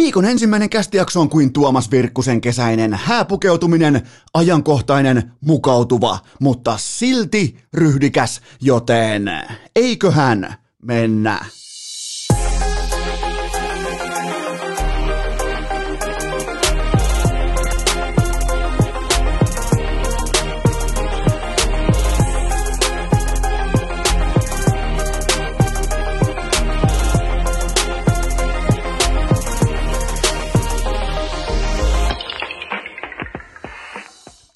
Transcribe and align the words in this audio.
Viikon 0.00 0.24
ensimmäinen 0.24 0.70
kästijakso 0.70 1.20
on 1.20 1.30
kuin 1.30 1.52
Tuomas 1.52 1.90
Virkkusen 1.90 2.40
kesäinen 2.40 2.94
hääpukeutuminen, 2.94 4.02
ajankohtainen, 4.34 5.32
mukautuva, 5.40 6.18
mutta 6.40 6.76
silti 6.78 7.58
ryhdikäs, 7.74 8.40
joten 8.60 9.30
eiköhän 9.76 10.54
mennä. 10.82 11.44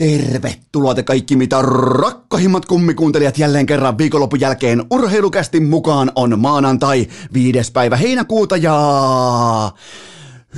Tervetuloa 0.05 0.95
te 0.95 1.03
kaikki 1.03 1.37
mitä 1.37 1.63
rakkahimmat 1.63 2.67
kummikuuntelijat 2.67 3.39
jälleen 3.39 3.67
kerran 3.67 3.99
viikonlopun 3.99 4.41
jälkeen. 4.41 4.85
Urheilukästin 4.91 5.63
mukaan 5.63 6.13
on 6.15 6.41
maanantai 6.41 7.07
viides 7.35 7.71
päivä 7.71 7.97
heinäkuuta 7.97 8.57
ja 8.57 8.75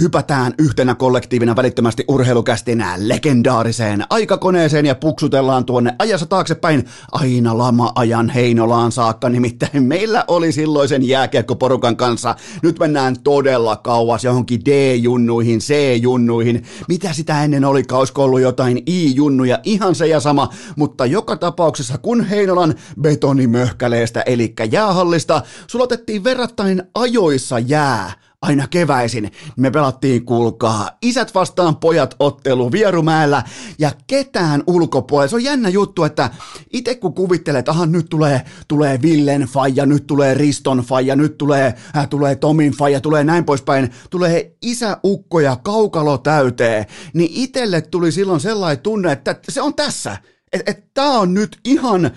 hypätään 0.01 0.55
yhtenä 0.59 0.95
kollektiivina 0.95 1.57
välittömästi 1.57 2.05
urheilukästin 2.09 2.85
legendaariseen 2.97 4.05
aikakoneeseen 4.11 4.87
ja 4.87 4.95
puksutellaan 4.95 5.65
tuonne 5.65 5.95
ajassa 5.99 6.27
taaksepäin 6.27 6.85
aina 7.13 7.59
lama-ajan 7.59 8.31
Heinolaan 8.31 8.93
saakka. 8.93 9.29
Nimittäin 9.29 9.83
meillä 9.83 10.25
oli 10.29 10.53
silloisen 10.53 11.09
jääkiekkoporukan 11.09 11.97
kanssa. 11.97 12.35
Nyt 12.63 12.79
mennään 12.79 13.17
todella 13.25 13.77
kauas 13.77 14.25
johonkin 14.25 14.61
D-junnuihin, 14.65 15.59
C-junnuihin. 15.59 16.65
Mitä 16.89 17.13
sitä 17.13 17.45
ennen 17.45 17.65
oli, 17.65 17.83
olisiko 17.93 18.25
ollut 18.25 18.41
jotain 18.41 18.83
I-junnuja, 18.87 19.59
ihan 19.65 19.95
se 19.95 20.07
ja 20.07 20.21
sama. 20.21 20.49
Mutta 20.77 21.07
joka 21.07 21.37
tapauksessa 21.37 21.99
kun 21.99 22.25
Heinolan 22.25 22.75
betonimöhkäleestä 23.01 24.23
eli 24.27 24.55
jäähallista 24.71 25.43
sulatettiin 25.67 26.25
verrattain 26.25 26.83
ajoissa 26.95 27.59
jää 27.59 28.26
aina 28.43 28.69
keväisin 28.69 29.33
me 29.57 29.71
pelattiin, 29.71 30.25
kuulkaa, 30.25 30.91
isät 31.03 31.35
vastaan 31.35 31.77
pojat 31.77 32.17
ottelu 32.19 32.73
Vierumäellä 32.73 33.43
ja 33.79 33.93
ketään 34.07 34.63
ulkopuolella. 34.67 35.29
Se 35.29 35.37
on 35.37 35.45
jännä 35.45 35.69
juttu, 35.69 36.05
että 36.05 36.31
itse 36.73 36.95
kun 36.95 37.15
kuvittelee, 37.15 37.59
että 37.59 37.71
aha, 37.71 37.87
nyt 37.87 38.07
tulee, 38.11 38.43
tulee 38.69 39.03
Villen 39.03 39.43
faija, 39.43 39.87
nyt 39.87 40.07
tulee 40.07 40.35
Riston 40.35 40.79
faija, 40.79 41.17
nyt 41.17 41.39
tulee, 41.39 41.75
äh, 41.97 42.09
tulee 42.09 42.37
Tomin 42.37 42.73
faija, 42.73 43.01
tulee 43.01 43.25
näin 43.25 43.45
poispäin, 43.45 43.91
tulee 44.11 44.57
isäukko 44.63 45.41
ja 45.41 45.57
kaukalo 45.57 46.19
täyteen, 46.19 46.87
niin 47.15 47.31
itelle 47.35 47.81
tuli 47.81 48.13
silloin 48.13 48.41
sellainen 48.41 48.83
tunne, 48.83 49.13
että 49.13 49.37
se 49.49 49.63
on 49.63 49.75
tässä. 49.75 50.17
Että 50.53 50.71
et, 50.71 50.95
tää 50.95 51.11
on 51.11 51.35
nyt 51.35 51.59
ihan 51.65 52.11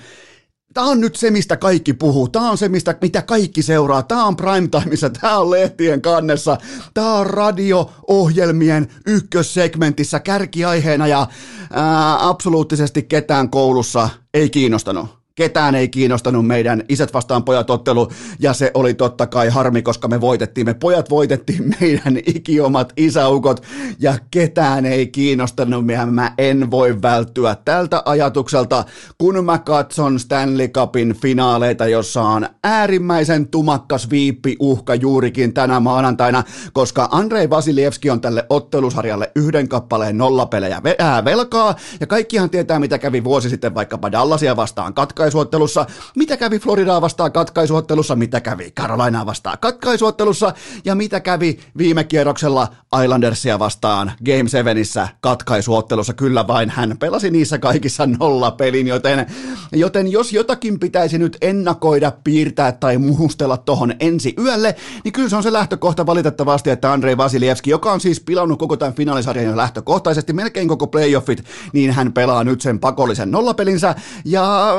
Tämä 0.73 0.87
on 0.87 1.01
nyt 1.01 1.15
se, 1.15 1.31
mistä 1.31 1.57
kaikki 1.57 1.93
puhuu. 1.93 2.27
Tämä 2.27 2.51
on 2.51 2.57
se, 2.57 2.69
mistä, 2.69 2.95
mitä 3.01 3.21
kaikki 3.21 3.61
seuraa. 3.61 4.03
Tämä 4.03 4.25
on 4.25 4.35
primetimeissa, 4.35 5.09
tämä 5.09 5.37
on 5.37 5.51
lehtien 5.51 6.01
kannessa. 6.01 6.57
Tämä 6.93 7.13
on 7.13 7.27
radio-ohjelmien 7.27 8.87
ykkössegmentissä 9.05 10.19
kärkiaiheena 10.19 11.07
ja 11.07 11.27
ää, 11.71 12.27
absoluuttisesti 12.27 13.03
ketään 13.03 13.49
koulussa 13.49 14.09
ei 14.33 14.49
kiinnostanut 14.49 15.18
ketään 15.39 15.75
ei 15.75 15.89
kiinnostanut 15.89 16.47
meidän 16.47 16.83
isät 16.89 17.13
vastaan 17.13 17.43
pojat 17.43 17.69
ottelu, 17.69 18.07
ja 18.39 18.53
se 18.53 18.71
oli 18.73 18.93
totta 18.93 19.27
kai 19.27 19.49
harmi, 19.49 19.81
koska 19.81 20.07
me 20.07 20.21
voitettiin, 20.21 20.65
me 20.65 20.73
pojat 20.73 21.09
voitettiin 21.09 21.63
meidän 21.81 22.17
ikiomat 22.25 22.93
isäukot, 22.97 23.63
ja 23.99 24.15
ketään 24.31 24.85
ei 24.85 25.07
kiinnostanut, 25.07 25.85
mä 26.11 26.31
en 26.37 26.71
voi 26.71 27.01
välttyä 27.01 27.55
tältä 27.65 28.03
ajatukselta, 28.05 28.85
kun 29.17 29.45
mä 29.45 29.57
katson 29.57 30.19
Stanley 30.19 30.67
Cupin 30.67 31.15
finaaleita, 31.21 31.87
jossa 31.87 32.21
on 32.21 32.47
äärimmäisen 32.63 33.47
tumakkas 33.47 34.09
viippi 34.09 34.55
uhka 34.59 34.95
juurikin 34.95 35.53
tänä 35.53 35.79
maanantaina, 35.79 36.43
koska 36.73 37.07
Andrei 37.11 37.49
Vasilievski 37.49 38.09
on 38.09 38.21
tälle 38.21 38.45
ottelusarjalle 38.49 39.31
yhden 39.35 39.69
kappaleen 39.69 40.17
nollapelejä 40.17 40.81
velkaa, 41.25 41.75
ja 41.99 42.07
kaikkihan 42.07 42.49
tietää, 42.49 42.79
mitä 42.79 42.97
kävi 42.97 43.23
vuosi 43.23 43.49
sitten 43.49 43.75
vaikkapa 43.75 44.11
Dallasia 44.11 44.55
vastaan 44.55 44.93
katkaisuottelussa, 44.93 45.28
katkaisuottelussa, 45.29 45.85
mitä 46.15 46.37
kävi 46.37 46.59
Floridaa 46.59 47.01
vastaan 47.01 47.31
katkaisuottelussa, 47.31 48.15
mitä 48.15 48.41
kävi 48.41 48.71
Carolinaa 48.71 49.25
vastaan 49.25 49.57
katkaisuottelussa? 49.61 50.53
Ja 50.85 50.95
mitä 50.95 51.19
kävi 51.19 51.59
viime 51.77 52.03
kierroksella 52.03 52.67
Islandersia 53.03 53.59
vastaan 53.59 54.11
Game 54.25 54.49
7 54.49 55.09
katkaisuottelussa. 55.21 56.13
Kyllä 56.13 56.47
vain 56.47 56.69
hän 56.69 56.97
pelasi 56.97 57.31
niissä 57.31 57.57
kaikissa 57.57 58.07
nolla 58.19 58.51
pelin, 58.51 58.87
joten, 58.87 59.25
joten 59.71 60.11
jos 60.11 60.33
jotakin 60.33 60.79
pitäisi 60.79 61.17
nyt 61.17 61.37
ennakoida, 61.41 62.11
piirtää 62.23 62.71
tai 62.71 62.97
muhustella 62.97 63.57
tohon 63.57 63.93
ensi 63.99 64.33
yölle, 64.39 64.75
niin 65.03 65.11
kyllä 65.11 65.29
se 65.29 65.35
on 65.35 65.43
se 65.43 65.53
lähtökohta 65.53 66.05
valitettavasti, 66.05 66.69
että 66.69 66.91
Andrei 66.93 67.17
Vasilievski, 67.17 67.69
joka 67.69 67.91
on 67.91 68.01
siis 68.01 68.19
pilannut 68.19 68.59
koko 68.59 68.77
tämän 68.77 68.93
finaalisarjan 68.93 69.45
jo 69.45 69.57
lähtökohtaisesti, 69.57 70.33
melkein 70.33 70.67
koko 70.67 70.87
playoffit, 70.87 71.43
niin 71.73 71.91
hän 71.91 72.13
pelaa 72.13 72.43
nyt 72.43 72.61
sen 72.61 72.79
pakollisen 72.79 73.31
nollapelinsä. 73.31 73.95
Ja 74.25 74.73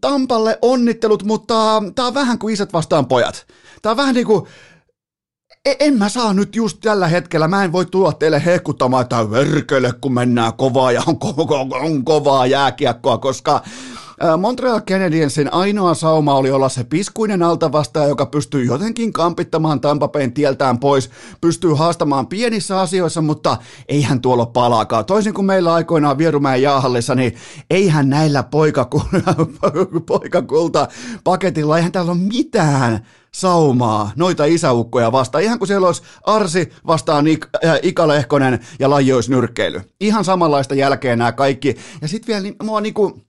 Tampalle 0.00 0.58
onnittelut, 0.62 1.22
mutta 1.22 1.82
tää 1.94 2.06
on 2.06 2.14
vähän 2.14 2.38
kuin 2.38 2.54
isät 2.54 2.72
vastaan 2.72 3.06
pojat. 3.06 3.46
Tää 3.82 3.90
on 3.90 3.96
vähän 3.96 4.14
niin 4.14 4.26
kuin, 4.26 4.46
e, 5.64 5.74
en 5.80 5.98
mä 5.98 6.08
saa 6.08 6.34
nyt 6.34 6.56
just 6.56 6.78
tällä 6.80 7.08
hetkellä, 7.08 7.48
mä 7.48 7.64
en 7.64 7.72
voi 7.72 7.86
tulla 7.86 8.12
teille 8.12 8.44
hehkuttamaan, 8.44 9.02
että 9.02 9.30
verkele, 9.30 9.92
kun 10.00 10.14
mennään 10.14 10.52
kovaa 10.54 10.92
ja 10.92 11.02
on, 11.06 11.16
ko- 11.24 11.84
on 11.84 12.04
kovaa 12.04 12.46
jääkiekkoa, 12.46 13.18
koska 13.18 13.62
Montreal 14.38 14.80
Canadiensin 14.80 15.52
ainoa 15.52 15.94
sauma 15.94 16.34
oli 16.34 16.50
olla 16.50 16.68
se 16.68 16.84
piskuinen 16.84 17.42
altavastaaja, 17.42 18.08
joka 18.08 18.26
pystyy 18.26 18.64
jotenkin 18.64 19.12
kampittamaan 19.12 19.80
Tampapeen 19.80 20.32
tieltään 20.32 20.78
pois, 20.78 21.10
pystyy 21.40 21.74
haastamaan 21.74 22.26
pienissä 22.26 22.80
asioissa, 22.80 23.20
mutta 23.20 23.56
eihän 23.88 24.20
tuolla 24.20 24.46
palaakaan. 24.46 25.04
Toisin 25.04 25.34
kuin 25.34 25.44
meillä 25.44 25.74
aikoinaan 25.74 26.18
Vierumäen 26.18 26.62
jaahallissa, 26.62 27.14
niin 27.14 27.34
eihän 27.70 28.08
näillä 28.08 28.42
poikakulta 30.06 30.88
paketilla, 31.24 31.76
eihän 31.76 31.92
täällä 31.92 32.12
ole 32.12 32.20
mitään 32.20 33.06
saumaa 33.34 34.10
noita 34.16 34.44
isäukkoja 34.44 35.12
vastaan. 35.12 35.44
Ihan 35.44 35.58
kuin 35.58 35.68
siellä 35.68 35.86
olisi 35.86 36.02
Arsi 36.24 36.72
vastaan 36.86 37.26
Ik- 37.26 37.48
äh, 37.64 37.78
Ika 37.82 38.08
Lehkonen 38.08 38.60
ja 38.78 38.90
lajoisnyrkkeily. 38.90 39.80
Ihan 40.00 40.24
samanlaista 40.24 40.74
jälkeen 40.74 41.18
nämä 41.18 41.32
kaikki. 41.32 41.76
Ja 42.02 42.08
sitten 42.08 42.26
vielä 42.26 42.42
niin, 42.42 42.56
mua 42.62 42.80
niinku, 42.80 43.20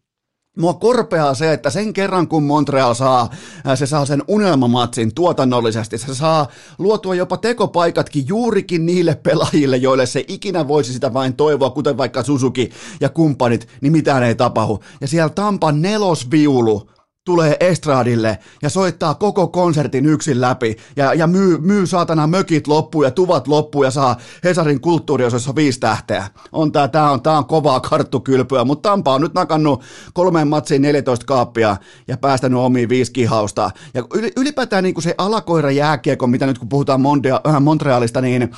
Mua 0.58 0.74
korpeaa 0.74 1.34
se, 1.34 1.54
että 1.54 1.70
sen 1.70 1.94
kerran 1.94 2.28
kun 2.28 2.44
Montreal 2.44 2.94
saa, 2.94 3.30
se 3.76 3.86
saa 3.86 4.06
sen 4.06 4.24
unelmamatsin 4.28 5.16
tuotannollisesti, 5.16 5.98
se 5.98 6.16
saa 6.16 6.48
luotua 6.78 7.16
jopa 7.16 7.38
tekopaikatkin 7.38 8.28
juurikin 8.28 8.86
niille 8.86 9.16
pelaajille, 9.16 9.78
joille 9.78 10.06
se 10.06 10.26
ikinä 10.28 10.68
voisi 10.68 10.94
sitä 10.94 11.14
vain 11.14 11.34
toivoa, 11.34 11.70
kuten 11.70 11.98
vaikka 11.98 12.24
Suzuki 12.24 12.70
ja 13.02 13.10
kumppanit, 13.10 13.68
niin 13.82 13.92
mitään 13.92 14.24
ei 14.24 14.36
tapahdu. 14.36 14.80
Ja 15.02 15.08
siellä 15.08 15.30
Tampan 15.30 15.82
nelosviulu 15.82 16.90
tulee 17.31 17.58
estradille 17.59 18.38
ja 18.62 18.69
soittaa 18.69 19.16
koko 19.16 19.47
konsertin 19.47 20.06
yksin 20.06 20.42
läpi 20.42 20.78
ja, 20.96 21.14
ja 21.14 21.28
myy, 21.28 21.58
myy 21.58 21.88
saatana 21.88 22.28
mökit 22.28 22.68
loppuun 22.68 23.06
ja 23.06 23.12
tuvat 23.12 23.47
loppuun 23.47 23.86
ja 23.86 23.92
saa 23.92 24.18
Hesarin 24.44 24.81
kulttuuriosassa 24.81 25.56
viisi 25.56 25.80
tähteä. 25.80 26.28
On 26.52 26.72
tää, 26.72 26.88
tää 26.88 27.12
on, 27.12 27.22
tää 27.22 27.38
on 27.38 27.46
kovaa 27.46 27.80
karttukylpyä, 27.80 28.64
mutta 28.64 28.90
Tampa 28.90 29.14
on 29.14 29.22
nyt 29.22 29.34
nakannut 29.34 29.84
kolmeen 30.14 30.47
matsiin 30.47 30.81
14 30.81 31.25
kaappia 31.25 31.78
ja 32.08 32.18
päästänyt 32.18 32.59
omiin 32.59 32.90
viisi 32.90 33.12
kihausta. 33.12 33.72
Ja 33.94 34.03
ylipäätään 34.38 34.84
niin 34.84 34.94
kuin 34.94 35.03
se 35.03 35.16
alakoira 35.18 35.72
jääkiekko, 35.72 36.28
mitä 36.28 36.46
nyt 36.46 36.58
kun 36.59 36.70
puhutaan 36.70 37.02
Mondia, 37.02 37.41
äh, 37.47 37.62
Montrealista, 37.62 38.22
niin 38.22 38.41
äh, 38.41 38.50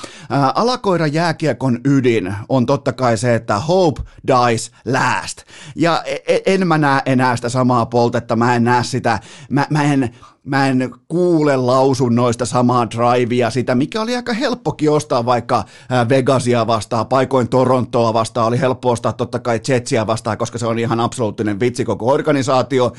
alakoira 0.56 1.08
jääkiekon 1.08 1.80
ydin 1.86 2.36
on 2.50 2.66
totta 2.66 2.94
kai 2.94 3.18
se, 3.18 3.36
että 3.36 3.60
hope 3.60 4.02
dies 4.28 4.72
last. 4.86 5.38
Ja 5.76 6.04
e, 6.06 6.18
e, 6.28 6.42
en 6.46 6.68
mä 6.68 6.78
näe 6.78 7.02
enää 7.06 7.36
sitä 7.36 7.50
samaa 7.50 7.86
poltetta, 7.86 8.36
mä 8.36 8.56
en 8.56 8.63
näe 8.64 8.84
sitä, 8.84 9.20
mä, 9.50 9.68
mä 9.70 9.84
en, 9.84 10.10
mä 10.44 10.68
en 10.68 10.96
kuule 11.08 11.58
lausunnoista 11.58 12.46
samaa 12.46 12.88
drivea, 12.90 13.50
sitä, 13.50 13.76
mikä 13.76 14.02
oli 14.02 14.16
aika 14.16 14.34
helppokin 14.34 14.92
ostaa 14.92 15.26
vaikka 15.26 15.64
Vegasia 16.10 16.68
vastaan, 16.68 17.08
paikoin 17.08 17.50
Torontoa 17.50 18.14
vastaan, 18.14 18.48
oli 18.48 18.60
helppo 18.60 18.92
ostaa 18.92 19.14
totta 19.14 19.40
kai 19.40 19.60
Jetsia 19.68 20.08
vastaan, 20.08 20.38
koska 20.38 20.58
se 20.58 20.68
on 20.68 20.80
ihan 20.80 21.00
absoluuttinen 21.00 21.60
vitsi 21.60 21.86
koko 21.86 22.08
organisaatio, 22.08 22.94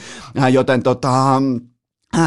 joten 0.52 0.82
tota, 0.82 1.43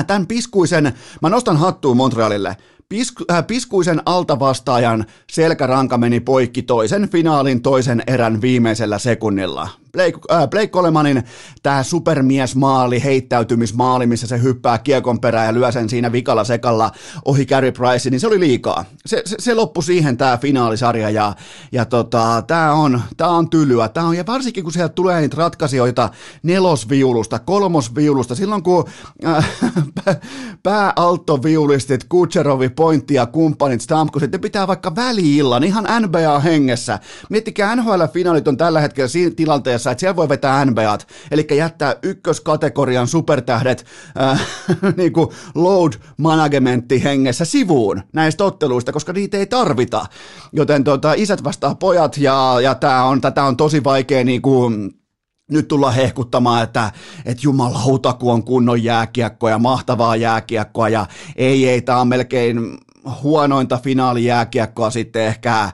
tämän 0.07 0.27
piskuisen, 0.27 0.93
mä 1.21 1.29
nostan 1.29 1.57
hattuun 1.57 1.97
Montrealille, 1.97 2.57
Pisku, 2.89 3.23
äh, 3.31 3.47
piskuisen 3.47 4.01
altavastaajan 4.05 5.05
selkäranka 5.31 5.97
meni 5.97 6.19
poikki 6.19 6.61
toisen 6.61 7.09
finaalin 7.09 7.61
toisen 7.61 8.03
erän 8.07 8.41
viimeisellä 8.41 8.99
sekunnilla. 8.99 9.69
Blake, 9.97 10.19
äh, 10.31 10.49
Blake 10.49 10.67
Colemanin 10.67 11.23
tämä 11.63 11.83
supermiesmaali, 11.83 13.03
heittäytymismaali, 13.03 14.07
missä 14.07 14.27
se 14.27 14.41
hyppää 14.41 14.77
kiekon 14.77 15.19
perään 15.19 15.45
ja 15.45 15.53
lyö 15.53 15.71
sen 15.71 15.89
siinä 15.89 16.11
vikalla 16.11 16.43
sekalla 16.43 16.91
ohi 17.25 17.45
Carey 17.45 17.71
Price, 17.71 18.09
niin 18.09 18.19
se 18.19 18.27
oli 18.27 18.39
liikaa. 18.39 18.85
Se, 19.05 19.21
se, 19.25 19.35
se 19.39 19.53
loppui 19.53 19.83
siihen 19.83 20.17
tämä 20.17 20.37
finaalisarja 20.37 21.09
ja, 21.09 21.33
ja 21.71 21.85
tota, 21.85 22.43
tämä 22.47 22.73
on, 22.73 23.01
tää 23.17 23.29
on 23.29 23.49
tylyä. 23.49 23.89
Tää 23.89 24.05
on, 24.05 24.17
ja 24.17 24.25
varsinkin 24.27 24.63
kun 24.63 24.73
sieltä 24.73 24.93
tulee 24.93 25.21
niitä 25.21 25.37
ratkaisijoita 25.37 26.09
nelosviulusta, 26.43 27.39
kolmosviulusta, 27.39 28.35
silloin 28.35 28.63
kun 28.63 28.85
äh, 29.25 29.49
pääalttoviulistit, 30.63 32.03
Kutserovi, 32.03 32.69
Pointti 32.69 33.13
ja 33.13 33.25
kumppanit, 33.25 33.81
Stamkosit, 33.81 34.31
ne 34.31 34.37
pitää 34.37 34.67
vaikka 34.67 34.95
väliillan 34.95 35.63
ihan 35.63 35.87
NBA-hengessä. 36.01 36.99
Miettikää, 37.29 37.75
NHL-finaalit 37.75 38.47
on 38.47 38.57
tällä 38.57 38.79
hetkellä 38.79 39.07
siinä 39.07 39.31
tilanteessa, 39.35 39.86
että 39.91 39.99
siellä 39.99 40.15
voi 40.15 40.29
vetää 40.29 40.65
NBAt, 40.65 41.07
eli 41.31 41.47
jättää 41.55 41.95
ykköskategorian 42.03 43.07
supertähdet 43.07 43.85
äh, 44.21 44.47
niin 44.97 45.13
kuin 45.13 45.27
load 45.55 45.93
managementti 46.17 47.03
hengessä 47.03 47.45
sivuun 47.45 48.01
näistä 48.13 48.43
otteluista, 48.43 48.91
koska 48.91 49.13
niitä 49.13 49.37
ei 49.37 49.45
tarvita. 49.45 50.05
Joten 50.51 50.83
tota, 50.83 51.13
isät 51.13 51.43
vastaa 51.43 51.75
pojat 51.75 52.17
ja, 52.17 52.55
ja 52.63 52.75
tää 52.75 53.03
on, 53.03 53.21
tätä 53.21 53.43
on 53.43 53.57
tosi 53.57 53.83
vaikea 53.83 54.23
niin 54.23 54.41
kuin, 54.41 54.93
nyt 55.51 55.67
tulla 55.67 55.91
hehkuttamaan, 55.91 56.63
että, 56.63 56.91
että 57.25 57.41
jumalauta, 57.43 58.13
kun 58.13 58.33
on 58.33 58.43
kunnon 58.43 58.83
jääkiekkoa 58.83 59.49
ja 59.49 59.59
mahtavaa 59.59 60.15
jääkiekkoa 60.15 60.89
ja 60.89 61.05
ei, 61.35 61.69
ei, 61.69 61.81
tämä 61.81 62.01
on 62.01 62.07
melkein 62.07 62.77
huonointa 63.23 63.79
finaalijääkiekkoa 63.83 64.89
sitten 64.89 65.25
ehkä 65.25 65.71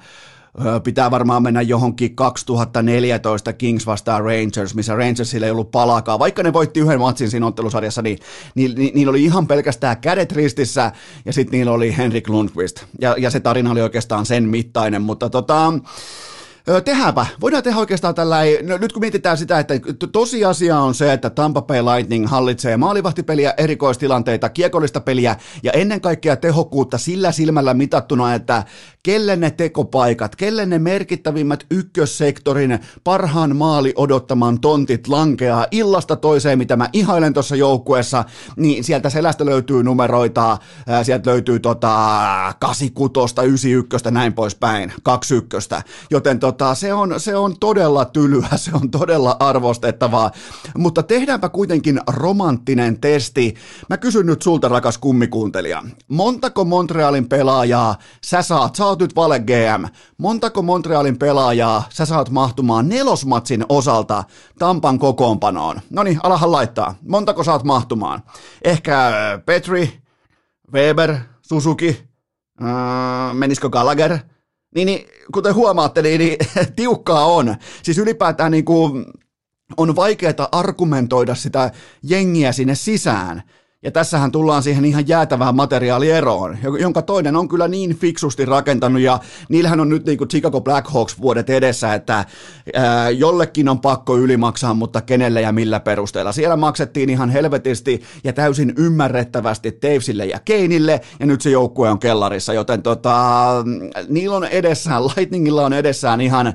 pitää 0.83 1.11
varmaan 1.11 1.44
mennä 1.44 1.61
johonkin 1.61 2.15
2014 2.15 3.53
Kings 3.53 3.85
vastaan 3.85 4.23
Rangers, 4.23 4.75
missä 4.75 4.95
Rangersille 4.95 5.45
ei 5.45 5.51
ollut 5.51 5.71
palakaan. 5.71 6.19
Vaikka 6.19 6.44
ne 6.44 6.53
voitti 6.53 6.79
yhden 6.79 7.00
matsin 7.00 7.29
siinä 7.29 7.47
ottelusarjassa, 7.47 8.01
niin, 8.01 8.17
niin, 8.55 8.75
niin 8.75 8.91
niillä 8.95 9.09
oli 9.09 9.23
ihan 9.23 9.47
pelkästään 9.47 9.97
kädet 9.97 10.31
ristissä 10.31 10.91
ja 11.25 11.33
sitten 11.33 11.57
niillä 11.57 11.71
oli 11.71 11.97
Henrik 11.97 12.29
Lundqvist. 12.29 12.83
Ja, 13.01 13.15
ja 13.17 13.29
se 13.29 13.39
tarina 13.39 13.71
oli 13.71 13.81
oikeastaan 13.81 14.25
sen 14.25 14.44
mittainen, 14.44 15.01
mutta 15.01 15.29
tota, 15.29 15.73
Tehdäänpä. 16.85 17.25
Voidaan 17.41 17.63
tehdä 17.63 17.79
oikeastaan 17.79 18.15
tällä, 18.15 18.38
no, 18.61 18.77
nyt 18.77 18.94
kun 18.94 19.00
mietitään 19.00 19.38
sitä, 19.38 19.59
että 19.59 19.73
tosiasia 20.11 20.79
on 20.79 20.95
se, 20.95 21.13
että 21.13 21.29
Tampa 21.29 21.61
Bay 21.61 21.81
Lightning 21.81 22.27
hallitsee 22.27 22.77
maalivahtipeliä, 22.77 23.53
erikoistilanteita, 23.57 24.50
kiekollista 24.50 25.00
peliä 25.00 25.35
ja 25.63 25.71
ennen 25.71 26.01
kaikkea 26.01 26.35
tehokkuutta 26.35 26.97
sillä 26.97 27.31
silmällä 27.31 27.73
mitattuna, 27.73 28.35
että 28.35 28.63
kelle 29.03 29.35
ne 29.35 29.51
tekopaikat, 29.51 30.35
kelle 30.35 30.65
ne 30.65 30.79
merkittävimmät 30.79 31.65
ykkössektorin 31.71 32.79
parhaan 33.03 33.55
maali 33.55 33.94
odottaman 33.95 34.61
tontit 34.61 35.07
lankeaa 35.07 35.65
illasta 35.71 36.15
toiseen, 36.15 36.57
mitä 36.57 36.75
mä 36.75 36.89
ihailen 36.94 37.33
tuossa 37.33 37.55
joukkueessa, 37.55 38.25
niin 38.55 38.83
sieltä 38.83 39.09
selästä 39.09 39.45
löytyy 39.45 39.83
numeroita, 39.83 40.57
sieltä 41.03 41.29
löytyy 41.29 41.59
tota 41.59 41.89
86, 42.59 43.35
91, 43.45 44.11
näin 44.11 44.33
poispäin, 44.33 44.94
21, 45.03 45.69
joten 46.09 46.39
tota, 46.39 46.75
se, 46.75 46.94
on, 46.94 47.13
se 47.17 47.35
on 47.35 47.59
todella 47.59 48.05
tylyä, 48.05 48.50
se 48.55 48.71
on 48.73 48.91
todella 48.91 49.38
arvostettavaa, 49.39 50.31
mutta 50.77 51.03
tehdäänpä 51.03 51.50
kuitenkin 51.50 52.01
romanttinen 52.07 53.00
testi. 53.00 53.55
Mä 53.89 53.97
kysyn 53.97 54.25
nyt 54.25 54.41
sulta, 54.41 54.67
rakas 54.67 54.97
kummikuuntelija, 54.97 55.83
montako 56.07 56.65
Montrealin 56.65 57.29
pelaajaa 57.29 57.95
sä 58.25 58.41
saat, 58.41 58.75
sä 58.75 58.93
oot 58.94 59.00
nyt 59.00 59.16
vale 59.16 59.40
GM. 59.40 59.86
Montako 60.18 60.62
Montrealin 60.62 61.18
pelaajaa 61.19 61.84
sä 61.90 62.06
saat 62.06 62.30
mahtumaan 62.30 62.90
nelosmatsin 62.90 63.66
osalta 63.69 64.24
Tampan 64.60 65.00
kokoonpanoon? 65.00 65.81
No 65.90 66.04
niin, 66.04 66.19
alahan 66.24 66.51
laittaa. 66.51 66.95
Montako 67.07 67.44
saat 67.44 67.63
mahtumaan? 67.63 68.24
Ehkä 68.63 69.07
äh, 69.07 69.13
Petri, 69.45 70.01
Weber, 70.74 71.16
Suzuki, 71.42 72.04
äh, 72.62 73.36
menisikö 73.36 73.69
Gallagher? 73.69 74.18
Niin, 74.75 74.86
niin 74.86 75.06
kuten 75.34 75.56
huomaatte, 75.56 76.01
niin, 76.01 76.19
niin 76.19 76.38
tiukkaa 76.75 77.25
on. 77.25 77.56
Siis 77.84 77.98
ylipäätään 77.98 78.51
niin 78.51 78.66
kuin, 78.66 79.06
on 79.78 79.96
vaikeaa 79.96 80.48
argumentoida 80.51 81.36
sitä 81.36 81.72
jengiä 82.04 82.51
sinne 82.51 82.75
sisään. 82.75 83.44
Ja 83.83 83.91
tässähän 83.91 84.31
tullaan 84.31 84.63
siihen 84.63 84.85
ihan 84.85 85.07
jäätävään 85.07 85.56
materiaalieroon, 85.56 86.57
jonka 86.80 87.01
toinen 87.01 87.35
on 87.35 87.47
kyllä 87.47 87.68
niin 87.68 87.95
fiksusti 87.97 88.45
rakentanut, 88.45 89.01
ja 89.01 89.19
niillähän 89.50 89.80
on 89.80 89.89
nyt 89.89 90.06
niin 90.06 90.18
kuin 90.18 90.27
Chicago 90.27 90.62
Blackhawks 90.62 91.21
vuodet 91.21 91.50
edessä, 91.50 91.94
että 91.94 92.25
ää, 92.74 93.09
jollekin 93.09 93.69
on 93.69 93.80
pakko 93.80 94.18
ylimaksaa, 94.18 94.74
mutta 94.74 95.01
kenelle 95.01 95.41
ja 95.41 95.51
millä 95.51 95.80
perusteella. 95.80 96.31
Siellä 96.31 96.56
maksettiin 96.56 97.09
ihan 97.09 97.30
helvetisti 97.30 98.01
ja 98.24 98.33
täysin 98.33 98.74
ymmärrettävästi 98.77 99.71
Tavesille 99.71 100.25
ja 100.25 100.39
Keinille, 100.45 101.01
ja 101.19 101.25
nyt 101.25 101.41
se 101.41 101.50
joukkue 101.50 101.89
on 101.89 102.00
kellarissa, 102.00 102.53
joten 102.53 102.81
tota, 102.81 103.47
niillä 104.09 104.36
on 104.36 104.45
edessään, 104.45 105.06
Lightningilla 105.07 105.65
on 105.65 105.74
edessään 105.74 106.21
ihan 106.21 106.53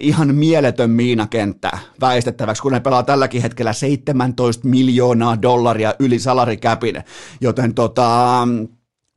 ihan 0.00 0.34
mieletön 0.34 0.90
miinakenttä 0.90 1.78
väistettäväksi, 2.00 2.62
kun 2.62 2.72
ne 2.72 2.80
pelaa 2.80 3.02
tälläkin 3.02 3.42
hetkellä 3.42 3.72
17 3.72 4.68
miljoonaa 4.68 5.42
dollaria 5.42 5.94
yli 5.98 6.18
salarikäpin, 6.18 7.04
joten 7.40 7.74
tota, 7.74 8.48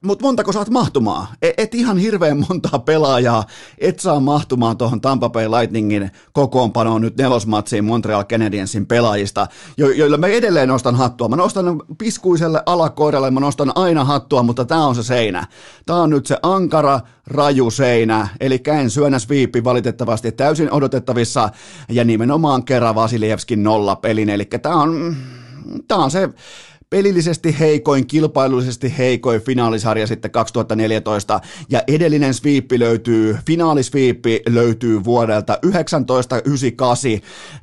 mutta 0.05 0.25
montako 0.25 0.51
saat 0.51 0.69
mahtumaan? 0.69 1.27
Et, 1.41 1.53
et 1.57 1.75
ihan 1.75 1.97
hirveän 1.97 2.45
montaa 2.49 2.79
pelaajaa 2.79 3.43
et 3.77 3.99
saa 3.99 4.19
mahtumaan 4.19 4.77
tuohon 4.77 5.01
Tampa 5.01 5.29
Bay 5.29 5.47
Lightningin 5.47 6.11
kokoonpanoon 6.31 7.01
nyt 7.01 7.17
nelosmatsiin 7.17 7.85
Montreal 7.85 8.23
Canadiensin 8.23 8.85
pelaajista, 8.85 9.47
jo, 9.77 9.89
joilla 9.89 10.17
mä 10.17 10.27
edelleen 10.27 10.69
nostan 10.69 10.95
hattua. 10.95 11.27
Mä 11.27 11.35
nostan 11.35 11.81
piskuiselle 11.97 12.63
alakoiralle, 12.65 13.31
mä 13.31 13.39
nostan 13.39 13.71
aina 13.75 14.03
hattua, 14.03 14.43
mutta 14.43 14.65
tämä 14.65 14.85
on 14.85 14.95
se 14.95 15.03
seinä. 15.03 15.47
Tämä 15.85 15.99
on 15.99 16.09
nyt 16.09 16.25
se 16.25 16.37
ankara, 16.43 16.99
raju 17.27 17.71
seinä, 17.71 18.27
eli 18.39 18.59
käyn 18.59 18.89
syönäs 18.89 19.29
viipi 19.29 19.63
valitettavasti 19.63 20.31
täysin 20.31 20.71
odotettavissa, 20.71 21.49
ja 21.89 22.03
nimenomaan 22.03 22.63
kerran 22.63 22.95
Vasilievskin 22.95 23.63
nolla 23.63 23.95
pelin, 23.95 24.29
eli 24.29 24.45
tämä 24.45 24.75
on, 24.75 25.15
tämä 25.87 26.03
on 26.03 26.11
se 26.11 26.29
pelillisesti 26.89 27.59
heikoin, 27.59 28.07
kilpailullisesti 28.07 28.97
heikoin 28.97 29.41
finaalisarja 29.41 30.07
sitten 30.07 30.31
2014, 30.31 31.39
ja 31.69 31.81
edellinen 31.87 32.33
sviippi 32.33 32.79
löytyy, 32.79 33.37
finaalisviippi 33.45 34.41
löytyy 34.49 35.03
vuodelta 35.03 35.57
1998, 35.61 37.11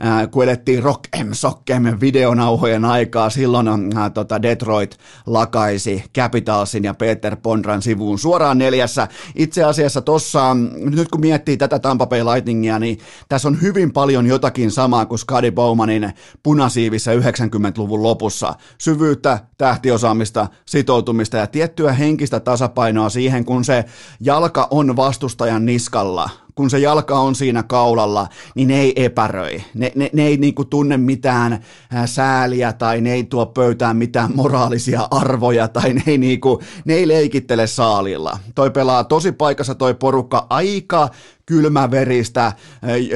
äh, 0.07 0.31
kun 0.31 0.45
elettiin 0.45 0.83
Rock 0.83 1.01
M. 1.25 1.33
Sockem 1.33 1.83
videonauhojen 2.01 2.85
aikaa, 2.85 3.31
silloin 3.31 3.69
äh, 3.69 4.13
tota 4.15 4.43
Detroit 4.43 4.99
lakaisi 5.27 6.05
Capitalsin 6.15 6.85
ja 6.85 6.95
Peter 6.95 7.37
Pondran 7.37 7.83
sivuun 7.83 8.19
suoraan 8.19 8.59
neljässä. 8.59 9.09
Itse 9.35 9.65
asiassa 9.65 10.01
tossa, 10.01 10.57
nyt 10.75 11.09
kun 11.09 11.21
miettii 11.21 11.57
tätä 11.57 11.79
Tampa 11.79 12.07
Bay 12.07 12.25
Lightningia, 12.25 12.79
niin 12.79 12.99
tässä 13.29 13.49
on 13.49 13.63
hyvin 13.63 13.93
paljon 13.93 14.27
jotakin 14.27 14.71
samaa 14.71 15.07
kuin 15.07 15.19
Scotty 15.19 15.51
Bowmanin 15.51 16.13
punasiivissä 16.43 17.15
90-luvun 17.15 18.03
lopussa. 18.03 18.55
Syvyys 18.79 19.16
syvyyttä, 19.17 19.39
tähtiosaamista, 19.59 20.47
sitoutumista 20.67 21.37
ja 21.37 21.47
tiettyä 21.47 21.93
henkistä 21.93 22.41
tasapainoa 22.41 23.09
siihen, 23.09 23.45
kun 23.45 23.65
se 23.65 23.85
jalka 24.21 24.69
on 24.71 24.97
vastustajan 24.97 25.67
niskalla– 25.67 26.31
kun 26.57 26.71
se 26.71 26.79
jalka 26.79 27.19
on 27.19 27.35
siinä 27.35 27.63
kaulalla, 27.63 28.29
niin 28.55 28.69
ne 28.69 28.81
ei 28.81 29.05
epäröi. 29.05 29.63
Ne, 29.75 29.93
ne, 29.95 30.11
ne 30.13 30.27
ei 30.27 30.37
niinku 30.37 30.65
tunne 30.65 30.97
mitään 30.97 31.65
sääliä 32.07 32.73
tai 32.73 33.01
ne 33.01 33.13
ei 33.13 33.25
tuo 33.25 33.47
pöytään 33.47 33.97
mitään 33.97 34.31
moraalisia 34.35 35.09
arvoja 35.11 35.69
tai 35.69 35.93
ne 35.93 36.03
ei, 36.07 36.19
niinku, 36.19 36.63
ne 36.85 36.95
ei 36.95 37.09
leikittele 37.09 37.67
saalilla. 37.67 38.39
Toi 38.55 38.71
pelaa 38.71 39.05
tosi 39.05 39.33
paikassa 39.33 39.75
toi 39.75 39.95
porukka 39.95 40.47
aika 40.51 41.09
kylmäveristä, 41.47 42.53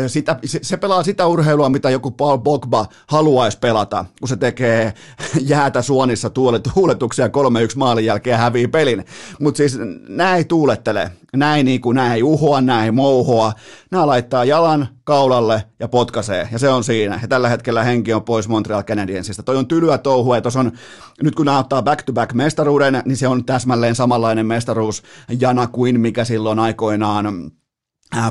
sitä, 0.07 0.37
se 0.45 0.77
pelaa 0.77 1.03
sitä 1.03 1.27
urheilua, 1.27 1.69
mitä 1.69 1.91
joku 1.91 2.11
Paul 2.11 2.39
Bogba 2.39 2.87
haluaisi 3.07 3.59
pelata, 3.59 4.05
kun 4.21 4.29
se 4.29 4.37
tekee 4.37 4.95
jäätä 5.41 5.83
suonissa 5.83 6.31
tuuletuksia 6.75 7.27
3-1 7.27 7.31
maalin 7.77 8.05
jälkeen 8.05 8.39
hävii 8.39 8.69
pelin. 8.69 9.05
Mutta 9.41 9.59
siis 9.59 9.79
näin 10.09 10.37
ei 10.37 10.45
tuulettele, 10.45 11.11
näin, 11.37 11.67
niin 11.67 11.81
kuin, 11.81 11.95
näin 11.95 12.13
ei 12.13 12.23
uhoa, 12.23 12.61
näin 12.61 12.85
ei 12.85 12.91
mouhoa, 12.91 13.53
nämä 13.91 14.07
laittaa 14.07 14.45
jalan 14.45 14.89
kaulalle 15.05 15.65
ja 15.79 15.89
potkasee, 15.89 16.49
ja 16.53 16.59
se 16.59 16.69
on 16.69 16.85
siinä. 16.85 17.19
Ja 17.23 17.29
tällä 17.29 17.49
hetkellä 17.49 17.83
henki 17.83 18.13
on 18.13 18.23
pois 18.23 18.49
Montreal 18.49 18.83
Canadiensista. 18.83 19.43
Toi 19.43 19.57
on 19.57 19.67
tylyä 19.67 19.99
touhua, 19.99 20.37
ja 20.37 20.43
on, 20.59 20.73
nyt 21.23 21.35
kun 21.35 21.47
nämä 21.47 21.59
ottaa 21.59 21.83
back-to-back 21.83 22.33
mestaruuden, 22.33 23.03
niin 23.05 23.17
se 23.17 23.29
on 23.29 23.45
täsmälleen 23.45 23.95
samanlainen 23.95 24.47
mestaruus 24.47 25.03
Jana 25.41 25.67
kuin 25.67 26.01
mikä 26.01 26.25
silloin 26.25 26.59
aikoinaan 26.59 27.51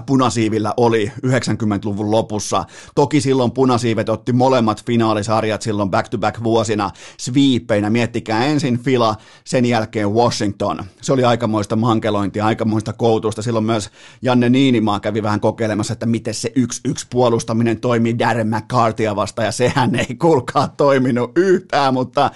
punasiivillä 0.05 0.73
oli 0.77 1.11
90-luvun 1.25 2.11
lopussa. 2.11 2.65
Toki 2.95 3.21
silloin 3.21 3.51
punasiivet 3.51 4.09
otti 4.09 4.33
molemmat 4.33 4.85
finaalisarjat 4.85 5.61
silloin 5.61 5.89
back-to-back 5.89 6.43
vuosina 6.43 6.91
sweepeinä. 7.19 7.89
Miettikää 7.89 8.45
ensin 8.45 8.79
Fila, 8.79 9.15
sen 9.43 9.65
jälkeen 9.65 10.13
Washington. 10.13 10.83
Se 11.01 11.13
oli 11.13 11.23
aikamoista 11.23 11.75
mankelointia, 11.75 12.45
aikamoista 12.45 12.93
koutusta. 12.93 13.41
Silloin 13.41 13.65
myös 13.65 13.89
Janne 14.21 14.49
Niinimaa 14.49 14.99
kävi 14.99 15.23
vähän 15.23 15.39
kokeilemassa, 15.39 15.93
että 15.93 16.05
miten 16.05 16.33
se 16.33 16.51
yksi-yksi 16.55 17.07
puolustaminen 17.09 17.79
toimii 17.79 18.19
Darren 18.19 18.47
McCarthyä 18.47 19.15
vastaan, 19.15 19.45
ja 19.45 19.51
sehän 19.51 19.95
ei 19.95 20.15
kulkaa 20.15 20.67
toiminut 20.67 21.31
yhtään, 21.35 21.93
mutta 21.93 22.31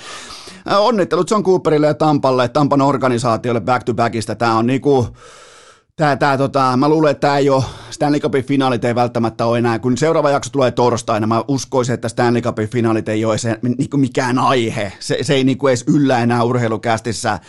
onnittelut 0.79 1.31
John 1.31 1.43
Cooperille 1.43 1.87
ja 1.87 1.93
Tampalle, 1.93 2.47
Tampan 2.47 2.81
organisaatiolle 2.81 3.61
back-to-backista. 3.61 4.35
Tämä 4.35 4.57
on 4.57 4.67
niinku 4.67 5.07
Tää, 5.95 6.15
tää, 6.15 6.37
tota, 6.37 6.77
mä 6.77 6.89
luulen, 6.89 7.11
että 7.11 7.21
tämä 7.21 7.37
ei 7.37 7.49
ole, 7.49 7.63
Stanley 7.89 8.19
Cupin 8.19 8.43
finaalit 8.43 8.85
ei 8.85 8.95
välttämättä 8.95 9.45
ole 9.45 9.57
enää, 9.57 9.79
kun 9.79 9.97
seuraava 9.97 10.29
jakso 10.29 10.49
tulee 10.49 10.71
torstaina, 10.71 11.27
mä 11.27 11.43
uskoisin, 11.47 11.93
että 11.93 12.09
Stanley 12.09 12.41
Cupin 12.41 12.69
finaalit 12.69 13.09
ei 13.09 13.25
ole 13.25 13.37
se, 13.37 13.59
niin 13.61 13.89
mikään 13.95 14.39
aihe. 14.39 14.93
Se, 14.99 15.17
se 15.21 15.33
ei 15.33 15.43
niin 15.43 15.57
kuin 15.57 15.71
edes 15.71 15.83
yllä 15.87 16.19
enää 16.19 16.43
urheilukästissä 16.43 17.39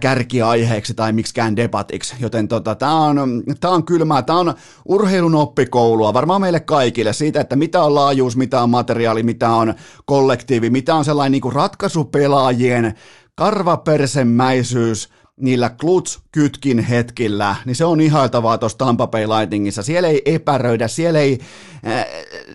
kärkiaiheeksi 0.00 0.94
tai 0.94 1.12
miksikään 1.12 1.56
debatiksi, 1.56 2.14
joten 2.20 2.48
tota, 2.48 2.74
tämä 2.74 3.00
on, 3.00 3.42
tää 3.60 3.70
on 3.70 3.84
kylmää, 3.84 4.22
tämä 4.22 4.38
on 4.38 4.54
urheilun 4.84 5.34
oppikoulua, 5.34 6.14
varmaan 6.14 6.40
meille 6.40 6.60
kaikille 6.60 7.12
siitä, 7.12 7.40
että 7.40 7.56
mitä 7.56 7.82
on 7.82 7.94
laajuus, 7.94 8.36
mitä 8.36 8.62
on 8.62 8.70
materiaali, 8.70 9.22
mitä 9.22 9.50
on 9.50 9.74
kollektiivi, 10.04 10.70
mitä 10.70 10.94
on 10.94 11.04
sellainen 11.04 11.32
niin 11.32 11.42
kuin 11.42 11.54
ratkaisupelaajien 11.54 12.94
karvapersemäisyys, 13.34 15.08
niillä 15.40 15.70
kluts-kytkin 15.70 16.78
hetkillä, 16.78 17.56
niin 17.64 17.76
se 17.76 17.84
on 17.84 18.00
ihailtavaa 18.00 18.58
tuossa 18.58 18.78
Tampa 18.78 19.06
Bay 19.06 19.26
Lightningissa. 19.26 19.82
Siellä 19.82 20.08
ei 20.08 20.22
epäröidä, 20.24 20.88
siellä 20.88 21.18
ei, 21.18 21.38
äh, 21.86 22.06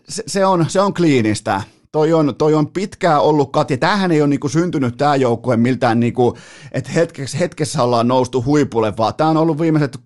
se, 0.10 0.46
on, 0.46 0.66
se 0.68 0.82
on 0.82 0.94
kliinistä. 0.94 1.62
Toi 1.92 2.14
on, 2.14 2.36
toi 2.38 2.54
on 2.54 2.68
pitkään 2.68 3.22
ollut 3.22 3.52
Katja. 3.52 3.78
Tämähän 3.78 4.12
ei 4.12 4.22
ole 4.22 4.30
niinku 4.30 4.50
syntynyt 4.50 4.98
tämä 4.98 5.16
joukkue 5.16 5.58
miltään, 5.58 6.00
niinku, 6.00 6.38
että 6.72 6.92
hetkessä, 6.92 7.38
hetkessä 7.38 7.84
ollaan 7.84 8.08
noustu 8.08 8.44
huipulle, 8.44 8.98
vaan 8.98 9.16
tämä 9.16 9.30
on 9.30 9.38
ollut 9.38 9.60
viimeiset 9.60 9.98
6-5 9.98 10.02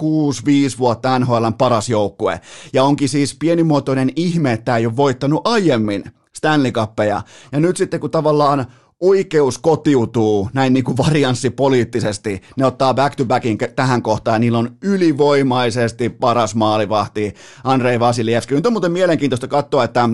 vuotta 0.80 1.20
NHLn 1.20 1.54
paras 1.58 1.90
joukkue. 1.90 2.42
Ja 2.74 2.84
onkin 2.84 3.10
siis 3.10 3.36
pienimuotoinen 3.40 4.10
ihme, 4.16 4.52
että 4.52 4.66
tämä 4.66 4.78
ei 4.78 4.86
ole 4.86 4.98
voittanut 4.98 5.48
aiemmin 5.48 6.04
Stanley 6.36 6.72
Cuppeja. 6.72 7.22
Ja 7.52 7.60
nyt 7.60 7.78
sitten 7.78 8.00
kun 8.00 8.12
tavallaan 8.12 8.66
oikeus 9.00 9.58
kotiutuu 9.58 10.50
näin 10.54 10.74
niin 10.74 10.84
kuin 10.84 10.98
varianssipoliittisesti. 10.98 12.42
Ne 12.58 12.66
ottaa 12.66 12.94
back-to-backin 12.94 13.58
tähän 13.76 14.02
kohtaan 14.02 14.36
ja 14.36 14.40
niillä 14.40 14.58
on 14.58 14.78
ylivoimaisesti 14.84 16.10
paras 16.10 16.56
maalivahti 16.56 17.34
Andrei 17.64 18.00
Vasilievski. 18.00 18.56
Nyt 18.56 18.66
on 18.66 18.74
muuten 18.74 18.92
mielenkiintoista 18.92 19.48
katsoa, 19.48 19.84
että 19.84 20.10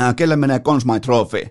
äh, 0.00 0.16
kelle 0.16 0.36
menee 0.36 0.58
Consmite 0.58 1.00
Trophy. 1.00 1.42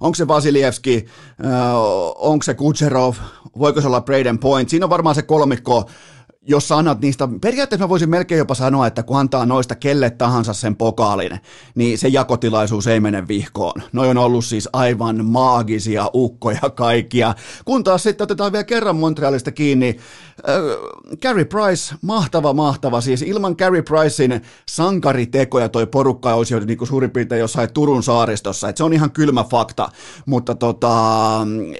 Onko 0.00 0.14
se 0.14 0.28
Vasilievski, 0.28 1.06
äh, 1.44 1.74
onko 2.16 2.42
se 2.42 2.54
Kucherov, 2.54 3.14
voiko 3.58 3.80
se 3.80 3.86
olla 3.86 4.00
Braden 4.00 4.38
Point. 4.38 4.68
Siinä 4.68 4.86
on 4.86 4.90
varmaan 4.90 5.14
se 5.14 5.22
kolmikko 5.22 5.88
jos 6.48 6.68
sä 6.68 6.76
annat 6.76 7.00
niistä, 7.00 7.28
periaatteessa 7.40 7.84
mä 7.84 7.88
voisin 7.88 8.10
melkein 8.10 8.38
jopa 8.38 8.54
sanoa, 8.54 8.86
että 8.86 9.02
kun 9.02 9.18
antaa 9.18 9.46
noista 9.46 9.74
kelle 9.74 10.10
tahansa 10.10 10.52
sen 10.52 10.76
pokaalin, 10.76 11.40
niin 11.74 11.98
se 11.98 12.08
jakotilaisuus 12.08 12.86
ei 12.86 13.00
mene 13.00 13.28
vihkoon. 13.28 13.82
Noi 13.92 14.08
on 14.08 14.18
ollut 14.18 14.44
siis 14.44 14.68
aivan 14.72 15.24
maagisia 15.24 16.10
ukkoja 16.14 16.70
kaikkia. 16.74 17.34
Kun 17.64 17.84
taas 17.84 18.02
sitten 18.02 18.24
otetaan 18.24 18.52
vielä 18.52 18.64
kerran 18.64 18.96
Montrealista 18.96 19.52
kiinni, 19.52 19.96
äh, 20.48 21.18
Carey 21.18 21.44
Price, 21.44 21.94
mahtava, 22.02 22.52
mahtava. 22.52 23.00
Siis 23.00 23.22
ilman 23.22 23.56
Carey 23.56 23.82
Pricein 23.82 24.42
sankaritekoja 24.68 25.68
toi 25.68 25.86
porukka 25.86 26.34
olisi 26.34 26.54
jo 26.54 26.60
niin 26.60 26.78
kuin 26.78 26.88
suurin 26.88 27.10
piirtein 27.10 27.40
jossain 27.40 27.72
Turun 27.72 28.02
saaristossa. 28.02 28.68
Et 28.68 28.76
se 28.76 28.84
on 28.84 28.92
ihan 28.92 29.10
kylmä 29.10 29.44
fakta, 29.44 29.88
mutta 30.26 30.54
tota, 30.54 30.92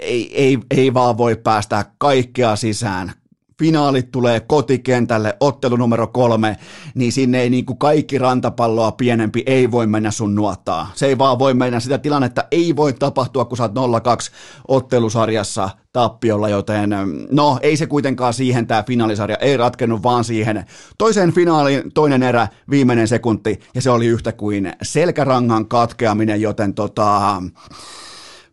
ei, 0.00 0.44
ei, 0.44 0.58
ei 0.70 0.94
vaan 0.94 1.18
voi 1.18 1.36
päästää 1.36 1.84
kaikkea 1.98 2.56
sisään 2.56 3.12
finaalit 3.58 4.10
tulee 4.10 4.40
kotikentälle, 4.40 5.36
ottelu 5.40 5.76
numero 5.76 6.06
kolme, 6.06 6.56
niin 6.94 7.12
sinne 7.12 7.40
ei 7.40 7.50
niin 7.50 7.66
kuin 7.66 7.78
kaikki 7.78 8.18
rantapalloa 8.18 8.92
pienempi 8.92 9.42
ei 9.46 9.70
voi 9.70 9.86
mennä 9.86 10.10
sun 10.10 10.34
nuottaa. 10.34 10.90
Se 10.94 11.06
ei 11.06 11.18
vaan 11.18 11.38
voi 11.38 11.54
mennä, 11.54 11.80
sitä 11.80 11.98
tilannetta 11.98 12.44
ei 12.50 12.76
voi 12.76 12.92
tapahtua, 12.92 13.44
kun 13.44 13.56
sä 13.56 13.62
oot 13.62 13.72
0-2 13.72 14.32
ottelusarjassa 14.68 15.70
tappiolla, 15.92 16.48
joten 16.48 16.90
no 17.30 17.58
ei 17.62 17.76
se 17.76 17.86
kuitenkaan 17.86 18.34
siihen 18.34 18.66
tämä 18.66 18.82
finaalisarja 18.82 19.36
ei 19.36 19.56
ratkennut, 19.56 20.02
vaan 20.02 20.24
siihen 20.24 20.64
toiseen 20.98 21.32
finaaliin 21.32 21.92
toinen 21.92 22.22
erä, 22.22 22.48
viimeinen 22.70 23.08
sekunti, 23.08 23.60
ja 23.74 23.82
se 23.82 23.90
oli 23.90 24.06
yhtä 24.06 24.32
kuin 24.32 24.72
selkärangan 24.82 25.66
katkeaminen, 25.66 26.40
joten 26.40 26.74
tota... 26.74 27.42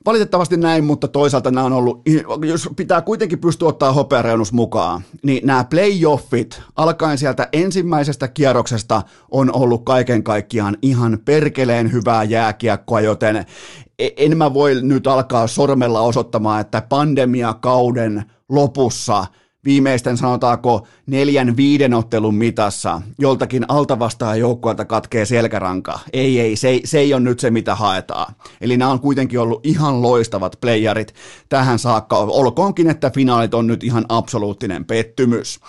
Valitettavasti 0.06 0.58
näin, 0.58 0.84
mutta 0.84 1.08
toisaalta 1.08 1.52
nämä 1.52 1.66
on 1.66 1.74
ollut, 1.74 2.02
jos 2.42 2.70
pitää 2.76 3.02
kuitenkin 3.02 3.40
pystyä 3.40 3.68
ottaa 3.68 3.94
hopeareunus 3.94 4.54
mukaan, 4.54 5.02
niin 5.24 5.48
nämä 5.48 5.64
playoffit 5.64 6.62
alkaen 6.76 7.18
sieltä 7.18 7.50
ensimmäisestä 7.54 8.28
kierroksesta 8.28 9.02
on 9.32 9.56
ollut 9.56 9.86
kaiken 9.86 10.24
kaikkiaan 10.24 10.78
ihan 10.82 11.20
perkeleen 11.26 11.92
hyvää 11.92 12.24
jääkiekkoa, 12.24 13.02
joten 13.02 13.46
e- 14.00 14.10
en 14.18 14.38
mä 14.38 14.54
voi 14.54 14.82
nyt 14.82 15.08
alkaa 15.08 15.48
sormella 15.48 16.02
osoittamaan, 16.02 16.62
että 16.62 16.82
pandemiakauden 16.82 18.24
lopussa– 18.50 19.26
viimeisten 19.66 20.18
sanotaanko 20.18 20.88
neljän 21.06 21.58
viiden 21.58 21.94
ottelun 21.94 22.36
mitassa 22.36 23.02
joltakin 23.20 23.66
altavastaan 23.68 24.40
joukkueelta 24.40 24.86
katkee 24.86 25.26
selkäranka. 25.26 26.00
Ei, 26.14 26.40
ei, 26.40 26.56
se, 26.56 26.80
se 26.86 27.00
ei 27.00 27.14
ole 27.14 27.22
nyt 27.22 27.40
se, 27.40 27.52
mitä 27.52 27.76
haetaan. 27.76 28.34
Eli 28.62 28.78
nämä 28.78 28.92
on 28.92 29.00
kuitenkin 29.00 29.40
ollut 29.40 29.66
ihan 29.66 30.02
loistavat 30.02 30.58
playerit 30.62 31.14
tähän 31.50 31.80
saakka. 31.80 32.18
Olkoonkin, 32.18 32.90
että 32.90 33.10
finaalit 33.10 33.54
on 33.54 33.68
nyt 33.68 33.84
ihan 33.84 34.06
absoluuttinen 34.10 34.86
pettymys. 34.86 35.60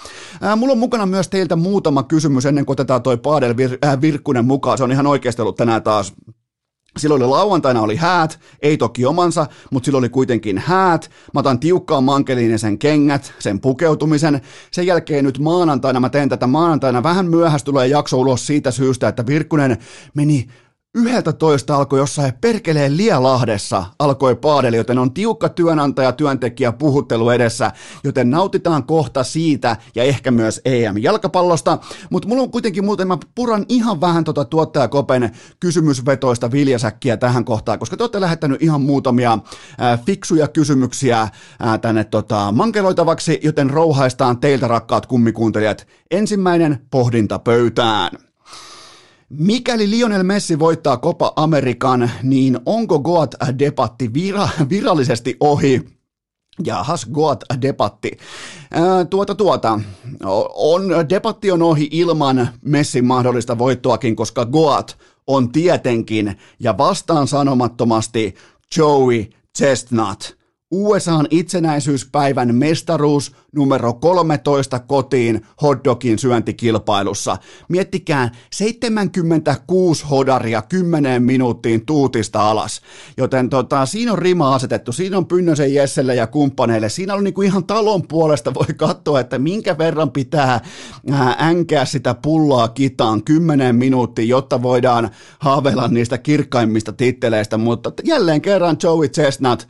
Ää, 0.40 0.56
mulla 0.56 0.72
on 0.72 0.78
mukana 0.78 1.06
myös 1.06 1.28
teiltä 1.28 1.56
muutama 1.56 2.02
kysymys 2.02 2.46
ennen 2.46 2.66
kuin 2.66 2.74
otetaan 2.74 3.02
toi 3.02 3.16
Paadel 3.16 3.52
Vir- 3.52 3.78
äh, 3.86 4.00
Virkkunen 4.00 4.44
mukaan. 4.44 4.78
Se 4.78 4.84
on 4.84 4.92
ihan 4.92 5.06
oikeasti 5.06 5.42
ollut 5.42 5.56
tänään 5.56 5.82
taas 5.82 6.12
Silloin 6.98 7.22
oli 7.22 7.30
lauantaina 7.30 7.80
oli 7.80 7.96
häät, 7.96 8.40
ei 8.62 8.76
toki 8.76 9.06
omansa, 9.06 9.46
mutta 9.70 9.84
silloin 9.84 10.02
oli 10.02 10.08
kuitenkin 10.08 10.58
häät. 10.58 11.10
Mä 11.34 11.40
otan 11.40 11.60
tiukkaan 11.60 12.04
mankelinen 12.04 12.58
sen 12.58 12.78
kengät, 12.78 13.34
sen 13.38 13.60
pukeutumisen. 13.60 14.40
Sen 14.70 14.86
jälkeen 14.86 15.24
nyt 15.24 15.38
maanantaina, 15.38 16.00
mä 16.00 16.08
teen 16.08 16.28
tätä 16.28 16.46
maanantaina, 16.46 17.02
vähän 17.02 17.26
myöhässä 17.26 17.64
tulee 17.64 17.86
jakso 17.86 18.18
ulos 18.18 18.46
siitä 18.46 18.70
syystä, 18.70 19.08
että 19.08 19.26
Virkkunen 19.26 19.78
meni 20.14 20.48
Yhdeltä 20.96 21.32
toista 21.32 21.76
alkoi 21.76 21.98
jossain 21.98 22.32
perkeleen 22.40 22.96
Lielahdessa 22.96 23.84
alkoi 23.98 24.36
paadeli, 24.36 24.76
joten 24.76 24.98
on 24.98 25.14
tiukka 25.14 25.48
työnantaja-työntekijä 25.48 26.72
puhuttelu 26.72 27.30
edessä, 27.30 27.72
joten 28.04 28.30
nautitaan 28.30 28.84
kohta 28.84 29.24
siitä 29.24 29.76
ja 29.94 30.04
ehkä 30.04 30.30
myös 30.30 30.60
EM-jalkapallosta. 30.64 31.78
Mutta 32.10 32.28
mulla 32.28 32.42
on 32.42 32.50
kuitenkin 32.50 32.84
muuten, 32.84 33.08
mä 33.08 33.18
puran 33.34 33.66
ihan 33.68 34.00
vähän 34.00 34.24
tota 34.24 34.44
tuottajakopen 34.44 35.30
kysymysvetoista 35.60 36.52
viljasäkkiä 36.52 37.16
tähän 37.16 37.44
kohtaan, 37.44 37.78
koska 37.78 37.96
te 37.96 38.02
olette 38.02 38.20
lähettänyt 38.20 38.62
ihan 38.62 38.80
muutamia 38.80 39.38
ää, 39.78 39.98
fiksuja 40.06 40.48
kysymyksiä 40.48 41.28
ää, 41.60 41.78
tänne 41.78 42.04
tota, 42.04 42.52
mankeloitavaksi, 42.52 43.40
joten 43.42 43.70
rouhaistaan 43.70 44.40
teiltä 44.40 44.68
rakkaat 44.68 45.06
kummikuuntelijat. 45.06 45.86
Ensimmäinen 46.10 46.86
pohdinta 46.90 47.38
pöytään. 47.38 48.10
Mikäli 49.28 49.90
Lionel 49.90 50.22
Messi 50.22 50.58
voittaa 50.58 50.96
Copa 50.96 51.32
Amerikan, 51.36 52.10
niin 52.22 52.58
onko 52.66 52.98
Goat-debatti 52.98 54.10
vira- 54.14 54.68
virallisesti 54.68 55.36
ohi? 55.40 55.84
Jahas, 56.64 57.06
Goat-debatti. 57.06 58.10
tuota, 59.10 59.34
tuota, 59.34 59.80
on, 60.54 60.82
debatti 61.08 61.50
on 61.50 61.62
ohi 61.62 61.88
ilman 61.90 62.48
Messin 62.64 63.04
mahdollista 63.04 63.58
voittoakin, 63.58 64.16
koska 64.16 64.46
Goat 64.46 64.98
on 65.26 65.52
tietenkin 65.52 66.38
ja 66.60 66.78
vastaan 66.78 67.28
sanomattomasti 67.28 68.34
Joey 68.76 69.24
Chestnut. 69.58 70.36
USAn 70.70 71.26
itsenäisyyspäivän 71.30 72.54
mestaruus 72.54 73.36
numero 73.54 73.92
13 73.92 74.78
kotiin 74.78 75.46
hotdogin 75.62 76.18
syöntikilpailussa. 76.18 77.37
Miettikää 77.68 78.30
76 78.52 80.04
hodaria 80.11 80.62
10 80.62 81.23
minuuttiin 81.23 81.87
tuutista 81.87 82.50
alas. 82.50 82.80
Joten 83.16 83.50
tota, 83.50 83.87
siinä 83.87 84.12
on 84.12 84.18
rima 84.18 84.54
asetettu, 84.54 84.92
siinä 84.92 85.18
on 85.18 85.26
Pynnösen 85.26 85.75
Jesselle 85.75 86.14
ja 86.14 86.26
kumppaneille. 86.26 86.88
Siinä 86.88 87.14
on 87.14 87.25
niinku 87.25 87.42
ihan 87.42 87.64
talon 87.64 88.08
puolesta 88.08 88.54
voi 88.54 88.75
katsoa, 88.76 89.20
että 89.20 89.38
minkä 89.38 89.78
verran 89.78 90.11
pitää 90.11 90.61
ää, 91.12 91.37
änkää 91.40 91.84
sitä 91.84 92.14
pulloa 92.14 92.68
kitaan 92.68 93.25
10 93.25 93.76
minuuttia, 93.76 94.25
jotta 94.25 94.62
voidaan 94.62 95.11
haaveilla 95.38 95.88
niistä 95.88 96.18
kirkkaimmista 96.18 96.92
titteleistä. 96.92 97.58
Mutta 97.58 97.92
jälleen 98.04 98.40
kerran 98.40 98.76
Joey 98.82 99.08
Chestnut, 99.08 99.68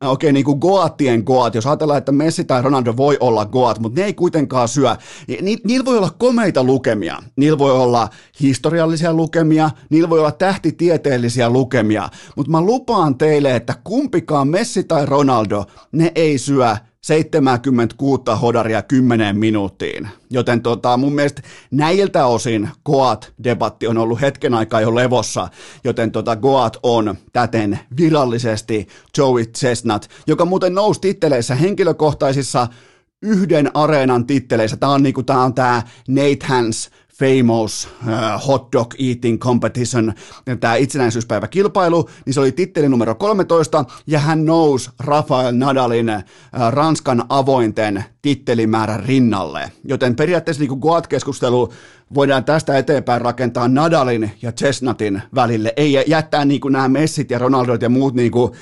okei 0.00 0.10
okay, 0.10 0.32
niin 0.32 0.44
kuin 0.44 0.58
Goatien 0.58 1.22
Goat, 1.26 1.54
jos 1.54 1.66
ajatellaan, 1.66 1.98
että 1.98 2.12
Messi 2.12 2.44
tai 2.44 2.62
Ronaldo 2.62 2.96
voi 2.96 3.16
olla 3.22 3.46
Goat, 3.46 3.78
mutta 3.78 4.00
ne 4.00 4.06
ei 4.06 4.14
kuitenkaan 4.14 4.68
syö. 4.68 4.96
Ni, 5.42 5.56
niillä 5.64 5.84
voi 5.84 5.98
olla 5.98 6.10
komeita 6.18 6.64
lukemia, 6.64 7.18
niillä 7.36 7.58
voi 7.58 7.72
olla 7.72 8.08
historiallisia 8.40 9.14
lukemia, 9.14 9.70
niillä 9.90 10.10
voi 10.10 10.18
olla 10.18 10.32
tähtitieteellisiä 10.32 11.50
lukemia, 11.50 12.08
mutta 12.36 12.52
mä 12.52 12.60
lupaan 12.60 13.18
teille, 13.18 13.56
että 13.56 13.74
kumpikaan 13.84 14.48
Messi 14.48 14.84
tai 14.84 15.06
Ronaldo, 15.06 15.64
ne 15.92 16.12
ei 16.14 16.38
syö 16.38 16.76
76 17.02 18.22
hodaria 18.42 18.82
10 18.82 19.38
minuuttiin. 19.38 20.08
Joten 20.30 20.62
tota, 20.62 20.96
mun 20.96 21.14
mielestä 21.14 21.42
näiltä 21.70 22.26
osin 22.26 22.68
Goat-debatti 22.90 23.88
on 23.88 23.98
ollut 23.98 24.20
hetken 24.20 24.54
aikaa 24.54 24.80
jo 24.80 24.94
levossa, 24.94 25.48
joten 25.84 26.12
tota, 26.12 26.36
Goat 26.36 26.76
on 26.82 27.14
täten 27.32 27.78
virallisesti 27.96 28.88
Joey 29.18 29.44
Chestnut, 29.44 30.08
joka 30.26 30.44
muuten 30.44 30.74
nousi 30.74 31.00
titteleissä 31.00 31.54
henkilökohtaisissa 31.54 32.68
yhden 33.22 33.70
areenan 33.76 34.26
titteleissä. 34.26 34.76
Tämä 34.76 34.92
on, 34.92 35.02
niinku, 35.02 35.22
tää 35.22 35.40
on 35.40 35.54
tää 35.54 35.82
Nate 36.08 36.46
Hans 36.46 36.90
famous 37.22 37.88
uh, 38.06 38.46
hot 38.46 38.72
dog 38.72 38.94
eating 38.98 39.38
competition, 39.38 40.12
tämä 40.60 40.74
itsenäisyyspäiväkilpailu, 40.74 42.08
niin 42.26 42.34
se 42.34 42.40
oli 42.40 42.52
titteli 42.52 42.88
numero 42.88 43.14
13, 43.14 43.84
ja 44.06 44.18
hän 44.18 44.44
nousi 44.44 44.90
Rafael 45.00 45.54
Nadalin 45.54 46.08
uh, 46.08 46.70
Ranskan 46.70 47.24
avointen 47.28 48.04
tittelimäärän 48.22 49.04
rinnalle. 49.04 49.72
Joten 49.84 50.16
periaatteessa 50.16 50.62
niin 50.62 50.78
Goat-keskustelu 50.80 51.72
voidaan 52.14 52.44
tästä 52.44 52.78
eteenpäin 52.78 53.20
rakentaa 53.20 53.68
Nadalin 53.68 54.30
ja 54.42 54.52
Chestnutin 54.52 55.22
välille, 55.34 55.72
ei 55.76 56.04
jättää 56.06 56.44
niin 56.44 56.60
kuin 56.60 56.72
nämä 56.72 56.88
Messit 56.88 57.30
ja 57.30 57.38
Ronaldot 57.38 57.82
ja 57.82 57.88
muut 57.88 58.14
niin 58.14 58.32
kuin 58.32 58.52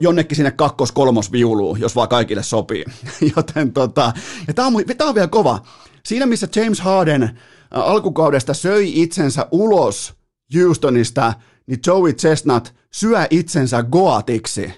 jonnekin 0.00 0.36
sinne 0.36 0.50
kakkos-kolmos 0.50 1.32
viuluun, 1.32 1.80
jos 1.80 1.96
vaan 1.96 2.08
kaikille 2.08 2.42
sopii. 2.42 2.84
Joten 3.36 3.72
tota, 3.72 4.12
ja 4.48 4.54
tämä 4.54 4.68
on, 4.68 4.74
on 5.08 5.14
vielä 5.14 5.28
kova. 5.28 5.58
Siinä 6.02 6.26
missä 6.26 6.48
James 6.56 6.80
Harden 6.80 7.38
alkukaudesta 7.82 8.54
söi 8.54 9.02
itsensä 9.02 9.48
ulos 9.50 10.14
Houstonista, 10.54 11.32
niin 11.66 11.80
Joey 11.86 12.12
Chestnut 12.12 12.74
syö 12.92 13.26
itsensä 13.30 13.82
goatiksi. 13.82 14.72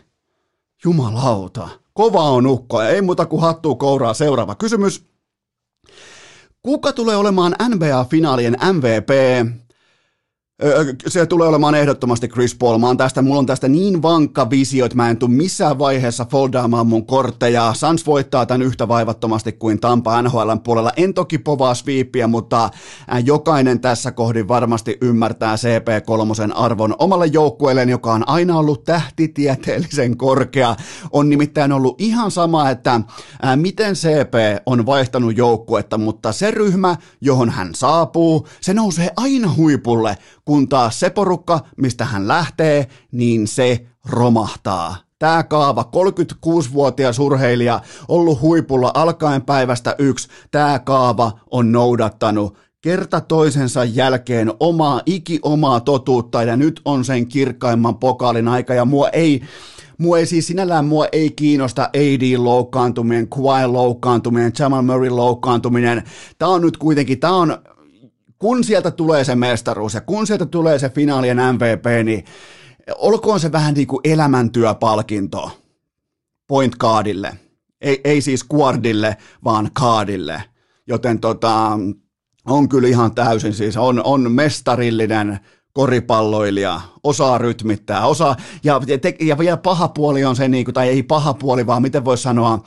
Jumalauta, 0.85 1.69
kova 1.93 2.23
on 2.23 2.47
ukko 2.47 2.83
ja 2.83 2.89
ei 2.89 3.03
muuta 3.03 3.27
kuin 3.27 3.43
hattuu 3.43 3.77
kouraa. 3.77 4.15
Seuraava 4.15 4.55
kysymys. 4.55 5.09
Kuka 6.63 6.93
tulee 6.93 7.17
olemaan 7.17 7.57
NBA-finaalien 7.69 8.57
MVP? 8.73 9.11
Se 11.07 11.27
tulee 11.27 11.49
olemaan 11.49 11.75
ehdottomasti 11.75 12.29
Chris 12.29 12.55
Paul. 12.55 12.79
Mä 12.79 12.87
oon 12.87 12.97
tästä, 12.97 13.23
mulla 13.23 13.39
on 13.39 13.47
tästä 13.47 13.69
niin 13.69 14.03
vankka 14.03 14.51
visio, 14.51 14.85
että 14.85 14.97
mä 14.97 15.11
en 15.11 15.17
tule 15.17 15.31
missään 15.31 15.79
vaiheessa 15.79 16.27
foldaamaan 16.31 16.87
mun 16.87 17.07
kortteja. 17.07 17.75
Sans 17.75 18.07
voittaa 18.07 18.47
tämän 18.47 18.63
yhtä 18.63 18.89
vaivattomasti 18.89 19.53
kuin 19.53 19.81
Tampa 19.81 20.23
NHLn 20.23 20.61
puolella. 20.65 20.93
En 20.97 21.15
toki 21.15 21.39
povaa 21.39 21.75
sviippiä, 21.75 22.27
mutta 22.27 22.71
jokainen 23.25 23.81
tässä 23.81 24.13
kohdin 24.13 24.49
varmasti 24.49 24.99
ymmärtää 25.01 25.57
CP3 25.57 26.53
arvon 26.55 26.95
omalle 26.99 27.27
joukkueelleen, 27.27 27.89
joka 27.89 28.13
on 28.13 28.29
aina 28.29 28.59
ollut 28.59 28.85
tähtitieteellisen 28.85 30.17
korkea. 30.17 30.77
On 31.13 31.29
nimittäin 31.29 31.73
ollut 31.73 32.01
ihan 32.01 32.31
sama, 32.31 32.71
että 32.71 33.01
miten 33.57 33.95
CP 33.95 34.35
on 34.67 34.87
vaihtanut 34.87 35.37
joukkuetta, 35.37 35.99
mutta 35.99 36.33
se 36.33 36.51
ryhmä, 36.51 36.97
johon 37.21 37.51
hän 37.51 37.75
saapuu, 37.75 38.49
se 38.61 38.75
nousee 38.75 39.11
aina 39.17 39.55
huipulle 39.57 40.17
kun 40.49 40.69
taas 40.69 41.01
se 41.01 41.11
porukka, 41.11 41.61
mistä 41.77 42.05
hän 42.05 42.29
lähtee, 42.29 42.87
niin 43.13 43.47
se 43.47 43.87
romahtaa. 44.11 44.97
Tämä 45.19 45.43
kaava, 45.43 45.85
36-vuotias 45.97 47.19
urheilija, 47.19 47.81
ollut 48.09 48.41
huipulla 48.41 48.91
alkaen 48.95 49.43
päivästä 49.43 49.95
yksi, 49.99 50.29
tämä 50.51 50.79
kaava 50.79 51.33
on 51.51 51.73
noudattanut 51.73 52.59
kerta 52.81 53.21
toisensa 53.21 53.85
jälkeen 53.85 54.53
omaa 54.61 55.01
iki 55.07 55.39
omaa 55.43 55.81
totuutta 55.81 56.43
ja 56.43 56.57
nyt 56.57 56.81
on 56.85 57.05
sen 57.05 57.27
kirkkaimman 57.27 57.99
pokaalin 57.99 58.49
aika 58.49 58.75
ja 58.75 58.85
mua 58.85 59.09
ei, 59.09 59.43
mua 59.99 60.19
ei 60.19 60.27
siis 60.27 60.47
sinällään 60.47 60.85
mua 60.85 61.07
ei 61.13 61.31
kiinnosta 61.31 61.83
AD 61.83 62.37
loukkaantuminen, 62.37 63.29
Kawhi 63.29 63.67
loukkaantuminen, 63.67 64.53
Jamal 64.59 64.83
Murray 64.83 65.11
loukkaantuminen. 65.11 66.03
Tämä 66.39 66.53
on 66.53 66.63
nyt 66.63 66.77
kuitenkin, 66.77 67.21
tämä 67.21 67.35
on 67.35 67.59
kun 68.39 68.65
sieltä 68.65 68.91
tulee 68.91 69.25
se 69.25 69.35
mestaruus 69.35 69.95
ja 69.95 70.01
kun 70.01 70.27
sieltä 70.27 70.47
tulee 70.47 70.79
se 70.79 70.89
finaalien 70.91 71.39
MVP, 71.53 72.05
niin 72.05 72.25
olkoon 72.99 73.41
se 73.41 73.53
vähän 73.53 73.75
niin 73.75 73.87
kuin 73.87 74.01
elämäntyöpalkinto 74.05 75.51
point 76.49 76.75
guardille. 76.75 77.39
Ei, 77.81 78.01
ei 78.05 78.21
siis 78.21 78.45
guardille, 78.45 79.17
vaan 79.45 79.71
kaadille. 79.73 80.43
Joten 80.87 81.21
tota, 81.21 81.79
on 82.47 82.69
kyllä 82.69 82.89
ihan 82.89 83.15
täysin 83.15 83.55
siis, 83.55 83.77
on, 83.77 84.05
on 84.05 84.33
mestarillinen 84.33 85.41
koripalloilija, 85.73 86.81
osaa 87.05 87.39
rytmittää, 87.39 88.07
osaa, 88.07 88.37
ja, 88.65 88.81
te, 89.01 89.17
ja 89.21 89.39
vielä 89.39 89.57
paha 89.57 89.89
puoli 89.89 90.25
on 90.25 90.37
se, 90.37 90.49
niin 90.49 90.65
kuin, 90.65 90.75
tai 90.75 90.89
ei 90.89 91.03
paha 91.03 91.35
puoli, 91.35 91.67
vaan 91.67 91.83
miten 91.83 92.05
voisi 92.05 92.23
sanoa, 92.23 92.59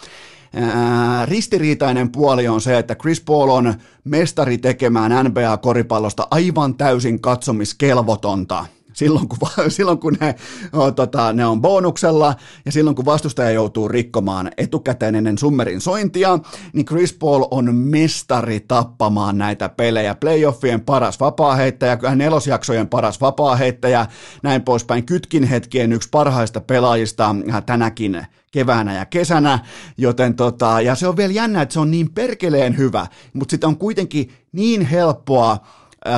ristiriitainen 1.26 2.12
puoli 2.12 2.48
on 2.48 2.62
se, 2.62 2.78
että 2.78 2.96
Chris 2.96 3.22
Paul 3.22 3.50
on 3.50 3.74
mestari 4.04 4.58
tekemään 4.58 5.26
NBA-koripallosta 5.26 6.28
aivan 6.32 6.76
täysin 6.76 7.22
katsomiskelvotonta 7.22 8.66
silloin 9.02 9.28
kun, 9.28 9.38
silloin 9.70 10.00
kun 10.00 10.18
ne, 10.20 10.36
o, 10.74 10.92
tota, 10.92 11.34
ne 11.34 11.46
on 11.46 11.62
bonuksella 11.62 12.36
ja 12.66 12.72
silloin 12.72 12.96
kun 12.96 13.06
vastustaja 13.06 13.52
joutuu 13.52 13.88
rikkomaan 13.88 14.52
etukäteen 14.58 15.16
ennen 15.16 15.38
summerin 15.38 15.82
sointia, 15.82 16.40
niin 16.74 16.86
Chris 16.86 17.14
Paul 17.14 17.46
on 17.52 17.76
mestari 17.76 18.60
tappamaan 18.60 19.38
näitä 19.38 19.70
pelejä. 19.70 20.16
Playoffien 20.16 20.82
paras 20.82 21.20
vapaaheittäjä, 21.20 21.98
nelosjaksojen 22.16 22.88
paras 22.88 23.22
vapaaheittäjä, 23.22 24.06
näin 24.44 24.62
poispäin. 24.62 25.06
Kytkin 25.06 25.44
hetkien 25.44 25.94
yksi 25.94 26.10
parhaista 26.12 26.62
pelaajista 26.62 27.36
tänäkin 27.66 28.26
keväänä 28.52 28.96
ja 28.96 29.06
kesänä, 29.06 29.60
joten 29.98 30.36
tota, 30.36 30.82
ja 30.82 30.96
se 30.96 31.08
on 31.08 31.18
vielä 31.18 31.34
jännä, 31.34 31.62
että 31.62 31.74
se 31.74 31.80
on 31.80 31.92
niin 31.92 32.12
perkeleen 32.14 32.78
hyvä, 32.78 33.08
mutta 33.34 33.52
sitten 33.52 33.68
on 33.68 33.78
kuitenkin 33.78 34.32
niin 34.52 34.82
helppoa 34.82 35.58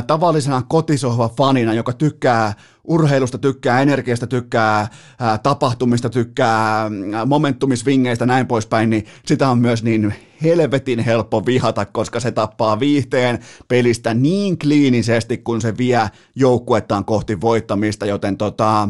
tavallisena 0.07 0.61
kotisohva-fanina, 0.61 1.73
joka 1.73 1.93
tykkää 1.93 2.53
urheilusta, 2.87 3.37
tykkää 3.37 3.81
energiasta, 3.81 4.27
tykkää 4.27 4.87
tapahtumista, 5.43 6.09
tykkää 6.09 6.91
momentumisvingeistä 7.25 8.25
näin 8.25 8.47
poispäin, 8.47 8.89
niin 8.89 9.05
sitä 9.25 9.49
on 9.49 9.59
myös 9.59 9.83
niin 9.83 10.13
helvetin 10.43 10.99
helppo 10.99 11.45
vihata, 11.45 11.85
koska 11.85 12.19
se 12.19 12.31
tappaa 12.31 12.79
viihteen 12.79 13.39
pelistä 13.67 14.13
niin 14.13 14.57
kliinisesti, 14.57 15.37
kun 15.37 15.61
se 15.61 15.77
vie 15.77 16.09
joukkuettaan 16.35 17.05
kohti 17.05 17.41
voittamista, 17.41 18.05
joten 18.05 18.37
tota, 18.37 18.89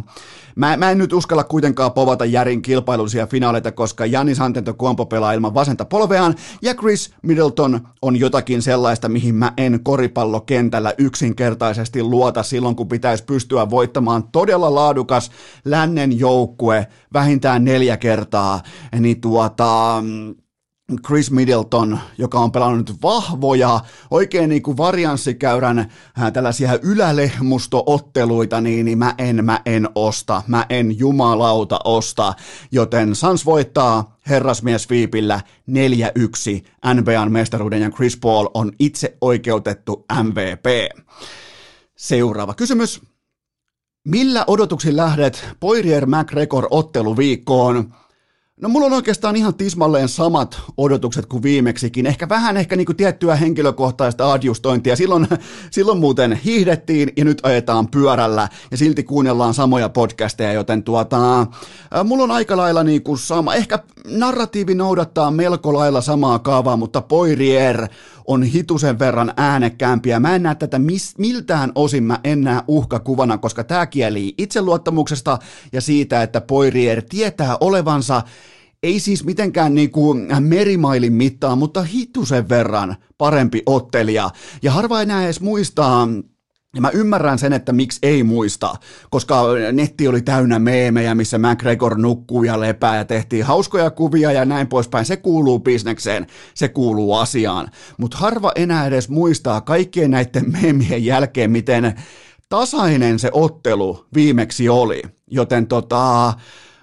mä, 0.56 0.78
mä 0.78 0.92
en 0.92 0.98
nyt 0.98 1.14
uskalla 1.14 1.44
kuitenkaan 1.44 1.92
povata 1.92 2.26
Järin 2.26 2.62
kilpailullisia 2.62 3.28
finaaleita, 3.28 3.72
koska 3.72 4.06
Janis 4.06 4.40
Antetokounmpo 4.40 5.06
pelaa 5.06 5.34
ilman 5.34 5.54
vasenta 5.54 5.86
polveaan, 5.86 6.36
ja 6.62 6.74
Chris 6.76 7.14
Middleton 7.22 7.88
on 8.02 8.20
jotakin 8.20 8.62
sellaista, 8.62 9.10
mihin 9.10 9.36
mä 9.36 9.54
en 9.58 9.80
koripallokentällä 9.84 10.94
yksinkertaisesti 10.98 12.04
luota 12.04 12.44
silloin, 12.44 12.76
kun 12.76 12.88
pitäisi 12.88 13.24
pystyä 13.24 13.70
voittamaan 13.70 13.83
todella 14.32 14.76
laadukas 14.76 15.32
lännen 15.66 16.20
joukkue 16.20 16.88
vähintään 17.14 17.64
neljä 17.64 17.98
kertaa, 17.98 18.62
niin 19.00 19.22
tuota, 19.22 20.04
Chris 21.08 21.32
Middleton, 21.32 22.00
joka 22.18 22.40
on 22.40 22.52
pelannut 22.52 23.02
vahvoja, 23.04 23.80
oikein 24.12 24.50
niin 24.50 24.64
kuin 24.64 24.78
varianssikäyrän 24.78 25.80
äh, 25.80 26.32
tällaisia 26.34 26.80
ylälehmustootteluita, 26.82 28.62
niin, 28.62 28.86
niin 28.86 28.98
mä 28.98 29.16
en, 29.18 29.46
mä 29.46 29.62
en 29.66 29.90
osta, 29.96 30.42
mä 30.48 30.66
en 30.70 31.00
jumalauta 31.00 31.80
osta, 31.84 32.34
joten 32.72 33.16
Sans 33.16 33.46
voittaa 33.46 34.18
herrasmies 34.30 34.90
Viipillä 34.90 35.42
4-1 35.70 36.94
NBAn 36.94 37.32
mestaruuden 37.32 37.82
ja 37.82 37.92
Chris 37.92 38.18
Paul 38.18 38.48
on 38.54 38.72
itse 38.80 39.18
oikeutettu 39.22 40.06
MVP. 40.24 40.66
Seuraava 41.96 42.54
kysymys. 42.54 43.13
Millä 44.08 44.44
odotuksin 44.48 44.98
lähdet 44.98 45.46
Poirier 45.60 46.06
McGregor 46.06 46.68
otteluviikkoon? 46.70 47.94
No 48.62 48.70
mulla 48.70 48.86
on 48.86 48.94
oikeastaan 48.94 49.36
ihan 49.36 49.56
tismalleen 49.56 50.10
samat 50.10 50.62
odotukset 50.78 51.26
kuin 51.26 51.44
viimeksikin. 51.44 52.06
Ehkä 52.06 52.30
vähän 52.30 52.58
ehkä 52.58 52.76
niinku 52.76 52.94
tiettyä 52.94 53.36
henkilökohtaista 53.36 54.32
adjustointia. 54.32 54.96
Silloin, 54.96 55.28
silloin 55.72 56.00
muuten 56.00 56.34
hiihdettiin 56.34 57.14
ja 57.18 57.26
nyt 57.26 57.40
ajetaan 57.44 57.88
pyörällä 57.88 58.50
ja 58.72 58.78
silti 58.78 59.04
kuunnellaan 59.04 59.54
samoja 59.54 59.90
podcasteja, 59.90 60.54
joten 60.54 60.84
tuota, 60.84 61.48
mulla 62.04 62.24
on 62.24 62.32
aika 62.32 62.58
lailla 62.58 62.84
niinku 62.84 63.18
sama. 63.18 63.56
Ehkä 63.56 63.80
narratiivi 64.08 64.76
noudattaa 64.76 65.32
melko 65.32 65.74
lailla 65.74 66.02
samaa 66.02 66.40
kaavaa, 66.40 66.78
mutta 66.78 67.02
Poirier 67.02 67.88
on 68.28 68.44
hitusen 68.44 69.00
verran 69.00 69.34
äänekkäämpiä. 69.38 70.20
Mä 70.20 70.36
en 70.36 70.44
näe 70.44 70.56
tätä 70.56 70.80
mis, 70.80 71.18
miltään 71.18 71.72
osin, 71.76 72.04
mä 72.04 72.20
en 72.24 72.42
näe 72.42 72.62
uhkakuvana, 72.68 73.38
koska 73.38 73.64
tämä 73.64 73.86
kieli 73.86 74.34
itseluottamuksesta 74.38 75.40
ja 75.72 75.82
siitä, 75.82 76.24
että 76.24 76.42
Poirier 76.42 77.02
tietää 77.10 77.58
olevansa 77.60 78.22
ei 78.84 79.00
siis 79.00 79.24
mitenkään 79.24 79.76
niin 79.76 79.92
kuin 79.92 80.28
merimailin 80.40 81.14
mittaan, 81.14 81.58
mutta 81.58 81.84
hitusen 81.84 82.50
verran 82.50 82.96
parempi 83.18 83.64
ottelija. 83.66 84.30
Ja 84.62 84.72
harva 84.72 85.02
enää 85.02 85.24
edes 85.24 85.42
muistaa 85.42 86.08
ja 86.76 86.82
mä 86.82 86.90
ymmärrän 86.94 87.40
sen, 87.40 87.54
että 87.54 87.74
miksi 87.74 88.00
ei 88.04 88.24
muista, 88.24 88.76
koska 89.10 89.44
netti 89.72 90.08
oli 90.08 90.22
täynnä 90.22 90.60
meemejä, 90.60 91.16
missä 91.16 91.38
McGregor 91.38 91.98
nukkuu 91.98 92.44
ja 92.44 92.60
lepää 92.60 92.98
ja 92.98 93.06
tehtiin 93.06 93.46
hauskoja 93.46 93.92
kuvia 93.92 94.32
ja 94.32 94.46
näin 94.46 94.68
poispäin. 94.68 95.06
Se 95.06 95.18
kuuluu 95.18 95.60
bisnekseen, 95.60 96.28
se 96.54 96.68
kuuluu 96.68 97.14
asiaan. 97.14 97.68
Mutta 97.98 98.18
harva 98.18 98.52
enää 98.56 98.88
edes 98.88 99.10
muistaa 99.10 99.62
kaikkien 99.62 100.12
näiden 100.12 100.52
meemien 100.52 101.06
jälkeen, 101.06 101.52
miten 101.52 101.96
tasainen 102.50 103.20
se 103.20 103.30
ottelu 103.32 104.06
viimeksi 104.14 104.70
oli. 104.70 105.02
Joten 105.28 105.68
tota, 105.68 106.34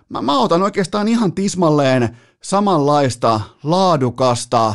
mä, 0.08 0.22
mä 0.22 0.38
otan 0.38 0.62
oikeastaan 0.62 1.08
ihan 1.08 1.32
tismalleen 1.32 2.16
samanlaista 2.42 3.40
laadukasta, 3.62 4.74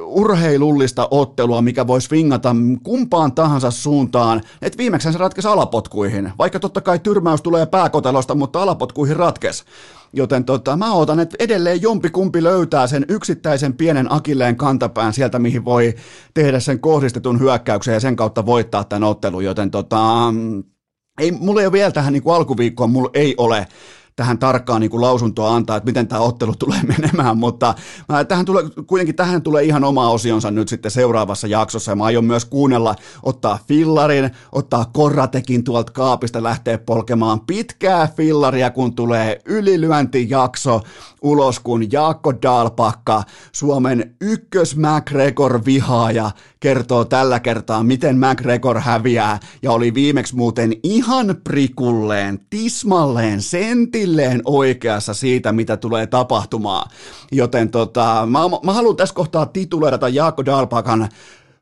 urheilullista 0.00 1.08
ottelua, 1.10 1.62
mikä 1.62 1.86
voisi 1.86 2.10
vingata 2.10 2.56
kumpaan 2.82 3.32
tahansa 3.32 3.70
suuntaan, 3.70 4.42
että 4.62 4.78
viimeksi 4.78 5.12
se 5.12 5.18
ratkesi 5.18 5.48
alapotkuihin, 5.48 6.32
vaikka 6.38 6.60
totta 6.60 6.80
kai 6.80 6.98
tyrmäys 6.98 7.42
tulee 7.42 7.66
pääkotelosta, 7.66 8.34
mutta 8.34 8.62
alapotkuihin 8.62 9.16
ratkesi. 9.16 9.64
Joten 10.12 10.44
tota, 10.44 10.76
mä 10.76 10.92
odotan, 10.94 11.20
että 11.20 11.36
edelleen 11.38 11.82
jompi 11.82 12.10
kumpi 12.10 12.42
löytää 12.42 12.86
sen 12.86 13.04
yksittäisen 13.08 13.74
pienen 13.74 14.12
akilleen 14.12 14.56
kantapään 14.56 15.12
sieltä, 15.12 15.38
mihin 15.38 15.64
voi 15.64 15.94
tehdä 16.34 16.60
sen 16.60 16.80
kohdistetun 16.80 17.40
hyökkäyksen 17.40 17.94
ja 17.94 18.00
sen 18.00 18.16
kautta 18.16 18.46
voittaa 18.46 18.84
tämän 18.84 19.08
ottelun. 19.08 19.44
Joten 19.44 19.70
tota, 19.70 20.34
ei, 21.20 21.32
mulla 21.32 21.60
ei 21.60 21.66
ole 21.66 21.72
vielä 21.72 21.90
tähän 21.90 22.12
niin 22.12 22.22
kuin 22.22 22.34
alkuviikkoon, 22.34 22.90
mulla 22.90 23.10
ei 23.14 23.34
ole 23.38 23.66
tähän 24.18 24.38
tarkkaan 24.38 24.80
niin 24.80 24.90
kuin 24.90 25.00
lausuntoa 25.00 25.54
antaa, 25.54 25.76
että 25.76 25.86
miten 25.86 26.08
tämä 26.08 26.20
ottelu 26.20 26.54
tulee 26.58 26.80
menemään, 26.98 27.38
mutta 27.38 27.74
tähän 28.28 28.44
tulee, 28.44 28.64
kuitenkin 28.86 29.16
tähän 29.16 29.42
tulee 29.42 29.64
ihan 29.64 29.84
oma 29.84 30.10
osionsa 30.10 30.50
nyt 30.50 30.68
sitten 30.68 30.90
seuraavassa 30.90 31.46
jaksossa, 31.46 31.92
ja 31.92 31.96
mä 31.96 32.04
aion 32.04 32.24
myös 32.24 32.44
kuunnella, 32.44 32.94
ottaa 33.22 33.58
fillarin, 33.68 34.30
ottaa 34.52 34.90
korratekin 34.92 35.64
tuolta 35.64 35.92
kaapista, 35.92 36.42
lähteä 36.42 36.78
polkemaan 36.78 37.40
pitkää 37.40 38.08
fillaria, 38.16 38.70
kun 38.70 38.94
tulee 38.94 39.40
ylilyöntijakso, 39.44 40.80
ulos, 41.22 41.60
kun 41.60 41.92
Jaakko 41.92 42.42
Dalpakka, 42.42 43.22
Suomen 43.52 44.16
ykkös 44.20 44.76
McGregor-vihaaja, 44.76 46.30
kertoo 46.60 47.04
tällä 47.04 47.40
kertaa, 47.40 47.82
miten 47.82 48.18
McGregor 48.18 48.80
häviää, 48.80 49.40
ja 49.62 49.72
oli 49.72 49.94
viimeksi 49.94 50.36
muuten 50.36 50.72
ihan 50.82 51.36
prikulleen, 51.44 52.40
tismalleen, 52.50 53.42
sentilleen 53.42 54.40
oikeassa 54.44 55.14
siitä, 55.14 55.52
mitä 55.52 55.76
tulee 55.76 56.06
tapahtumaan. 56.06 56.90
Joten 57.32 57.70
tota, 57.70 58.26
mä, 58.30 58.38
mä 58.62 58.72
haluan 58.72 58.96
tässä 58.96 59.14
kohtaa 59.14 59.46
tituleerata 59.46 60.08
Jaakko 60.08 60.44
Dalpakan 60.44 61.08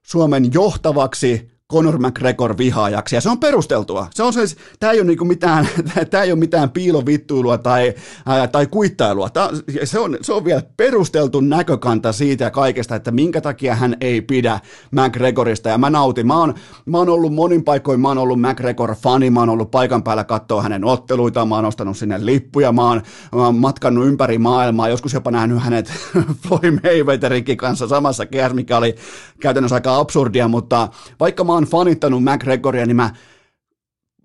Suomen 0.03 0.53
johtavaksi 0.55 1.56
Conor 1.73 1.99
McGregor 1.99 2.59
vihaajaksi, 2.59 3.17
ja 3.17 3.21
se 3.21 3.31
on 3.31 3.39
perusteltua. 3.39 4.07
Se 4.15 4.23
on 4.23 4.33
siis, 4.33 4.57
tämä 4.81 4.93
ei 4.93 4.99
ole 5.01 5.07
niinku 5.07 5.25
mitään, 5.25 5.69
tämä 6.11 6.23
ei 6.23 6.33
ole 6.33 6.39
mitään 6.39 6.71
piilovittuilua 6.71 7.59
tai, 7.59 7.95
ää, 8.27 8.49
tai 8.49 8.67
kuittailua. 8.67 9.31
Tää, 9.31 9.49
se, 9.85 9.99
on, 9.99 10.19
se 10.21 10.33
on 10.33 10.45
vielä 10.45 10.63
perusteltu 10.77 11.41
näkökanta 11.41 12.13
siitä 12.13 12.45
ja 12.45 12.51
kaikesta, 12.51 12.95
että 12.95 13.11
minkä 13.11 13.41
takia 13.41 13.75
hän 13.75 13.97
ei 14.01 14.21
pidä 14.21 14.61
McGregorista, 14.91 15.69
ja 15.69 15.79
mä 15.79 15.91
nautin. 15.91 16.27
Mä 16.27 16.39
oon, 16.39 16.55
mä 16.87 16.99
oon 16.99 17.09
ollut 17.09 17.35
monin 17.35 17.65
paikoin, 17.65 18.01
mä 18.01 18.09
oon 18.09 18.19
ollut 18.19 18.39
McGregor-fani, 18.41 19.31
mä 19.31 19.41
oon 19.41 19.49
ollut 19.49 19.71
paikan 19.71 20.03
päällä 20.03 20.25
katsoa 20.25 20.63
hänen 20.63 20.85
otteluita, 20.85 21.47
mä 21.47 21.55
oon 21.55 21.65
ostanut 21.65 21.97
sinne 21.97 22.27
lippuja, 22.27 22.73
mä 22.73 22.89
oon, 22.89 23.03
mä 23.35 23.45
oon 23.45 23.59
matkannut 23.59 24.07
ympäri 24.07 24.39
maailmaa, 24.39 24.89
joskus 24.89 25.13
jopa 25.13 25.31
nähnyt 25.31 25.63
hänet 25.63 25.93
Floyd 26.49 26.79
Mayweatherinkin 26.83 27.57
kanssa 27.57 27.89
samassa 27.89 28.27
kehässä, 28.27 28.55
mikä 28.55 28.77
oli 28.77 28.95
käytännössä 29.41 29.75
aika 29.75 29.97
absurdia, 29.97 30.49
mutta 30.49 30.89
vaikka 31.21 31.45
mä 31.45 31.56
oon 31.57 31.65
fanittanut 31.65 32.23
McGregoria, 32.25 32.87
niin 32.87 32.97
mä, 32.97 33.11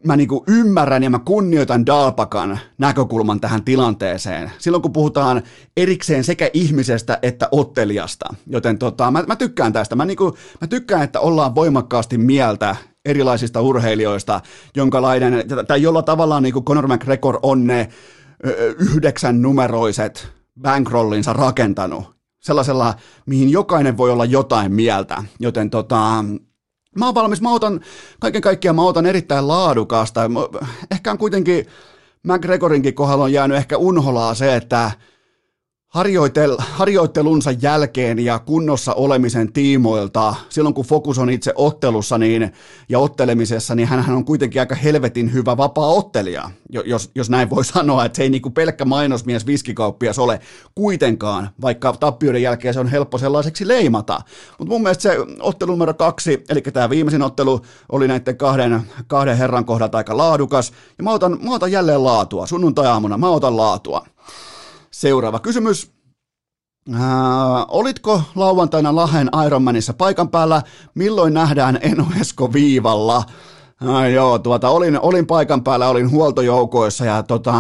mä 0.06 0.16
niinku 0.16 0.44
ymmärrän 0.48 1.04
ja 1.04 1.10
mä 1.10 1.20
kunnioitan 1.20 1.86
Dalpakan 1.86 2.60
näkökulman 2.78 3.40
tähän 3.40 3.64
tilanteeseen. 3.64 4.52
Silloin 4.58 4.82
kun 4.82 4.94
puhutaan 4.94 5.42
erikseen 5.78 6.24
sekä 6.24 6.50
ihmisestä 6.54 7.20
että 7.22 7.48
ottelijasta. 7.52 8.26
Joten 8.48 8.78
tota, 8.78 9.12
mä, 9.12 9.24
mä 9.28 9.36
tykkään 9.36 9.74
tästä. 9.74 9.96
Mä, 9.96 10.06
niinku, 10.06 10.38
mä 10.62 10.68
tykkään, 10.68 11.04
että 11.04 11.20
ollaan 11.20 11.56
voimakkaasti 11.56 12.18
mieltä 12.18 12.76
erilaisista 13.06 13.62
urheilijoista, 13.62 14.42
jonkalainen, 14.76 15.44
tai 15.68 15.82
jolla 15.82 16.02
tavallaan 16.02 16.44
niin 16.44 16.54
kuin 16.54 16.66
Conor 16.66 16.88
McGregor 16.88 17.40
on 17.44 17.68
ne 17.68 17.90
yhdeksän 18.80 19.42
numeroiset 19.42 20.28
bankrollinsa 20.62 21.34
rakentanut. 21.34 22.16
Sellaisella, 22.40 22.94
mihin 23.26 23.50
jokainen 23.50 23.98
voi 23.98 24.12
olla 24.12 24.26
jotain 24.26 24.74
mieltä. 24.74 25.24
Joten 25.40 25.70
tota, 25.70 26.26
Mä 26.96 27.06
oon 27.06 27.16
valmis, 27.16 27.42
mä 27.42 27.54
otan, 27.54 27.82
kaiken 28.20 28.42
kaikkiaan 28.42 28.76
mä 28.76 28.82
otan 28.82 29.06
erittäin 29.06 29.48
laadukasta. 29.48 30.22
Ehkä 30.92 31.12
on 31.12 31.18
kuitenkin 31.18 31.66
McGregorinkin 32.24 32.94
kohdalla 32.94 33.24
on 33.24 33.34
jäänyt 33.34 33.58
ehkä 33.58 33.78
unholaa 33.78 34.34
se, 34.34 34.56
että 34.56 34.92
harjoitel, 35.92 36.58
harjoittelunsa 36.60 37.52
jälkeen 37.52 38.20
ja 38.20 38.40
kunnossa 38.40 38.94
olemisen 38.94 39.54
tiimoilta, 39.54 40.36
silloin 40.50 40.76
kun 40.76 40.86
fokus 40.86 41.20
on 41.20 41.30
itse 41.30 41.54
ottelussa 41.56 42.18
niin, 42.18 42.54
ja 42.90 43.00
ottelemisessa, 43.00 43.76
niin 43.76 43.88
hän 43.88 44.16
on 44.16 44.26
kuitenkin 44.26 44.62
aika 44.62 44.76
helvetin 44.76 45.34
hyvä 45.34 45.58
vapaa-ottelija, 45.58 46.52
jos, 46.70 47.12
jos 47.16 47.30
näin 47.30 47.50
voi 47.50 47.66
sanoa, 47.66 48.06
että 48.06 48.16
se 48.16 48.24
ei 48.24 48.30
niin 48.30 48.42
kuin 48.42 48.54
pelkkä 48.54 48.86
mainosmies 48.86 49.46
viskikauppias 49.46 50.20
ole 50.20 50.40
kuitenkaan, 50.76 51.50
vaikka 51.62 51.94
tappioiden 52.00 52.42
jälkeen 52.42 52.74
se 52.74 52.80
on 52.80 52.88
helppo 52.88 53.18
sellaiseksi 53.18 53.68
leimata. 53.68 54.22
Mutta 54.60 54.74
mun 54.74 54.82
mielestä 54.82 55.02
se 55.02 55.18
ottelu 55.40 55.72
numero 55.72 55.94
kaksi, 55.94 56.44
eli 56.50 56.62
tämä 56.62 56.90
viimeisin 56.90 57.22
ottelu, 57.22 57.62
oli 57.92 58.08
näiden 58.08 58.38
kahden, 58.38 58.82
kahden 59.08 59.38
herran 59.38 59.66
kohdalta 59.66 59.98
aika 59.98 60.18
laadukas, 60.18 60.74
ja 60.98 61.04
mä 61.04 61.12
otan, 61.12 61.38
mä 61.44 61.56
otan 61.56 61.72
jälleen 61.72 62.04
laatua, 62.04 62.48
sunnuntai-aamuna 62.48 63.18
mä 63.18 63.30
otan 63.30 63.58
laatua. 63.58 64.06
Seuraava 65.02 65.40
kysymys. 65.40 65.92
Äh, 66.94 67.02
olitko 67.68 68.22
lauantaina 68.36 68.96
Lahen 68.96 69.30
Ironmanissa 69.46 69.94
paikan 69.94 70.30
päällä? 70.30 70.62
Milloin 70.96 71.34
nähdään 71.34 71.80
Eno 71.82 72.06
Esko 72.22 72.54
viivalla? 72.54 73.24
No 73.82 74.08
joo, 74.08 74.40
tuota, 74.40 74.70
olin, 74.70 75.00
olin 75.00 75.28
paikan 75.28 75.64
päällä, 75.64 75.90
olin 75.90 76.12
huoltojoukoissa 76.12 77.06
ja 77.06 77.24
tota, 77.24 77.54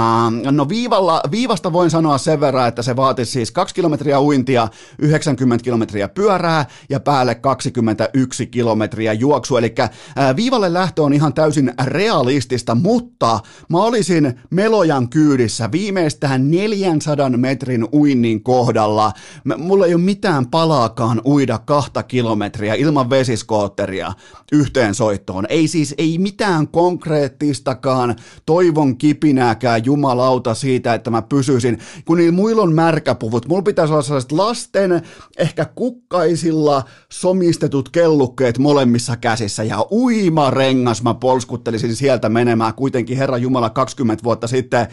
no 0.51 0.69
viivalla, 0.69 1.21
viivasta 1.31 1.73
voin 1.73 1.89
sanoa 1.89 2.17
sen 2.17 2.39
verran, 2.39 2.67
että 2.67 2.81
se 2.81 2.95
vaati 2.95 3.25
siis 3.25 3.51
2 3.51 3.75
kilometriä 3.75 4.19
uintia, 4.19 4.67
90 4.99 5.63
kilometriä 5.63 6.07
pyörää 6.07 6.65
ja 6.89 6.99
päälle 6.99 7.36
21 7.36 8.47
kilometriä 8.47 9.13
juoksu, 9.13 9.57
eli 9.57 9.75
ää, 10.15 10.36
viivalle 10.36 10.73
lähtö 10.73 11.03
on 11.03 11.13
ihan 11.13 11.34
täysin 11.34 11.73
realistista, 11.84 12.75
mutta 12.75 13.39
mä 13.69 13.77
olisin 13.77 14.39
Melojan 14.49 15.10
kyydissä 15.10 15.71
viimeistään 15.71 16.51
400 16.51 17.29
metrin 17.29 17.88
uinnin 17.93 18.43
kohdalla. 18.43 19.12
Mulla 19.57 19.86
ei 19.86 19.93
ole 19.93 20.01
mitään 20.01 20.47
palaakaan 20.47 21.21
uida 21.25 21.57
kahta 21.57 22.03
kilometriä 22.03 22.73
ilman 22.73 23.10
vesiskootteria 23.10 24.13
yhteen 24.51 24.95
soittoon. 24.95 25.45
Ei 25.49 25.67
siis, 25.67 25.95
ei 25.97 26.11
ei 26.12 26.17
mitään 26.17 26.67
konkreettistakaan 26.67 28.15
toivon 28.45 28.97
kipinääkään 28.97 29.86
jumalauta 29.86 30.54
siitä, 30.54 30.93
että 30.93 31.12
mä 31.12 31.21
pysyisin, 31.21 31.80
kun 32.06 32.17
niillä 32.17 32.32
muilla 32.32 32.62
on 32.62 32.74
märkäpuvut. 32.74 33.47
Mulla 33.47 33.62
pitäisi 33.62 33.93
olla 33.93 34.02
sellaiset 34.02 34.32
lasten, 34.32 35.02
ehkä 35.38 35.65
kukkaisilla 35.65 36.84
somistetut 37.12 37.89
kellukkeet 37.89 38.58
molemmissa 38.58 39.17
käsissä 39.17 39.63
ja 39.63 39.86
uima 39.91 40.50
rengas 40.50 41.04
mä 41.04 41.13
polskuttelisin 41.13 41.95
sieltä 41.95 42.30
menemään. 42.30 42.74
Kuitenkin 42.74 43.17
Herra 43.17 43.38
Jumala 43.38 43.69
20 43.69 44.24
vuotta 44.24 44.47
sitten 44.47 44.88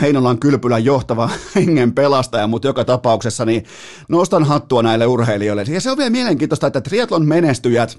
Heinolan 0.00 0.38
kylpylän 0.38 0.84
johtava 0.84 1.30
hengen 1.54 1.92
pelastaja, 1.92 2.46
mutta 2.46 2.68
joka 2.68 2.84
tapauksessa 2.84 3.44
niin 3.44 3.64
nostan 4.08 4.44
hattua 4.44 4.82
näille 4.82 5.06
urheilijoille. 5.06 5.64
Ja 5.68 5.80
se 5.80 5.90
on 5.90 5.98
vielä 5.98 6.10
mielenkiintoista, 6.10 6.66
että 6.66 6.80
triatlon 6.80 7.26
menestyjät 7.26 7.98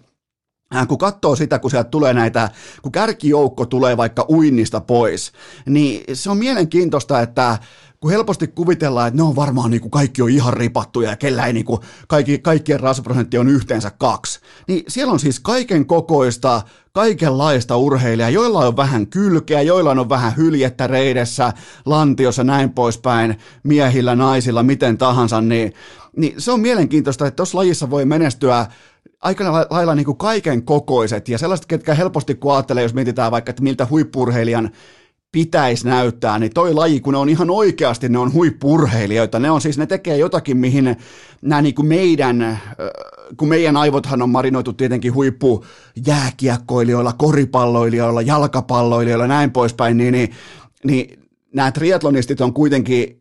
kun 0.87 0.97
katsoo 0.97 1.35
sitä, 1.35 1.59
kun 1.59 1.71
sieltä 1.71 1.89
tulee 1.89 2.13
näitä, 2.13 2.49
kun 2.81 2.91
kärkijoukko 2.91 3.65
tulee 3.65 3.97
vaikka 3.97 4.25
uinnista 4.29 4.81
pois, 4.81 5.31
niin 5.65 6.03
se 6.13 6.29
on 6.29 6.37
mielenkiintoista, 6.37 7.21
että 7.21 7.57
kun 7.99 8.11
helposti 8.11 8.47
kuvitellaan, 8.47 9.07
että 9.07 9.17
ne 9.17 9.23
on 9.23 9.35
varmaan 9.35 9.71
niin 9.71 9.81
kuin 9.81 9.91
kaikki 9.91 10.21
on 10.21 10.29
ihan 10.29 10.53
ripattuja 10.53 11.09
ja 11.09 11.15
kellä 11.15 11.45
ei 11.45 11.53
niin 11.53 11.65
kuin, 11.65 11.81
kaikki, 12.07 12.39
kaikkien 12.39 12.79
rasvaprosentti 12.79 13.37
on 13.37 13.47
yhteensä 13.47 13.91
kaksi, 13.97 14.39
niin 14.67 14.83
siellä 14.87 15.13
on 15.13 15.19
siis 15.19 15.39
kaiken 15.39 15.85
kokoista, 15.85 16.61
kaikenlaista 16.91 17.77
urheilijaa, 17.77 18.29
joilla 18.29 18.59
on 18.59 18.77
vähän 18.77 19.07
kylkeä, 19.07 19.61
joilla 19.61 19.91
on 19.91 20.09
vähän 20.09 20.37
hyljettä 20.37 20.87
reidessä, 20.87 21.53
lantiossa 21.85 22.43
näin 22.43 22.73
poispäin, 22.73 23.37
miehillä, 23.63 24.15
naisilla, 24.15 24.63
miten 24.63 24.97
tahansa, 24.97 25.41
niin, 25.41 25.73
niin 26.17 26.33
se 26.37 26.51
on 26.51 26.59
mielenkiintoista, 26.59 27.27
että 27.27 27.35
tuossa 27.35 27.57
lajissa 27.57 27.89
voi 27.89 28.05
menestyä 28.05 28.65
aika 29.21 29.67
lailla 29.69 29.95
niin 29.95 30.05
kuin 30.05 30.17
kaiken 30.17 30.63
kokoiset. 30.63 31.29
Ja 31.29 31.37
sellaiset, 31.37 31.65
ketkä 31.65 31.93
helposti 31.93 32.35
kun 32.35 32.53
ajattelee, 32.53 32.83
jos 32.83 32.93
mietitään 32.93 33.31
vaikka, 33.31 33.49
että 33.49 33.63
miltä 33.63 33.87
huippurheilijan 33.89 34.69
pitäisi 35.31 35.87
näyttää, 35.87 36.39
niin 36.39 36.53
toi 36.53 36.73
laji, 36.73 36.99
kun 36.99 37.13
ne 37.13 37.19
on 37.19 37.29
ihan 37.29 37.49
oikeasti, 37.49 38.09
ne 38.09 38.17
on 38.17 38.33
huippurheilijoita, 38.33 39.39
ne 39.39 39.51
on 39.51 39.61
siis, 39.61 39.77
ne 39.77 39.85
tekee 39.85 40.17
jotakin, 40.17 40.57
mihin 40.57 40.97
nämä 41.41 41.61
niin 41.61 41.75
kuin 41.75 41.87
meidän, 41.87 42.59
kun 43.37 43.47
meidän 43.47 43.77
aivothan 43.77 44.21
on 44.21 44.29
marinoitu 44.29 44.73
tietenkin 44.73 45.13
huippu 45.13 45.65
jääkiekkoilijoilla, 46.05 47.13
koripalloilijoilla, 47.13 48.21
jalkapalloilijoilla, 48.21 49.27
näin 49.27 49.51
poispäin, 49.51 49.97
niin, 49.97 50.11
niin, 50.11 50.31
niin 50.83 51.19
nämä 51.53 51.71
triatlonistit 51.71 52.41
on 52.41 52.53
kuitenkin 52.53 53.16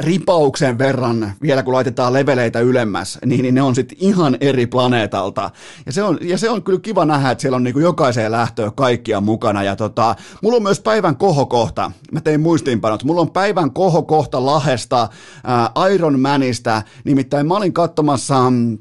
ripauksen 0.00 0.78
verran, 0.78 1.32
vielä 1.42 1.62
kun 1.62 1.74
laitetaan 1.74 2.12
leveleitä 2.12 2.60
ylemmäs, 2.60 3.18
niin, 3.24 3.42
niin 3.42 3.54
ne 3.54 3.62
on 3.62 3.74
sitten 3.74 3.98
ihan 4.00 4.36
eri 4.40 4.66
planeetalta. 4.66 5.50
Ja 5.86 5.92
se, 5.92 6.02
on, 6.02 6.18
ja 6.22 6.38
se 6.38 6.50
on 6.50 6.62
kyllä 6.62 6.80
kiva 6.80 7.04
nähdä, 7.04 7.30
että 7.30 7.42
siellä 7.42 7.56
on 7.56 7.64
niinku 7.64 7.80
jokaiseen 7.80 8.32
lähtöön 8.32 8.74
kaikkia 8.74 9.20
mukana. 9.20 9.62
Ja 9.62 9.76
tota, 9.76 10.14
mulla 10.42 10.56
on 10.56 10.62
myös 10.62 10.80
päivän 10.80 11.16
kohokohta. 11.16 11.90
Mä 12.12 12.20
tein 12.20 12.40
muistiinpanot. 12.40 13.04
Mulla 13.04 13.20
on 13.20 13.30
päivän 13.30 13.70
kohokohta 13.70 14.46
Lahesta, 14.46 15.08
ää, 15.44 15.70
Iron 15.94 16.20
Manista. 16.20 16.82
Nimittäin 17.04 17.46
mä 17.46 17.54
olin 17.54 17.72
katsomassa 17.72 18.50
mm, 18.50 18.78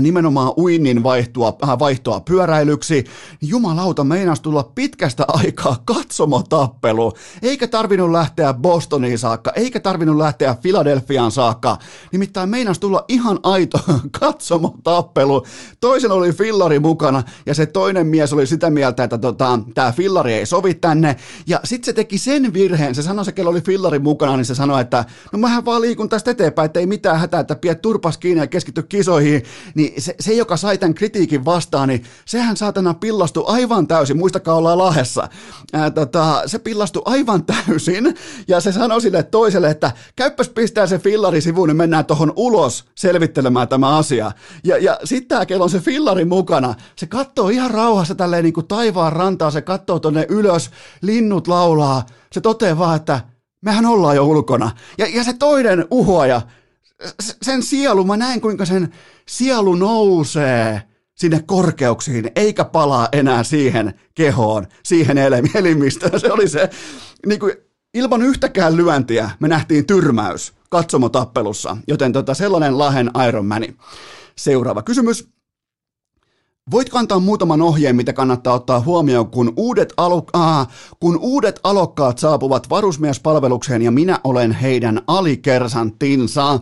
nimenomaan 0.00 0.52
uinnin 0.56 1.02
vaihtoa, 1.02 1.56
äh, 1.64 1.78
vaihtoa 1.78 2.20
pyöräilyksi, 2.20 2.94
niin 2.94 3.50
jumalauta 3.50 4.04
meinas 4.04 4.40
tulla 4.40 4.70
pitkästä 4.74 5.24
aikaa 5.28 5.82
katsomotappelu, 5.84 7.12
eikä 7.42 7.68
tarvinnut 7.68 8.10
lähteä 8.10 8.54
Bostoniin 8.54 9.18
saakka, 9.18 9.52
eikä 9.56 9.80
tarvinnut 9.80 10.16
lähteä 10.16 10.56
Filadelfiaan 10.62 11.30
saakka, 11.30 11.78
nimittäin 12.12 12.48
meinas 12.48 12.78
tulla 12.78 13.04
ihan 13.08 13.38
aito 13.42 13.78
katsomotappelu. 14.20 15.46
Toisen 15.80 16.10
oli 16.10 16.32
fillari 16.32 16.78
mukana 16.78 17.22
ja 17.46 17.54
se 17.54 17.66
toinen 17.66 18.06
mies 18.06 18.32
oli 18.32 18.46
sitä 18.46 18.70
mieltä, 18.70 19.04
että 19.04 19.18
tota, 19.18 19.58
tämä 19.74 19.92
fillari 19.92 20.32
ei 20.32 20.46
sovi 20.46 20.74
tänne. 20.74 21.16
Ja 21.46 21.60
sitten 21.64 21.86
se 21.86 21.92
teki 21.92 22.18
sen 22.18 22.52
virheen, 22.52 22.94
se 22.94 23.02
sanoi 23.02 23.24
se, 23.24 23.32
kello 23.32 23.50
oli 23.50 23.60
fillari 23.60 23.98
mukana, 23.98 24.36
niin 24.36 24.44
se 24.44 24.54
sanoi, 24.54 24.80
että 24.80 25.04
no 25.32 25.38
mähän 25.38 25.64
vaan 25.64 25.80
liikun 25.80 26.08
tästä 26.08 26.30
eteenpäin, 26.30 26.66
että 26.66 26.80
ei 26.80 26.86
mitään 26.86 27.20
hätää, 27.20 27.40
että 27.40 27.56
piet 27.56 27.82
turpas 27.82 28.18
kiinni 28.18 28.40
ja 28.40 28.46
keskity 28.46 28.82
kisoihin, 28.82 29.42
niin 29.74 30.02
se, 30.02 30.14
se, 30.20 30.32
joka 30.32 30.56
sai 30.56 30.78
tämän 30.78 30.94
kritiikin 30.94 31.44
vastaan, 31.44 31.88
niin 31.88 32.04
sehän 32.24 32.56
saatana 32.56 32.94
pillastui 32.94 33.44
aivan 33.46 33.86
täysin, 33.86 34.16
muistakaa 34.16 34.54
ollaan 34.54 34.78
lahessa, 34.78 35.28
ää, 35.72 35.90
tota, 35.90 36.42
se 36.46 36.58
pillastui 36.58 37.02
aivan 37.04 37.44
täysin, 37.66 38.14
ja 38.48 38.60
se 38.60 38.72
sanoi 38.72 39.00
sille 39.00 39.22
toiselle, 39.22 39.70
että 39.70 39.92
käyppäs 40.16 40.48
pistää 40.48 40.86
se 40.86 40.98
fillari 40.98 41.40
sivuun, 41.40 41.68
niin 41.68 41.76
mennään 41.76 42.04
tuohon 42.04 42.32
ulos 42.36 42.84
selvittelemään 42.94 43.68
tämä 43.68 43.96
asia. 43.96 44.32
Ja, 44.64 44.78
ja 44.78 44.98
sitten 45.04 45.28
tämä, 45.28 45.46
kello 45.46 45.64
on 45.64 45.70
se 45.70 45.80
fillari 45.80 46.24
mukana, 46.24 46.74
se 46.96 47.06
katsoo 47.06 47.48
ihan 47.48 47.70
rauhassa 47.70 48.14
tälleen 48.14 48.44
niin 48.44 48.54
kuin 48.54 48.66
taivaan 48.66 49.12
rantaa, 49.12 49.50
se 49.50 49.62
katsoo 49.62 49.98
tonne 49.98 50.26
ylös, 50.28 50.70
linnut 51.02 51.48
laulaa, 51.48 52.06
se 52.32 52.40
toteaa 52.40 52.78
vaan, 52.78 52.96
että 52.96 53.20
mehän 53.62 53.86
ollaan 53.86 54.16
jo 54.16 54.24
ulkona. 54.24 54.70
Ja, 54.98 55.06
ja 55.14 55.24
se 55.24 55.32
toinen 55.32 55.86
uhoaja, 55.90 56.40
sen 57.42 57.62
sielu, 57.62 58.04
mä 58.04 58.16
näen 58.16 58.40
kuinka 58.40 58.64
sen 58.64 58.92
sielu 59.28 59.74
nousee 59.74 60.82
sinne 61.14 61.42
korkeuksiin, 61.46 62.30
eikä 62.36 62.64
palaa 62.64 63.08
enää 63.12 63.42
siihen 63.42 63.94
kehoon, 64.14 64.66
siihen 64.84 65.18
elimistöön. 65.54 66.20
Se 66.20 66.32
oli 66.32 66.48
se, 66.48 66.70
niin 67.26 67.40
kuin, 67.40 67.52
ilman 67.94 68.22
yhtäkään 68.22 68.76
lyöntiä 68.76 69.30
me 69.40 69.48
nähtiin 69.48 69.86
tyrmäys 69.86 70.52
katsomotappelussa, 70.70 71.76
joten 71.88 72.12
tota, 72.12 72.34
sellainen 72.34 72.78
Lahen 72.78 73.10
Ironmani. 73.28 73.76
Seuraava 74.36 74.82
kysymys. 74.82 75.28
Voitko 76.70 76.98
antaa 76.98 77.18
muutaman 77.18 77.62
ohjeen, 77.62 77.96
mitä 77.96 78.12
kannattaa 78.12 78.54
ottaa 78.54 78.80
huomioon, 78.80 79.30
kun 79.30 79.52
uudet, 79.56 79.92
alu- 79.96 80.26
ah, 80.32 80.68
kun 81.00 81.18
uudet 81.20 81.60
alokkaat 81.64 82.18
saapuvat 82.18 82.70
varusmiespalvelukseen 82.70 83.82
ja 83.82 83.90
minä 83.90 84.18
olen 84.24 84.52
heidän 84.52 85.02
alikersantinsa? 85.06 86.60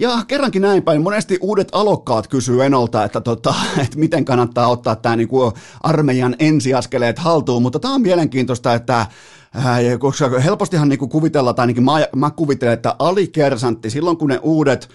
Ja 0.00 0.24
kerrankin 0.28 0.62
näin 0.62 0.82
päin, 0.82 1.02
monesti 1.02 1.38
uudet 1.40 1.68
alokkaat 1.72 2.28
kysyy 2.28 2.64
Enolta, 2.64 3.04
että, 3.04 3.20
tota, 3.20 3.54
että 3.84 3.98
miten 3.98 4.24
kannattaa 4.24 4.68
ottaa 4.68 4.96
tämä 4.96 5.16
niin 5.16 5.28
kuin 5.28 5.52
armeijan 5.80 6.36
ensiaskeleet 6.38 7.18
haltuun, 7.18 7.62
mutta 7.62 7.78
tämä 7.78 7.94
on 7.94 8.02
mielenkiintoista, 8.02 8.74
että 8.74 9.06
koska 9.98 10.40
helpostihan 10.40 10.88
niin 10.88 10.98
kuvitella, 10.98 11.54
tai 11.54 11.62
ainakin 11.62 11.82
mä, 11.82 11.92
mä 12.16 12.30
kuvittelen, 12.30 12.74
että 12.74 12.96
alikersantti, 12.98 13.90
silloin 13.90 14.16
kun 14.16 14.28
ne 14.28 14.38
uudet 14.42 14.88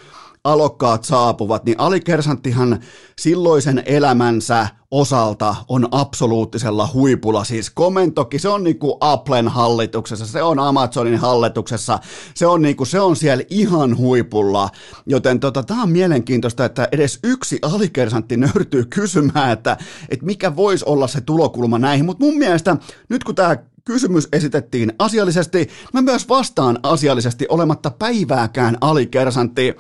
alokkaat 0.43 1.03
saapuvat, 1.03 1.65
niin 1.65 1.79
alikersanttihan 1.79 2.79
silloisen 3.19 3.83
elämänsä 3.85 4.67
osalta 4.91 5.55
on 5.67 5.87
absoluuttisella 5.91 6.89
huipulla. 6.93 7.43
Siis 7.43 7.69
komentoki, 7.69 8.39
se 8.39 8.49
on 8.49 8.63
niinku 8.63 8.97
Applen 9.01 9.47
hallituksessa, 9.47 10.27
se 10.27 10.43
on 10.43 10.59
Amazonin 10.59 11.17
hallituksessa, 11.17 11.99
se 12.35 12.45
on, 12.45 12.61
niinku, 12.61 12.85
se 12.85 12.99
on 12.99 13.15
siellä 13.15 13.43
ihan 13.49 13.97
huipulla. 13.97 14.69
Joten 15.05 15.39
tota, 15.39 15.63
tämä 15.63 15.83
on 15.83 15.89
mielenkiintoista, 15.89 16.65
että 16.65 16.87
edes 16.91 17.19
yksi 17.23 17.59
alikersantti 17.61 18.37
nörtyy 18.37 18.85
kysymään, 18.85 19.51
että, 19.51 19.77
että 20.09 20.25
mikä 20.25 20.55
voisi 20.55 20.85
olla 20.87 21.07
se 21.07 21.21
tulokulma 21.21 21.79
näihin. 21.79 22.05
Mutta 22.05 22.25
mun 22.25 22.37
mielestä 22.37 22.77
nyt 23.09 23.23
kun 23.23 23.35
tämä 23.35 23.57
kysymys 23.85 24.27
esitettiin 24.33 24.93
asiallisesti, 24.99 25.69
mä 25.93 26.01
myös 26.01 26.29
vastaan 26.29 26.79
asiallisesti 26.83 27.45
olematta 27.49 27.91
päivääkään 27.99 28.77
alikersantti. 28.81 29.75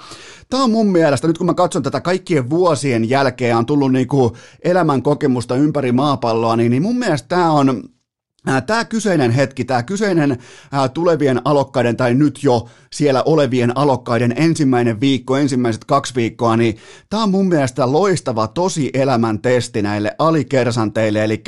Tämä 0.49 0.63
on 0.63 0.71
mun 0.71 0.87
mielestä, 0.87 1.27
nyt 1.27 1.37
kun 1.37 1.47
mä 1.47 1.53
katson 1.53 1.83
tätä 1.83 2.01
kaikkien 2.01 2.49
vuosien 2.49 3.09
jälkeen, 3.09 3.57
on 3.57 3.65
tullut 3.65 3.91
niinku 3.91 4.37
elämän 4.63 5.03
kokemusta 5.03 5.55
ympäri 5.55 5.91
maapalloa, 5.91 6.55
niin, 6.55 6.69
niin 6.69 6.81
mun 6.81 6.99
mielestä 6.99 7.27
tämä 7.27 7.51
on 7.51 7.83
Tämä 8.67 8.85
kyseinen 8.85 9.31
hetki, 9.31 9.65
tämä 9.65 9.83
kyseinen 9.83 10.37
tulevien 10.93 11.41
alokkaiden 11.45 11.97
tai 11.97 12.13
nyt 12.13 12.43
jo 12.43 12.69
siellä 12.91 13.23
olevien 13.23 13.77
alokkaiden 13.77 14.33
ensimmäinen 14.37 14.99
viikko, 14.99 15.37
ensimmäiset 15.37 15.85
kaksi 15.85 16.15
viikkoa, 16.15 16.57
niin 16.57 16.77
tämä 17.09 17.23
on 17.23 17.31
mun 17.31 17.47
mielestä 17.47 17.91
loistava 17.91 18.47
tosi 18.47 18.89
elämän 18.93 19.39
testi 19.39 19.81
näille 19.81 20.15
alikersanteille, 20.19 21.23
eli 21.23 21.43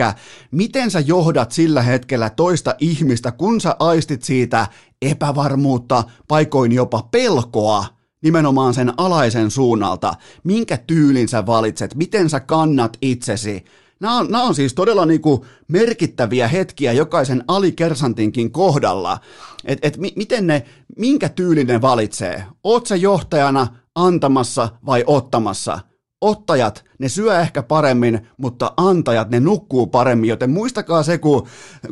miten 0.51 0.91
sä 0.91 0.99
johdat 0.99 1.51
sillä 1.51 1.81
hetkellä 1.81 2.29
toista 2.29 2.75
ihmistä, 2.79 3.31
kun 3.31 3.61
sä 3.61 3.75
aistit 3.79 4.23
siitä 4.23 4.67
epävarmuutta, 5.01 6.03
paikoin 6.27 6.71
jopa 6.71 7.07
pelkoa, 7.11 7.85
nimenomaan 8.21 8.73
sen 8.73 8.93
alaisen 8.97 9.51
suunnalta, 9.51 10.13
minkä 10.43 10.77
tyylin 10.77 11.27
sä 11.27 11.45
valitset, 11.45 11.95
miten 11.95 12.29
sä 12.29 12.39
kannat 12.39 12.97
itsesi, 13.01 13.65
Nämä 13.99 14.17
on, 14.17 14.27
nämä 14.31 14.43
on 14.43 14.55
siis 14.55 14.73
todella 14.73 15.05
niin 15.05 15.21
kuin 15.21 15.41
merkittäviä 15.67 16.47
hetkiä 16.47 16.93
jokaisen 16.93 17.43
alikersantinkin 17.47 18.51
kohdalla, 18.51 19.19
että 19.65 19.87
et 19.87 19.97
mi, 19.97 20.13
miten 20.15 20.47
ne, 20.47 20.65
minkä 20.97 21.29
tyylin 21.29 21.67
ne 21.67 21.81
valitsee. 21.81 22.43
Oot 22.63 22.87
sä 22.87 22.95
johtajana 22.95 23.67
antamassa 23.95 24.69
vai 24.85 25.03
ottamassa? 25.07 25.79
Ottajat, 26.21 26.85
ne 26.99 27.09
syö 27.09 27.39
ehkä 27.39 27.63
paremmin, 27.63 28.27
mutta 28.37 28.73
antajat, 28.77 29.29
ne 29.29 29.39
nukkuu 29.39 29.87
paremmin, 29.87 30.29
joten 30.29 30.49
muistakaa 30.49 31.03
se, 31.03 31.17
kun, 31.17 31.47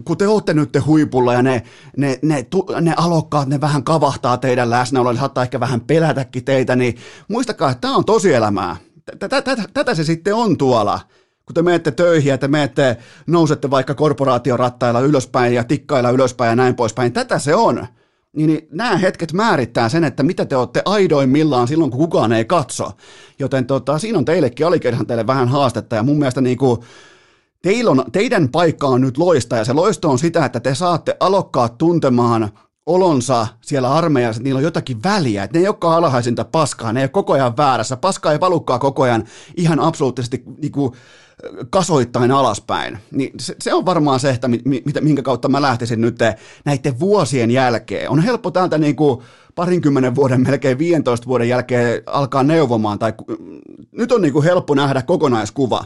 kun 0.05 0.17
te 0.17 0.27
olette 0.27 0.53
nyt 0.53 0.71
te 0.71 0.79
huipulla 0.79 1.33
ja 1.33 1.41
ne, 1.41 1.63
ne, 1.97 2.19
ne, 2.21 2.45
ne 2.81 2.93
alokkaat, 2.97 3.47
ne 3.47 3.61
vähän 3.61 3.83
kavahtaa 3.83 4.37
teidän 4.37 4.69
läsnäoloa, 4.69 5.13
ne 5.13 5.19
saattaa 5.19 5.43
ehkä 5.43 5.59
vähän 5.59 5.81
pelätäkin 5.81 6.45
teitä, 6.45 6.75
niin 6.75 6.95
muistakaa, 7.27 7.71
että 7.71 7.81
tämä 7.81 7.95
on 7.95 8.05
tosielämää. 8.05 8.75
Tätä 9.73 9.95
se 9.95 10.03
sitten 10.03 10.35
on 10.35 10.57
tuolla 10.57 10.99
kun 11.45 11.53
te 11.53 11.61
menette 11.61 11.91
töihin 11.91 12.29
ja 12.29 12.37
te 12.37 12.47
menette, 12.47 12.97
nousette 13.27 13.69
vaikka 13.69 13.95
korporaatiorattailla 13.95 14.99
ylöspäin 14.99 15.53
ja 15.53 15.63
tikkailla 15.63 16.09
ylöspäin 16.09 16.49
ja 16.49 16.55
näin 16.55 16.75
poispäin, 16.75 17.13
tätä 17.13 17.39
se 17.39 17.55
on. 17.55 17.87
Niin, 18.35 18.47
niin 18.47 18.67
nämä 18.71 18.97
hetket 18.97 19.33
määrittää 19.33 19.89
sen, 19.89 20.03
että 20.03 20.23
mitä 20.23 20.45
te 20.45 20.55
olette 20.55 20.81
aidoimmillaan 20.85 21.67
silloin, 21.67 21.91
kun 21.91 21.99
kukaan 21.99 22.33
ei 22.33 22.45
katso. 22.45 22.91
Joten 23.39 23.65
tota, 23.65 23.99
siinä 23.99 24.17
on 24.17 24.25
teillekin 24.25 24.67
alikerhan 24.67 25.07
teille 25.07 25.27
vähän 25.27 25.47
haastetta. 25.47 25.95
Ja 25.95 26.03
mun 26.03 26.17
mielestä 26.17 26.41
niin 26.41 26.57
kuin, 26.57 26.79
on, 27.87 28.05
teidän 28.11 28.49
paikka 28.49 28.87
on 28.87 29.01
nyt 29.01 29.17
loista. 29.17 29.57
Ja 29.57 29.65
se 29.65 29.73
loisto 29.73 30.09
on 30.09 30.19
sitä, 30.19 30.45
että 30.45 30.59
te 30.59 30.75
saatte 30.75 31.17
alokkaat 31.19 31.77
tuntemaan 31.77 32.49
olonsa 32.85 33.47
siellä 33.61 33.93
armeijassa, 33.93 34.39
että 34.39 34.43
niillä 34.43 34.57
on 34.57 34.63
jotakin 34.63 35.03
väliä, 35.03 35.43
että 35.43 35.57
ne 35.57 35.61
ei 35.61 35.67
olekaan 35.67 35.97
alhaisinta 35.97 36.45
paskaa, 36.45 36.93
ne 36.93 36.99
ei 36.99 37.03
ole 37.03 37.09
koko 37.09 37.33
ajan 37.33 37.57
väärässä, 37.57 37.97
paskaa 37.97 38.31
ei 38.31 38.39
valukkaa 38.39 38.79
koko 38.79 39.03
ajan 39.03 39.23
ihan 39.57 39.79
absoluuttisesti 39.79 40.43
niin 40.61 40.71
kuin, 40.71 40.93
kasoittain 41.69 42.31
alaspäin, 42.31 42.97
niin 43.11 43.31
se, 43.39 43.55
se 43.61 43.73
on 43.73 43.85
varmaan 43.85 44.19
se, 44.19 44.29
että 44.29 44.49
minkä 45.01 45.21
kautta 45.21 45.49
mä 45.49 45.61
lähtisin 45.61 46.01
nyt 46.01 46.19
näiden 46.65 46.99
vuosien 46.99 47.51
jälkeen. 47.51 48.09
On 48.09 48.19
helppo 48.19 48.51
täältä 48.51 48.77
niin 48.77 48.95
kuin 48.95 49.21
parinkymmenen 49.55 50.15
vuoden, 50.15 50.41
melkein 50.41 50.77
15 50.77 51.27
vuoden 51.27 51.49
jälkeen 51.49 52.01
alkaa 52.05 52.43
neuvomaan, 52.43 52.99
tai 52.99 53.13
nyt 53.91 54.11
on 54.11 54.21
niin 54.21 54.33
kuin 54.33 54.45
helppo 54.45 54.75
nähdä 54.75 55.01
kokonaiskuva. 55.01 55.85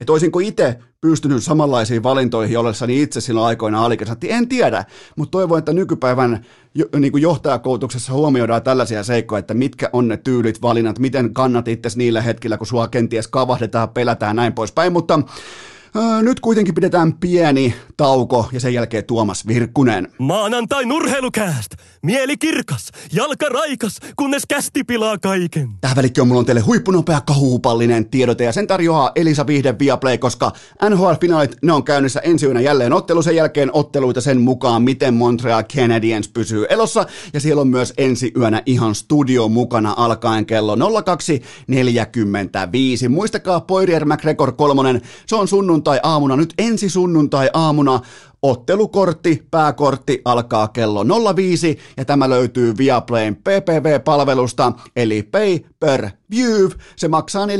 Että 0.00 0.12
olisinko 0.12 0.38
itse 0.40 0.78
pystynyt 1.00 1.42
samanlaisiin 1.44 2.02
valintoihin 2.02 2.58
ollessani 2.58 3.02
itse 3.02 3.20
silloin 3.20 3.46
aikoina 3.46 3.84
alikersantti, 3.84 4.32
en 4.32 4.48
tiedä, 4.48 4.84
mutta 5.16 5.30
toivon, 5.30 5.58
että 5.58 5.72
nykypäivän 5.72 6.44
jo, 6.74 6.86
niin 6.98 7.12
kuin 7.12 7.22
johtajakoulutuksessa 7.22 8.12
huomioidaan 8.12 8.62
tällaisia 8.62 9.04
seikkoja, 9.04 9.38
että 9.38 9.54
mitkä 9.54 9.90
on 9.92 10.08
ne 10.08 10.16
tyylit, 10.16 10.62
valinnat, 10.62 10.98
miten 10.98 11.34
kannat 11.34 11.68
itse 11.68 11.88
niillä 11.96 12.20
hetkillä, 12.20 12.58
kun 12.58 12.66
sua 12.66 12.88
kenties 12.88 13.28
kavahdetaan, 13.28 13.88
pelätään 13.88 14.36
näin 14.36 14.52
poispäin, 14.52 14.92
mutta 14.92 15.20
nyt 16.22 16.40
kuitenkin 16.40 16.74
pidetään 16.74 17.12
pieni 17.12 17.74
tauko 17.96 18.48
ja 18.52 18.60
sen 18.60 18.74
jälkeen 18.74 19.04
Tuomas 19.04 19.46
Virkkunen. 19.46 20.08
Maanantai 20.18 20.84
nurheilukääst! 20.84 21.74
Mieli 22.02 22.36
kirkas, 22.36 22.88
jalka 23.12 23.46
raikas, 23.48 23.98
kunnes 24.16 24.42
kästi 24.48 24.84
pilaa 24.84 25.18
kaiken. 25.18 25.68
Tähän 25.80 25.96
välikköön 25.96 26.28
mulla 26.28 26.38
on 26.38 26.46
teille 26.46 26.60
huippunopea 26.60 27.20
kahuupallinen 27.20 28.10
tiedote 28.10 28.44
ja 28.44 28.52
sen 28.52 28.66
tarjoaa 28.66 29.12
Elisa 29.14 29.46
Vihde 29.46 29.78
Viaplay, 29.78 30.18
koska 30.18 30.52
NHL-finaalit 30.90 31.56
ne 31.62 31.72
on 31.72 31.84
käynnissä 31.84 32.20
ensi 32.20 32.46
yönä 32.46 32.60
jälleen 32.60 32.92
ottelu 32.92 33.22
sen 33.22 33.36
jälkeen 33.36 33.70
otteluita 33.72 34.20
sen 34.20 34.40
mukaan, 34.40 34.82
miten 34.82 35.14
Montreal 35.14 35.62
Canadiens 35.62 36.28
pysyy 36.28 36.66
elossa 36.68 37.06
ja 37.32 37.40
siellä 37.40 37.60
on 37.60 37.68
myös 37.68 37.92
ensi 37.98 38.32
yönä 38.36 38.62
ihan 38.66 38.94
studio 38.94 39.48
mukana 39.48 39.94
alkaen 39.96 40.46
kello 40.46 40.76
02.45. 40.76 40.80
Muistakaa 43.08 43.60
Poirier 43.60 44.04
McGregor 44.04 44.52
kolmonen, 44.52 45.00
se 45.26 45.36
on 45.36 45.48
sunnuntai-aamuna, 45.80 46.36
nyt 46.36 46.54
ensi 46.58 46.90
sunnuntai-aamuna 46.90 48.00
Ottelukortti, 48.42 49.46
pääkortti 49.50 50.22
alkaa 50.24 50.68
kello 50.68 51.04
05 51.36 51.78
ja 51.96 52.04
tämä 52.04 52.30
löytyy 52.30 52.74
Viaplayn 52.78 53.36
PPV-palvelusta 53.36 54.72
eli 54.96 55.22
Pay 55.22 55.58
Per 55.80 56.10
View. 56.30 56.70
Se 56.96 57.08
maksaa 57.08 57.46
49,95 57.46 57.52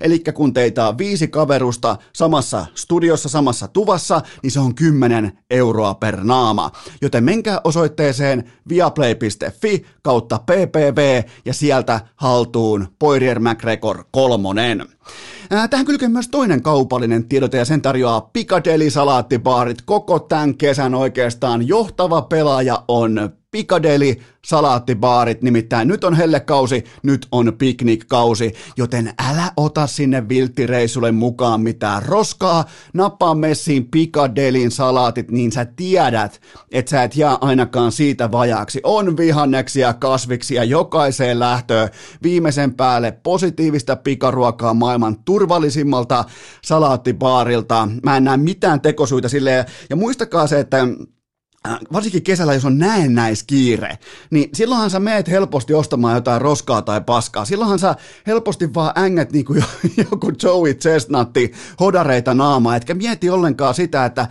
eli 0.00 0.20
kun 0.34 0.52
teitä 0.52 0.88
on 0.88 0.98
viisi 0.98 1.28
kaverusta 1.28 1.96
samassa 2.12 2.66
studiossa, 2.74 3.28
samassa 3.28 3.68
tuvassa, 3.68 4.20
niin 4.42 4.50
se 4.50 4.60
on 4.60 4.74
10 4.74 5.38
euroa 5.50 5.94
per 5.94 6.24
naama. 6.24 6.70
Joten 7.02 7.24
menkää 7.24 7.60
osoitteeseen 7.64 8.52
viaplay.fi 8.68 9.86
kautta 10.02 10.38
PPV 10.38 11.22
ja 11.44 11.54
sieltä 11.54 12.00
haltuun 12.16 12.88
Poirier 12.98 13.40
McGregor 13.40 14.04
kolmonen. 14.10 14.86
Tähän 15.70 15.86
kylkee 15.86 16.08
myös 16.08 16.28
toinen 16.28 16.62
kaupallinen 16.62 17.28
tiedote 17.28 17.56
ja 17.56 17.64
sen 17.64 17.82
tarjoaa 17.82 18.20
Piccadilly 18.20 18.90
salaattibaarit. 18.90 19.82
Koko 19.82 20.18
tämän 20.18 20.54
kesän 20.54 20.94
oikeastaan 20.94 21.68
johtava 21.68 22.22
pelaaja 22.22 22.84
on 22.88 23.30
Piccadilly 23.50 24.16
salaattibaarit, 24.44 25.42
nimittäin 25.42 25.88
nyt 25.88 26.04
on 26.04 26.14
hellekausi, 26.14 26.84
nyt 27.02 27.26
on 27.32 27.52
piknikkausi, 27.58 28.54
joten 28.76 29.12
älä 29.30 29.52
ota 29.56 29.86
sinne 29.86 30.28
vilttireissulle 30.28 31.12
mukaan 31.12 31.60
mitään 31.60 32.02
roskaa, 32.02 32.64
nappaa 32.94 33.34
messiin 33.34 33.88
Piccadillyn 33.90 34.70
salaatit, 34.70 35.30
niin 35.30 35.52
sä 35.52 35.64
tiedät, 35.64 36.40
että 36.72 36.90
sä 36.90 37.02
et 37.02 37.16
jää 37.16 37.38
ainakaan 37.40 37.92
siitä 37.92 38.30
vajaaksi. 38.32 38.80
On 38.84 39.16
vihanneksia, 39.16 39.94
kasviksia 39.94 40.64
jokaiseen 40.64 41.38
lähtöön, 41.38 41.88
viimeisen 42.22 42.74
päälle 42.74 43.12
positiivista 43.12 43.96
pikaruokaa 43.96 44.74
maailman 44.74 45.24
turvallisimmalta 45.24 46.24
salaattibaarilta. 46.64 47.88
Mä 48.02 48.16
en 48.16 48.24
näe 48.24 48.36
mitään 48.36 48.80
tekosuita 48.80 49.28
sille 49.28 49.66
ja 49.90 49.96
muistakaa 49.96 50.46
se, 50.46 50.60
että 50.60 50.86
varsinkin 51.92 52.22
kesällä, 52.22 52.54
jos 52.54 52.64
on 52.64 52.78
näennäiskiire, 52.78 53.98
niin 54.30 54.50
silloinhan 54.54 54.90
sä 54.90 55.00
meet 55.00 55.28
helposti 55.28 55.74
ostamaan 55.74 56.14
jotain 56.14 56.40
roskaa 56.40 56.82
tai 56.82 57.00
paskaa. 57.00 57.44
Silloinhan 57.44 57.78
sä 57.78 57.94
helposti 58.26 58.74
vaan 58.74 58.98
ängät 58.98 59.32
niin 59.32 59.44
kuin 59.44 59.64
joku 60.10 60.32
Joey 60.42 60.74
Chestnutti 60.74 61.52
hodareita 61.80 62.34
naamaa, 62.34 62.76
etkä 62.76 62.94
mieti 62.94 63.30
ollenkaan 63.30 63.74
sitä, 63.74 64.04
että 64.04 64.26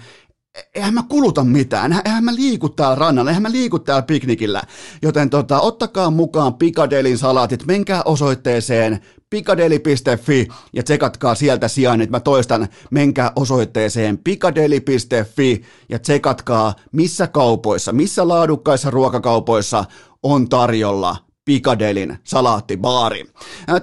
eihän 0.75 0.93
mä 0.93 1.03
kuluta 1.09 1.43
mitään, 1.43 2.01
eihän 2.05 2.23
mä 2.23 2.35
liiku 2.35 2.69
täällä 2.69 2.95
rannalla, 2.95 3.31
eihän 3.31 3.43
mä 3.43 3.51
liiku 3.51 3.79
täällä 3.79 4.01
piknikillä. 4.01 4.61
Joten 5.01 5.29
tota, 5.29 5.59
ottakaa 5.59 6.11
mukaan 6.11 6.53
Pikadelin 6.53 7.17
salaatit, 7.17 7.65
menkää 7.65 8.01
osoitteeseen 8.03 8.99
pikadeli.fi 9.29 10.47
ja 10.73 10.83
tsekatkaa 10.83 11.35
sieltä 11.35 11.67
sijainnit. 11.67 12.09
Mä 12.09 12.19
toistan, 12.19 12.67
menkää 12.91 13.31
osoitteeseen 13.35 14.17
pikadeli.fi 14.17 15.63
ja 15.89 15.99
tsekatkaa 15.99 16.73
missä 16.91 17.27
kaupoissa, 17.27 17.93
missä 17.93 18.27
laadukkaissa 18.27 18.89
ruokakaupoissa 18.89 19.85
on 20.23 20.49
tarjolla 20.49 21.26
Pikadelin 21.47 22.17
salaattibaari. 22.23 23.25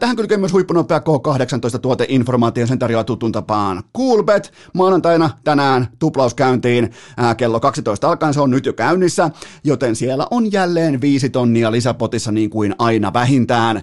Tähän 0.00 0.16
kylkee 0.16 0.38
myös 0.38 0.52
huippunopea 0.52 0.98
K18 0.98 1.78
tuoteinformaatio, 1.78 2.66
sen 2.66 2.78
tarjoaa 2.78 3.04
tutun 3.04 3.32
tapaan 3.32 3.82
Coolbet. 3.96 4.52
Maanantaina 4.74 5.30
tänään 5.44 5.88
tuplauskäyntiin 5.98 6.90
kello 7.36 7.60
12 7.60 8.08
alkaen, 8.08 8.34
se 8.34 8.40
on 8.40 8.50
nyt 8.50 8.66
jo 8.66 8.72
käynnissä, 8.72 9.30
joten 9.64 9.96
siellä 9.96 10.26
on 10.30 10.52
jälleen 10.52 11.00
viisi 11.00 11.30
tonnia 11.30 11.72
lisäpotissa 11.72 12.32
niin 12.32 12.50
kuin 12.50 12.74
aina 12.78 13.12
vähintään. 13.12 13.82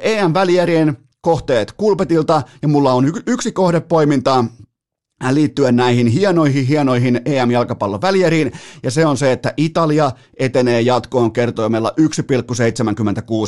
EM-välierien 0.00 0.96
kohteet 1.20 1.72
Kulpetilta 1.72 2.42
ja 2.62 2.68
mulla 2.68 2.92
on 2.92 3.12
yksi 3.26 3.52
kohdepoiminta 3.52 4.44
liittyen 5.30 5.76
näihin 5.76 6.06
hienoihin, 6.06 6.66
hienoihin 6.66 7.20
EM-jalkapallon 7.24 8.02
välieriin, 8.02 8.52
ja 8.82 8.90
se 8.90 9.06
on 9.06 9.16
se, 9.16 9.32
että 9.32 9.54
Italia 9.56 10.10
etenee 10.38 10.80
jatkoon 10.80 11.32
kertoimella 11.32 11.92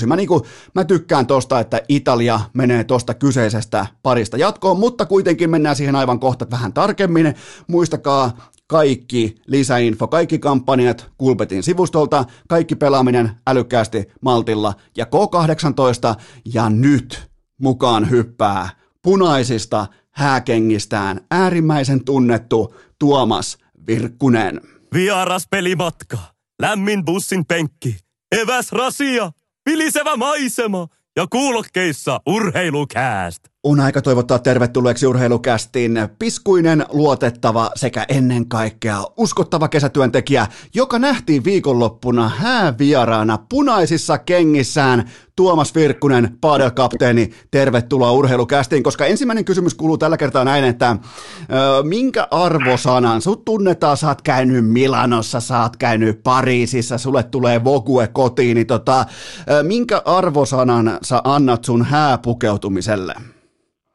1,76. 0.01 0.07
Mä, 0.07 0.17
niinku, 0.17 0.47
mä 0.75 0.85
tykkään 0.85 1.27
tosta, 1.27 1.61
että 1.61 1.83
Italia 1.89 2.41
menee 2.55 2.85
tosta 2.85 3.15
kyseisestä 3.15 3.87
parista 4.03 4.37
jatkoon, 4.37 4.79
mutta 4.79 5.07
kuitenkin 5.07 5.51
mennään 5.51 5.77
siihen 5.77 5.97
aivan 5.97 6.21
kohta 6.21 6.47
vähän 6.51 6.73
tarkemmin. 6.73 7.35
Muistakaa 7.67 8.37
kaikki 8.67 9.35
lisäinfo, 9.47 10.09
kaikki 10.09 10.39
kampanjat 10.39 11.11
Kulpetin 11.19 11.63
sivustolta, 11.63 12.25
kaikki 12.49 12.77
pelaaminen 12.77 13.31
älykkäästi 13.47 14.09
Maltilla 14.21 14.75
ja 14.97 15.05
K18, 15.05 16.23
ja 16.55 16.71
nyt 16.71 17.23
mukaan 17.61 18.11
hyppää 18.11 18.69
punaisista 19.03 19.87
hääkengistään 20.23 21.21
äärimmäisen 21.31 22.05
tunnettu 22.05 22.77
Tuomas 22.99 23.59
Virkkunen. 23.87 24.61
Vieras 24.95 25.47
pelimatka, 25.51 26.19
lämmin 26.63 27.05
bussin 27.05 27.47
penkki, 27.47 27.97
eväs 28.41 28.73
rasia, 28.73 29.33
vilisevä 29.71 30.17
maisema 30.17 30.87
ja 31.17 31.27
kuulokkeissa 31.27 32.21
urheilukääst. 32.27 33.52
On 33.65 33.81
aika 33.81 34.03
toivottaa 34.03 34.39
tervetulleeksi 34.39 35.07
urheilukästin 35.07 36.09
piskuinen, 36.19 36.87
luotettava 36.93 37.71
sekä 37.75 38.05
ennen 38.09 38.49
kaikkea 38.49 39.05
uskottava 39.17 39.69
kesätyöntekijä, 39.69 40.47
joka 40.75 40.99
nähtiin 40.99 41.45
viikonloppuna 41.45 42.29
häävieraana 42.29 43.39
punaisissa 43.49 44.19
kengissään 44.19 45.11
Tuomas 45.37 45.75
Virkkunen, 45.75 46.39
paadelkapteeni, 46.41 47.31
tervetuloa 47.51 48.13
urheilukästiin, 48.13 48.83
koska 48.83 49.07
ensimmäinen 49.07 49.45
kysymys 49.45 49.75
kuuluu 49.75 49.99
tällä 49.99 50.17
kertaa 50.17 50.45
näin, 50.45 50.65
että 50.65 50.91
ö, 50.91 51.83
minkä 51.83 52.29
arvosanan, 52.31 53.23
sut 53.23 53.45
tunnetaan, 53.45 53.97
sä 53.97 54.09
oot 54.09 54.23
käynyt 54.23 54.69
Milanossa, 54.69 55.41
sä 55.41 55.63
oot 55.63 55.77
käynyt 55.77 56.23
Pariisissa, 56.23 56.99
sulle 56.99 57.23
tulee 57.23 57.65
Vogue 57.65 58.09
kotiin, 58.09 58.55
niin 58.55 58.67
tota, 58.67 59.07
ö, 59.51 59.63
minkä 59.63 60.03
arvosanan 60.05 60.99
sä 61.03 61.21
annat 61.25 61.65
sun 61.65 61.85
hääpukeutumiselle? 61.85 63.15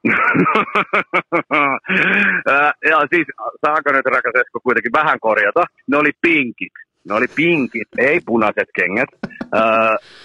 ja 2.89 2.97
siis 3.13 3.27
saanko 3.65 3.91
nyt 3.91 4.05
rakas 4.05 4.35
Esko 4.35 4.59
kuitenkin 4.63 4.91
vähän 4.91 5.19
korjata? 5.19 5.63
Ne 5.87 5.97
oli 5.97 6.11
pinkit. 6.21 6.73
Ne 7.09 7.13
oli 7.13 7.25
pinkit, 7.35 7.87
ei 7.97 8.19
punaiset 8.25 8.69
kengät. 8.75 9.09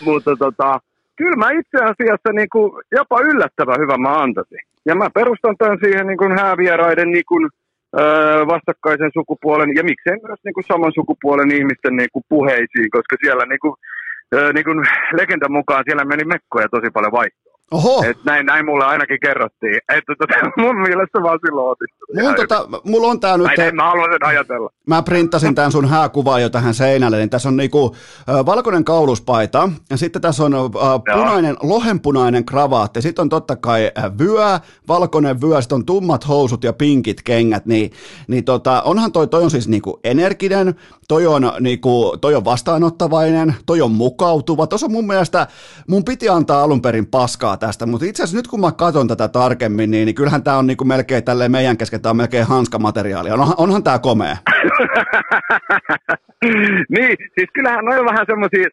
Mutta 0.04 0.36
tota, 0.36 0.80
kyllä 1.16 1.36
mä 1.36 1.50
itse 1.50 1.78
asiassa 1.78 2.32
niin 2.32 2.48
kuin, 2.52 2.72
jopa 2.92 3.20
yllättävän 3.20 3.80
hyvä 3.80 3.96
mä 3.96 4.22
antaisin. 4.22 4.58
Ja 4.84 4.94
mä 4.94 5.10
perustan 5.10 5.56
tämän 5.56 5.78
siihen 5.84 6.06
niin 6.06 6.18
kuin 6.18 6.38
häävieraiden 6.38 7.10
niin 7.10 7.24
kuin, 7.28 7.48
vastakkaisen 8.52 9.10
sukupuolen 9.14 9.76
ja 9.76 9.84
miksei 9.84 10.16
myös 10.26 10.40
niin 10.44 10.54
kuin 10.54 10.64
saman 10.64 10.92
sukupuolen 10.94 11.50
ihmisten 11.50 11.96
niin 11.96 12.08
kuin 12.12 12.24
puheisiin, 12.28 12.90
koska 12.90 13.16
siellä 13.22 13.44
niin 13.46 13.60
kuin, 13.60 13.74
niin 14.54 14.64
kuin 14.64 14.78
legendan 15.20 15.52
mukaan 15.52 15.84
siellä 15.86 16.04
meni 16.04 16.24
mekkoja 16.24 16.68
tosi 16.68 16.90
paljon 16.90 17.12
vaihtoa. 17.12 17.41
Oho. 17.72 18.04
Et 18.10 18.18
näin, 18.24 18.46
näin 18.46 18.64
mulle 18.64 18.84
ainakin 18.84 19.18
kerrottiin. 19.22 19.76
Että 19.76 20.14
tota, 20.18 20.34
mun 20.62 20.80
mielestä 20.80 21.22
vaan 21.22 21.38
silloin. 21.46 21.76
Mun 22.22 22.34
tota, 22.34 22.68
mulla 22.84 23.06
on 23.06 23.20
tää 23.20 23.36
nyt... 23.36 23.46
Näin, 23.46 23.60
he... 23.60 23.72
mä 23.72 23.84
haluan 23.84 24.12
sen 24.12 24.26
ajatella. 24.26 24.70
Mä 24.86 25.02
printtasin 25.02 25.54
tämän 25.54 25.72
sun 25.72 25.88
hääkuvaa 25.88 26.40
jo 26.40 26.48
tähän 26.48 26.74
seinälle, 26.74 27.16
niin 27.16 27.30
tässä 27.30 27.48
on 27.48 27.56
niinku 27.56 27.96
äh, 28.28 28.46
valkoinen 28.46 28.84
kauluspaita, 28.84 29.68
ja 29.90 29.96
sitten 29.96 30.22
tässä 30.22 30.44
on 30.44 30.54
äh, 30.54 30.60
punainen, 31.14 31.56
lohenpunainen 31.62 32.44
kravaatti, 32.44 33.02
sitten 33.02 33.22
on 33.22 33.28
totta 33.28 33.56
kai 33.56 33.90
äh, 33.98 34.18
vyö, 34.18 34.58
valkoinen 34.88 35.40
vyö, 35.40 35.60
sitten 35.60 35.76
on 35.76 35.86
tummat 35.86 36.28
housut 36.28 36.64
ja 36.64 36.72
pinkit 36.72 37.22
kengät, 37.22 37.66
niin, 37.66 37.92
niin 38.28 38.44
tota, 38.44 38.82
onhan 38.82 39.12
toi, 39.12 39.26
toi 39.28 39.42
on 39.42 39.50
siis 39.50 39.68
niinku 39.68 40.00
energinen, 40.04 40.74
toi 41.12 41.26
on, 41.26 41.52
niinku, 41.60 42.16
toi 42.20 42.34
on 42.34 42.44
vastaanottavainen, 42.44 43.54
toi 43.66 43.80
on 43.80 43.90
mukautuva, 43.90 44.66
tuossa 44.66 44.88
mun 44.88 45.06
mielestä, 45.06 45.46
mun 45.88 46.04
piti 46.04 46.28
antaa 46.28 46.62
alun 46.62 46.82
perin 46.82 47.06
paskaa 47.06 47.56
tästä, 47.56 47.86
mutta 47.86 48.06
itse 48.06 48.22
asiassa 48.22 48.36
nyt 48.36 48.48
kun 48.48 48.60
mä 48.60 48.72
katson 48.72 49.08
tätä 49.08 49.28
tarkemmin, 49.28 49.90
niin, 49.90 50.06
niin 50.06 50.14
kyllähän 50.14 50.42
tämä 50.42 50.56
on 50.56 50.66
niinku 50.66 50.84
melkein 50.84 51.24
tälleen 51.24 51.50
meidän 51.50 51.76
kesken, 51.76 52.00
tämä 52.00 52.10
on 52.10 52.16
melkein 52.16 52.46
hanskamateriaali. 52.46 53.30
On, 53.30 53.54
onhan 53.56 53.82
tämä 53.82 53.98
komea. 53.98 54.36
niin, 56.96 57.16
siis 57.34 57.48
kyllähän 57.54 57.88
on 57.88 58.04
vähän 58.04 58.26
semmoisia, 58.26 58.68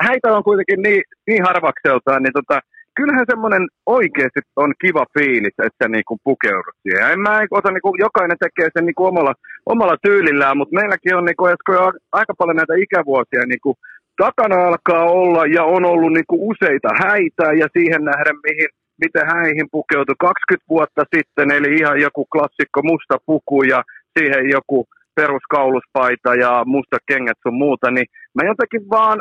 häitä 0.00 0.36
on 0.36 0.44
kuitenkin 0.44 0.82
niin, 0.82 1.02
niin 1.26 1.42
harvakseltaan, 1.42 2.22
niin 2.22 2.32
tota, 2.32 2.60
kyllähän 2.96 3.26
semmoinen 3.30 3.64
oikeasti 3.86 4.40
on 4.56 4.72
kiva 4.82 5.04
fiilis, 5.18 5.56
että 5.66 5.78
sä 5.82 5.88
niinku 5.88 6.16
pukeudut 6.24 6.76
siihen. 6.82 7.02
Ja 7.02 7.10
en 7.10 7.20
mä 7.20 7.46
ota, 7.50 7.70
niinku, 7.70 7.96
jokainen 8.06 8.38
tekee 8.44 8.68
sen 8.72 8.86
niinku 8.86 9.04
omalla, 9.04 9.34
omalla 9.66 9.96
tyylillään, 10.02 10.56
mutta 10.58 10.76
meilläkin 10.78 11.16
on 11.16 11.24
niinku, 11.24 11.46
jo 11.48 11.92
aika 12.12 12.34
paljon 12.38 12.56
näitä 12.56 12.74
ikävuosia 12.84 13.46
niinku, 13.46 13.74
takana 14.16 14.58
alkaa 14.68 15.04
olla 15.04 15.46
ja 15.46 15.64
on 15.64 15.84
ollut 15.84 16.12
niinku 16.12 16.36
useita 16.50 16.88
häitä 17.04 17.46
ja 17.60 17.66
siihen 17.76 18.04
nähden, 18.04 18.36
mihin, 18.46 18.68
miten 19.02 19.26
häihin 19.34 19.68
pukeutui 19.72 20.14
20 20.18 20.64
vuotta 20.68 21.02
sitten, 21.14 21.50
eli 21.50 21.74
ihan 21.80 22.00
joku 22.00 22.26
klassikko 22.32 22.80
musta 22.82 23.16
puku 23.26 23.62
ja 23.62 23.82
siihen 24.18 24.50
joku 24.50 24.86
peruskauluspaita 25.14 26.34
ja 26.34 26.62
musta 26.66 26.96
kengät 27.08 27.38
sun 27.42 27.54
muuta, 27.54 27.90
niin 27.90 28.06
mä 28.34 28.42
jotenkin 28.50 28.90
vaan 28.90 29.18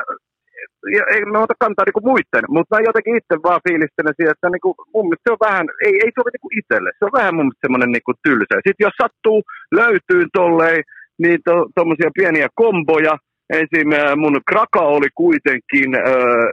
ja 0.97 1.03
ei 1.13 1.21
mä 1.25 1.45
ota 1.45 1.63
kantaa 1.63 1.85
niinku 1.85 2.07
muiden, 2.09 2.45
mutta 2.55 2.71
mä 2.71 2.87
jotenkin 2.89 3.17
itse 3.19 3.35
vaan 3.47 3.65
fiilistelen 3.67 4.15
siihen, 4.15 4.35
että 4.35 4.49
niinku, 4.49 4.69
mun 4.93 5.05
mielestä 5.05 5.27
se 5.27 5.35
on 5.35 5.45
vähän, 5.47 5.65
ei, 5.85 5.93
ei 6.03 6.11
sovi 6.15 6.31
niinku 6.33 6.51
itselle, 6.59 6.89
se 6.93 7.05
on 7.07 7.17
vähän 7.19 7.35
mun 7.35 7.45
mielestä 7.45 7.65
semmoinen 7.65 7.91
niinku 7.95 8.13
tylsä. 8.23 8.55
Sitten 8.65 8.85
jos 8.87 8.97
sattuu 9.01 9.39
löytyy 9.81 10.23
tollei, 10.39 10.77
niin 11.23 11.39
tuommoisia 11.75 12.11
to, 12.11 12.17
pieniä 12.19 12.47
komboja, 12.61 13.13
esim. 13.61 13.89
mun 14.21 14.35
kraka 14.49 14.81
oli 14.95 15.09
kuitenkin 15.23 15.89
äh, 15.95 16.47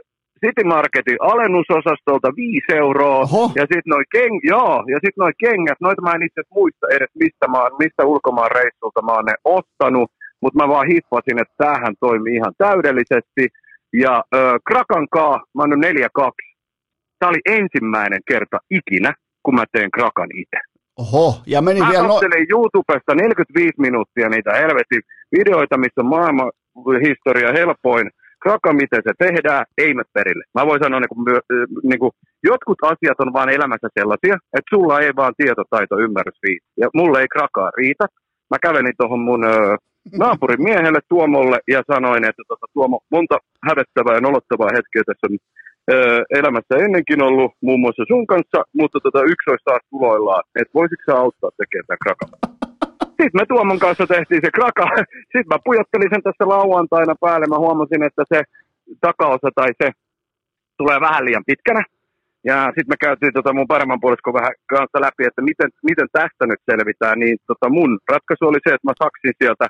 City 0.45 0.63
Marketin 0.63 1.17
alennusosastolta 1.31 2.29
5 2.35 2.65
euroa, 2.85 3.19
Oho. 3.19 3.43
ja 3.59 3.65
sitten 3.71 3.91
noin 3.93 4.05
keng, 4.11 4.39
joo, 4.53 4.83
ja 4.93 4.97
sit 5.03 5.15
noi 5.17 5.33
kengät, 5.43 5.79
noita 5.81 6.01
mä 6.01 6.15
en 6.15 6.27
itse 6.29 6.41
muista 6.55 6.85
edes, 6.95 7.11
mistä, 7.21 7.45
mä, 7.53 7.61
mistä 7.79 8.01
ulkomaan 8.11 8.51
reissulta 8.51 9.01
mä 9.01 9.13
oon 9.15 9.25
ne 9.25 9.35
ostanut, 9.57 10.11
mutta 10.41 10.57
mä 10.59 10.73
vaan 10.73 10.87
hiffasin, 10.91 11.41
että 11.41 11.55
tämähän 11.57 11.95
toimii 11.99 12.35
ihan 12.35 12.53
täydellisesti. 12.57 13.43
Ja 13.93 14.23
äh, 14.35 14.53
Krakankaa, 14.67 15.43
mä 15.55 15.61
oon 15.61 15.83
4-2. 16.21 16.31
Tämä 17.19 17.29
oli 17.29 17.41
ensimmäinen 17.45 18.19
kerta 18.27 18.57
ikinä, 18.69 19.13
kun 19.43 19.55
mä 19.55 19.63
teen 19.71 19.91
Krakan 19.91 20.29
itse. 20.35 20.59
Oho, 20.99 21.41
ja 21.47 21.61
meni 21.61 21.79
mä 21.79 21.89
vielä... 21.89 22.01
Mä 22.01 22.07
no... 22.07 22.19
YouTubesta 22.49 23.15
45 23.15 23.73
minuuttia 23.77 24.29
niitä 24.29 24.51
helvetin 24.53 25.01
videoita, 25.37 25.77
missä 25.77 26.03
maailman 26.03 26.51
historia 27.07 27.51
helpoin 27.51 28.09
kraka, 28.43 28.73
miten 28.73 29.01
se 29.07 29.13
tehdään, 29.25 29.65
ei 29.77 29.93
me 29.93 30.03
perille. 30.13 30.43
Mä 30.57 30.65
voin 30.65 30.83
sanoa, 30.83 30.99
niin 30.99 31.13
kuin, 31.13 31.25
niin 31.89 31.99
kuin, 31.99 32.11
jotkut 32.43 32.79
asiat 32.91 33.19
on 33.19 33.33
vaan 33.33 33.49
elämässä 33.57 33.87
sellaisia, 33.99 34.35
että 34.57 34.71
sulla 34.73 34.99
ei 34.99 35.11
vaan 35.15 35.33
tietotaito, 35.37 35.99
ymmärrys 36.05 36.39
riitä. 36.43 36.65
Ja 36.81 36.87
mulle 36.93 37.19
ei 37.19 37.33
krakaa 37.35 37.71
riitä. 37.77 38.05
Mä 38.51 38.57
kävelin 38.65 38.97
tuohon 38.97 39.19
mun 39.19 39.43
naapurin 40.19 40.63
miehelle 40.63 40.99
Tuomolle 41.09 41.59
ja 41.67 41.81
sanoin, 41.91 42.23
että 42.29 42.43
tota, 42.47 42.65
Tuomo, 42.73 42.99
monta 43.11 43.37
hävettävää 43.67 44.15
ja 44.15 44.21
nolottavaa 44.21 44.75
hetkeä 44.77 45.03
tässä 45.05 45.27
on 45.27 45.37
elämässä 46.39 46.75
ennenkin 46.85 47.23
ollut, 47.23 47.51
muun 47.61 47.79
muassa 47.79 48.03
sun 48.07 48.27
kanssa, 48.27 48.59
mutta 48.73 48.99
tota, 48.99 49.23
yksi 49.23 49.49
olisi 49.49 49.65
taas 49.65 49.83
tuloillaan, 49.89 50.43
että 50.59 50.73
voisitko 50.73 51.03
sä 51.05 51.17
auttaa 51.17 51.51
tekemään 51.57 51.87
tämän 51.87 52.03
krakan? 52.03 52.29
Sitten 53.21 53.39
me 53.41 53.45
Tuomon 53.45 53.79
kanssa 53.79 54.07
tehtiin 54.07 54.41
se 54.45 54.51
kraka. 54.57 54.85
Sitten 55.33 55.51
mä 55.53 55.65
pujottelin 55.65 56.11
sen 56.13 56.23
tässä 56.23 56.45
lauantaina 56.55 57.15
päälle. 57.23 57.45
Mä 57.47 57.65
huomasin, 57.65 58.03
että 58.03 58.23
se 58.33 58.39
takaosa 59.01 59.49
tai 59.55 59.69
se 59.81 59.87
tulee 60.77 60.99
vähän 60.99 61.25
liian 61.25 61.49
pitkänä. 61.49 61.83
Ja 62.49 62.57
sitten 62.65 62.91
me 62.93 62.97
käytiin 63.05 63.33
tota 63.33 63.53
mun 63.53 63.71
paremman 63.73 64.01
puoliskon 64.03 64.37
vähän 64.39 64.53
kanssa 64.73 65.01
läpi, 65.05 65.23
että 65.27 65.41
miten, 65.49 65.69
miten 65.89 66.07
tästä 66.11 66.43
nyt 66.47 66.61
selvitään. 66.71 67.19
Niin 67.19 67.37
tota 67.47 67.67
mun 67.69 67.91
ratkaisu 68.13 68.43
oli 68.47 68.61
se, 68.63 68.69
että 68.73 68.87
mä 68.89 69.01
saksin 69.03 69.33
sieltä 69.41 69.65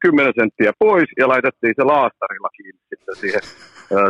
10 0.00 0.32
senttiä 0.40 0.72
pois 0.78 1.08
ja 1.18 1.28
laitettiin 1.28 1.74
se 1.76 1.84
laastarilla 1.84 2.48
kiinni 2.56 2.80
sitten 2.88 3.16
siihen 3.16 3.40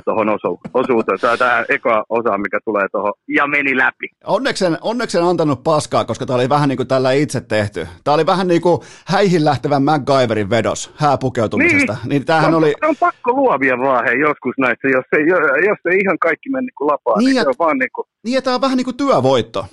tuohon 0.05 0.29
osu, 0.29 0.61
osuuteen. 0.75 1.19
Tämä, 1.21 1.37
tämä 1.37 1.65
eka 1.69 2.05
osa, 2.09 2.39
mikä 2.39 2.59
tulee 2.65 2.89
tuohon, 2.93 3.13
ja 3.29 3.47
meni 3.47 3.77
läpi. 3.77 4.07
Onneksi 4.27 4.65
en, 4.65 4.79
onneksi 4.81 5.19
en 5.19 5.25
antanut 5.25 5.63
paskaa, 5.65 6.05
koska 6.05 6.27
tämä 6.27 6.37
oli 6.37 6.49
vähän 6.49 6.69
niin 6.69 6.77
kuin 6.77 6.89
tällä 6.89 7.13
itse 7.13 7.41
tehty. 7.41 7.87
Tämä 8.05 8.15
oli 8.15 8.27
vähän 8.27 8.49
niin 8.49 8.61
kuin 8.61 8.81
häihin 9.07 9.45
lähtevän 9.45 9.83
MacGyverin 9.83 10.51
vedos 10.51 10.93
hääpukeutumisesta. 10.97 11.93
Niin, 11.93 12.09
niin 12.09 12.25
tämähän 12.25 12.55
on, 12.55 12.59
oli... 12.59 12.75
on 12.83 12.97
pakko 13.01 13.33
luovia 13.33 13.79
vaan 13.79 14.05
hei, 14.05 14.21
joskus 14.21 14.55
näissä, 14.59 14.89
jos 14.89 15.05
ei, 15.19 15.27
jos 15.69 15.79
ei 15.91 15.99
ihan 15.99 16.19
kaikki 16.19 16.51
mene 16.51 16.61
niin 16.61 16.75
kuin 16.79 16.89
lapaa, 16.89 17.19
niin, 17.19 17.27
niin 17.27 17.43
se 17.43 17.49
on 17.49 17.55
vaan 17.59 17.79
niin 17.79 17.91
kuin... 17.95 18.05
Niin, 18.25 18.35
ja 18.35 18.43
tämä 18.43 18.55
on 18.55 18.61
vähän 18.61 18.77
niin 18.77 18.85
kuin 18.85 18.97
työvoitto. 18.97 19.67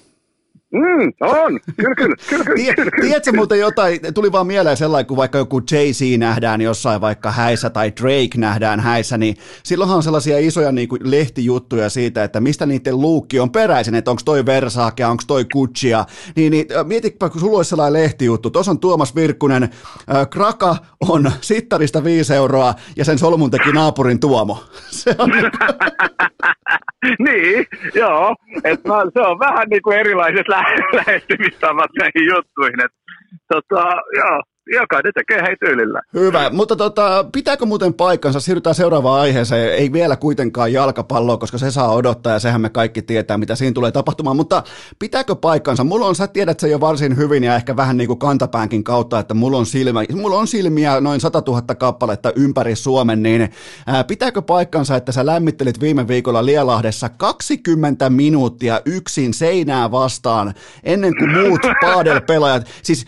Mm, 0.73 1.13
on, 1.21 1.59
kyllä, 1.77 1.95
kyllä, 1.95 2.15
kyllä, 2.29 2.43
kyllä, 2.45 2.73
kyllä. 2.75 2.91
Tiedätkö 3.01 3.31
muuten 3.35 3.59
jotain, 3.59 3.99
tuli 4.13 4.31
vaan 4.31 4.47
mieleen 4.47 4.77
sellainen, 4.77 5.07
kun 5.07 5.17
vaikka 5.17 5.37
joku 5.37 5.59
Jay-Z 5.71 6.17
nähdään 6.17 6.61
jossain 6.61 7.01
vaikka 7.01 7.31
häissä 7.31 7.69
tai 7.69 7.93
Drake 8.01 8.37
nähdään 8.37 8.79
häissä, 8.79 9.17
niin 9.17 9.37
silloinhan 9.63 9.97
on 9.97 10.03
sellaisia 10.03 10.39
isoja 10.39 10.71
niin 10.71 10.87
kuin 10.87 11.11
lehtijuttuja 11.11 11.89
siitä, 11.89 12.23
että 12.23 12.39
mistä 12.41 12.65
niiden 12.65 13.01
luukki 13.01 13.39
on 13.39 13.51
peräisin, 13.51 13.95
että 13.95 14.11
onko 14.11 14.21
toi 14.25 14.45
Versace, 14.45 15.05
onko 15.05 15.23
toi 15.27 15.45
Guccia, 15.45 16.05
niin, 16.35 16.51
niin 16.51 16.65
mietipä, 16.83 17.29
kun 17.29 17.41
sulla 17.41 17.57
olisi 17.57 17.69
sellainen 17.69 18.03
lehtijuttu, 18.03 18.49
tuossa 18.49 18.71
on 18.71 18.79
Tuomas 18.79 19.15
Virkkunen, 19.15 19.63
äh, 19.63 20.29
Kraka 20.29 20.75
on 21.09 21.31
sittarista 21.41 22.03
5 22.03 22.33
euroa 22.33 22.73
ja 22.95 23.05
sen 23.05 23.17
solmun 23.17 23.51
teki 23.51 23.71
naapurin 23.71 24.19
Tuomo. 24.19 24.63
Se 24.89 25.15
on... 25.17 25.29
niin, 25.29 25.51
joo, 28.01 28.35
että 28.63 28.89
se 29.13 29.19
on 29.21 29.39
vähän 29.39 29.69
niin 29.69 29.81
kuin 29.81 29.99
erilaiset 29.99 30.47
lähestymistavat 30.97 31.91
näihin 31.99 32.27
juttuihin. 32.35 32.85
Et, 32.85 32.91
tota, 33.47 33.83
joo, 34.17 34.41
jokainen 34.75 35.13
tekee 35.13 35.41
hei 35.41 35.55
tyylillä. 35.55 36.01
Hyvä, 36.13 36.49
mutta 36.49 36.75
tota, 36.75 37.25
pitääkö 37.31 37.65
muuten 37.65 37.93
paikkansa, 37.93 38.39
siirrytään 38.39 38.75
seuraavaan 38.75 39.21
aiheeseen, 39.21 39.73
ei 39.73 39.93
vielä 39.93 40.15
kuitenkaan 40.15 40.73
jalkapalloa, 40.73 41.37
koska 41.37 41.57
se 41.57 41.71
saa 41.71 41.93
odottaa 41.93 42.33
ja 42.33 42.39
sehän 42.39 42.61
me 42.61 42.69
kaikki 42.69 43.01
tietää, 43.01 43.37
mitä 43.37 43.55
siinä 43.55 43.73
tulee 43.73 43.91
tapahtumaan, 43.91 44.35
mutta 44.35 44.63
pitääkö 44.99 45.35
paikkansa, 45.35 45.83
mulla 45.83 46.05
on, 46.05 46.15
sä 46.15 46.27
tiedät 46.27 46.59
se 46.59 46.67
jo 46.67 46.79
varsin 46.79 47.17
hyvin 47.17 47.43
ja 47.43 47.55
ehkä 47.55 47.75
vähän 47.75 47.97
niin 47.97 48.07
kuin 48.07 48.19
kantapäänkin 48.19 48.83
kautta, 48.83 49.19
että 49.19 49.33
mulla 49.33 49.57
on, 49.57 49.65
silmä, 49.65 50.03
mulla 50.13 50.37
on 50.37 50.47
silmiä 50.47 51.01
noin 51.01 51.21
100 51.21 51.43
000 51.47 51.75
kappaletta 51.75 52.31
ympäri 52.35 52.75
Suomen, 52.75 53.23
niin 53.23 53.49
ää, 53.87 54.03
pitääkö 54.03 54.41
paikkansa, 54.41 54.95
että 54.95 55.11
sä 55.11 55.25
lämmittelit 55.25 55.81
viime 55.81 56.07
viikolla 56.07 56.45
Lielahdessa 56.45 57.09
20 57.09 58.09
minuuttia 58.09 58.81
yksin 58.85 59.33
seinää 59.33 59.91
vastaan 59.91 60.53
ennen 60.83 61.13
kuin 61.17 61.31
muut 61.31 61.61
paadelpelaajat, 61.81 62.67
siis 62.83 63.05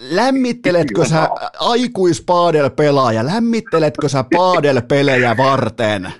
Lämmitteletkö 0.00 1.04
sä 1.04 1.28
aikuispaadel-pelaaja, 1.60 3.26
lämmitteletkö 3.26 4.08
sä 4.08 4.24
paadel-pelejä 4.36 5.36
varten? 5.36 6.12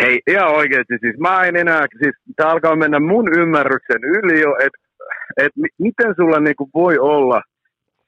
Hei, 0.00 0.20
ihan 0.26 0.54
oikeasti, 0.54 0.94
siis 1.00 1.18
mä 1.18 1.44
en 1.44 1.56
enää, 1.56 1.86
siis 1.98 2.14
tää 2.36 2.50
alkaa 2.50 2.76
mennä 2.76 3.00
mun 3.00 3.38
ymmärryksen 3.38 4.04
yli 4.04 4.40
jo, 4.40 4.56
että 4.56 4.78
et 5.36 5.52
miten 5.78 6.14
sulla 6.16 6.40
niinku 6.40 6.70
voi 6.74 6.98
olla 6.98 7.42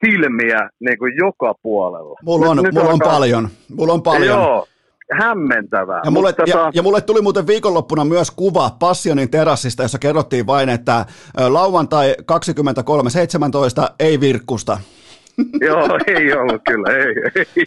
silmiä 0.05 0.71
niinku 0.81 1.07
joka 1.07 1.55
puolella. 1.63 2.19
Mulla 2.23 2.51
on, 2.51 2.57
nyt, 2.57 2.75
mulla 2.75 2.87
on 2.87 2.93
alkaa... 2.93 3.13
paljon, 3.13 3.49
mulla 3.77 3.93
on 3.93 4.03
paljon. 4.03 4.39
Joo, 4.39 4.67
hämmentävää. 5.13 6.01
Ja 6.05 6.11
mulle, 6.11 6.35
ja, 6.47 6.71
ja 6.75 6.83
mulle 6.83 7.01
tuli 7.01 7.23
muuten 7.23 7.47
viikonloppuna 7.47 8.05
myös 8.05 8.31
kuva 8.31 8.71
Passionin 8.79 9.31
terassista, 9.31 9.83
jossa 9.83 9.99
kerrottiin 9.99 10.47
vain, 10.47 10.69
että 10.69 11.07
lauantai 11.49 12.15
23.17 13.89 13.95
ei 13.99 14.21
virkkusta. 14.21 14.79
Joo, 15.69 15.99
ei 16.07 16.33
ollut 16.33 16.63
kyllä, 16.69 16.89
ei, 16.97 17.15
ei 17.35 17.65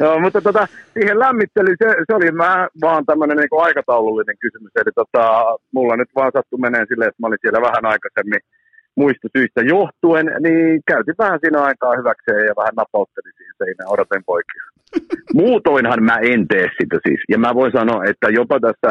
Joo, 0.00 0.20
mutta 0.20 0.40
tota, 0.40 0.68
siihen 0.94 1.18
lämmittelyyn, 1.18 1.76
se, 1.82 1.88
se 2.06 2.14
oli 2.14 2.30
mä, 2.30 2.68
vaan 2.80 3.06
tämmöinen 3.06 3.36
niin 3.36 3.62
aikataulullinen 3.62 4.38
kysymys. 4.40 4.72
Eli 4.76 4.92
tota, 4.94 5.44
mulla 5.74 5.96
nyt 5.96 6.08
vaan 6.14 6.32
sattui 6.34 6.58
menee 6.58 6.84
silleen, 6.88 7.08
että 7.08 7.20
mä 7.22 7.26
olin 7.26 7.38
siellä 7.42 7.60
vähän 7.60 7.86
aikaisemmin 7.86 8.40
muista 8.96 9.28
syistä 9.36 9.60
johtuen, 9.60 10.26
niin 10.44 10.80
käytin 10.86 11.14
vähän 11.18 11.38
siinä 11.42 11.62
aikaa 11.62 11.96
hyväkseen 11.96 12.46
ja 12.46 12.54
vähän 12.60 12.76
napauttelin 12.76 13.32
siihen 13.36 13.54
seinään, 13.58 13.92
odotin 13.94 14.24
poikia. 14.26 14.64
Muutoinhan 15.34 16.02
mä 16.02 16.16
en 16.22 16.48
tee 16.48 16.68
sitä 16.80 16.98
siis. 17.06 17.20
Ja 17.28 17.38
mä 17.38 17.54
voin 17.54 17.72
sanoa, 17.72 18.04
että 18.04 18.28
jopa 18.28 18.60
tässä 18.60 18.90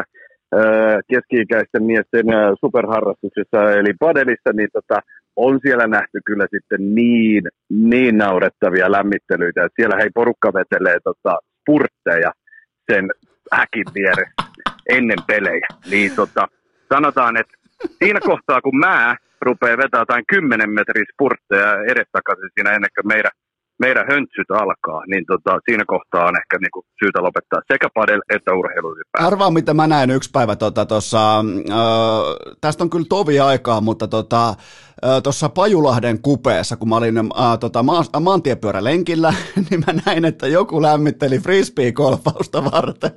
keski-ikäisten 1.10 1.82
miesten 1.82 2.26
superharrastuksessa, 2.60 3.72
eli 3.72 3.92
padelissa, 4.00 4.50
niin 4.52 4.68
tota, 4.72 5.00
on 5.36 5.58
siellä 5.62 5.86
nähty 5.86 6.20
kyllä 6.26 6.46
sitten 6.50 6.94
niin, 6.94 7.42
niin 7.68 8.18
naurettavia 8.18 8.92
lämmittelyitä, 8.92 9.64
että 9.64 9.76
siellä 9.76 9.96
hei 9.96 10.10
porukka 10.14 10.52
vetelee 10.54 10.98
tota, 11.04 11.38
spurtteja 11.60 12.32
sen 12.92 13.10
häkin 13.52 13.84
vieressä 13.94 14.42
ennen 14.88 15.18
pelejä. 15.26 15.66
Niin 15.90 16.12
tota, 16.16 16.48
sanotaan, 16.94 17.36
että 17.36 17.54
siinä 17.98 18.20
kohtaa 18.20 18.60
kun 18.60 18.78
mä 18.78 19.16
rupeaa 19.40 19.76
vetämään 19.76 20.02
jotain 20.02 20.24
10 20.28 20.70
metrin 20.70 21.06
spurtteja 21.12 21.84
edestakaisin 21.92 22.50
siinä 22.54 22.70
ennen 22.70 22.90
kuin 22.94 23.08
meidän 23.08 23.30
meidän 23.78 24.06
höntsyt 24.10 24.50
alkaa, 24.50 25.02
niin 25.06 25.24
tota, 25.26 25.58
siinä 25.68 25.84
kohtaa 25.86 26.24
on 26.28 26.38
ehkä 26.40 26.58
niinku 26.60 26.84
syytä 26.98 27.22
lopettaa 27.22 27.60
sekä 27.72 27.88
padel 27.94 28.20
että 28.34 28.54
urheilu 28.54 28.94
Arvaa, 29.12 29.50
mitä 29.50 29.74
mä 29.74 29.86
näin 29.86 30.10
yksi 30.10 30.30
päivä 30.32 30.56
tota, 30.56 30.86
tossa, 30.86 31.38
äh, 31.38 31.44
tästä 32.60 32.84
on 32.84 32.90
kyllä 32.90 33.06
tovi 33.08 33.40
aikaa, 33.40 33.80
mutta 33.80 34.08
tota, 34.08 34.54
tuossa 35.22 35.48
Pajulahden 35.48 36.22
kupeessa, 36.22 36.76
kun 36.76 36.88
mä 36.88 36.96
olin 36.96 37.18
äh, 37.18 37.58
tota, 37.60 37.82
ma- 37.82 38.20
maantiepyörälenkillä, 38.20 39.34
niin 39.70 39.82
mä 39.86 40.00
näin, 40.06 40.24
että 40.24 40.46
joku 40.46 40.82
lämmitteli 40.82 41.38
frisbee-golfausta 41.38 42.64
varten. 42.72 43.10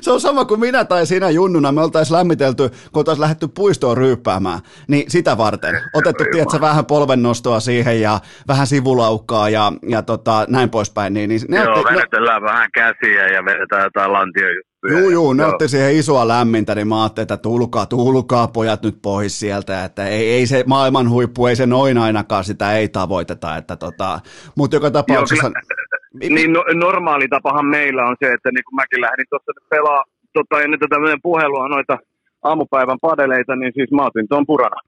Se 0.00 0.10
on 0.10 0.20
sama 0.20 0.44
kuin 0.44 0.60
minä 0.60 0.84
tai 0.84 1.06
sinä 1.06 1.30
junnuna, 1.30 1.72
me 1.72 1.82
oltaisiin 1.82 2.16
lämmitelty, 2.16 2.68
kun 2.68 3.00
oltaisiin 3.00 3.20
lähdetty 3.20 3.48
puistoon 3.48 3.96
ryyppäämään, 3.96 4.60
niin 4.88 5.10
sitä 5.10 5.38
varten. 5.38 5.80
Otettu, 5.94 6.24
tiedätkö, 6.32 6.60
vähän 6.60 6.86
polvennostoa 6.86 7.60
siihen 7.60 8.00
ja 8.00 8.20
vähän 8.48 8.66
sivulaukkaa 8.66 9.48
ja, 9.48 9.72
ja 9.88 10.02
tota, 10.02 10.46
näin 10.48 10.70
poispäin. 10.70 11.14
Niin, 11.14 11.28
niin 11.28 11.40
ne 11.48 11.56
Joo, 11.56 11.78
otti, 11.78 11.94
vedetellään 11.94 12.42
ne... 12.42 12.48
vähän 12.48 12.68
käsiä 12.74 13.28
ja 13.28 13.44
vedetään 13.44 13.82
jotain 13.82 14.12
lantioja. 14.12 14.62
Juu, 14.90 15.10
juu, 15.10 15.32
ne 15.32 15.44
otti 15.44 15.68
siihen 15.68 15.96
isoa 15.96 16.28
lämmintä, 16.28 16.74
niin 16.74 16.88
mä 16.88 17.02
ajattelin, 17.02 17.24
että 17.24 17.36
tulkaa, 17.36 17.86
tulkaa 17.86 18.48
pojat 18.48 18.82
nyt 18.82 18.98
pois 19.02 19.40
sieltä, 19.40 19.84
että 19.84 20.06
ei, 20.06 20.30
ei 20.30 20.46
se 20.46 20.64
maailman 20.66 21.10
huippu, 21.10 21.46
ei 21.46 21.56
se 21.56 21.66
noin 21.66 21.98
ainakaan 21.98 22.44
sitä 22.44 22.72
ei 22.72 22.88
tavoiteta, 22.88 23.56
että 23.56 23.76
tota, 23.76 24.20
mutta 24.54 24.76
joka 24.76 24.90
tapauksessa... 24.90 25.46
Joo, 25.46 25.52
kyllä, 25.52 25.79
niin 26.14 26.52
no, 26.52 26.64
normaali 26.74 27.28
tapahan 27.28 27.66
meillä 27.66 28.02
on 28.04 28.16
se, 28.24 28.32
että 28.32 28.50
niin 28.52 28.64
kuin 28.64 28.76
mäkin 28.76 29.00
lähdin 29.00 29.26
tuossa 29.30 29.52
pelaa 29.70 30.04
tota, 30.32 30.62
ennen 30.62 30.80
tätä 30.80 30.98
meidän 30.98 31.22
puhelua 31.22 31.68
noita 31.68 31.98
aamupäivän 32.42 32.98
padeleita, 33.00 33.56
niin 33.56 33.72
siis 33.74 33.90
mä 33.90 34.06
otin 34.06 34.28
tuon 34.28 34.46
purana. 34.46 34.80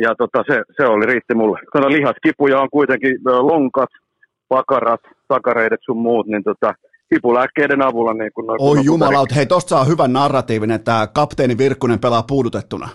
Ja 0.00 0.14
tota, 0.14 0.44
se, 0.46 0.62
se 0.76 0.86
oli 0.86 1.06
riitti 1.06 1.34
mulle. 1.34 1.58
Kato, 1.72 1.88
lihaskipuja 1.88 2.60
on 2.60 2.70
kuitenkin 2.70 3.18
lonkat, 3.24 3.90
pakarat, 4.48 5.00
takareidet 5.28 5.80
sun 5.84 5.98
muut, 5.98 6.26
niin 6.26 6.44
tota, 6.44 6.74
kipulääkkeiden 7.14 7.82
avulla. 7.82 8.14
Niin 8.14 8.32
kun 8.34 8.44
Oi 8.58 8.84
jumalaut, 8.84 9.34
hei 9.36 9.46
tosta 9.46 9.68
saa 9.68 9.84
hyvän 9.84 10.12
narratiivin, 10.12 10.70
että 10.70 11.08
kapteeni 11.14 11.58
Virkkunen 11.58 11.98
pelaa 11.98 12.22
puudutettuna. 12.22 12.88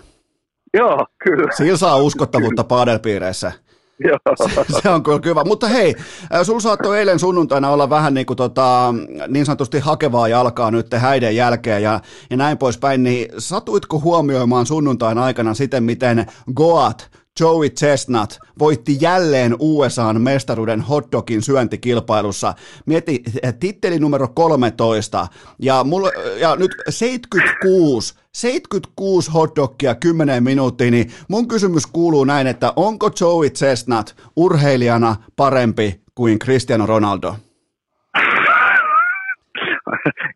Joo, 0.74 1.06
kyllä. 1.24 1.52
Sillä 1.56 1.76
saa 1.76 1.96
uskottavuutta 2.08 2.64
padelpiireissä. 2.64 3.52
Se, 4.82 4.88
on 4.88 5.02
kyllä 5.02 5.20
hyvä. 5.24 5.44
Mutta 5.44 5.68
hei, 5.68 5.94
sulla 6.42 6.60
saattoi 6.60 6.98
eilen 6.98 7.18
sunnuntaina 7.18 7.70
olla 7.70 7.90
vähän 7.90 8.14
niin, 8.14 8.26
kuin 8.26 8.36
tota, 8.36 8.94
niin 9.28 9.46
sanotusti 9.46 9.78
hakevaa 9.78 10.28
jalkaa 10.28 10.70
nyt 10.70 10.86
häiden 10.92 11.36
jälkeen 11.36 11.82
ja, 11.82 12.00
ja 12.30 12.36
näin 12.36 12.58
poispäin, 12.58 13.02
niin 13.02 13.28
satuitko 13.38 14.00
huomioimaan 14.00 14.66
sunnuntain 14.66 15.18
aikana 15.18 15.54
siten, 15.54 15.84
miten 15.84 16.26
Goat 16.54 17.10
Joey 17.40 17.70
Chestnut 17.70 18.38
voitti 18.58 18.96
jälleen 19.00 19.56
USAn 19.58 20.20
mestaruuden 20.20 20.80
hotdogin 20.80 21.42
syöntikilpailussa. 21.42 22.54
Mieti 22.86 23.22
titteli 23.60 23.98
numero 23.98 24.28
13 24.34 25.26
ja, 25.58 25.84
mulla, 25.84 26.10
ja 26.40 26.56
nyt 26.56 26.70
76 26.88 28.14
76 28.32 29.30
hotdogia 29.30 29.94
10 29.94 30.44
minuuttia, 30.44 30.90
niin 30.90 31.10
mun 31.28 31.48
kysymys 31.48 31.86
kuuluu 31.86 32.24
näin, 32.24 32.46
että 32.46 32.72
onko 32.76 33.10
Joey 33.20 33.50
Chestnut 33.50 34.16
urheilijana 34.36 35.16
parempi 35.36 36.00
kuin 36.14 36.38
Cristiano 36.38 36.86
Ronaldo? 36.86 37.34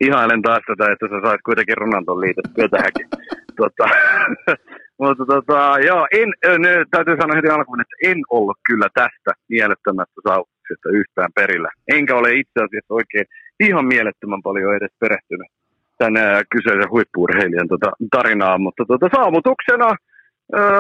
Ihailen 0.07 0.43
taas 0.43 0.63
tätä, 0.67 0.93
että 0.93 1.07
sä 1.07 1.29
sait 1.29 1.43
kuitenkin 1.43 1.77
Ronaldon 1.77 2.21
liitettyä 2.21 2.69
tähänkin. 2.69 3.09
tota, 3.57 3.85
mutta 4.99 5.25
tota, 5.27 5.79
joo, 5.87 6.07
en, 6.13 6.29
ne, 6.59 6.85
täytyy 6.91 7.17
sanoa 7.17 7.37
heti 7.37 7.49
alkuun, 7.49 7.81
että 7.81 7.97
en 8.11 8.19
ollut 8.31 8.59
kyllä 8.69 8.89
tästä 8.95 9.31
mielettömästä 9.49 10.21
saavutuksesta 10.29 10.89
yhtään 10.93 11.31
perillä. 11.35 11.69
Enkä 11.89 12.17
ole 12.17 12.31
itse 12.33 12.59
asiassa 12.65 12.95
oikein 12.95 13.27
ihan 13.61 13.87
mielettömän 13.87 14.43
paljon 14.43 14.77
edes 14.77 14.95
perehtynyt 15.01 15.51
tämän 15.99 16.45
kyseisen 16.53 16.91
huippuurheilijan 16.91 17.69
tota, 17.69 17.91
tarinaan, 18.11 18.61
mutta 18.63 18.85
tota, 18.89 19.09
saavutuksena 19.17 19.91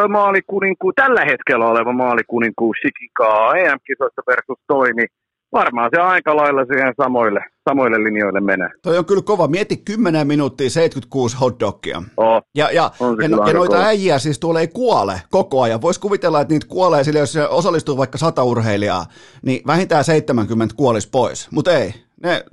maalikuninkuus, 0.08 0.94
tällä 0.96 1.24
hetkellä 1.24 1.66
oleva 1.66 1.92
maalikuninkuus 1.92 2.76
Shikikaa 2.80 3.54
EM-kisoissa 3.54 4.22
versus 4.30 4.60
toi, 4.66 4.92
niin 4.92 5.08
varmaan 5.52 5.90
se 5.94 6.00
aika 6.00 6.36
lailla 6.36 6.64
siihen 6.64 6.94
samoille, 7.02 7.40
samoille 7.68 8.04
linjoille 8.04 8.40
menee. 8.40 8.68
Toi 8.82 8.98
on 8.98 9.04
kyllä 9.04 9.22
kova. 9.22 9.48
Mieti 9.48 9.76
10 9.76 10.26
minuuttia 10.26 10.70
76 10.70 11.36
hotdogia. 11.36 12.02
Oh, 12.16 12.42
ja, 12.54 12.70
ja, 12.70 12.72
ja, 12.72 13.28
no- 13.28 13.46
ja 13.46 13.52
noita 13.54 13.76
kova. 13.76 13.86
äijiä 13.86 14.18
siis 14.18 14.38
tuolla 14.38 14.60
ei 14.60 14.68
kuole 14.68 15.22
koko 15.30 15.62
ajan. 15.62 15.82
Voisi 15.82 16.00
kuvitella, 16.00 16.40
että 16.40 16.54
niitä 16.54 16.66
kuolee 16.66 17.04
sille, 17.04 17.18
jos 17.18 17.36
osallistuu 17.48 17.96
vaikka 17.96 18.18
sata 18.18 18.44
urheilijaa, 18.44 19.06
niin 19.42 19.62
vähintään 19.66 20.04
70 20.04 20.74
kuolisi 20.76 21.08
pois. 21.12 21.48
Mutta 21.50 21.72
ei, 21.78 21.94
ne, 22.22 22.44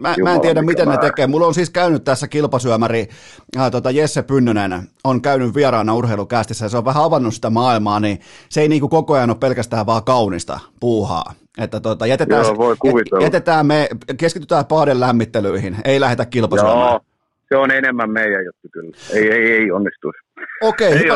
mä, 0.00 0.14
mä 0.22 0.34
en 0.34 0.40
tiedä, 0.40 0.62
miten 0.62 0.88
määrä. 0.88 1.02
ne 1.02 1.08
tekee. 1.08 1.26
Mulla 1.26 1.46
on 1.46 1.54
siis 1.54 1.70
käynyt 1.70 2.04
tässä 2.04 2.28
kilpasyömäri, 2.28 3.08
äh, 3.58 3.70
tota 3.70 3.90
Jesse 3.90 4.22
Pynnönen 4.22 4.82
on 5.04 5.22
käynyt 5.22 5.54
vieraana 5.54 5.94
urheilukästissä 5.94 6.64
ja 6.64 6.68
se 6.68 6.76
on 6.76 6.84
vähän 6.84 7.04
avannut 7.04 7.34
sitä 7.34 7.50
maailmaa, 7.50 8.00
niin 8.00 8.20
se 8.48 8.60
ei 8.60 8.68
niinku 8.68 8.88
koko 8.88 9.14
ajan 9.14 9.30
ole 9.30 9.38
pelkästään 9.38 9.86
vaan 9.86 10.04
kaunista 10.04 10.60
puuhaa. 10.80 11.32
Että 11.58 11.80
tota, 11.80 12.06
jätetään, 12.06 12.44
Joo, 12.44 12.56
voi 12.56 12.76
jätetään 13.22 13.66
me, 13.66 13.88
keskitytään 14.16 14.66
paaden 14.66 15.00
lämmittelyihin, 15.00 15.76
ei 15.84 16.00
lähdetä 16.00 16.26
kilpasyömään. 16.26 16.78
Joo, 16.78 17.00
se 17.48 17.56
on 17.56 17.70
enemmän 17.70 18.10
meidän 18.10 18.44
juttu 18.44 18.68
kyllä. 18.72 18.96
Ei, 19.12 19.30
ei, 19.30 19.52
ei 19.52 19.70
onnistuisi. 19.70 20.18
Okei, 20.62 20.92
Ei 20.92 20.98
hypä, 20.98 21.14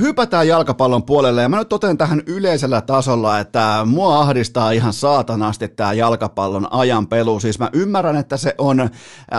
hypätään 0.00 0.48
jalkapallon 0.48 1.02
puolelle 1.02 1.42
ja 1.42 1.48
mä 1.48 1.58
nyt 1.58 1.68
toten 1.68 1.98
tähän 1.98 2.22
yleisellä 2.26 2.80
tasolla, 2.80 3.40
että 3.40 3.82
mua 3.84 4.20
ahdistaa 4.20 4.70
ihan 4.70 4.92
saatanasti 4.92 5.68
tämä 5.68 5.92
jalkapallon 5.92 6.72
ajan 6.72 7.06
pelu. 7.06 7.40
Siis 7.40 7.58
mä 7.58 7.70
ymmärrän, 7.72 8.16
että 8.16 8.36
se 8.36 8.54
on 8.58 8.90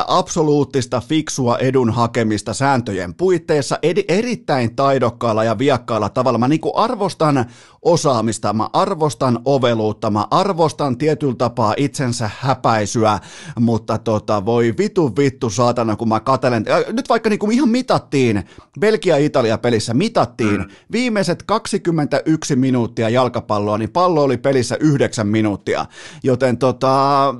absoluuttista 0.07 1.01
fiksua 1.01 1.57
edun 1.57 1.89
hakemista 1.89 2.53
sääntöjen 2.53 3.13
puitteissa 3.13 3.79
ed- 3.81 4.05
erittäin 4.07 4.75
taidokkaalla 4.75 5.43
ja 5.43 5.57
viakkaalla 5.57 6.09
tavalla. 6.09 6.37
Mä 6.37 6.47
niinku 6.47 6.71
arvostan 6.75 7.45
osaamista, 7.81 8.53
mä 8.53 8.69
arvostan 8.73 9.39
oveluutta, 9.45 10.09
mä 10.09 10.27
arvostan 10.31 10.97
tietyllä 10.97 11.35
tapaa 11.35 11.73
itsensä 11.77 12.29
häpäisyä, 12.39 13.19
mutta 13.59 13.97
tota, 13.97 14.45
voi 14.45 14.73
vitu 14.77 15.15
vittu 15.17 15.49
saatana, 15.49 15.95
kun 15.95 16.09
mä 16.09 16.19
katelen. 16.19 16.65
Nyt 16.91 17.09
vaikka 17.09 17.29
niinku 17.29 17.51
ihan 17.51 17.69
mitattiin 17.69 18.43
Belgia 18.79 19.16
Italia-pelissä 19.17 19.93
mitattiin 19.93 20.59
mm. 20.59 20.69
viimeiset 20.91 21.43
21 21.43 22.55
minuuttia 22.55 23.09
jalkapalloa, 23.09 23.77
niin 23.77 23.91
pallo 23.91 24.23
oli 24.23 24.37
pelissä 24.37 24.77
9 24.79 25.27
minuuttia. 25.27 25.85
Joten 26.23 26.57
tota, 26.57 27.35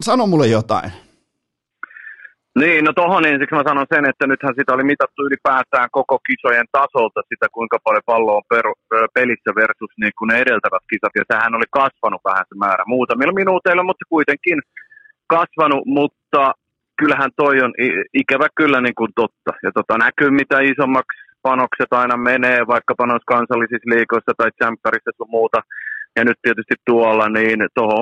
sano 0.00 0.26
mulle 0.26 0.46
jotain. 0.46 0.92
Niin, 2.58 2.84
no 2.84 2.92
tohon 2.92 3.26
ensiksi 3.26 3.54
mä 3.54 3.68
sanon 3.68 3.86
sen, 3.94 4.04
että 4.10 4.26
nythän 4.26 4.54
sitä 4.58 4.74
oli 4.74 4.84
mitattu 4.84 5.22
ylipäätään 5.26 5.88
koko 5.92 6.18
kisojen 6.28 6.66
tasolta 6.72 7.20
sitä, 7.28 7.46
kuinka 7.52 7.78
paljon 7.84 8.08
pallo 8.12 8.36
on 8.36 8.42
peru, 8.48 8.72
pelissä 9.14 9.50
versus 9.60 9.92
niin 10.02 10.12
kuin 10.18 10.28
ne 10.28 10.36
edeltävät 10.44 10.84
kisat, 10.90 11.14
ja 11.18 11.24
sehän 11.32 11.54
oli 11.58 11.68
kasvanut 11.80 12.22
vähän 12.24 12.44
se 12.48 12.54
määrä 12.64 12.84
muutamilla 12.86 13.40
minuuteilla, 13.42 13.82
mutta 13.82 14.04
kuitenkin 14.08 14.58
kasvanut, 15.26 15.82
mutta 15.86 16.42
kyllähän 17.00 17.30
toi 17.36 17.56
on 17.66 17.72
ikävä 18.22 18.48
kyllä 18.60 18.80
niin 18.80 18.98
kuin 19.00 19.12
totta. 19.20 19.52
Ja 19.64 19.70
tota, 19.78 19.94
näkyy, 20.06 20.30
mitä 20.30 20.56
isommaksi 20.72 21.18
panokset 21.48 21.92
aina 22.00 22.16
menee, 22.16 22.60
vaikka 22.74 22.94
panos 23.02 23.22
kansallisissa 23.32 23.90
liikoissa 23.94 24.32
tai 24.36 24.50
tsemppärissä 24.50 25.10
sun 25.16 25.34
muuta. 25.36 25.60
Ja 26.16 26.22
nyt 26.24 26.38
tietysti 26.42 26.76
tuolla, 26.86 27.28
niin 27.28 27.60
toho, 27.74 27.98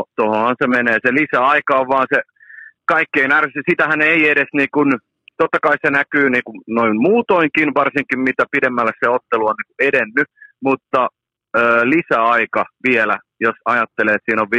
se 0.60 0.66
menee. 0.76 0.96
Se 1.06 1.10
lisäaika 1.20 1.72
on 1.80 1.88
vaan 1.94 2.06
se 2.14 2.20
kaikkein 2.94 3.32
ärsyt. 3.32 3.68
Sitähän 3.70 4.00
ei 4.12 4.20
edes 4.28 4.50
niin 4.52 4.72
kuin, 4.74 4.88
totta 5.40 5.58
kai 5.62 5.76
se 5.84 5.90
näkyy 5.90 6.30
niin 6.30 6.46
kuin 6.48 6.60
noin 6.78 6.94
muutoinkin, 7.06 7.74
varsinkin 7.80 8.20
mitä 8.28 8.44
pidemmälle 8.54 8.92
se 9.00 9.08
ottelu 9.16 9.46
on 9.46 9.54
niin 9.58 9.88
edennyt, 9.88 10.28
mutta 10.66 11.00
ö, 11.56 11.60
lisäaika 11.94 12.64
vielä, 12.88 13.18
jos 13.40 13.56
ajattelee, 13.64 14.14
että 14.14 14.26
siinä 14.28 14.42
on 14.42 14.54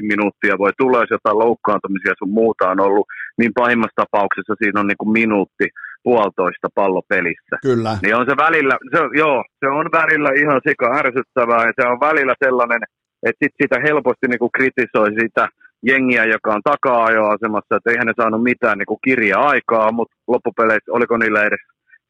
5-6 0.00 0.06
minuuttia, 0.12 0.58
voi 0.58 0.72
tulla, 0.78 1.00
jos 1.00 1.10
jotain 1.10 1.38
loukkaantumisia 1.38 2.14
sun 2.18 2.30
muuta 2.40 2.70
on 2.70 2.80
ollut, 2.80 3.06
niin 3.38 3.52
pahimmassa 3.54 4.02
tapauksessa 4.02 4.54
siinä 4.58 4.80
on 4.80 4.86
niin 4.86 5.02
kuin 5.02 5.12
minuutti 5.12 5.66
puolitoista 6.02 6.68
pallopelissä. 6.74 7.56
Kyllä. 7.62 7.98
Niin 8.02 8.16
on 8.16 8.26
se 8.30 8.36
välillä, 8.36 8.76
se, 8.92 8.98
joo, 9.22 9.44
se 9.60 9.66
on 9.68 9.86
välillä 9.92 10.30
ihan 10.42 10.60
sika 10.68 10.86
ärsyttävää 11.02 11.62
ja 11.66 11.72
se 11.80 11.88
on 11.88 12.00
välillä 12.00 12.34
sellainen, 12.44 12.80
että 13.26 13.40
sit 13.44 13.54
sitä 13.62 13.76
helposti 13.86 14.26
niin 14.28 14.38
kuin 14.38 14.56
kritisoi 14.56 15.10
sitä 15.20 15.48
jengiä, 15.82 16.24
joka 16.24 16.54
on 16.54 16.62
taka-ajoasemassa, 16.64 17.76
että 17.76 17.90
eihän 17.90 18.06
ne 18.06 18.12
saanut 18.16 18.42
mitään 18.42 18.78
niin 18.78 18.90
kuin 18.92 19.04
kirja-aikaa, 19.04 19.92
mutta 19.92 20.16
loppupeleissä 20.28 20.92
oliko 20.92 21.16
niillä 21.16 21.42
edes 21.42 21.60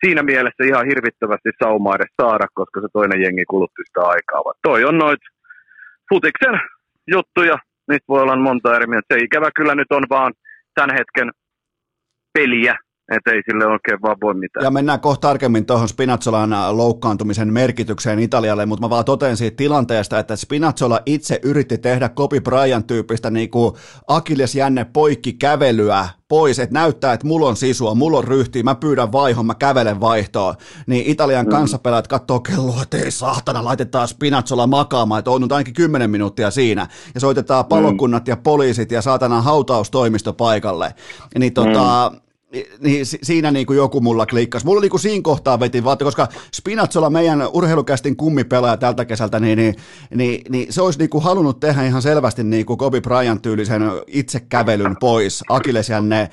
siinä 0.05 0.23
mielessä 0.23 0.65
ihan 0.65 0.87
hirvittävästi 0.87 1.51
saumaa 1.65 1.97
edes 1.97 2.13
saada, 2.23 2.47
koska 2.55 2.81
se 2.81 2.87
toinen 2.93 3.23
jengi 3.23 3.45
kulutti 3.45 3.83
sitä 3.87 4.01
aikaa. 4.01 4.45
Vaan 4.45 4.59
toi 4.63 4.85
on 4.85 4.99
noit 4.99 5.21
futiksen 6.09 6.61
juttuja, 7.07 7.57
niistä 7.89 8.09
voi 8.09 8.23
olla 8.23 8.37
monta 8.37 8.77
eri 8.77 8.87
mieltä. 8.87 9.15
Se 9.15 9.21
ikävä 9.21 9.51
kyllä 9.57 9.75
nyt 9.75 9.93
on 9.93 10.05
vaan 10.11 10.33
tämän 10.75 10.97
hetken 10.99 11.31
peliä, 12.33 12.75
että 13.11 13.31
ei 13.31 13.43
sille 13.45 13.67
oikein 13.67 14.03
vaan 14.03 14.17
voi 14.23 14.35
mitään. 14.35 14.65
Ja 14.65 14.71
mennään 14.71 15.01
kohta 15.01 15.29
tarkemmin 15.29 15.67
tuohon 15.67 15.89
Spinazzolan 15.89 16.77
loukkaantumisen 16.77 17.53
merkitykseen 17.53 18.19
Italialle, 18.19 18.67
mutta 18.67 18.87
mä 18.87 18.91
vaan 18.91 19.05
totean 19.05 19.37
siitä 19.37 19.57
tilanteesta, 19.57 20.19
että 20.19 20.37
Spinazzola 20.37 21.01
itse 21.07 21.41
yritti 21.43 21.79
tehdä 21.79 22.09
Kopi 22.09 22.41
Bryant 22.41 22.87
tyyppistä 22.87 23.31
niin 23.31 23.51
kuin 23.51 23.75
Akilles 24.09 24.55
jänne 24.55 24.87
poikki 24.93 25.33
kävelyä 25.33 26.09
pois, 26.29 26.59
että 26.59 26.75
näyttää, 26.75 27.13
että 27.13 27.27
mulla 27.27 27.49
on 27.49 27.57
sisua, 27.57 27.95
mulla 27.95 28.19
on 28.19 28.25
ryhtiä, 28.25 28.63
mä 28.63 28.75
pyydän 28.75 29.13
vaihon, 29.13 29.47
mä 29.47 29.55
kävelen 29.55 30.01
vaihtoon, 30.01 30.55
niin 30.87 31.07
Italian 31.07 31.47
mm. 31.47 31.51
kanssapelaajat 31.51 32.09
katsoo 32.09 32.41
kelloa, 32.41 32.83
että 32.83 32.99
ei 32.99 33.11
saatana, 33.11 33.65
laitetaan 33.65 34.09
Spinazzola 34.09 34.67
makaamaan, 34.67 35.19
että 35.19 35.31
on 35.31 35.41
nyt 35.41 35.53
ainakin 35.53 35.75
10 35.75 36.11
minuuttia 36.11 36.51
siinä, 36.51 36.87
ja 37.15 37.21
soitetaan 37.21 37.65
palokunnat 37.65 38.27
mm. 38.27 38.31
ja 38.31 38.37
poliisit 38.37 38.91
ja 38.93 39.03
saatana 39.03 39.43
hautaustoimisto 39.43 40.33
paikalle. 40.33 40.95
Niin 41.39 41.53
tota, 41.53 42.11
mm 42.15 42.21
niin 42.81 43.07
siinä 43.07 43.51
niin 43.51 43.67
kuin 43.67 43.77
joku 43.77 44.01
mulla 44.01 44.27
klikkasi. 44.27 44.67
Mulla 44.67 44.81
niin 44.81 44.91
kuin 44.91 45.01
siinä 45.01 45.23
kohtaa 45.23 45.61
veti 45.61 45.85
vaatte, 45.85 46.05
koska 46.05 46.29
Spinazzola, 46.55 47.11
meidän 47.11 47.49
urheilukästin 47.53 48.17
kummipelaaja 48.17 48.77
tältä 48.77 49.05
kesältä, 49.05 49.41
niin, 49.41 49.59
niin, 49.59 49.75
niin, 50.15 50.43
niin 50.49 50.73
se 50.73 50.83
olisi 50.83 50.99
niin 50.99 51.11
kuin 51.11 51.25
halunnut 51.25 51.61
tehdä 51.61 51.87
ihan 51.87 52.03
selvästi 52.03 52.45
niin 52.45 52.67
kuin 52.67 52.79
Kobe 52.79 53.01
Bryant 53.01 53.43
tyylisen 53.43 53.83
itsekävelyn 54.07 54.97
pois 55.01 55.45
Akilesjänne 55.49 56.21
äh, 56.21 56.31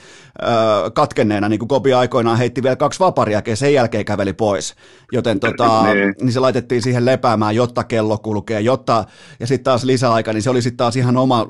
katkenneena, 0.94 1.50
niin 1.50 1.60
kuin 1.60 1.70
Kobe 1.70 1.94
aikoinaan 1.94 2.38
heitti 2.38 2.64
vielä 2.64 2.76
kaksi 2.76 3.00
vaparia, 3.00 3.42
ja 3.48 3.56
sen 3.56 3.74
jälkeen 3.74 4.06
käveli 4.06 4.34
pois. 4.34 4.76
Joten 5.12 5.40
tota, 5.40 5.84
niin. 5.84 6.16
niin 6.22 6.32
se 6.32 6.40
laitettiin 6.40 6.82
siihen 6.82 7.06
lepäämään, 7.06 7.56
jotta 7.56 7.84
kello 7.84 8.18
kulkee, 8.18 8.62
jotta, 8.62 9.06
ja 9.40 9.48
sitten 9.48 9.64
taas 9.64 9.84
lisäaika, 9.84 10.34
niin 10.34 10.44
se 10.44 10.50
oli 10.50 10.62
sitten 10.62 10.78
taas 10.78 10.96
ihan 10.96 11.18
oma 11.18 11.48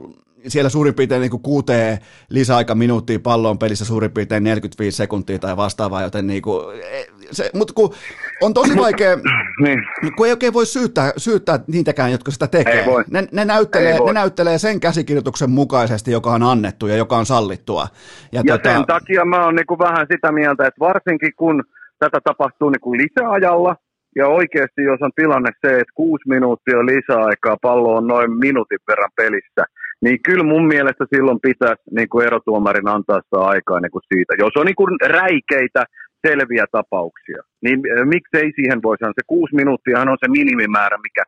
siellä 0.48 0.70
suurin 0.70 0.93
piirtein 0.93 1.22
niin 1.22 1.41
kuuteen 1.41 1.98
lisäaika 2.30 2.76
minuuttia 2.76 3.20
pallon 3.20 3.60
pelissä 3.60 3.86
suurin 3.86 4.12
piirtein 4.12 4.43
45 4.43 4.98
sekuntia 4.98 5.39
tai 5.39 5.58
vastaavaa, 5.58 6.02
joten 6.02 6.28
niin 6.28 6.41
kuin, 6.41 6.82
e, 6.91 7.06
se, 7.32 7.50
mutta 7.54 7.74
kun 7.74 7.93
on 8.41 8.54
tosi 8.54 8.76
vaikea, 8.78 9.16
niin. 9.64 9.84
kun 10.18 10.26
ei 10.26 10.32
oikein 10.32 10.54
voi 10.54 10.66
syyttää, 10.66 11.12
syyttää 11.18 11.60
niitäkään, 11.68 12.12
jotka 12.12 12.32
sitä 12.32 12.48
tekee. 12.48 12.86
Ne, 13.12 13.28
ne, 13.32 13.45
näyttelee, 13.45 14.00
ne 14.06 14.14
näyttelee 14.14 14.58
sen 14.58 14.80
käsikirjoituksen 14.80 15.50
mukaisesti, 15.50 16.12
joka 16.12 16.32
on 16.32 16.43
annettu 16.43 16.88
ja 16.88 16.95
joka 16.95 17.18
on 17.18 17.26
sallittua. 17.26 17.88
Ja, 18.32 18.41
ja 18.45 18.58
tota... 18.58 18.74
sen 18.74 18.86
takia 18.86 19.26
mä 19.26 19.45
oon 19.45 19.56
niin 19.56 19.80
vähän 19.80 20.08
sitä 20.12 20.32
mieltä, 20.32 20.68
että 20.68 20.80
varsinkin 20.80 21.32
kun 21.38 21.64
tätä 22.00 22.20
tapahtuu 22.24 22.70
niin 22.70 22.82
kuin 22.82 23.02
lisäajalla, 23.02 23.76
ja 24.16 24.28
oikeasti, 24.28 24.82
jos 24.84 25.02
on 25.02 25.12
tilanne 25.16 25.52
se, 25.62 25.68
että 25.74 25.93
kuusi 25.95 26.24
minuuttia 26.30 26.86
lisäaikaa, 26.86 27.58
pallo 27.62 27.95
on 27.95 28.08
noin 28.08 28.32
minuutin 28.32 28.80
verran 28.88 29.12
pelissä, 29.16 29.64
niin 30.04 30.18
kyllä 30.28 30.43
mun 30.43 30.68
mielestä 30.68 31.06
silloin 31.16 31.39
pitäisi 31.41 31.84
niin 31.98 32.10
kuin 32.10 32.26
erotuomarin 32.28 32.88
antaa 32.88 33.22
sitä 33.22 33.39
aikaa 33.39 33.80
niin 33.80 33.91
kuin 33.91 34.08
siitä. 34.14 34.34
Jos 34.38 34.54
on 34.56 34.66
niin 34.66 34.76
kuin 34.82 34.95
räikeitä, 35.20 35.84
selviä 36.28 36.66
tapauksia, 36.72 37.41
niin 37.64 37.80
miksei 38.16 38.52
siihen 38.56 38.80
voisi 38.84 39.04
Se 39.06 39.24
kuusi 39.28 39.56
minuuttia 39.56 40.02
on 40.02 40.18
se 40.24 40.28
minimimäärä, 40.39 40.98
mikä 40.98 41.24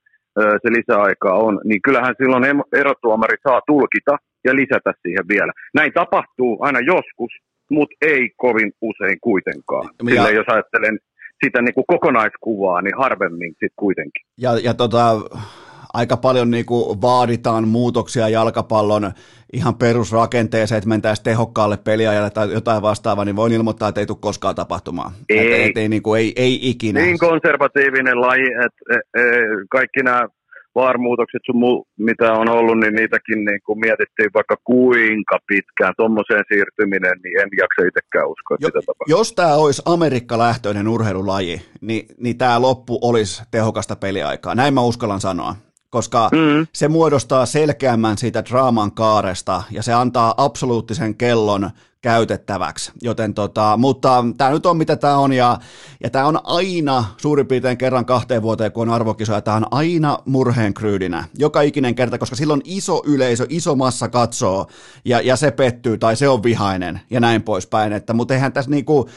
se 0.62 0.70
lisäaika 0.78 1.34
on, 1.34 1.62
niin 1.64 1.82
kyllähän 1.82 2.16
silloin 2.18 2.44
erotuomari 2.74 3.38
saa 3.48 3.62
tulkita 3.68 4.18
ja 4.46 4.56
lisätä 4.56 4.92
siihen 5.02 5.26
vielä. 5.28 5.52
Näin 5.74 5.94
tapahtuu 5.94 6.58
aina 6.62 6.80
joskus, 6.80 7.32
mutta 7.72 7.96
ei 8.02 8.30
kovin 8.38 8.72
usein 8.82 9.18
kuitenkaan. 9.22 9.90
Ja... 10.04 10.10
Sillä 10.10 10.30
jos 10.30 10.48
ajattelen 10.48 11.00
sitä 11.44 11.62
niin 11.62 11.74
kuin 11.74 11.86
kokonaiskuvaa, 11.88 12.82
niin 12.82 12.98
harvemmin 12.98 13.50
sitten 13.50 13.80
kuitenkin. 13.80 14.24
Ja, 14.38 14.52
ja 14.64 14.74
tota, 14.74 15.06
aika 15.94 16.18
paljon 16.18 16.52
niin 16.52 16.66
kuin 16.66 17.02
vaaditaan 17.02 17.68
muutoksia 17.68 18.30
jalkapallon 18.30 19.12
ihan 19.54 19.76
perusrakenteeseen, 19.76 20.78
että 20.78 20.90
mentäisiin 20.90 21.24
tehokkaalle 21.24 21.78
peliajalle 21.78 22.30
tai 22.30 22.54
jotain 22.54 22.82
vastaavaa, 22.82 23.26
niin 23.26 23.36
voin 23.36 23.54
ilmoittaa, 23.54 23.90
että 23.90 24.02
ei 24.02 24.08
tule 24.08 24.18
koskaan 24.22 24.56
tapahtumaan. 24.56 25.12
Ei, 25.30 25.64
et, 25.64 25.70
et, 25.70 25.78
ei, 25.78 25.90
niin 25.90 26.02
kuin, 26.02 26.20
ei, 26.20 26.34
ei 26.36 26.60
ikinä. 26.62 27.00
Niin 27.02 27.20
konservatiivinen 27.20 28.22
laji, 28.22 28.52
että 28.66 28.82
et, 28.90 29.24
et, 29.24 29.68
kaikki 29.70 30.04
nämä 30.04 30.28
vaarmuutokset, 30.76 31.42
sun 31.46 31.86
mitä 31.98 32.34
on 32.34 32.50
ollut, 32.50 32.80
niin 32.80 32.96
niitäkin 32.96 33.46
niin 33.46 33.60
kuin 33.66 33.80
mietittiin 33.80 34.30
vaikka 34.34 34.56
kuinka 34.64 35.38
pitkään. 35.48 35.94
Tuommoiseen 35.98 36.44
siirtyminen, 36.54 37.18
niin 37.24 37.40
en 37.40 37.50
jaksa 37.58 37.88
itsekään 37.88 38.30
uskoa, 38.30 38.56
että 38.56 38.66
jo, 38.66 38.68
sitä 38.68 38.80
tapahtuu. 38.80 39.18
Jos 39.18 39.34
tämä 39.34 39.56
olisi 39.56 39.82
Amerikka-lähtöinen 39.86 40.88
urheilulaji, 40.88 41.62
niin, 41.82 42.06
niin 42.18 42.38
tämä 42.38 42.62
loppu 42.62 43.00
olisi 43.02 43.44
tehokasta 43.52 43.96
peliaikaa. 43.96 44.56
Näin 44.56 44.74
mä 44.74 44.82
uskallan 44.82 45.22
sanoa 45.22 45.56
koska 45.90 46.30
mm. 46.32 46.68
se 46.74 46.88
muodostaa 46.88 47.46
selkeämmän 47.46 48.18
siitä 48.18 48.46
draaman 48.46 48.92
kaaresta 48.92 49.64
ja 49.72 49.84
se 49.84 49.94
antaa 49.94 50.34
absoluuttisen 50.38 51.16
kellon 51.16 51.70
käytettäväksi. 52.02 52.92
Joten 53.02 53.34
tota, 53.34 53.78
mutta 53.78 54.26
tämä 54.38 54.50
nyt 54.50 54.66
on 54.66 54.78
mitä 54.78 54.96
tämä 54.96 55.18
on 55.18 55.34
ja, 55.34 55.58
ja 56.04 56.10
tämä 56.10 56.26
on 56.26 56.40
aina 56.44 57.06
suurin 57.18 57.48
piirtein 57.48 57.78
kerran 57.78 58.06
kahteen 58.06 58.42
vuoteen, 58.42 58.72
kun 58.72 58.90
on 58.90 58.96
arvokisoja, 58.96 59.42
tämä 59.42 59.58
on 59.58 59.66
aina 59.72 60.20
murheenkryydinä. 60.26 61.26
Joka 61.38 61.62
ikinen 61.62 61.96
kerta, 61.96 62.18
koska 62.18 62.36
silloin 62.36 62.62
iso 62.64 63.02
yleisö, 63.06 63.46
iso 63.50 63.76
massa 63.76 64.10
katsoo 64.10 64.68
ja, 65.06 65.22
ja 65.22 65.36
se 65.36 65.52
pettyy 65.52 65.98
tai 65.98 66.16
se 66.16 66.30
on 66.30 66.44
vihainen 66.44 67.02
ja 67.10 67.20
näin 67.20 67.44
poispäin. 67.44 67.94
Että, 67.94 68.14
mutta 68.14 68.34
eihän 68.34 68.54
tässä 68.54 68.72
niinku, 68.72 69.10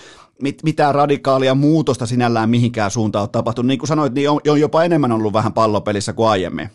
mit, 0.42 0.62
mitään 0.64 0.94
radikaalia 0.94 1.54
muutosta 1.54 2.06
sinällään 2.06 2.50
mihinkään 2.50 2.90
suuntaan 2.90 3.22
ole 3.22 3.28
tapahtunut. 3.32 3.66
Niin 3.66 3.78
kuin 3.78 3.88
sanoit, 3.88 4.12
niin 4.14 4.30
on, 4.30 4.40
on 4.48 4.60
jopa 4.60 4.84
enemmän 4.84 5.12
ollut 5.12 5.32
vähän 5.32 5.52
pallopelissä 5.52 6.12
kuin 6.12 6.28
aiemmin. 6.28 6.68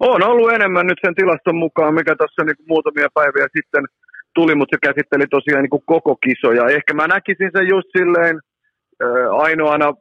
On 0.00 0.22
ollut 0.22 0.52
enemmän 0.52 0.86
nyt 0.86 0.98
sen 1.04 1.14
tilaston 1.14 1.56
mukaan, 1.56 1.94
mikä 1.94 2.14
tässä 2.16 2.44
niin 2.44 2.66
muutamia 2.68 3.08
päiviä 3.14 3.46
sitten 3.56 3.84
tuli, 4.34 4.54
mutta 4.54 4.74
se 4.74 4.78
käsitteli 4.86 5.26
tosiaan 5.30 5.62
niin 5.62 5.86
koko 5.86 6.16
kisoja. 6.26 6.64
Ehkä 6.76 6.94
mä 6.94 7.06
näkisin 7.06 7.50
sen 7.56 7.68
just 7.68 7.88
silleen 7.98 8.40
ainoana 9.38 9.92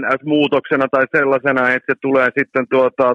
NS-muutoksena 0.00 0.86
tai 0.90 1.04
sellaisena, 1.16 1.70
että 1.70 1.92
se 1.92 1.98
tulee 2.02 2.28
sitten 2.38 2.66
tuota 2.70 3.14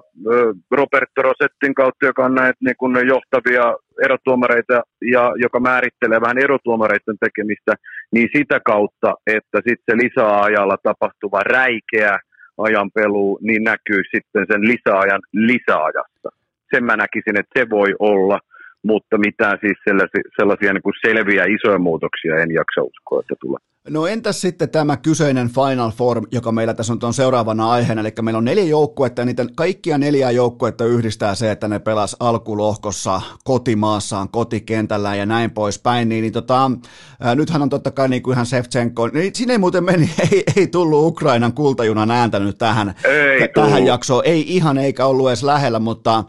Roberto 0.72 1.22
Rosettin 1.22 1.76
kautta, 1.76 2.06
joka 2.06 2.26
on 2.26 2.36
näitä 2.36 2.58
niin 2.66 2.76
kuin 2.78 3.08
johtavia 3.08 3.76
erotuomareita 4.06 4.82
ja 5.02 5.32
joka 5.36 5.60
määrittelee 5.60 6.22
vähän 6.22 6.38
erotuomareiden 6.38 7.18
tekemistä, 7.20 7.74
niin 8.14 8.30
sitä 8.38 8.60
kautta, 8.66 9.14
että 9.28 9.58
sitten 9.68 10.00
se 10.00 10.04
lisäajalla 10.04 10.78
tapahtuva 10.84 11.40
räikeä 11.44 12.20
ajanpelu, 12.58 13.40
niin 13.42 13.64
näkyy 13.64 14.02
sitten 14.16 14.46
sen 14.52 14.62
lisäajan 14.62 15.22
lisäajassa. 15.34 16.30
Sen 16.74 16.84
mä 16.84 16.96
näkisin, 16.96 17.40
että 17.40 17.60
se 17.60 17.70
voi 17.70 17.96
olla, 18.00 18.40
mutta 18.84 19.18
mitään 19.18 19.58
siis 19.62 19.78
sellaisia, 19.88 20.24
sellaisia 20.40 20.74
niin 20.74 20.88
kuin 20.88 21.02
selviä 21.08 21.44
isoja 21.56 21.80
muutoksia 21.80 22.36
en 22.36 22.52
jaksa 22.52 22.82
uskoa, 22.84 23.20
että 23.20 23.36
tulee. 23.42 23.60
No 23.90 24.08
entäs 24.08 24.42
sitten 24.42 24.70
tämä 24.70 24.98
kyseinen 24.98 25.50
Final 25.50 25.92
Four, 25.92 26.22
joka 26.32 26.52
meillä 26.52 26.74
tässä 26.74 26.94
on 26.94 27.00
tuon 27.00 27.14
seuraavana 27.14 27.72
aiheena, 27.72 28.02
eli 28.02 28.14
meillä 28.22 28.38
on 28.38 28.46
neljä 28.46 28.64
joukkuetta 28.64 29.22
ja 29.22 29.26
niitä 29.26 29.46
kaikkia 29.56 29.98
neljää 29.98 30.32
joukkuetta 30.32 30.86
yhdistää 30.86 31.36
se, 31.36 31.52
että 31.52 31.68
ne 31.68 31.80
pelas 31.80 32.16
alkulohkossa 32.20 33.22
kotimaassaan, 33.44 34.30
kotikentällä 34.30 35.16
ja 35.16 35.26
näin 35.26 35.52
poispäin, 35.52 36.10
niin, 36.10 36.22
niin 36.22 36.34
tota, 36.34 36.72
ää, 37.20 37.36
nythän 37.36 37.62
on 37.62 37.70
totta 37.70 37.92
kai 37.92 38.10
niin 38.10 38.24
kuin 38.24 38.34
ihan 38.34 38.46
Shevchenko, 38.46 39.08
niin 39.08 39.36
siinä 39.36 39.54
ei 39.54 39.58
muuten 39.58 39.84
meni, 39.84 40.10
ei, 40.32 40.44
ei 40.56 40.68
tullut 40.68 41.06
Ukrainan 41.06 41.54
kultajunan 41.54 42.12
ääntänyt 42.12 42.58
tähän, 42.58 42.96
ei 43.40 43.48
tähän 43.48 43.86
jaksoon, 43.86 44.22
ei 44.26 44.56
ihan 44.56 44.78
eikä 44.78 45.06
ollut 45.06 45.28
edes 45.28 45.44
lähellä, 45.44 45.80
mutta 45.80 46.24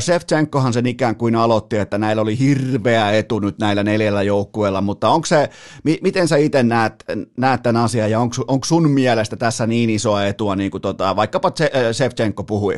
Shevchenkohan 0.00 0.72
sen 0.72 0.86
ikään 0.86 1.16
kuin 1.16 1.36
aloitti, 1.36 1.76
että 1.76 1.98
näillä 1.98 2.22
oli 2.22 2.38
hirveä 2.38 3.10
etu 3.10 3.38
nyt 3.38 3.58
näillä 3.58 3.82
neljällä 3.82 4.22
joukkueella, 4.22 4.80
mutta 4.80 5.08
onko 5.08 5.26
se, 5.26 5.50
mi, 5.84 5.98
miten 6.02 6.28
sä 6.28 6.36
itse 6.36 6.62
näet, 6.62 6.97
näet 7.36 7.62
tämän 7.62 7.84
asian 7.84 8.10
ja 8.10 8.20
onko 8.20 8.64
sun 8.64 8.90
mielestä 8.90 9.36
tässä 9.36 9.66
niin 9.66 9.90
isoa 9.90 10.24
etua, 10.26 10.56
niin 10.56 10.70
kuin 10.70 10.82
tota, 10.82 11.16
vaikkapa 11.16 11.50
Shevchenko 11.92 12.44
puhui? 12.44 12.74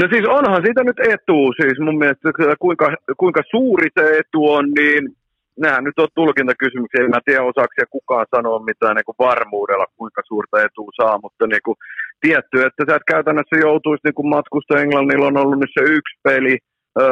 No 0.00 0.08
siis 0.12 0.26
onhan 0.28 0.62
siitä 0.64 0.84
nyt 0.84 1.00
etu, 1.00 1.52
siis 1.60 1.78
mun 1.80 1.98
mielestä 1.98 2.32
kuinka, 2.58 2.96
kuinka 3.16 3.42
suuri 3.50 3.88
se 3.98 4.18
etu 4.18 4.52
on, 4.52 4.64
niin 4.78 5.02
nämä 5.58 5.80
nyt 5.80 5.98
on 5.98 6.08
tulkintakysymyksiä, 6.14 7.04
en 7.04 7.10
mä 7.10 7.20
tiedä 7.24 7.42
osaako 7.42 7.74
kukaan 7.90 8.26
sanoa 8.36 8.64
mitään 8.70 8.96
niin 8.96 9.04
kuin 9.04 9.22
varmuudella, 9.28 9.86
kuinka 9.96 10.22
suurta 10.24 10.62
etua 10.62 10.90
saa, 11.00 11.18
mutta 11.22 11.46
niin 11.46 11.64
kuin, 11.64 11.76
tietty, 12.20 12.56
että 12.66 12.82
sä 12.86 12.96
et 12.96 13.10
käytännössä 13.14 13.56
joutuisi 13.66 14.04
niin 14.04 14.18
kuin 14.18 14.28
matkusta 14.36 14.80
Englannilla 14.80 15.26
on 15.26 15.36
ollut 15.42 15.60
nyt 15.60 15.74
se 15.78 15.84
yksi 15.96 16.14
peli, 16.22 16.58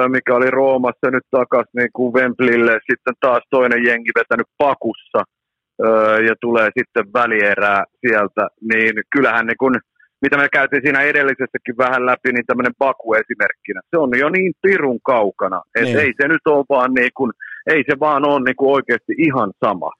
mikä 0.08 0.34
oli 0.34 0.50
Roomassa 0.50 1.10
nyt 1.10 1.26
takaisin 1.30 1.78
niin 1.80 1.92
kuin 1.92 2.12
sitten 2.88 3.14
taas 3.20 3.42
toinen 3.50 3.82
jengi 3.88 4.10
vetänyt 4.20 4.50
pakussa, 4.58 5.20
ja 6.28 6.34
tulee 6.40 6.68
sitten 6.78 7.12
välierää 7.12 7.84
sieltä, 8.00 8.48
niin 8.72 8.94
kyllähän 9.16 9.46
niin 9.46 9.56
kun, 9.58 9.80
mitä 10.22 10.36
me 10.36 10.48
käytiin 10.52 10.82
siinä 10.84 11.00
edellisessäkin 11.00 11.76
vähän 11.78 12.06
läpi, 12.06 12.32
niin 12.32 12.46
tämmöinen 12.46 12.78
Baku 12.78 13.14
esimerkkinä, 13.14 13.80
se 13.90 13.98
on 13.98 14.10
jo 14.18 14.28
niin 14.28 14.52
pirun 14.62 15.00
kaukana, 15.02 15.62
että 15.74 15.84
niin. 15.84 15.98
ei 15.98 16.12
se 16.22 16.28
nyt 16.28 16.46
ole 16.46 16.64
vaan 16.68 16.94
niin 16.94 17.10
kun, 17.14 17.32
ei 17.66 17.84
se 17.90 18.00
vaan 18.00 18.24
ole 18.24 18.44
niin 18.44 18.56
kuin 18.56 18.74
oikeasti 18.76 19.14
ihan 19.18 19.52
sama. 19.64 19.90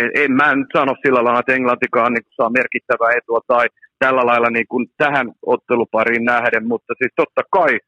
En, 0.00 0.10
en 0.14 0.32
mä 0.32 0.54
nyt 0.54 0.72
sano 0.76 0.94
sillä 1.04 1.24
lailla, 1.24 1.40
että 1.40 1.54
Englantikaan 1.54 2.12
niin 2.12 2.34
saa 2.36 2.50
merkittävää 2.50 3.10
etua 3.18 3.40
tai 3.46 3.66
tällä 3.98 4.26
lailla 4.26 4.50
niin 4.50 4.68
kuin 4.68 4.86
tähän 4.96 5.32
ottelupariin 5.46 6.24
nähden, 6.24 6.66
mutta 6.66 6.94
siis 6.98 7.12
totta 7.16 7.42
kai 7.50 7.78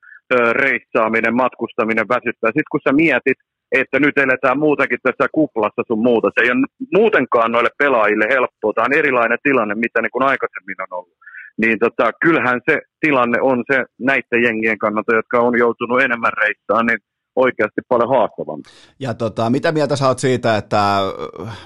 reissaaminen, 0.52 1.34
matkustaminen 1.36 2.08
väsyttää. 2.08 2.48
Sitten 2.48 2.72
kun 2.72 2.80
sä 2.84 2.92
mietit, 2.92 3.38
että 3.72 4.00
nyt 4.00 4.18
eletään 4.18 4.58
muutenkin 4.58 4.98
tässä 5.02 5.26
kuplassa 5.32 5.82
sun 5.86 6.02
muuta. 6.02 6.28
Se 6.28 6.44
ei 6.44 6.50
ole 6.50 6.66
muutenkaan 6.94 7.52
noille 7.52 7.70
pelaajille 7.78 8.26
helppoa. 8.30 8.72
Tämä 8.72 8.86
on 8.90 8.98
erilainen 9.00 9.38
tilanne, 9.42 9.74
mitä 9.74 10.02
niin 10.02 10.10
kuin 10.10 10.22
aikaisemmin 10.22 10.82
on 10.82 10.98
ollut. 10.98 11.18
Niin 11.62 11.78
tota, 11.78 12.10
kyllähän 12.24 12.60
se 12.70 12.78
tilanne 13.00 13.40
on 13.40 13.64
se 13.72 13.84
näiden 13.98 14.42
jengien 14.42 14.78
kannalta, 14.78 15.14
jotka 15.14 15.40
on 15.40 15.58
joutunut 15.58 16.00
enemmän 16.00 16.32
reissaan, 16.42 16.86
niin 16.86 16.98
oikeasti 17.36 17.80
paljon 17.88 18.08
haastavampi. 18.08 18.70
Ja 18.98 19.14
tota, 19.14 19.50
mitä 19.50 19.72
mieltä 19.72 19.96
sä 19.96 20.08
oot 20.08 20.18
siitä, 20.18 20.56
että 20.56 20.98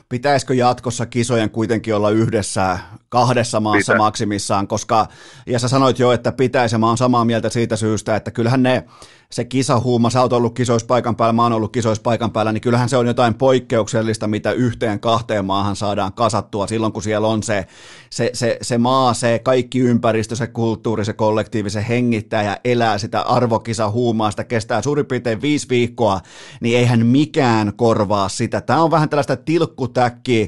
pitäisikö 0.09 0.55
jatkossa 0.55 1.07
kisojen 1.07 1.51
kuitenkin 1.51 1.95
olla 1.95 2.11
yhdessä 2.11 2.79
kahdessa 3.09 3.61
maassa 3.61 3.93
Pitä. 3.93 4.03
maksimissaan, 4.03 4.69
koska, 4.69 5.07
ja 5.47 5.59
sä 5.59 5.69
sanoit 5.69 5.99
jo, 5.99 6.13
että 6.13 6.33
pitäisi, 6.33 6.79
mä 6.79 6.87
oon 6.87 6.97
samaa 6.97 7.25
mieltä 7.25 7.49
siitä 7.49 7.77
syystä, 7.77 8.17
että 8.17 8.31
kyllähän 8.31 8.63
ne, 8.63 8.85
se 9.33 9.45
kisahuuma, 9.45 10.11
sä 10.11 10.21
oot 10.21 10.33
ollut 10.33 10.55
kisoissa 10.55 10.87
paikan 10.87 11.17
päällä, 11.17 11.33
mä 11.33 11.43
oon 11.43 11.53
ollut 11.53 11.73
kisoissa 11.73 12.03
paikan 12.03 12.31
päällä, 12.31 12.53
niin 12.53 12.61
kyllähän 12.61 12.89
se 12.89 12.97
on 12.97 13.07
jotain 13.07 13.35
poikkeuksellista, 13.35 14.29
mitä 14.29 14.53
yhteen 14.53 15.01
kahteen 15.01 15.45
maahan 15.45 15.77
saadaan 15.77 16.13
kasattua 16.13 16.67
silloin, 16.67 16.93
kun 16.93 17.03
siellä 17.03 17.29
on 17.29 17.43
se, 17.43 17.67
se, 18.11 18.31
se, 18.35 18.59
se 18.63 18.79
maa, 18.79 19.15
se 19.15 19.41
kaikki 19.45 19.79
ympäristö, 19.79 20.37
se 20.37 20.47
kulttuuri, 20.47 21.05
se 21.05 21.13
kollektiivi, 21.13 21.71
se 21.71 21.85
hengittää 21.89 22.43
ja 22.43 22.57
elää 22.65 22.99
sitä 22.99 23.21
arvokisahuumaa, 23.21 24.31
sitä 24.31 24.45
kestää 24.45 24.83
suurin 24.83 25.07
piirtein 25.07 25.43
viisi 25.43 25.69
viikkoa, 25.69 26.21
niin 26.61 26.79
eihän 26.79 27.07
mikään 27.07 27.73
korvaa 27.77 28.29
sitä. 28.29 28.61
Tämä 28.61 28.83
on 28.83 28.91
vähän 28.91 29.09
tällaista 29.09 29.37
tilkkutäkkiä, 29.37 30.47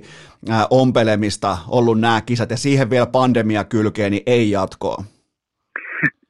ompelemista 0.71 1.59
ollut 1.69 2.01
nämä 2.01 2.21
kisat 2.21 2.51
ja 2.51 2.57
siihen 2.57 2.91
vielä 2.91 3.07
pandemia 3.07 3.65
kylkeen, 3.65 4.13
niin 4.13 4.23
ei 4.27 4.51
jatkoa. 4.51 5.05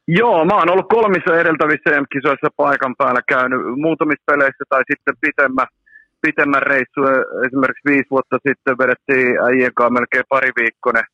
Joo, 0.09 0.45
mä 0.45 0.55
oon 0.55 0.71
ollut 0.71 0.89
kolmissa 0.89 1.41
edeltävissä 1.41 1.91
EM-kisoissa 1.97 2.49
paikan 2.57 2.95
päällä 2.99 3.21
käynyt 3.29 3.61
muutamissa 3.77 4.23
peleissä 4.27 4.65
tai 4.69 4.83
sitten 4.91 5.15
pitemmä, 5.21 5.65
pitemmän 6.23 6.63
reissu. 6.63 7.01
Esimerkiksi 7.47 7.89
viisi 7.91 8.11
vuotta 8.11 8.37
sitten 8.49 8.79
vedettiin 8.79 9.29
äijien 9.47 9.93
melkein 9.99 10.25
pari 10.29 10.51
viikkoinen 10.61 11.05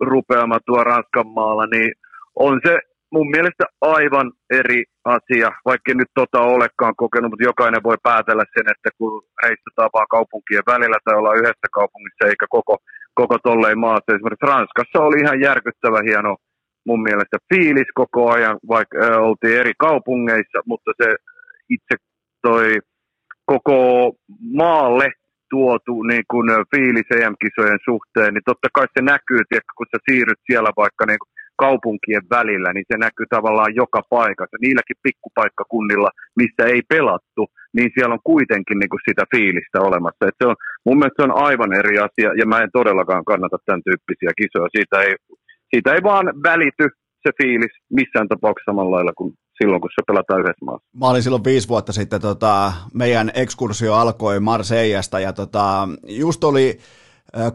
rupeama 0.00 0.58
tuo 0.66 0.84
Ranskan 0.84 1.28
maalla, 1.38 1.66
niin 1.66 1.92
on 2.34 2.60
se 2.66 2.78
mun 3.12 3.30
mielestä 3.30 3.64
aivan 3.80 4.32
eri 4.50 4.84
asia, 5.04 5.48
vaikka 5.64 5.94
nyt 5.94 6.10
tota 6.14 6.40
olekaan 6.40 6.94
kokenut, 6.96 7.30
mutta 7.30 7.50
jokainen 7.50 7.82
voi 7.82 7.96
päätellä 8.02 8.44
sen, 8.54 8.66
että 8.74 8.90
kun 8.98 9.22
reissutaan 9.42 9.90
vaan 9.94 10.12
kaupunkien 10.16 10.62
välillä 10.66 10.98
tai 11.04 11.18
ollaan 11.18 11.40
yhdessä 11.40 11.68
kaupungissa 11.78 12.26
eikä 12.26 12.46
koko, 12.48 12.76
koko 13.14 13.36
tolleen 13.38 13.78
maassa. 13.78 14.12
Esimerkiksi 14.14 14.50
Ranskassa 14.52 14.98
oli 15.06 15.18
ihan 15.24 15.40
järkyttävä 15.40 16.00
hieno 16.08 16.36
mun 16.86 17.02
mielestä 17.02 17.36
fiilis 17.54 17.90
koko 17.94 18.30
ajan, 18.30 18.58
vaikka 18.68 18.98
ä, 18.98 19.18
oltiin 19.18 19.58
eri 19.58 19.72
kaupungeissa, 19.78 20.58
mutta 20.66 20.90
se 21.02 21.14
itse 21.68 21.94
toi 22.42 22.78
koko 23.44 24.12
maalle 24.52 25.12
tuotu 25.50 26.02
niin 26.02 26.24
kun 26.30 26.46
fiilis 26.76 27.10
EM-kisojen 27.10 27.78
suhteen, 27.84 28.34
niin 28.34 28.48
totta 28.50 28.68
kai 28.74 28.86
se 28.94 29.02
näkyy, 29.02 29.40
tiedätkö, 29.48 29.72
kun 29.76 29.86
sä 29.90 29.98
siirryt 30.10 30.42
siellä 30.46 30.70
vaikka 30.76 31.06
niin 31.06 31.18
kaupunkien 31.64 32.24
välillä, 32.36 32.70
niin 32.72 32.88
se 32.90 32.96
näkyy 32.98 33.26
tavallaan 33.30 33.74
joka 33.82 34.00
paikassa. 34.16 34.56
Niilläkin 34.60 35.02
pikkupaikkakunnilla, 35.06 36.10
missä 36.40 36.62
ei 36.72 36.82
pelattu, 36.94 37.42
niin 37.76 37.90
siellä 37.94 38.16
on 38.16 38.28
kuitenkin 38.32 38.78
niin 38.78 38.92
kuin 38.92 39.06
sitä 39.08 39.24
fiilistä 39.32 39.78
olemassa. 39.88 40.28
Et 40.28 40.38
se 40.40 40.46
on, 40.50 40.56
mun 40.86 40.98
mielestä 40.98 41.18
se 41.18 41.28
on 41.28 41.42
aivan 41.48 41.72
eri 41.80 41.96
asia, 42.06 42.30
ja 42.40 42.46
mä 42.52 42.58
en 42.64 42.76
todellakaan 42.78 43.24
kannata 43.30 43.58
tämän 43.66 43.86
tyyppisiä 43.88 44.32
kisoja. 44.40 44.74
Siitä 44.76 44.96
ei, 45.06 45.14
siitä 45.70 45.94
ei 45.94 46.02
vaan 46.02 46.26
välity 46.42 46.88
se 47.22 47.30
fiilis 47.42 47.72
missään 47.90 48.28
tapauksessa 48.28 48.70
samalla 48.70 48.96
lailla 48.96 49.12
kuin 49.16 49.34
silloin, 49.62 49.80
kun 49.80 49.90
se 49.94 50.02
pelataan 50.06 50.40
yhdessä 50.40 50.64
maassa. 50.64 50.88
Mä 51.00 51.06
olin 51.08 51.22
silloin 51.22 51.44
viisi 51.44 51.68
vuotta 51.68 51.92
sitten, 51.92 52.20
tota, 52.20 52.72
meidän 52.94 53.30
ekskursio 53.34 53.94
alkoi 53.94 54.40
Marseillasta 54.40 55.20
ja 55.20 55.32
tota, 55.32 55.88
just 56.08 56.44
oli 56.44 56.78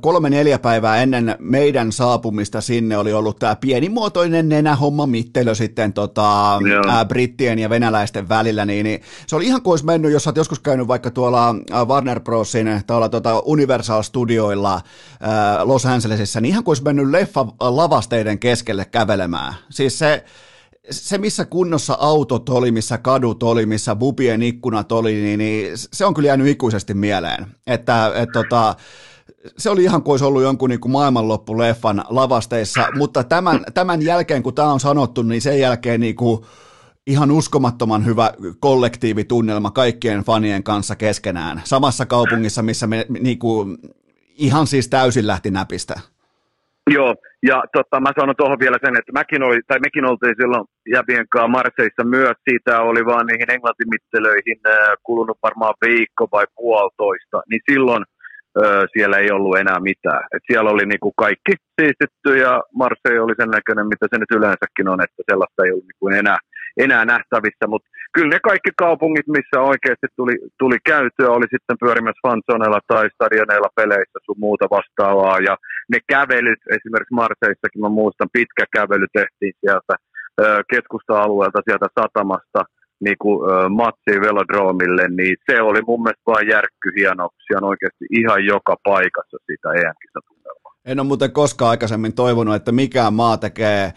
kolme-neljä 0.02 0.60
päivää 0.60 1.02
ennen 1.02 1.36
meidän 1.40 1.92
saapumista 1.92 2.62
sinne 2.62 2.98
oli 2.98 3.14
ollut 3.14 3.40
tämä 3.40 3.56
pienimuotoinen 3.56 4.50
nenähomma 4.50 5.06
mittelö 5.06 5.56
sitten 5.56 5.94
tota, 5.94 6.60
ää, 6.90 7.06
brittien 7.06 7.60
ja 7.60 7.70
venäläisten 7.70 8.30
välillä, 8.30 8.66
niin, 8.66 8.84
niin 8.84 9.02
se 9.28 9.36
oli 9.36 9.46
ihan 9.46 9.62
kuin 9.62 9.72
olisi 9.72 9.86
mennyt, 9.86 10.12
jos 10.12 10.28
olet 10.28 10.38
joskus 10.38 10.60
käynyt 10.60 10.88
vaikka 10.88 11.12
tuolla 11.12 11.56
Warner 11.86 12.20
Brosin 12.20 12.82
tuolla 12.88 13.10
tota 13.10 13.40
Universal 13.40 14.04
Studioilla 14.04 14.82
ää, 15.20 15.68
Los 15.68 15.86
Angelesissa, 15.86 16.42
niin 16.42 16.50
ihan 16.50 16.64
kuin 16.64 16.72
olisi 16.72 16.84
mennyt 16.84 17.10
leffa 17.10 17.46
lavasteiden 17.60 18.40
keskelle 18.40 18.86
kävelemään. 18.86 19.54
Siis 19.70 20.00
se, 20.00 20.24
se, 20.92 21.18
missä 21.18 21.46
kunnossa 21.46 21.98
autot 22.00 22.50
oli, 22.50 22.72
missä 22.72 22.98
kadut 22.98 23.44
oli, 23.44 23.66
missä 23.66 23.96
bubien 23.96 24.44
ikkunat 24.44 24.92
oli, 24.92 25.14
niin, 25.14 25.38
niin 25.38 25.72
se 25.76 26.06
on 26.06 26.14
kyllä 26.14 26.28
jäänyt 26.28 26.48
ikuisesti 26.48 26.94
mieleen. 26.94 27.46
Että 27.68 28.12
et, 28.16 28.30
tota, 28.34 28.76
se 29.58 29.70
oli 29.70 29.84
ihan 29.84 30.04
kuin 30.04 30.14
olisi 30.14 30.26
ollut 30.26 30.42
jonkun 30.42 30.70
niin 30.70 30.80
kuin 30.80 30.92
maailmanloppuleffan 30.92 32.04
lavasteissa, 32.10 32.88
mutta 32.98 33.24
tämän, 33.24 33.60
tämän 33.74 34.02
jälkeen, 34.02 34.44
kun 34.44 34.56
tämä 34.56 34.74
on 34.74 34.80
sanottu, 34.80 35.22
niin 35.22 35.42
sen 35.42 35.60
jälkeen 35.60 36.00
niin 36.00 36.16
kuin 36.16 36.46
ihan 37.08 37.32
uskomattoman 37.32 38.06
hyvä 38.06 38.32
kollektiivitunnelma 38.60 39.72
kaikkien 39.72 40.24
fanien 40.24 40.64
kanssa 40.64 40.96
keskenään. 40.96 41.62
Samassa 41.64 42.06
kaupungissa, 42.06 42.62
missä 42.62 42.88
me 42.88 43.06
niin 43.20 43.40
kuin, 43.40 43.78
ihan 44.38 44.68
siis 44.68 44.88
täysin 44.88 45.28
lähti 45.28 45.52
näpistä. 45.52 45.94
Joo, 46.90 47.16
ja 47.50 47.64
totta, 47.74 48.00
mä 48.00 48.12
sanon 48.20 48.36
tuohon 48.38 48.60
vielä 48.60 48.78
sen, 48.86 48.98
että 48.98 49.12
mäkin 49.12 49.44
oli, 49.44 49.60
tai 49.68 49.80
mekin 49.80 50.06
oltiin 50.06 50.36
silloin 50.42 50.66
Jäbien 50.96 51.28
kanssa 51.30 51.48
Marseissa 51.48 52.04
myös, 52.04 52.38
siitä 52.50 52.82
oli 52.82 53.06
vaan 53.06 53.26
niihin 53.26 53.52
englantimittelöihin 53.52 54.60
äh, 54.68 54.98
kulunut 55.04 55.38
varmaan 55.44 55.74
viikko 55.86 56.28
vai 56.32 56.46
puolitoista, 56.56 57.42
niin 57.50 57.62
silloin 57.72 58.04
siellä 58.94 59.18
ei 59.18 59.32
ollut 59.32 59.58
enää 59.58 59.80
mitään. 59.80 60.24
Et 60.36 60.44
siellä 60.48 60.70
oli 60.70 60.86
niinku 60.86 61.14
kaikki 61.18 61.54
siistitty 61.82 62.30
ja 62.46 62.64
Marseille 62.82 63.22
oli 63.26 63.36
sen 63.40 63.50
näköinen, 63.58 63.88
mitä 63.88 64.06
se 64.10 64.18
nyt 64.20 64.32
yleensäkin 64.38 64.88
on, 64.94 65.00
että 65.06 65.22
sellaista 65.30 65.64
ei 65.64 65.72
ollut 65.72 65.90
niinku 65.90 66.08
enää, 66.22 66.40
enää 66.86 67.04
nähtävissä. 67.06 67.66
Mutta 67.68 67.88
kyllä 68.14 68.32
ne 68.34 68.40
kaikki 68.50 68.72
kaupungit, 68.84 69.28
missä 69.38 69.58
oikeasti 69.72 70.08
tuli, 70.16 70.36
tuli 70.62 70.78
käytyä, 70.92 71.30
oli 71.38 71.48
sitten 71.54 71.82
pyörimässä 71.84 72.26
fanzoneilla 72.28 72.80
tai 72.88 73.06
stadioneilla 73.16 73.76
peleissä 73.80 74.18
sun 74.26 74.40
muuta 74.46 74.66
vastaavaa. 74.78 75.40
Ja 75.48 75.54
ne 75.92 76.00
kävelyt, 76.14 76.62
esimerkiksi 76.76 77.20
Marseissakin 77.22 77.82
mä 77.86 77.90
muistan, 78.00 78.36
pitkä 78.38 78.66
kävely 78.78 79.08
tehtiin 79.20 79.56
sieltä 79.62 79.94
keskusta-alueelta, 80.74 81.66
sieltä 81.68 81.88
satamasta– 82.00 82.62
niin 83.06 83.20
kuin, 83.24 83.38
matsiin 83.82 84.22
velodroomille, 84.22 85.06
niin 85.18 85.36
se 85.46 85.62
oli 85.62 85.82
mun 85.88 86.04
mielestä 86.04 86.32
vain 86.34 86.48
järkkyhienoksia 86.56 87.58
oikeasti 87.62 88.06
ihan 88.20 88.46
joka 88.46 88.76
paikassa 88.84 89.38
sitä 89.48 89.70
EM-kisatunnelmaa. 89.82 90.65
En 90.86 91.00
ole 91.00 91.08
muuten 91.08 91.32
koskaan 91.32 91.70
aikaisemmin 91.70 92.14
toivonut, 92.14 92.56
että 92.56 92.72
mikään 92.72 93.14
maa 93.14 93.38
tekee 93.38 93.94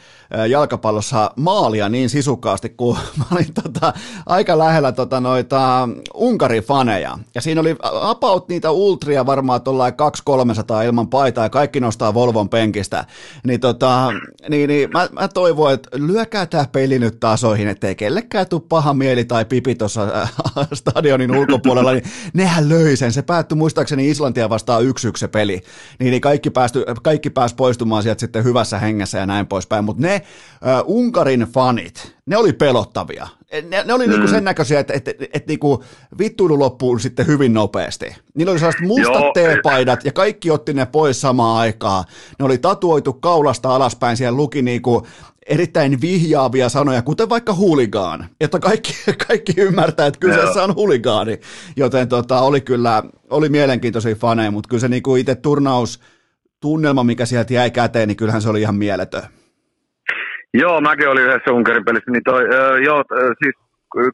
jalkapallossa 0.49 1.31
maalia 1.37 1.89
niin 1.89 2.11
sisukkaasti, 2.11 2.69
kuin 2.69 2.99
mä 3.19 3.25
olin 3.33 3.55
tota, 3.63 3.93
aika 4.27 4.59
lähellä 4.59 4.93
tota, 4.93 5.21
noita 5.21 5.89
Unkari-faneja. 6.15 7.19
Ja 7.35 7.41
siinä 7.41 7.61
oli 7.61 7.77
about 8.01 8.49
niitä 8.49 8.71
ultria 8.71 9.27
varmaan 9.27 9.63
tuollain 9.63 9.95
200-300 10.31 10.85
ilman 10.87 11.09
paitaa 11.09 11.45
ja 11.45 11.51
kaikki 11.51 11.81
nostaa 11.81 12.15
Volvon 12.15 12.49
penkistä. 12.49 13.05
Niin, 13.47 13.61
tota, 13.61 14.13
niin, 14.49 14.69
niin 14.69 14.91
mä, 14.91 15.09
mä 15.13 15.29
toivon, 15.29 15.73
että 15.73 15.89
lyökää 15.93 16.47
tämä 16.47 16.65
peli 16.73 16.99
nyt 16.99 17.21
tasoihin, 17.21 17.69
ettei 17.69 17.95
kellekään 17.95 18.49
tule 18.49 18.63
paha 18.69 18.95
mieli 18.95 19.25
tai 19.25 19.45
pipi 19.45 19.75
tuossa 19.75 20.09
stadionin 20.75 21.37
ulkopuolella. 21.37 21.93
Niin 21.93 22.05
nehän 22.33 22.69
löi 22.69 22.97
sen. 22.97 23.13
Se 23.13 23.23
päättyi 23.23 23.59
muistaakseni 23.59 24.11
Islantia 24.11 24.49
vastaan 24.49 24.85
yksi 24.85 25.09
yksi 25.09 25.21
se 25.21 25.29
peli. 25.29 25.61
Niin, 25.99 26.11
niin 26.11 26.21
kaikki 26.21 26.51
päästy 26.51 26.78
päästy, 26.85 27.03
kaikki 27.03 27.31
pääsi 27.31 27.55
poistumaan 27.55 28.03
sieltä 28.03 28.21
sitten 28.21 28.45
hyvässä 28.45 28.79
hengessä 28.79 29.19
ja 29.19 29.27
näin 29.27 29.47
poispäin, 29.47 29.85
mutta 29.85 30.03
ne 30.03 30.23
uh, 30.87 30.97
Unkarin 30.97 31.41
fanit, 31.41 32.17
ne 32.27 32.37
oli 32.37 32.53
pelottavia. 32.53 33.29
Ne, 33.53 33.85
ne 33.85 33.95
oli 33.95 34.05
niinku 34.05 34.05
mm. 34.05 34.11
niinku 34.11 34.29
sen 34.29 34.45
näköisiä, 34.45 34.81
että, 34.81 34.93
että, 34.95 35.11
että, 35.11 35.25
että 35.25 35.49
niinku 35.49 35.85
vittuilu 36.19 36.59
loppuu 36.59 36.99
sitten 36.99 37.27
hyvin 37.27 37.55
nopeasti. 37.55 38.17
Niillä 38.35 38.51
oli 38.51 38.59
sellaiset 38.59 38.87
mustat 38.87 39.23
Joo. 39.23 39.33
teepaidat 39.35 40.05
ja 40.05 40.13
kaikki 40.13 40.51
otti 40.51 40.75
ne 40.75 40.87
pois 40.87 41.21
samaan 41.21 41.59
aikaan. 41.59 42.05
Ne 42.39 42.45
oli 42.45 42.59
tatuoitu 42.59 43.13
kaulasta 43.13 43.75
alaspäin, 43.75 44.17
siellä 44.17 44.37
luki 44.37 44.63
niinku 44.63 45.07
erittäin 45.49 46.01
vihjaavia 46.01 46.69
sanoja, 46.69 47.03
kuten 47.03 47.29
vaikka 47.29 47.55
huligaan, 47.55 48.29
että 48.41 48.59
kaikki, 48.59 48.95
kaikki 49.29 49.53
ymmärtää, 49.57 50.07
että 50.07 50.21
kyseessä 50.21 50.65
on 50.65 50.75
huligaani. 50.75 51.41
Joten 51.77 52.09
tota, 52.09 52.41
oli 52.41 52.61
kyllä, 52.61 53.03
oli 53.31 53.49
mielenkiintoisia 53.49 54.15
faneja, 54.15 54.51
mutta 54.51 54.69
kyllä 54.69 54.81
se 54.81 54.89
niinku 54.89 55.17
itse 55.17 55.35
turnaus, 55.35 56.01
tunnelma, 56.61 57.05
mikä 57.05 57.25
sieltä 57.27 57.55
jäi 57.55 57.71
käteen, 57.71 58.09
niin 58.09 58.17
kyllähän 58.17 58.43
se 58.43 58.51
oli 58.51 58.61
ihan 58.61 58.75
mieletön. 58.75 59.23
Joo, 60.55 60.81
mäkin 60.81 61.09
olin 61.09 61.25
yhdessä 61.25 61.53
Unkarin 61.53 61.85
pelissä, 61.85 62.11
niin 62.11 62.25
toi, 62.25 62.43
äh, 62.43 62.83
joo, 62.85 63.05
siis 63.43 63.55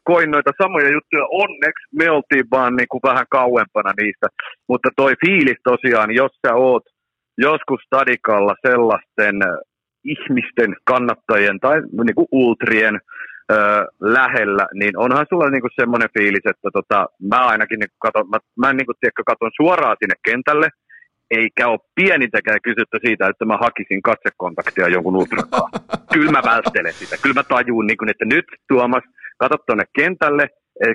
koin 0.05 0.31
noita 0.31 0.51
samoja 0.63 0.91
juttuja. 0.93 1.27
Onneksi 1.31 1.87
me 1.93 2.11
oltiin 2.11 2.45
vaan 2.51 2.77
niin 2.77 2.89
kuin 2.89 3.01
vähän 3.05 3.27
kauempana 3.31 3.93
niistä. 4.01 4.27
Mutta 4.69 4.89
toi 4.97 5.13
fiilis 5.27 5.61
tosiaan, 5.65 6.15
jos 6.15 6.33
sä 6.47 6.55
oot 6.55 6.83
joskus 7.39 7.81
stadikalla 7.87 8.55
sellaisten 8.67 9.37
ihmisten, 10.05 10.77
kannattajien 10.85 11.61
tai 11.61 11.81
niin 11.81 12.15
kuin 12.15 12.29
ultrien 12.33 13.01
ö, 13.53 13.57
lähellä, 14.01 14.67
niin 14.75 14.99
onhan 14.99 15.27
sulla 15.29 15.51
niinku 15.51 15.69
semmoinen 15.81 16.09
fiilis, 16.19 16.47
että 16.51 16.69
tota, 16.73 17.07
mä 17.31 17.47
ainakin 17.47 17.79
niinku 17.79 17.97
katon, 17.99 18.31
mä, 18.31 18.39
mä 18.59 18.73
niinku, 18.73 18.93
tiedätkö, 19.01 19.23
katon 19.27 19.51
suoraan 19.57 19.97
sinne 20.01 20.15
kentälle, 20.25 20.69
eikä 21.31 21.69
ole 21.69 21.79
pienintäkään 21.95 22.63
kysyttä 22.63 22.99
siitä, 23.07 23.29
että 23.29 23.45
mä 23.45 23.57
hakisin 23.57 24.03
katsekontaktia 24.03 24.89
jonkun 24.89 25.17
ultrakaan. 25.17 25.71
Kyllä 26.15 26.33
mä 26.33 26.43
välttelen 26.45 26.93
sitä. 26.93 27.17
Kyllä 27.23 27.35
mä 27.35 27.43
tajuun, 27.43 27.87
niin 27.87 27.97
kuin, 27.97 28.11
että 28.11 28.25
nyt 28.25 28.45
Tuomas, 28.69 29.03
katso 29.39 29.57
tuonne 29.67 29.85
kentälle, 29.97 30.49
eli 30.81 30.95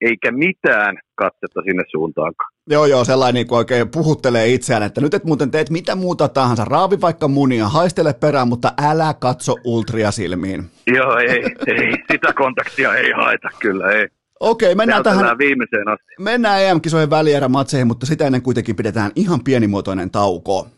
eikä 0.00 0.32
mitään 0.32 0.98
katsetta 1.14 1.62
sinne 1.62 1.84
suuntaankaan. 1.90 2.50
Joo, 2.70 2.86
joo, 2.86 3.04
sellainen 3.04 3.34
niin 3.34 3.46
kuin 3.46 3.58
oikein 3.58 3.88
puhuttelee 3.88 4.48
itseään, 4.48 4.82
että 4.82 5.00
nyt 5.00 5.14
et 5.14 5.24
muuten 5.24 5.50
teet 5.50 5.70
mitä 5.70 5.94
muuta 5.94 6.28
tahansa, 6.28 6.64
raavi 6.64 7.00
vaikka 7.00 7.28
munia, 7.28 7.68
haistele 7.68 8.14
perään, 8.20 8.48
mutta 8.48 8.72
älä 8.90 9.14
katso 9.20 9.54
ultria 9.64 10.10
silmiin. 10.10 10.64
Joo, 10.86 11.16
ei, 11.16 11.42
ei, 11.66 11.92
sitä 12.12 12.32
kontaktia 12.32 12.94
ei 12.94 13.10
haeta 13.10 13.48
kyllä, 13.58 13.90
ei. 13.90 14.08
Okei, 14.40 14.74
mennään 14.74 15.02
tähän. 15.02 15.38
viimeiseen 15.38 15.88
asti. 15.88 16.06
Mennään 16.18 16.62
EM-kisojen 16.62 17.10
välierämatseihin, 17.10 17.86
mutta 17.86 18.06
sitä 18.06 18.26
ennen 18.26 18.42
kuitenkin 18.42 18.76
pidetään 18.76 19.12
ihan 19.16 19.44
pienimuotoinen 19.44 20.10
tauko. 20.10 20.68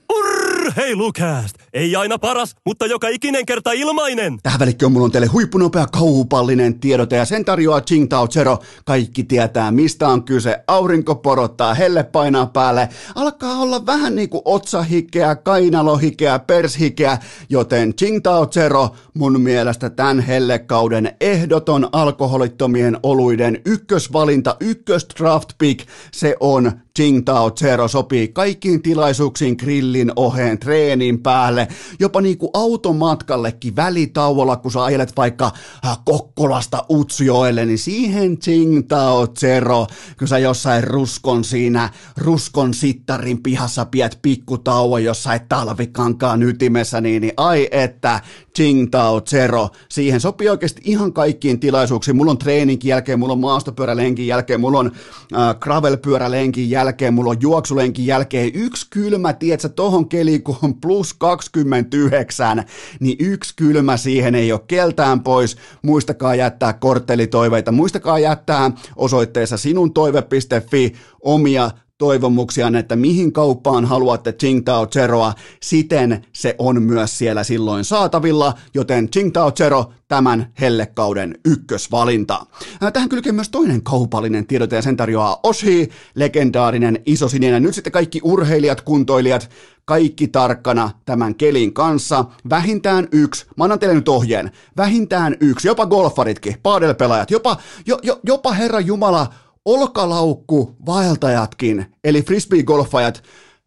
Urheilukääst! 0.70 1.56
Ei 1.72 1.96
aina 1.96 2.18
paras, 2.18 2.56
mutta 2.66 2.86
joka 2.86 3.08
ikinen 3.08 3.46
kerta 3.46 3.72
ilmainen! 3.72 4.38
Tähän 4.42 4.60
välikköön 4.60 4.92
mulla 4.92 5.04
on 5.04 5.10
teille 5.10 5.26
huippunopea 5.26 5.86
kauhupallinen 5.86 6.80
tiedote 6.80 7.16
ja 7.16 7.24
sen 7.24 7.44
tarjoaa 7.44 7.80
Tsingtao 7.80 8.28
Zero. 8.28 8.58
Kaikki 8.84 9.24
tietää 9.24 9.70
mistä 9.70 10.08
on 10.08 10.24
kyse. 10.24 10.64
Aurinko 10.66 11.14
porottaa, 11.14 11.74
helle 11.74 12.02
painaa 12.02 12.46
päälle. 12.46 12.88
Alkaa 13.14 13.56
olla 13.56 13.86
vähän 13.86 14.14
niinku 14.14 14.42
otsahikeä, 14.44 15.36
kainalohikeä, 15.36 16.38
pershikeä, 16.38 17.18
joten 17.48 17.94
Tsingtao 17.94 18.46
Zero 18.46 18.88
mun 19.14 19.40
mielestä 19.40 19.90
tämän 19.90 20.20
hellekauden 20.20 21.16
ehdoton 21.20 21.88
alkoholittomien 21.92 22.98
oluiden 23.02 23.60
ykkösvalinta, 23.64 24.56
ykkös 24.60 25.06
draft 25.18 25.48
pick, 25.58 25.88
se 26.12 26.36
on 26.40 26.72
Tsingtao 27.00 27.50
Zero 27.50 27.88
sopii 27.88 28.28
kaikkiin 28.28 28.82
tilaisuuksiin 28.82 29.56
grillin 29.58 30.12
oheen, 30.16 30.58
treenin 30.58 31.22
päälle, 31.22 31.68
jopa 32.00 32.20
niinku 32.20 32.50
automatkallekin 32.54 33.76
välitauolla, 33.76 34.56
kun 34.56 34.72
sä 34.72 34.84
ajelet 34.84 35.16
vaikka 35.16 35.52
äh, 35.86 35.98
Kokkolasta 36.04 36.84
Utsjoelle, 36.90 37.66
niin 37.66 37.78
siihen 37.78 38.38
Tsingtao 38.38 39.26
Zero, 39.26 39.86
kun 40.18 40.28
sä 40.28 40.38
jossain 40.38 40.84
ruskon 40.84 41.44
siinä, 41.44 41.90
ruskon 42.16 42.74
sittarin 42.74 43.42
pihassa 43.42 43.84
piet 43.84 44.18
pikkutauon 44.22 45.04
jossain 45.04 45.40
talvikankaan 45.48 46.42
ytimessä, 46.42 47.00
niin, 47.00 47.22
niin 47.22 47.34
ai 47.36 47.68
että 47.70 48.20
Tsingtao 48.52 49.20
Zero, 49.20 49.68
siihen 49.88 50.20
sopii 50.20 50.48
oikeasti 50.48 50.82
ihan 50.84 51.12
kaikkiin 51.12 51.60
tilaisuuksiin. 51.60 52.16
Mulla 52.16 52.30
on 52.30 52.38
treeninkin 52.38 52.88
jälkeen, 52.88 53.18
mulla 53.18 53.32
on 53.32 53.40
maastopyörälenkin 53.40 54.26
jälkeen, 54.26 54.60
mulla 54.60 54.78
on 54.78 54.92
äh, 55.34 55.56
gravelpyörälenkin 55.60 56.70
jälkeen, 56.70 56.89
mulla 57.10 57.30
on 57.30 57.36
juoksulenkin 57.40 58.06
jälkeen. 58.06 58.50
Yksi 58.54 58.86
kylmä, 58.90 59.32
tietsä, 59.32 59.68
tohon 59.68 60.08
keliin, 60.08 60.42
kun 60.42 60.56
on 60.62 60.80
plus 60.80 61.14
29, 61.14 62.64
niin 63.00 63.16
yksi 63.20 63.54
kylmä 63.56 63.96
siihen 63.96 64.34
ei 64.34 64.52
ole 64.52 64.60
keltään 64.68 65.20
pois. 65.20 65.56
Muistakaa 65.82 66.34
jättää 66.34 66.72
korttelitoiveita, 66.72 67.72
muistakaa 67.72 68.18
jättää 68.18 68.70
osoitteessa 68.96 69.56
sinuntoive.fi 69.56 70.92
omia 71.22 71.70
toivomuksia, 72.00 72.70
että 72.78 72.96
mihin 72.96 73.32
kauppaan 73.32 73.84
haluatte 73.84 74.32
Tsingtao 74.32 74.86
Zeroa, 74.86 75.32
siten 75.62 76.26
se 76.32 76.54
on 76.58 76.82
myös 76.82 77.18
siellä 77.18 77.44
silloin 77.44 77.84
saatavilla, 77.84 78.54
joten 78.74 79.08
Tsingtao 79.08 79.52
Zero 79.52 79.92
tämän 80.08 80.52
hellekauden 80.60 81.38
ykkösvalinta. 81.44 82.46
Tähän 82.92 83.08
kylkee 83.08 83.32
myös 83.32 83.48
toinen 83.48 83.82
kaupallinen 83.82 84.46
tiedote 84.46 84.76
ja 84.76 84.82
sen 84.82 84.96
tarjoaa 84.96 85.40
Oshi, 85.42 85.90
legendaarinen 86.14 86.98
isosininen. 87.06 87.62
Nyt 87.62 87.74
sitten 87.74 87.92
kaikki 87.92 88.20
urheilijat, 88.24 88.80
kuntoilijat, 88.80 89.50
kaikki 89.84 90.28
tarkkana 90.28 90.90
tämän 91.04 91.34
kelin 91.34 91.72
kanssa. 91.72 92.24
Vähintään 92.50 93.08
yksi, 93.12 93.46
mä 93.56 93.64
annan 93.64 93.78
teille 93.78 93.94
nyt 93.94 94.08
ohjeen, 94.08 94.50
vähintään 94.76 95.36
yksi, 95.40 95.68
jopa 95.68 95.86
golfaritkin, 95.86 96.56
paadelpelaajat, 96.62 97.30
jopa, 97.30 97.56
jo, 97.86 97.98
jo, 98.02 98.20
jopa 98.22 98.52
Herra 98.52 98.80
Jumala, 98.80 99.26
olkalaukku 99.64 100.76
vaeltajatkin, 100.86 101.86
eli 102.04 102.22
frisbee-golfajat, 102.22 103.22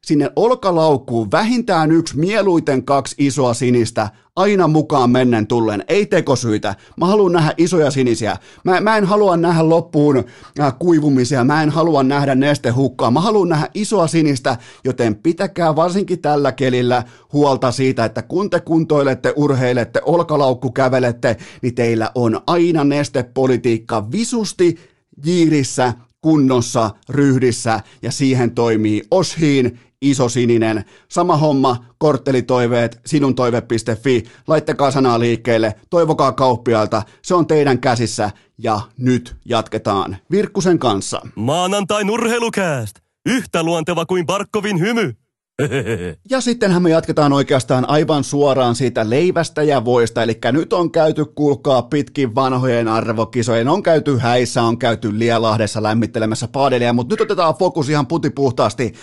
sinne 0.05 0.29
olkalaukkuun 0.35 1.31
vähintään 1.31 1.91
yksi, 1.91 2.17
mieluiten 2.17 2.85
kaksi 2.85 3.15
isoa 3.17 3.53
sinistä, 3.53 4.09
aina 4.35 4.67
mukaan 4.67 5.09
mennen 5.09 5.47
tullen, 5.47 5.83
ei 5.87 6.05
tekosyitä. 6.05 6.75
Mä 6.97 7.05
haluan 7.05 7.31
nähdä 7.31 7.53
isoja 7.57 7.91
sinisiä. 7.91 8.37
Mä, 8.63 8.81
mä 8.81 8.97
en 8.97 9.05
halua 9.05 9.37
nähdä 9.37 9.69
loppuun 9.69 10.23
äh, 10.59 10.73
kuivumisia, 10.79 11.43
mä 11.43 11.63
en 11.63 11.69
halua 11.69 12.03
nähdä 12.03 12.35
nestehukkaa. 12.35 13.11
Mä 13.11 13.21
haluan 13.21 13.49
nähdä 13.49 13.69
isoa 13.73 14.07
sinistä, 14.07 14.57
joten 14.83 15.15
pitäkää 15.15 15.75
varsinkin 15.75 16.21
tällä 16.21 16.51
kelillä 16.51 17.03
huolta 17.33 17.71
siitä, 17.71 18.05
että 18.05 18.21
kun 18.21 18.49
te 18.49 18.59
kuntoilette, 18.59 19.33
urheilette, 19.35 20.01
olkalaukku 20.05 20.71
kävelette, 20.71 21.37
niin 21.61 21.75
teillä 21.75 22.11
on 22.15 22.41
aina 22.47 22.83
nestepolitiikka 22.83 24.11
visusti 24.11 24.92
jiirissä, 25.25 25.93
kunnossa, 26.21 26.91
ryhdissä 27.09 27.79
ja 28.01 28.11
siihen 28.11 28.55
toimii 28.55 29.03
Oshiin 29.11 29.79
iso 30.01 30.29
sininen. 30.29 30.85
Sama 31.07 31.37
homma, 31.37 31.85
korttelitoiveet, 31.97 32.99
sinuntoive.fi. 33.05 34.23
Laittakaa 34.47 34.91
sanaa 34.91 35.19
liikkeelle, 35.19 35.75
toivokaa 35.89 36.31
kauppialta, 36.31 37.03
se 37.21 37.35
on 37.35 37.47
teidän 37.47 37.79
käsissä 37.79 38.31
ja 38.57 38.81
nyt 38.97 39.35
jatketaan 39.45 40.17
Virkkusen 40.31 40.79
kanssa. 40.79 41.21
Maanantai 41.35 42.03
urheilukääst, 42.09 42.95
yhtä 43.25 43.63
luonteva 43.63 44.05
kuin 44.05 44.25
Barkovin 44.25 44.79
hymy. 44.79 45.13
Ja 46.29 46.41
sittenhän 46.41 46.81
me 46.81 46.89
jatketaan 46.89 47.33
oikeastaan 47.33 47.89
aivan 47.89 48.23
suoraan 48.23 48.75
siitä 48.75 49.09
leivästä 49.09 49.63
ja 49.63 49.85
voista, 49.85 50.23
eli 50.23 50.39
nyt 50.51 50.73
on 50.73 50.91
käyty, 50.91 51.25
kuulkaa, 51.25 51.81
pitkin 51.81 52.35
vanhojen 52.35 52.87
arvokisojen, 52.87 53.67
on 53.67 53.83
käyty 53.83 54.17
häissä, 54.17 54.63
on 54.63 54.77
käyty 54.77 55.19
Lielahdessa 55.19 55.83
lämmittelemässä 55.83 56.47
padelia, 56.47 56.93
mutta 56.93 57.13
nyt 57.13 57.21
otetaan 57.21 57.55
fokus 57.55 57.89
ihan 57.89 58.07
putipuhtaasti 58.07 58.93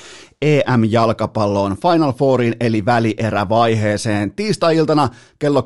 EM-jalkapalloon 0.43 1.77
Final 1.77 2.13
Fourin 2.13 2.57
eli 2.61 2.85
välierävaiheeseen. 2.85 4.31
Tiistai-iltana 4.31 5.09
kello 5.39 5.65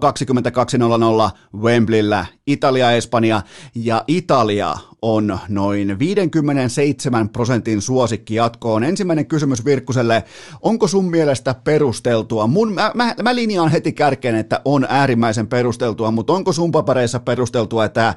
22.00 1.24 1.60
Wembleyllä 1.60 2.26
Italia-Espanja 2.46 3.42
ja 3.74 4.04
Italia 4.06 4.74
on 5.02 5.38
noin 5.48 5.98
57 5.98 7.28
prosentin 7.28 7.82
suosikki 7.82 8.34
jatkoon. 8.34 8.84
Ensimmäinen 8.84 9.26
kysymys 9.26 9.64
Virkkuselle, 9.64 10.24
onko 10.62 10.88
sun 10.88 11.10
mielestä 11.10 11.54
perusteltua? 11.64 12.46
Mun, 12.46 12.72
mä, 12.72 12.90
mä, 12.94 13.14
mä 13.22 13.34
linjaan 13.34 13.70
heti 13.70 13.92
kärkeen, 13.92 14.34
että 14.34 14.60
on 14.64 14.86
äärimmäisen 14.88 15.46
perusteltua, 15.46 16.10
mutta 16.10 16.32
onko 16.32 16.52
sun 16.52 16.72
papereissa 16.72 17.20
perusteltua, 17.20 17.84
että 17.84 18.14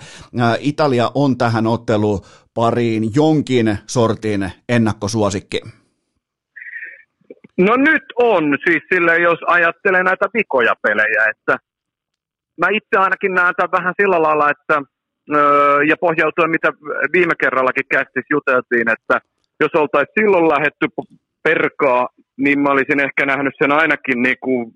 Italia 0.59 1.11
on 1.15 1.37
tähän 1.37 1.67
ottelu 1.67 2.21
pariin 2.53 3.11
jonkin 3.15 3.77
sortin 3.87 4.51
ennakkosuosikki? 4.69 5.61
No 7.57 7.75
nyt 7.75 8.03
on, 8.15 8.57
siis 8.67 8.83
sille 8.93 9.17
jos 9.17 9.39
ajattelee 9.47 10.03
näitä 10.03 10.25
vikoja 10.33 10.73
pelejä, 10.81 11.21
että 11.31 11.57
mä 12.61 12.67
itse 12.71 12.97
ainakin 12.97 13.33
näen 13.33 13.53
tämän 13.57 13.71
vähän 13.71 13.93
sillä 14.01 14.21
lailla, 14.21 14.49
että 14.49 14.81
ja 15.87 15.95
pohjautuen 16.01 16.49
mitä 16.49 16.69
viime 17.13 17.33
kerrallakin 17.39 17.87
kästis 17.91 18.25
juteltiin, 18.29 18.89
että 18.91 19.19
jos 19.59 19.71
oltaisiin 19.75 20.13
silloin 20.19 20.47
lähetty 20.47 20.87
perkaa, 21.43 22.09
niin 22.37 22.59
mä 22.59 22.69
olisin 22.69 22.99
ehkä 22.99 23.25
nähnyt 23.25 23.53
sen 23.57 23.71
ainakin 23.71 24.21
niin 24.21 24.37
kuin 24.41 24.71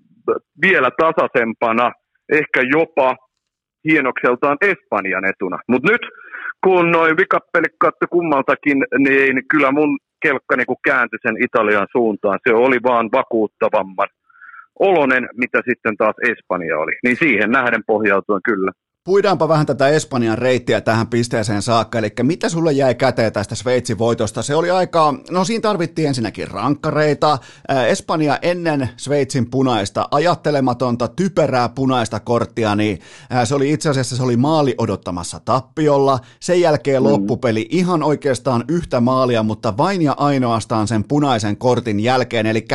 vielä 0.62 0.90
tasaisempana, 0.98 1.92
ehkä 2.32 2.62
jopa 2.78 3.16
hienokseltaan 3.90 4.58
Espanjan 4.62 5.26
etuna. 5.26 5.60
Mutta 5.68 5.92
nyt 5.92 6.02
kun 6.64 6.92
noin 6.92 7.18
vikappelit 7.18 7.76
katto 7.80 8.06
kummaltakin, 8.10 8.78
niin 8.98 9.42
kyllä 9.52 9.72
mun 9.72 10.00
kelkka 10.22 10.56
niin 10.56 10.78
kääntyi 10.86 11.20
sen 11.22 11.44
Italian 11.44 11.88
suuntaan. 11.92 12.40
Se 12.48 12.54
oli 12.54 12.78
vaan 12.84 13.10
vakuuttavamman 13.12 14.08
olonen, 14.80 15.30
mitä 15.36 15.62
sitten 15.70 15.98
taas 15.98 16.16
Espanja 16.32 16.80
oli. 16.80 16.92
Niin 17.04 17.18
siihen 17.18 17.52
nähden 17.52 17.84
pohjautuen 17.88 18.42
kyllä. 18.46 18.72
Puidaanpa 19.06 19.48
vähän 19.48 19.66
tätä 19.66 19.88
Espanjan 19.88 20.38
reittiä 20.38 20.82
tähän 20.82 21.08
pisteeseen 21.08 21.62
saakka, 21.62 22.00
eli 22.00 22.10
mitä 22.24 22.50
sulle 22.50 22.72
jäi 22.72 22.96
käteen 22.96 23.34
tästä 23.34 23.56
Sveitsin 23.56 23.98
voitosta? 23.98 24.42
Se 24.42 24.56
oli 24.56 24.72
aika, 24.72 25.14
no 25.32 25.46
siinä 25.46 25.62
tarvittiin 25.62 26.08
ensinnäkin 26.08 26.48
rankkareita, 26.48 27.38
Espanja 27.88 28.40
ennen 28.42 28.90
Sveitsin 28.98 29.50
punaista, 29.50 30.08
ajattelematonta, 30.12 31.08
typerää 31.08 31.70
punaista 31.70 32.20
korttia, 32.20 32.76
niin 32.76 33.00
se 33.44 33.56
oli 33.56 33.72
itse 33.72 33.90
asiassa 33.90 34.16
se 34.16 34.24
oli 34.24 34.38
maali 34.38 34.76
odottamassa 34.78 35.40
tappiolla, 35.46 36.20
sen 36.40 36.62
jälkeen 36.62 37.04
mm. 37.04 37.10
loppupeli 37.10 37.68
ihan 37.70 38.04
oikeastaan 38.04 38.64
yhtä 38.68 39.00
maalia, 39.00 39.44
mutta 39.44 39.78
vain 39.78 40.02
ja 40.02 40.14
ainoastaan 40.18 40.88
sen 40.88 41.04
punaisen 41.04 41.58
kortin 41.58 42.00
jälkeen, 42.00 42.46
eli 42.46 42.68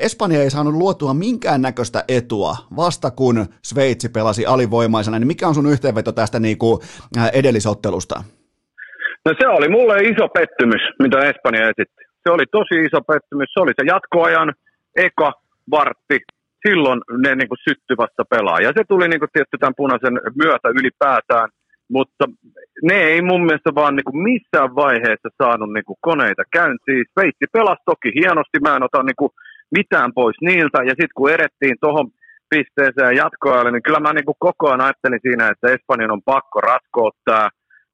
Espanja 0.00 0.42
ei 0.42 0.50
saanut 0.50 0.74
luotua 0.74 1.14
minkäännäköistä 1.14 2.04
etua 2.08 2.56
vasta 2.76 3.10
kun 3.10 3.46
Sveitsi 3.62 4.08
pelasi 4.08 4.46
alivoimaisena, 4.46 5.18
niin 5.18 5.26
mikä 5.26 5.48
on 5.48 5.57
sun 5.58 5.72
yhteenveto 5.74 6.12
tästä 6.12 6.38
niin 6.46 6.58
kuin 6.58 6.76
äh, 7.18 7.30
edellisottelusta? 7.40 8.16
No 9.26 9.30
se 9.40 9.46
oli 9.56 9.68
mulle 9.76 9.96
iso 10.12 10.26
pettymys, 10.38 10.82
mitä 11.02 11.18
Espanja 11.30 11.62
esitti. 11.72 12.02
Se 12.22 12.28
oli 12.36 12.46
tosi 12.56 12.76
iso 12.88 13.00
pettymys. 13.12 13.48
Se 13.52 13.60
oli 13.64 13.72
se 13.76 13.84
jatkoajan 13.94 14.50
eka 15.06 15.30
vartti. 15.76 16.18
Silloin 16.66 17.00
ne 17.24 17.30
niin 17.34 17.50
kuin 17.50 17.64
sytty 17.68 17.92
vasta 18.02 18.24
pelaa. 18.34 18.58
Ja 18.66 18.70
se 18.76 18.82
tuli 18.88 19.06
niin 19.08 19.22
kuin 19.22 19.34
tietty 19.34 19.56
tämän 19.58 19.80
punaisen 19.80 20.16
myötä 20.42 20.68
ylipäätään. 20.78 21.48
mutta 21.96 22.24
ne 22.88 22.98
ei 23.12 23.20
mun 23.22 23.42
mielestä 23.46 23.70
vaan 23.80 23.94
niin 23.96 24.08
kuin 24.08 24.22
missään 24.30 24.70
vaiheessa 24.82 25.28
saanut 25.42 25.70
niin 25.72 25.88
kuin 25.88 25.98
koneita 26.08 26.42
käyntiin. 26.58 27.04
Sveitsi 27.12 27.46
pelasi 27.52 27.82
toki 27.92 28.10
hienosti, 28.20 28.56
mä 28.60 28.76
en 28.76 28.88
ota 28.88 29.02
niin 29.02 29.20
kuin 29.22 29.32
mitään 29.78 30.10
pois 30.18 30.36
niiltä, 30.48 30.78
ja 30.88 30.94
sitten 30.98 31.16
kun 31.16 31.30
erettiin 31.30 31.76
tuohon 31.80 32.06
pisteeseen 32.50 33.16
jatkoajalle, 33.16 33.70
niin 33.72 33.86
kyllä 33.86 34.00
mä 34.00 34.12
niin 34.12 34.28
kuin 34.28 34.42
koko 34.46 34.68
ajan 34.68 34.80
ajattelin 34.80 35.20
siinä, 35.22 35.48
että 35.48 35.70
Espanjan 35.74 36.16
on 36.16 36.28
pakko 36.32 36.60
ratkoa 36.60 37.10
tämä 37.24 37.48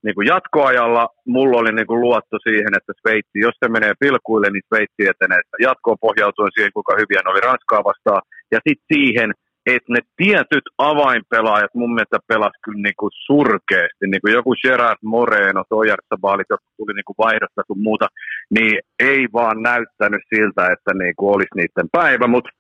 niin 0.04 0.14
kuin 0.14 0.26
jatkoajalla. 0.26 1.08
Mulla 1.26 1.58
oli 1.58 1.72
niin 1.72 1.86
kuin 1.86 2.00
luotto 2.00 2.36
siihen, 2.48 2.72
että 2.78 2.92
Sveitsi, 3.00 3.38
jos 3.46 3.56
se 3.60 3.68
menee 3.68 3.94
pilkuille, 4.00 4.48
niin 4.50 4.66
Sveitsi 4.68 5.02
etenee 5.12 5.40
jatkoon 5.68 6.04
pohjautuen 6.06 6.52
siihen, 6.54 6.72
kuinka 6.74 6.94
hyviä 7.00 7.20
ne 7.22 7.30
oli 7.30 7.46
Ranskaa 7.48 7.88
vastaan. 7.90 8.22
Ja 8.52 8.58
sitten 8.66 8.90
siihen, 8.92 9.30
että 9.66 9.92
ne 9.92 10.00
tietyt 10.16 10.66
avainpelaajat 10.78 11.74
mun 11.74 11.94
mielestä 11.94 12.18
pelasi 12.28 12.58
kyllä 12.64 12.82
niin 12.82 12.98
kuin 13.00 13.12
surkeasti, 13.26 14.04
niin 14.06 14.22
kuin 14.22 14.34
joku 14.38 14.52
Gerard 14.62 15.00
Moreno, 15.02 15.62
Toijarsabaalit, 15.68 16.50
jotka 16.50 16.70
tuli 16.76 16.92
niin 16.94 17.08
kuin 17.08 17.22
vaihdosta 17.24 17.62
sun 17.66 17.82
muuta, 17.86 18.06
niin 18.56 18.76
ei 19.12 19.22
vaan 19.32 19.62
näyttänyt 19.62 20.24
siltä, 20.34 20.62
että 20.74 20.92
niin 21.02 21.14
kuin 21.16 21.34
olisi 21.34 21.54
niiden 21.56 21.88
päivä, 21.92 22.26
mutta 22.26 22.50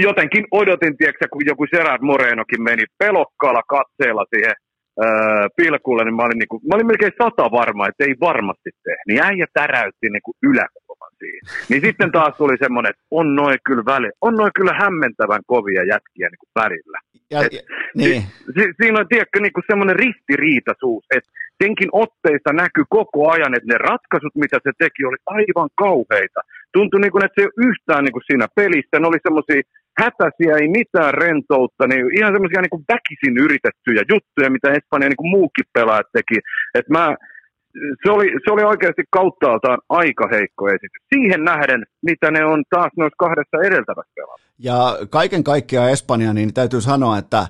jotenkin 0.00 0.44
odotin, 0.50 0.96
tiedätkö, 0.96 1.26
kun 1.32 1.42
joku 1.46 1.66
Gerard 1.70 2.02
Morenokin 2.02 2.62
meni 2.62 2.84
pelokkaalla 2.98 3.62
katseella 3.62 4.24
siihen 4.34 4.54
öö, 5.02 5.48
pilkulle, 5.56 6.04
niin 6.04 6.14
mä 6.16 6.22
olin, 6.22 6.38
niin 6.38 6.48
kuin, 6.48 6.62
mä 6.68 6.74
olin 6.74 6.86
melkein 6.86 7.18
sata 7.22 7.50
varma, 7.50 7.88
että 7.88 8.04
ei 8.04 8.14
varmasti 8.20 8.70
tee. 8.84 8.96
Niin 9.06 9.22
äijä 9.22 9.46
täräytti 9.54 10.06
niin 10.10 10.22
kuin 10.26 10.36
yläkulman 10.42 11.12
siihen. 11.18 11.42
Niin 11.68 11.82
sitten 11.86 12.12
taas 12.12 12.34
tuli 12.36 12.56
semmoinen, 12.58 12.90
että 12.90 13.02
on 13.10 13.36
noin 13.36 13.58
kyllä 13.66 13.84
väli, 13.84 14.10
on 14.20 14.34
noin 14.34 14.52
kyllä 14.54 14.74
hämmentävän 14.82 15.42
kovia 15.46 15.84
jätkiä 15.92 16.28
niin 16.28 16.42
kuin 16.42 16.54
värillä. 16.60 16.98
Ja, 17.30 17.40
et, 17.44 17.52
niin. 17.94 18.22
si, 18.22 18.52
si, 18.56 18.62
siinä 18.80 19.00
on 19.00 19.08
tiedätkö, 19.08 19.40
niin 19.40 19.52
kuin 19.52 19.68
semmoinen 19.70 19.96
ristiriitaisuus, 19.96 21.04
että 21.16 21.30
senkin 21.62 21.90
otteista 21.92 22.52
näkyy 22.52 22.84
koko 22.88 23.30
ajan, 23.30 23.54
että 23.54 23.70
ne 23.72 23.78
ratkaisut, 23.78 24.34
mitä 24.34 24.56
se 24.62 24.70
teki, 24.78 25.04
oli 25.04 25.20
aivan 25.26 25.70
kauheita. 25.84 26.40
Tuntui 26.72 27.00
niin 27.00 27.12
kuin, 27.12 27.24
että 27.24 27.34
se 27.34 27.42
ei 27.42 27.50
ole 27.50 27.66
yhtään 27.68 28.04
niin 28.04 28.16
kuin 28.16 28.28
siinä 28.28 28.46
pelissä. 28.60 28.98
Ne 28.98 29.06
oli 29.10 29.26
semmoisia 29.26 29.62
hätäisiä, 30.02 30.56
ei 30.60 30.68
mitään 30.68 31.14
rentoutta, 31.14 31.86
niin 31.86 32.18
ihan 32.18 32.32
semmoisia 32.34 32.62
niin 32.62 32.84
väkisin 32.94 33.36
yritettyjä 33.44 34.02
juttuja, 34.12 34.50
mitä 34.50 34.72
Espanja 34.72 35.08
niin 35.08 35.22
kuin 35.22 35.34
muukin 35.36 35.64
pelaajat 35.74 36.06
teki. 36.12 36.38
Et 36.78 36.88
mä, 36.88 37.16
se, 38.02 38.10
oli, 38.10 38.26
se 38.44 38.52
oli 38.52 38.62
oikeasti 38.62 39.02
kauttaaltaan 39.10 39.78
aika 39.88 40.28
heikko 40.32 40.68
esitys. 40.68 41.02
Siihen 41.14 41.44
nähden, 41.44 41.84
mitä 42.02 42.30
ne 42.30 42.44
on 42.44 42.62
taas 42.70 42.92
noissa 42.96 43.16
kahdessa 43.18 43.56
edeltävässä 43.68 44.12
pelassa. 44.14 44.46
Ja 44.58 44.76
kaiken 45.10 45.44
kaikkiaan 45.44 45.90
Espanja, 45.90 46.32
niin 46.32 46.54
täytyy 46.54 46.80
sanoa, 46.80 47.18
että 47.18 47.46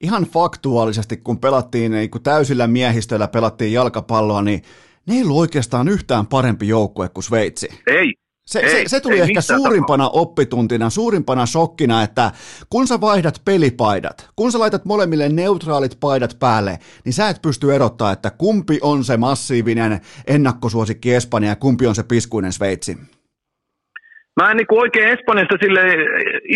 ihan 0.00 0.22
faktuaalisesti, 0.22 1.16
kun 1.16 1.38
pelattiin 1.38 1.92
niin 1.92 2.10
kun 2.10 2.22
täysillä 2.22 2.66
miehistöllä 2.66 3.28
pelattiin 3.28 3.72
jalkapalloa, 3.72 4.42
niin 4.42 4.62
ne 5.06 5.14
ei 5.14 5.22
ollut 5.22 5.40
oikeastaan 5.40 5.88
yhtään 5.88 6.26
parempi 6.26 6.68
joukkue 6.68 7.08
kuin 7.08 7.24
Sveitsi. 7.24 7.68
Ei, 7.86 8.14
se, 8.46 8.58
ei, 8.58 8.68
se, 8.68 8.88
se 8.88 9.00
tuli 9.00 9.20
ehkä 9.20 9.40
suurimpana 9.40 10.04
tapaa. 10.04 10.20
oppituntina, 10.20 10.90
suurimpana 10.90 11.46
shokkina, 11.46 12.02
että 12.02 12.30
kun 12.70 12.86
sä 12.86 13.00
vaihdat 13.00 13.42
pelipaidat, 13.44 14.30
kun 14.36 14.52
sä 14.52 14.58
laitat 14.58 14.84
molemmille 14.84 15.28
neutraalit 15.28 16.00
paidat 16.00 16.36
päälle, 16.40 16.78
niin 17.04 17.12
sä 17.12 17.28
et 17.28 17.42
pysty 17.42 17.74
erottaa, 17.74 18.12
että 18.12 18.30
kumpi 18.30 18.78
on 18.82 19.04
se 19.04 19.16
massiivinen 19.16 20.00
ennakkosuosikki 20.26 21.14
Espanja 21.14 21.48
ja 21.48 21.56
kumpi 21.56 21.86
on 21.86 21.94
se 21.94 22.02
piskuinen 22.02 22.52
Sveitsi. 22.52 22.96
Mä 24.40 24.50
en 24.50 24.56
niin 24.56 24.80
oikein 24.84 25.08
Espanjasta 25.08 25.56
sille 25.62 25.80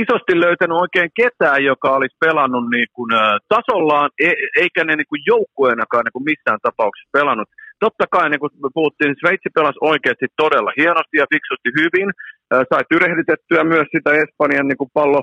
isosti 0.03 0.41
löytänyt 0.41 0.81
oikein 0.85 1.11
ketään, 1.21 1.65
joka 1.65 1.91
olisi 1.97 2.17
pelannut 2.21 2.71
niin 2.71 2.89
kuin, 2.93 3.11
tasollaan, 3.49 4.11
e, 4.21 4.31
eikä 4.61 4.85
ne 4.85 4.97
niin 4.97 5.09
kuin 5.09 5.23
joukkueenakaan 5.27 6.05
niin 6.05 6.17
kuin 6.17 6.29
missään 6.31 6.59
tapauksessa 6.63 7.19
pelannut 7.19 7.49
totta 7.85 8.05
kai, 8.15 8.27
niin 8.31 8.41
kuin 8.41 8.53
puhuttiin, 8.79 9.15
Sveitsi 9.21 9.49
pelasi 9.55 9.79
oikeasti 9.93 10.27
todella 10.43 10.73
hienosti 10.81 11.17
ja 11.21 11.27
fiksusti 11.35 11.71
hyvin. 11.81 12.09
Sai 12.71 12.83
tyrehdytettyä 12.91 13.63
myös 13.65 13.89
sitä 13.95 14.11
Espanjan 14.23 14.69
niin 14.69 14.83
kuin 14.83 14.95
pallo, 14.99 15.21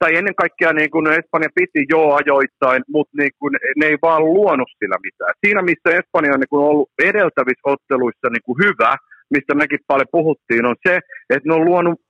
tai 0.00 0.10
ennen 0.18 0.40
kaikkea 0.42 0.72
niin 0.72 0.90
kuin 0.90 1.06
Espanja 1.18 1.50
piti 1.58 1.82
jo 1.94 2.00
ajoittain, 2.20 2.82
mutta 2.94 3.14
niin 3.20 3.34
kuin, 3.38 3.52
ne 3.78 3.86
ei 3.86 3.98
vaan 4.02 4.22
luonut 4.24 4.70
sillä 4.78 4.98
mitään. 5.06 5.34
Siinä, 5.42 5.60
missä 5.62 5.88
Espanja 5.98 6.34
on 6.34 6.40
niin 6.40 6.52
kuin 6.54 6.66
ollut 6.70 6.90
edeltävissä 7.10 7.70
otteluissa 7.74 8.26
niin 8.30 8.46
kuin 8.46 8.58
hyvä, 8.64 8.92
mistä 9.34 9.52
mekin 9.54 9.78
paljon 9.86 10.14
puhuttiin, 10.18 10.64
on 10.70 10.76
se, 10.86 10.94
että 11.30 11.48
ne 11.48 11.54
on 11.54 11.64
luonut 11.64 12.00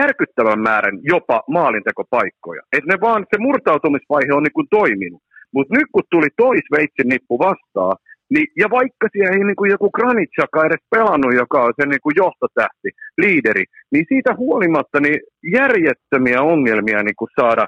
järkyttävän 0.00 0.60
määrän 0.68 0.98
jopa 1.12 1.42
maalintekopaikkoja. 1.56 2.62
Et 2.76 2.84
ne 2.84 2.96
vaan, 3.00 3.26
se 3.30 3.38
murtautumisvaihe 3.38 4.32
on 4.34 4.42
niin 4.42 4.58
kuin 4.58 4.70
toiminut. 4.70 5.22
Mutta 5.54 5.74
nyt 5.78 5.88
kun 5.92 6.02
tuli 6.10 6.28
toi 6.36 6.56
Sveitsin 6.66 7.08
nippu 7.08 7.38
vastaan, 7.38 7.96
niin, 8.34 8.46
ja 8.62 8.66
vaikka 8.78 9.06
siellä 9.12 9.32
ei 9.36 9.44
niin 9.44 9.60
kuin 9.60 9.70
joku 9.70 9.90
Granitsaka 9.96 10.66
edes 10.66 10.84
pelannut, 10.94 11.34
joka 11.42 11.58
on 11.66 11.72
se 11.76 11.86
niin 11.86 12.04
kuin 12.04 12.14
johtotähti, 12.22 12.88
liideri, 13.22 13.64
niin 13.92 14.04
siitä 14.08 14.34
huolimatta 14.42 14.98
niin 15.00 15.20
järjettömiä 15.58 16.40
ongelmia 16.42 17.02
niin 17.02 17.18
kuin 17.20 17.30
saada 17.40 17.64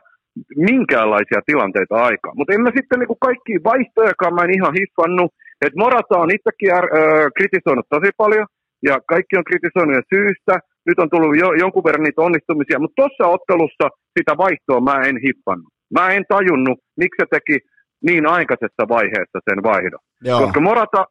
minkäänlaisia 0.56 1.40
tilanteita 1.46 1.94
aikaan. 2.08 2.36
Mutta 2.36 2.54
en 2.54 2.62
mä 2.62 2.70
sitten 2.76 2.98
niin 2.98 3.12
kuin 3.12 3.24
kaikki 3.28 3.54
vaihtojakaan 3.70 4.34
mä 4.34 4.44
en 4.44 4.56
ihan 4.58 4.74
hiffannut, 4.78 5.30
että 5.64 5.80
Morata 5.82 6.16
on 6.24 6.30
itsekin 6.36 6.72
äh, 6.74 6.82
kritisoinut 7.36 7.86
tosi 7.90 8.10
paljon, 8.22 8.46
ja 8.88 8.94
kaikki 9.12 9.36
on 9.36 9.48
kritisoinut 9.48 9.98
jo 9.98 10.04
syystä. 10.14 10.54
Nyt 10.88 10.98
on 11.02 11.10
tullut 11.10 11.36
jo, 11.42 11.48
jonkun 11.62 11.84
verran 11.84 12.04
niitä 12.04 12.26
onnistumisia, 12.28 12.82
mutta 12.82 12.98
tuossa 13.00 13.24
ottelussa 13.36 13.86
sitä 14.18 14.32
vaihtoa 14.44 14.80
mä 14.90 14.96
en 15.08 15.16
hiffannut. 15.24 15.72
Mä 15.96 16.04
en 16.16 16.24
tajunnut, 16.34 16.78
miksi 17.00 17.18
se 17.20 17.26
teki 17.30 17.56
niin 18.02 18.26
aikaisessa 18.26 18.88
vaiheessa 18.88 19.38
sen 19.50 19.62
vaihdon. 19.62 20.00
Joo. 20.24 20.40
Koska 20.40 20.60
Morata, 20.60 21.06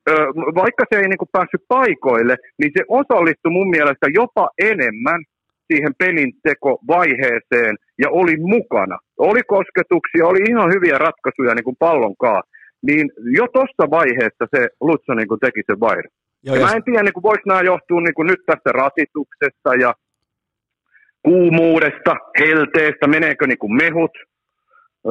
vaikka 0.56 0.84
se 0.90 1.00
ei 1.00 1.08
niin 1.08 1.18
kuin 1.18 1.36
päässyt 1.38 1.64
paikoille, 1.68 2.36
niin 2.58 2.72
se 2.78 2.84
osallistui 2.88 3.52
mun 3.52 3.70
mielestä 3.70 4.08
jopa 4.14 4.50
enemmän 4.58 5.22
siihen 5.68 5.94
pelin 6.00 6.32
tekovaiheeseen 6.44 7.76
ja 7.98 8.10
oli 8.10 8.38
mukana. 8.38 8.98
Oli 9.18 9.42
kosketuksia, 9.48 10.28
oli 10.28 10.40
ihan 10.50 10.74
hyviä 10.74 10.98
ratkaisuja 10.98 11.56
niin 11.56 11.64
kuin 11.64 11.76
pallonkaan. 11.80 12.44
Niin 12.88 13.12
jo 13.38 13.48
tuossa 13.54 13.84
vaiheessa 13.90 14.46
se 14.56 14.68
Lutso 14.82 15.14
niin 15.14 15.28
kuin 15.28 15.40
teki 15.40 15.62
sen 15.68 15.80
vaihdon. 15.80 16.12
Joo, 16.44 16.56
ja 16.56 16.66
mä 16.66 16.72
en 16.72 16.84
tiedä, 16.84 17.04
niin 17.04 17.14
kuin 17.14 17.24
voiko 17.24 17.44
nämä 17.46 17.62
johtua 17.62 18.02
niin 18.02 18.14
kuin 18.14 18.28
nyt 18.28 18.40
tästä 18.46 18.72
rasituksesta 18.72 19.76
ja 19.76 19.94
kuumuudesta, 21.24 22.16
helteestä, 22.40 23.08
meneekö 23.08 23.48
niin 23.48 23.58
kuin 23.58 23.76
mehut. 23.76 24.12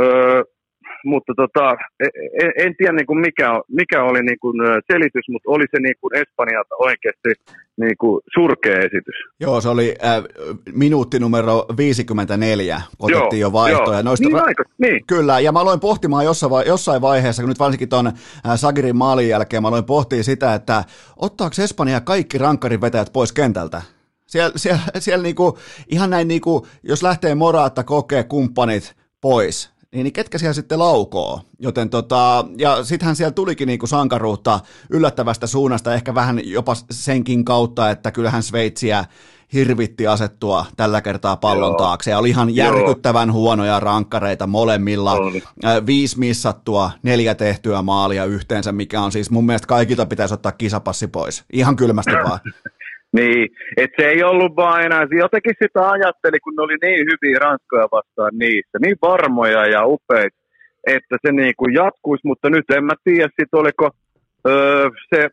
Öö, 0.03 0.43
mutta 1.05 1.33
tota, 1.37 1.77
en, 2.01 2.11
e, 2.43 2.65
en 2.65 2.75
tiedä 2.79 2.93
niin 2.93 3.07
kuin 3.07 3.21
mikä, 3.21 3.61
mikä 3.69 4.05
oli 4.05 4.23
niin 4.23 4.39
kuin 4.41 4.57
selitys, 4.93 5.27
mutta 5.29 5.51
oli 5.51 5.65
se 5.71 5.81
niin 5.81 5.95
kuin 6.01 6.17
Espanjalta 6.17 6.75
oikeasti 6.79 7.33
niin 7.81 7.97
kuin 7.99 8.21
surkea 8.35 8.79
esitys. 8.79 9.19
Joo, 9.41 9.61
se 9.61 9.69
oli 9.69 9.95
äh, 10.05 10.25
minuutti 10.73 11.19
numero 11.19 11.67
54, 11.77 12.81
otettiin 12.99 13.41
joo, 13.41 13.49
jo 13.49 13.53
vaihtoja. 13.53 13.99
Joo. 13.99 14.03
Noista, 14.03 14.29
niin, 14.29 14.45
aika, 14.45 14.65
niin. 14.79 15.07
Kyllä, 15.07 15.41
ja 15.41 15.53
mä 15.53 15.61
aloin 15.61 15.81
pohtimaan 15.81 16.25
jossain, 16.25 16.67
jossain 16.67 17.03
vaiheessa, 17.03 17.43
kun 17.43 17.49
nyt 17.49 17.59
varsinkin 17.59 17.89
tuon 17.89 18.07
äh, 18.07 18.15
Sagirin 18.57 18.97
maalin 18.97 19.29
jälkeen, 19.29 19.63
mä 19.63 19.69
aloin 19.69 19.85
pohtia 19.85 20.23
sitä, 20.23 20.55
että 20.55 20.85
ottaako 21.17 21.55
Espanja 21.65 22.01
kaikki 22.01 22.39
rankkarin 22.39 22.81
vetäjät 22.81 23.13
pois 23.13 23.33
kentältä? 23.33 23.83
Siellä, 24.27 24.53
siellä, 24.57 24.81
siellä 24.99 25.23
niinku, 25.23 25.59
ihan 25.89 26.11
näin, 26.11 26.29
niinku, 26.29 26.67
jos 26.83 27.03
lähtee 27.03 27.35
Moraatta 27.35 27.85
kokee 27.85 28.25
kumppanit 28.25 28.95
pois, 29.21 29.71
niin, 29.95 30.05
niin 30.05 30.13
ketkä 30.13 30.39
siellä 30.39 30.53
sitten 30.55 30.79
laukoo. 30.79 31.41
Joten 31.59 31.91
tota, 31.91 32.45
ja 32.59 32.85
sittenhän 32.85 33.17
siellä 33.17 33.33
tulikin 33.33 33.67
niinku 33.67 33.87
sankaruutta 33.87 34.61
yllättävästä 34.91 35.47
suunnasta, 35.47 35.95
ehkä 35.95 36.15
vähän 36.15 36.41
jopa 36.45 36.77
senkin 36.91 37.45
kautta, 37.45 37.91
että 37.91 38.11
kyllähän 38.13 38.43
Sveitsiä 38.43 39.05
hirvitti 39.53 40.07
asettua 40.07 40.67
tällä 40.77 41.01
kertaa 41.01 41.37
pallon 41.37 41.71
Joo. 41.71 41.79
taakse. 41.79 42.11
Ja 42.11 42.19
oli 42.19 42.29
ihan 42.29 42.57
järkyttävän 42.57 43.29
Joo. 43.29 43.35
huonoja 43.35 43.81
rankkareita 43.81 44.47
molemmilla. 44.47 45.13
Oli. 45.13 45.43
Viisi 45.87 46.19
missattua, 46.19 46.91
neljä 47.03 47.35
tehtyä 47.35 47.83
maalia 47.83 48.25
yhteensä, 48.25 48.73
mikä 48.73 49.01
on 49.01 49.13
siis 49.13 49.31
mun 49.31 49.47
mielestä 49.47 49.67
kaikilta 49.67 50.07
pitäisi 50.07 50.35
ottaa 50.35 50.53
kisapassi 50.53 51.07
pois. 51.07 51.45
Ihan 51.53 51.77
kylmästi 51.77 52.13
vaan. 52.13 52.41
Niin, 53.13 53.49
että 53.77 54.03
se 54.03 54.09
ei 54.09 54.23
ollut 54.23 54.57
vaan 54.57 54.83
enää, 54.83 55.07
jotenkin 55.11 55.55
sitä 55.63 55.91
ajatteli, 55.91 56.41
kun 56.41 56.55
ne 56.57 56.63
oli 56.63 56.77
niin 56.83 57.07
hyviä 57.11 57.39
Ranskoja 57.39 57.89
vastaan 57.93 58.31
niissä, 58.39 58.79
niin 58.81 58.97
varmoja 59.03 59.67
ja 59.67 59.87
upeita, 59.87 60.37
että 60.87 61.17
se 61.27 61.33
niin 61.33 61.55
kuin 61.57 61.75
jatkuisi, 61.75 62.27
mutta 62.27 62.51
nyt 62.51 62.65
en 62.71 62.85
mä 62.85 62.93
tiedä 63.05 63.29
sit 63.41 63.55
oliko 63.55 63.91
öö, 64.49 64.89
se 65.15 65.29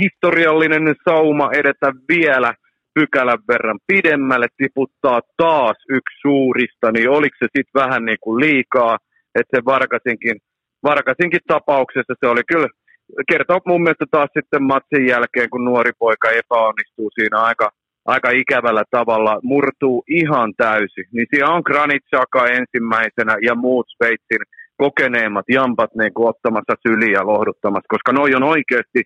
historiallinen 0.00 0.94
sauma 1.08 1.50
edetä 1.52 1.92
vielä 2.08 2.54
pykälän 2.94 3.38
verran 3.48 3.78
pidemmälle, 3.86 4.46
tiputtaa 4.56 5.20
taas 5.36 5.76
yksi 5.88 6.20
suurista, 6.20 6.92
niin 6.92 7.10
oliko 7.10 7.36
se 7.38 7.46
sitten 7.56 7.80
vähän 7.82 8.04
niin 8.04 8.18
kuin 8.20 8.40
liikaa, 8.40 8.98
että 9.34 9.56
se 9.56 9.64
Varkasinkin, 9.64 10.36
Varkasinkin 10.82 11.40
tapauksessa 11.46 12.14
se 12.20 12.26
oli 12.26 12.42
kyllä 12.46 12.68
kertoo 13.30 13.60
mun 13.66 13.82
mielestä 13.82 14.06
taas 14.10 14.30
sitten 14.38 14.62
matsin 14.62 15.06
jälkeen, 15.06 15.50
kun 15.50 15.64
nuori 15.64 15.90
poika 15.98 16.28
epäonnistuu 16.30 17.10
siinä 17.14 17.38
aika, 17.40 17.70
aika 18.04 18.30
ikävällä 18.30 18.84
tavalla, 18.90 19.40
murtuu 19.42 20.04
ihan 20.08 20.52
täysin. 20.56 21.06
Niin 21.12 21.26
siellä 21.30 21.54
on 21.54 21.62
Granit 21.64 22.02
Xhaka 22.14 22.46
ensimmäisenä 22.46 23.36
ja 23.42 23.54
muut 23.54 23.86
Sveitsin 23.88 24.42
kokeneemmat 24.76 25.44
jampat 25.48 25.90
niin 25.94 26.14
kuin 26.14 26.28
ottamassa 26.28 26.74
syliä 26.88 27.18
ja 27.18 27.26
lohduttamassa, 27.26 27.94
koska 27.94 28.12
noi 28.12 28.34
on 28.34 28.42
oikeasti, 28.42 29.02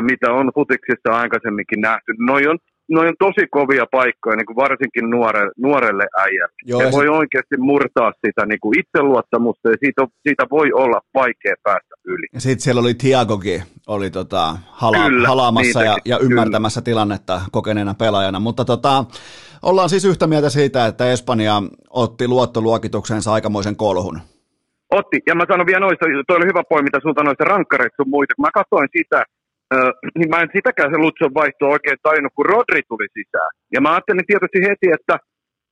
mitä 0.00 0.32
on 0.32 0.50
futiksissa 0.54 1.10
aikaisemminkin 1.22 1.80
nähty, 1.80 2.12
noi 2.18 2.46
on 2.46 2.58
noi 2.90 3.08
on 3.08 3.14
tosi 3.18 3.46
kovia 3.50 3.86
paikkoja, 3.92 4.36
niin 4.36 4.46
kuin 4.46 4.56
varsinkin 4.56 5.10
nuore, 5.10 5.50
nuorelle 5.58 6.06
äijälle. 6.18 6.54
Joo, 6.64 6.80
Se 6.80 6.92
voi 6.92 7.04
sit... 7.04 7.10
oikeasti 7.10 7.56
murtaa 7.58 8.12
sitä 8.26 8.46
niin 8.46 8.60
kuin 8.60 8.78
itseluottamusta 8.80 9.70
ja 9.70 9.76
siitä, 9.84 10.06
siitä 10.28 10.44
voi 10.50 10.72
olla 10.72 11.00
vaikea 11.14 11.54
päästä 11.62 11.94
yli. 12.04 12.26
Ja 12.32 12.40
sitten 12.40 12.60
siellä 12.60 12.80
oli 12.80 12.94
Tiagokin, 12.94 13.62
oli 13.86 14.10
tota, 14.10 14.56
hala, 14.66 15.06
kyllä, 15.06 15.28
halaamassa 15.28 15.82
ja, 15.82 15.96
ja 16.04 16.18
ymmärtämässä 16.18 16.80
kyllä. 16.80 16.84
tilannetta 16.84 17.40
kokeneena 17.52 17.94
pelaajana, 17.94 18.40
mutta 18.40 18.64
tota, 18.64 19.04
ollaan 19.62 19.88
siis 19.88 20.04
yhtä 20.04 20.26
mieltä 20.26 20.50
siitä, 20.50 20.86
että 20.86 21.12
Espanja 21.12 21.62
otti 21.90 22.28
luottoluokituksensa 22.28 23.32
aikamoisen 23.32 23.76
kolhun. 23.76 24.20
Otti, 24.90 25.18
ja 25.26 25.34
mä 25.34 25.44
sanon 25.48 25.66
vielä 25.66 25.80
noista, 25.80 26.06
toi 26.26 26.36
oli 26.36 26.46
hyvä 26.46 26.62
pointti, 26.68 26.88
mitä 26.88 27.00
sulta 27.02 27.22
noista 27.22 27.44
rankkareista 27.44 27.96
sun 27.96 28.10
muita. 28.10 28.34
Mä 28.38 28.48
katsoin 28.54 28.88
sitä, 28.98 29.24
Niin 30.18 30.30
mä 30.30 30.40
en 30.40 30.50
sitäkään 30.56 30.90
se 30.90 30.98
Lutson 30.98 31.34
vaihto 31.34 31.64
oikein 31.68 31.98
tajunnut, 32.02 32.32
kun 32.36 32.46
Rodri 32.46 32.82
tuli 32.88 33.06
sisään. 33.16 33.50
Ja 33.74 33.80
mä 33.80 33.90
ajattelin 33.92 34.26
tietysti 34.26 34.58
heti, 34.68 34.88
että, 34.98 35.14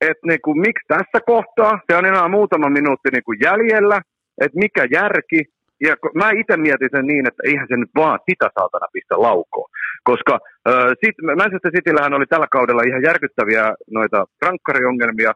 että 0.01 0.25
niin 0.31 0.43
kuin, 0.45 0.61
miksi 0.67 0.85
tässä 0.89 1.19
kohtaa, 1.33 1.81
se 1.87 1.97
on 1.97 2.07
enää 2.07 2.29
muutama 2.29 2.77
minuutti 2.79 3.09
niin 3.13 3.27
kuin 3.29 3.39
jäljellä, 3.47 3.99
että 4.45 4.59
mikä 4.59 4.85
järki. 5.01 5.41
Ja 5.87 5.93
mä 6.15 6.31
itse 6.41 6.57
mietin 6.57 6.89
sen 6.95 7.07
niin, 7.07 7.29
että 7.29 7.43
eihän 7.49 7.69
se 7.69 7.77
nyt 7.77 7.91
vaan 7.97 8.19
sitä 8.31 8.49
saatana 8.59 8.87
pistä 8.93 9.23
laukoon. 9.27 9.71
Koska 10.11 10.35
äh, 10.69 10.91
sit, 11.05 11.17
Manchester 11.41 11.73
Cityllähän 11.73 12.15
oli 12.15 12.27
tällä 12.27 12.47
kaudella 12.51 12.83
ihan 12.89 13.03
järkyttäviä 13.03 13.75
noita 13.91 14.27
rankkariongelmia. 14.43 15.33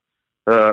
Äh, 0.50 0.72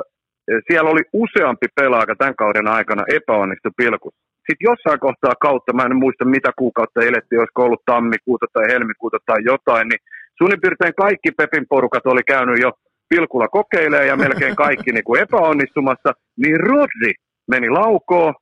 siellä 0.67 0.89
oli 0.89 1.01
useampi 1.13 1.67
pelaaja 1.75 2.15
tämän 2.17 2.35
kauden 2.35 2.67
aikana 2.67 3.03
epäonnistu 3.17 3.69
pilkussa 3.77 4.29
sitten 4.45 4.67
jossain 4.69 4.99
kohtaa 4.99 5.35
kautta, 5.47 5.73
mä 5.73 5.83
en 5.83 6.03
muista 6.03 6.25
mitä 6.25 6.51
kuukautta 6.61 7.07
elettiin, 7.09 7.39
olisiko 7.39 7.63
ollut 7.63 7.85
tammikuuta 7.85 8.45
tai 8.53 8.65
helmikuuta 8.73 9.17
tai 9.25 9.39
jotain, 9.51 9.87
niin 9.89 10.01
suunnin 10.37 10.61
piirtein 10.61 11.01
kaikki 11.05 11.31
Pepin 11.31 11.65
porukat 11.69 12.05
oli 12.05 12.23
käynyt 12.33 12.59
jo 12.65 12.71
pilkulla 13.09 13.47
kokeilemaan 13.47 14.07
ja 14.07 14.15
melkein 14.15 14.55
kaikki 14.55 14.91
niin 14.91 15.03
kuin 15.03 15.21
epäonnistumassa, 15.21 16.09
niin 16.37 16.59
Rodri 16.59 17.13
meni 17.51 17.69
laukoon 17.69 18.33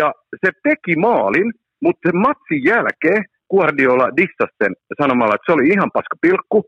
ja 0.00 0.12
se 0.40 0.50
teki 0.62 0.96
maalin, 0.96 1.52
mutta 1.82 2.08
se 2.08 2.12
matsin 2.16 2.64
jälkeen 2.64 3.24
Guardiola 3.50 4.16
dissasi 4.16 4.74
sanomalla, 5.00 5.34
että 5.34 5.46
se 5.46 5.56
oli 5.56 5.68
ihan 5.68 5.90
paska 5.96 6.16
pilkku, 6.20 6.58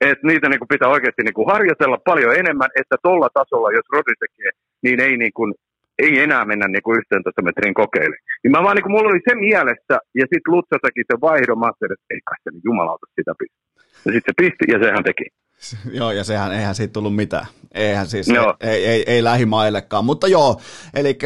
että 0.00 0.26
niitä 0.26 0.48
niin 0.48 0.58
kuin 0.58 0.72
pitää 0.74 0.88
oikeasti 0.88 1.22
niin 1.22 1.38
kuin 1.38 1.50
harjoitella 1.52 1.98
paljon 2.10 2.34
enemmän, 2.42 2.70
että 2.80 2.96
tuolla 3.02 3.28
tasolla, 3.38 3.72
jos 3.72 3.86
Rodri 3.92 4.14
tekee, 4.20 4.50
niin 4.82 5.00
ei 5.00 5.16
niin 5.16 5.32
kuin 5.38 5.54
ei 5.98 6.20
enää 6.26 6.44
mennä 6.44 6.66
niin 6.68 6.82
kuin 6.82 6.98
11 6.98 7.42
metrin 7.42 7.74
kokeille. 7.74 8.16
Niin 8.42 8.52
mä 8.52 8.62
vaan, 8.62 8.76
niin 8.76 8.86
kuin, 8.86 8.92
mulla 8.92 9.10
oli 9.10 9.26
se 9.28 9.34
mielessä, 9.34 9.94
ja 10.20 10.24
sitten 10.30 10.52
Lutsa 10.52 10.76
teki 10.82 11.02
se 11.10 11.16
vaihdon, 11.20 11.58
mä 11.58 11.66
ajattelin, 11.66 11.96
että 11.96 12.10
ei 12.14 12.20
kai 12.28 12.38
se 12.44 12.50
niin 12.50 12.66
jumalauta 12.68 13.06
sitä 13.16 13.32
pisti. 13.40 13.60
Ja 14.04 14.10
sitten 14.12 14.32
se 14.32 14.40
pisti, 14.42 14.64
ja 14.72 14.78
sehän 14.84 15.04
teki. 15.04 15.26
Joo, 15.98 16.12
ja 16.12 16.24
sehän 16.24 16.52
eihän 16.52 16.74
siitä 16.74 16.92
tullut 16.92 17.16
mitään. 17.16 17.46
Eihän 17.74 18.06
siis, 18.06 18.28
joo. 18.28 18.54
ei, 18.60 18.86
ei, 18.86 19.04
ei 19.06 19.24
lähimaillekaan. 19.24 20.04
Mutta 20.04 20.26
joo, 20.28 20.60
eli 20.94 21.18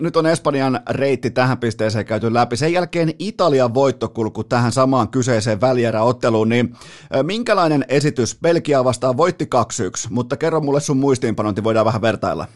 nyt 0.00 0.16
on 0.16 0.26
Espanjan 0.26 0.80
reitti 0.90 1.30
tähän 1.30 1.58
pisteeseen 1.58 2.04
käyty 2.04 2.34
läpi. 2.34 2.56
Sen 2.56 2.72
jälkeen 2.72 3.10
Italian 3.18 3.74
voittokulku 3.74 4.44
tähän 4.44 4.72
samaan 4.72 5.08
kyseiseen 5.08 5.60
välieräotteluun, 5.60 6.48
niin 6.48 6.72
minkälainen 7.22 7.84
esitys 7.88 8.38
Belgia 8.42 8.84
vastaan 8.84 9.16
voitti 9.16 9.44
2-1, 9.44 9.48
mutta 10.10 10.36
kerro 10.36 10.60
mulle 10.60 10.80
sun 10.80 10.96
muistiinpanot, 10.96 11.56
niin 11.56 11.64
voidaan 11.64 11.86
vähän 11.86 12.02
vertailla. 12.02 12.46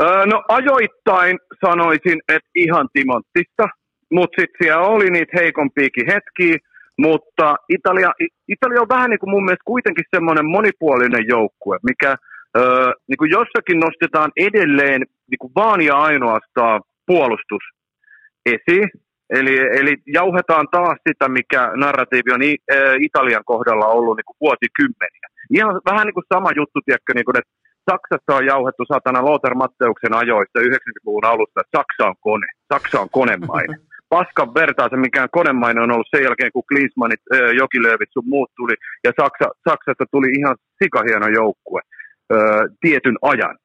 Öö, 0.00 0.26
no 0.26 0.42
ajoittain 0.48 1.38
sanoisin, 1.66 2.18
että 2.28 2.50
ihan 2.54 2.88
timanttista, 2.92 3.64
mutta 4.12 4.40
sitten 4.40 4.58
siellä 4.62 4.86
oli 4.86 5.10
niitä 5.10 5.38
heikompiakin 5.40 6.06
hetkiä, 6.12 6.56
mutta 6.98 7.56
Italia, 7.68 8.10
Italia 8.48 8.80
on 8.80 8.88
vähän 8.88 9.10
niin 9.10 9.18
kuin 9.18 9.30
mun 9.30 9.44
mielestä 9.44 9.70
kuitenkin 9.74 10.04
semmoinen 10.16 10.46
monipuolinen 10.46 11.24
joukkue, 11.28 11.78
mikä 11.82 12.16
öö, 12.56 12.92
niin 13.08 13.18
kuin 13.18 13.30
jossakin 13.30 13.80
nostetaan 13.80 14.30
edelleen 14.36 15.00
niin 15.30 15.38
kuin 15.38 15.52
vaan 15.56 15.80
ja 15.80 15.94
ainoastaan 15.96 16.80
puolustus 17.06 17.64
esiin. 18.46 18.90
Eli, 19.30 19.58
eli 19.80 19.94
jauhetaan 20.06 20.66
taas 20.70 20.98
sitä, 21.08 21.28
mikä 21.28 21.72
narratiivi 21.76 22.30
on 22.32 22.42
Italian 23.00 23.44
kohdalla 23.44 23.86
ollut 23.86 24.16
niin 24.16 24.28
kuin 24.28 24.36
vuosikymmeniä. 24.40 25.26
Ihan 25.50 25.80
vähän 25.90 26.06
niin 26.06 26.14
kuin 26.14 26.32
sama 26.34 26.50
juttu, 26.56 26.80
tiedätkö, 26.84 27.12
niin 27.14 27.24
kuin, 27.24 27.38
että 27.38 27.52
Saksassa 27.90 28.36
on 28.38 28.46
jauhettu 28.52 28.84
satana 28.92 29.24
Lothar 29.24 29.54
Matteuksen 29.54 30.14
ajoista 30.22 30.60
90-luvun 30.60 31.24
alusta, 31.24 31.60
että 31.60 31.78
Saksa 31.78 32.04
on 32.10 32.16
kone. 32.20 32.48
Saksa 32.72 33.00
on 33.00 33.10
konemainen. 33.10 33.80
Paskan 34.14 34.54
vertaa 34.54 34.88
se, 34.88 34.96
mikään 34.96 35.28
konemainen 35.38 35.82
on 35.82 35.92
ollut 35.94 36.12
sen 36.14 36.24
jälkeen, 36.24 36.52
kun 36.52 36.68
Klinsmanit, 36.68 37.20
Jokilöövit 37.60 38.12
sun 38.12 38.28
muut 38.28 38.50
tuli, 38.56 38.74
ja 39.04 39.12
Saksa, 39.20 39.46
Saksasta 39.68 40.04
tuli 40.10 40.28
ihan 40.38 40.56
sikahieno 40.82 41.28
joukkue 41.28 41.80
tietyn 42.80 43.18
ajan. 43.22 43.56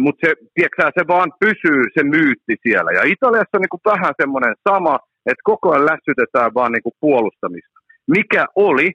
Mutta 0.00 0.20
se, 0.26 0.34
tiedätkö, 0.54 0.82
se 0.98 1.04
vaan 1.08 1.32
pysyy 1.40 1.82
se 1.94 2.02
myytti 2.04 2.54
siellä. 2.62 2.90
Ja 2.92 3.02
Italiassa 3.14 3.56
on 3.56 3.60
niinku 3.60 3.80
vähän 3.92 4.14
semmoinen 4.20 4.54
sama, 4.68 4.98
että 5.30 5.42
koko 5.44 5.72
ajan 5.72 5.90
lässytetään 5.92 6.54
vaan 6.54 6.72
niinku 6.72 6.92
puolustamista. 7.00 7.76
Mikä 8.16 8.46
oli 8.56 8.90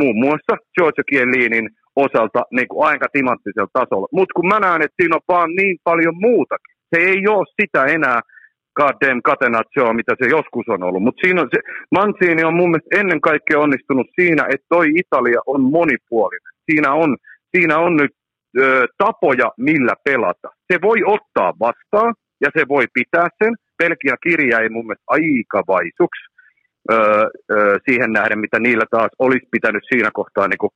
muun 0.00 0.16
muassa 0.24 0.52
Giorgio 0.74 1.04
Chiellinin 1.10 1.68
osalta 1.96 2.42
niin 2.50 2.68
kuin 2.68 2.86
aika 2.88 3.06
timanttisella 3.12 3.68
tasolla. 3.72 4.08
Mutta 4.12 4.34
kun 4.36 4.48
mä 4.48 4.60
näen, 4.60 4.82
että 4.82 4.98
siinä 5.00 5.16
on 5.16 5.28
vaan 5.28 5.50
niin 5.54 5.76
paljon 5.84 6.16
muutakin. 6.16 6.74
Se 6.94 7.00
ei 7.00 7.28
ole 7.28 7.46
sitä 7.60 7.84
enää 7.84 8.20
goddamn 8.76 9.22
Catenaccio, 9.22 9.92
mitä 9.92 10.14
se 10.22 10.28
joskus 10.30 10.68
on 10.68 10.82
ollut. 10.82 11.02
Mutta 11.02 11.20
siinä 11.20 11.42
on 11.42 11.48
se, 11.54 11.60
Mancini 11.90 12.44
on 12.44 12.54
mun 12.54 12.70
mielestä 12.70 13.00
ennen 13.00 13.20
kaikkea 13.20 13.58
onnistunut 13.58 14.06
siinä, 14.20 14.42
että 14.50 14.66
toi 14.68 14.86
Italia 14.96 15.40
on 15.46 15.60
monipuolinen. 15.62 16.52
Siinä 16.70 16.92
on, 16.92 17.16
siinä 17.56 17.78
on 17.78 17.96
nyt 17.96 18.10
ö, 18.60 18.86
tapoja, 18.98 19.52
millä 19.56 19.94
pelata. 20.04 20.48
Se 20.72 20.78
voi 20.82 20.98
ottaa 21.06 21.52
vastaan 21.60 22.14
ja 22.40 22.48
se 22.58 22.68
voi 22.68 22.84
pitää 22.94 23.28
sen. 23.44 23.54
Pelkiä 23.78 24.16
kirja 24.22 24.58
ei 24.60 24.68
mun 24.68 24.86
mielestä 24.86 25.04
aika 25.06 25.62
vaisuksi 25.68 26.22
ö, 26.92 26.96
ö, 27.52 27.78
siihen 27.88 28.12
nähden, 28.12 28.38
mitä 28.38 28.58
niillä 28.60 28.84
taas 28.90 29.10
olisi 29.18 29.46
pitänyt 29.50 29.82
siinä 29.92 30.10
kohtaa 30.12 30.48
niin 30.48 30.58
kuin 30.58 30.72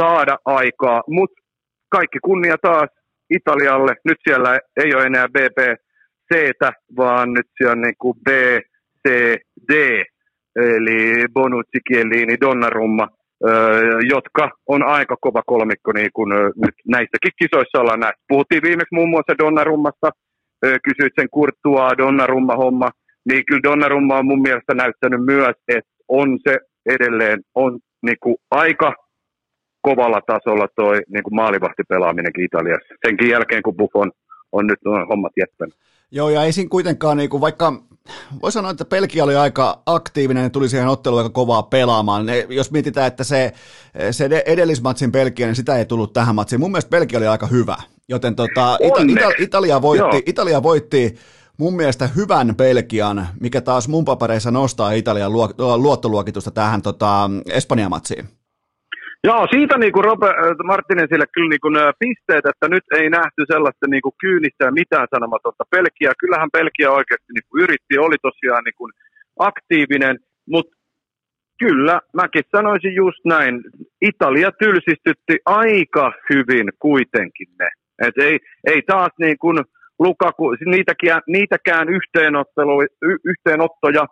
saada 0.00 0.38
aikaa, 0.44 1.02
mutta 1.08 1.42
kaikki 1.90 2.18
kunnia 2.24 2.56
taas 2.62 2.90
Italialle. 3.30 3.94
Nyt 4.04 4.18
siellä 4.28 4.58
ei 4.84 4.94
ole 4.94 5.04
enää 5.04 5.28
BBC, 5.28 6.30
vaan 6.96 7.32
nyt 7.32 7.46
siellä 7.56 7.72
on 7.72 7.80
niin 7.80 7.94
kuin 7.98 8.14
B, 8.24 8.28
C, 9.08 9.34
D, 9.72 10.04
eli 10.56 11.24
Bonucci, 11.32 11.78
Chiellini, 11.88 12.40
Donnarumma, 12.40 13.08
jotka 14.08 14.50
on 14.66 14.82
aika 14.82 15.16
kova 15.20 15.42
kolmikko, 15.46 15.92
niin 15.92 16.10
kuin 16.12 16.30
nyt 16.56 16.74
näissäkin 16.86 17.32
kisoissa 17.42 17.80
ollaan 17.80 18.00
nähty. 18.00 18.20
Puhuttiin 18.28 18.62
viimeksi 18.62 18.94
muun 18.94 19.10
muassa 19.10 19.38
Donnarummasta, 19.38 20.10
kysyit 20.60 21.12
sen 21.20 21.28
Kurttua 21.30 21.90
Donnarumma-homma, 21.98 22.90
niin 23.28 23.42
kyllä 23.46 23.62
Donnarumma 23.62 24.18
on 24.18 24.26
mun 24.26 24.42
mielestä 24.42 24.74
näyttänyt 24.74 25.24
myös, 25.24 25.56
että 25.68 25.90
on 26.08 26.38
se 26.48 26.58
edelleen 26.86 27.40
on 27.54 27.78
niin 28.02 28.16
kuin 28.22 28.36
aika 28.50 28.94
kovalla 29.88 30.20
tasolla 30.32 30.68
toi 30.76 30.96
niin 31.12 31.24
kuin 31.24 31.34
maalivahtipelaaminenkin 31.34 32.44
Italiassa. 32.44 32.94
Senkin 33.06 33.30
jälkeen, 33.30 33.62
kun 33.62 33.76
Buffon 33.76 34.10
on 34.52 34.66
nyt 34.66 34.78
on 34.86 35.08
hommat 35.08 35.32
jättänyt. 35.36 35.74
Joo, 36.10 36.30
ja 36.30 36.42
ei 36.42 36.52
siinä 36.52 36.68
kuitenkaan, 36.68 37.16
niin 37.16 37.30
kuin 37.30 37.40
vaikka 37.40 37.72
voi 38.42 38.52
sanoa, 38.52 38.70
että 38.70 38.84
Pelki 38.84 39.20
oli 39.20 39.36
aika 39.36 39.82
aktiivinen 39.86 40.42
ja 40.42 40.50
tuli 40.50 40.68
siihen 40.68 40.88
otteluun 40.88 41.22
aika 41.22 41.30
kovaa 41.30 41.62
pelaamaan. 41.62 42.26
Ne, 42.26 42.46
jos 42.48 42.70
mietitään, 42.70 43.06
että 43.06 43.24
se, 43.24 43.52
se 44.10 44.42
edellismatsin 44.46 45.12
Pelkiä, 45.12 45.46
niin 45.46 45.56
sitä 45.56 45.76
ei 45.76 45.84
tullut 45.84 46.12
tähän 46.12 46.34
matsiin. 46.34 46.60
Mun 46.60 46.70
mielestä 46.70 46.90
Pelki 46.90 47.16
oli 47.16 47.26
aika 47.26 47.46
hyvä, 47.46 47.76
joten 48.08 48.36
tota, 48.36 48.78
Ita, 48.80 49.00
Ita, 49.08 49.30
Italia, 49.38 49.82
voitti, 49.82 50.22
Italia 50.26 50.62
voitti 50.62 51.14
mun 51.58 51.76
mielestä 51.76 52.08
hyvän 52.16 52.56
Belgian, 52.56 53.26
mikä 53.40 53.60
taas 53.60 53.88
mun 53.88 54.04
papereissa 54.04 54.50
nostaa 54.50 54.92
Italian 54.92 55.32
luottoluokitusta 55.76 56.50
tähän 56.50 56.82
tota, 56.82 57.30
Espanjan 57.52 57.90
matsiin. 57.90 58.28
Joo, 59.28 59.46
siitä 59.54 59.78
niin 59.78 59.92
kuin 59.92 60.04
Robert 60.04 60.38
äh, 60.38 60.56
Martinezille 60.64 61.26
kyllä 61.34 61.50
niin 61.50 61.64
kuin, 61.64 61.76
pisteet, 62.04 62.46
että 62.46 62.66
nyt 62.68 62.86
ei 62.98 63.10
nähty 63.10 63.42
sellaista 63.52 63.86
niin 63.90 64.02
kuin 64.02 64.18
kyynistä 64.20 64.70
mitään 64.70 65.08
sanomatonta 65.14 65.64
Pelkiä. 65.70 66.12
Kyllähän 66.20 66.54
Pelkiä 66.56 66.90
oikeasti 66.98 67.30
niin 67.32 67.46
kuin 67.48 67.62
yritti, 67.64 67.98
oli 67.98 68.18
tosiaan 68.22 68.64
niin 68.64 68.78
kuin 68.80 68.92
aktiivinen, 69.38 70.16
mutta 70.52 70.76
kyllä, 71.58 72.00
mäkin 72.20 72.44
sanoisin 72.56 72.94
just 72.94 73.22
näin. 73.24 73.54
Italia 74.10 74.50
tylsistytti 74.52 75.36
aika 75.46 76.12
hyvin 76.30 76.68
kuitenkin 76.78 77.48
ne. 77.58 77.68
Et 78.06 78.18
ei, 78.18 78.38
ei 78.66 78.82
taas 78.82 79.12
niin 79.18 79.38
kuin 79.38 79.58
Lukaku, 79.98 80.50
niitäkään, 80.66 81.22
niitäkään 81.26 81.88
yhteenottoja 83.24 84.04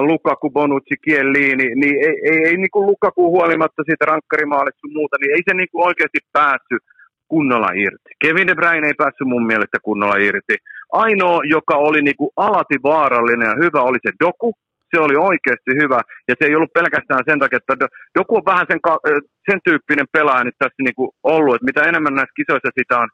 Lukaku, 0.00 0.50
Bonucci, 0.50 0.96
Kielliini, 1.04 1.74
niin 1.74 1.96
ei, 2.08 2.16
ei, 2.30 2.38
ei 2.48 2.56
niin 2.56 2.70
kuin 2.70 2.86
Lukaku 2.86 3.30
huolimatta 3.30 3.82
siitä 3.86 4.04
rankkarimaalista 4.04 4.88
muuta, 4.92 5.16
niin 5.20 5.32
ei 5.32 5.42
se 5.48 5.54
niin 5.54 5.68
kuin 5.72 5.86
oikeasti 5.86 6.18
päässyt 6.32 6.82
kunnolla 7.28 7.68
irti. 7.74 8.10
Kevin 8.22 8.46
De 8.46 8.54
Bruyne 8.54 8.86
ei 8.86 9.00
päässyt 9.02 9.28
mun 9.28 9.46
mielestä 9.46 9.78
kunnolla 9.82 10.16
irti. 10.16 10.56
Ainoa, 10.92 11.40
joka 11.44 11.76
oli 11.76 12.02
niinku 12.02 12.32
alati 12.36 12.76
vaarallinen 12.82 13.48
ja 13.48 13.56
hyvä, 13.64 13.80
oli 13.82 13.98
se 14.06 14.12
Doku. 14.24 14.52
Se 14.94 15.00
oli 15.00 15.16
oikeasti 15.16 15.72
hyvä. 15.82 16.00
Ja 16.28 16.34
se 16.38 16.44
ei 16.48 16.56
ollut 16.56 16.72
pelkästään 16.72 17.24
sen 17.28 17.38
takia, 17.38 17.56
että 17.56 17.88
Doku 18.18 18.36
on 18.36 18.50
vähän 18.52 18.66
sen, 18.70 18.80
sen 19.50 19.60
tyyppinen 19.64 20.06
pelaaja 20.12 20.44
nyt 20.44 20.58
tässä 20.58 20.82
niinku 20.82 21.14
ollut. 21.22 21.54
Että 21.54 21.70
mitä 21.70 21.88
enemmän 21.88 22.14
näissä 22.14 22.38
kisoissa 22.40 22.70
sitä 22.78 22.98
on 22.98 23.08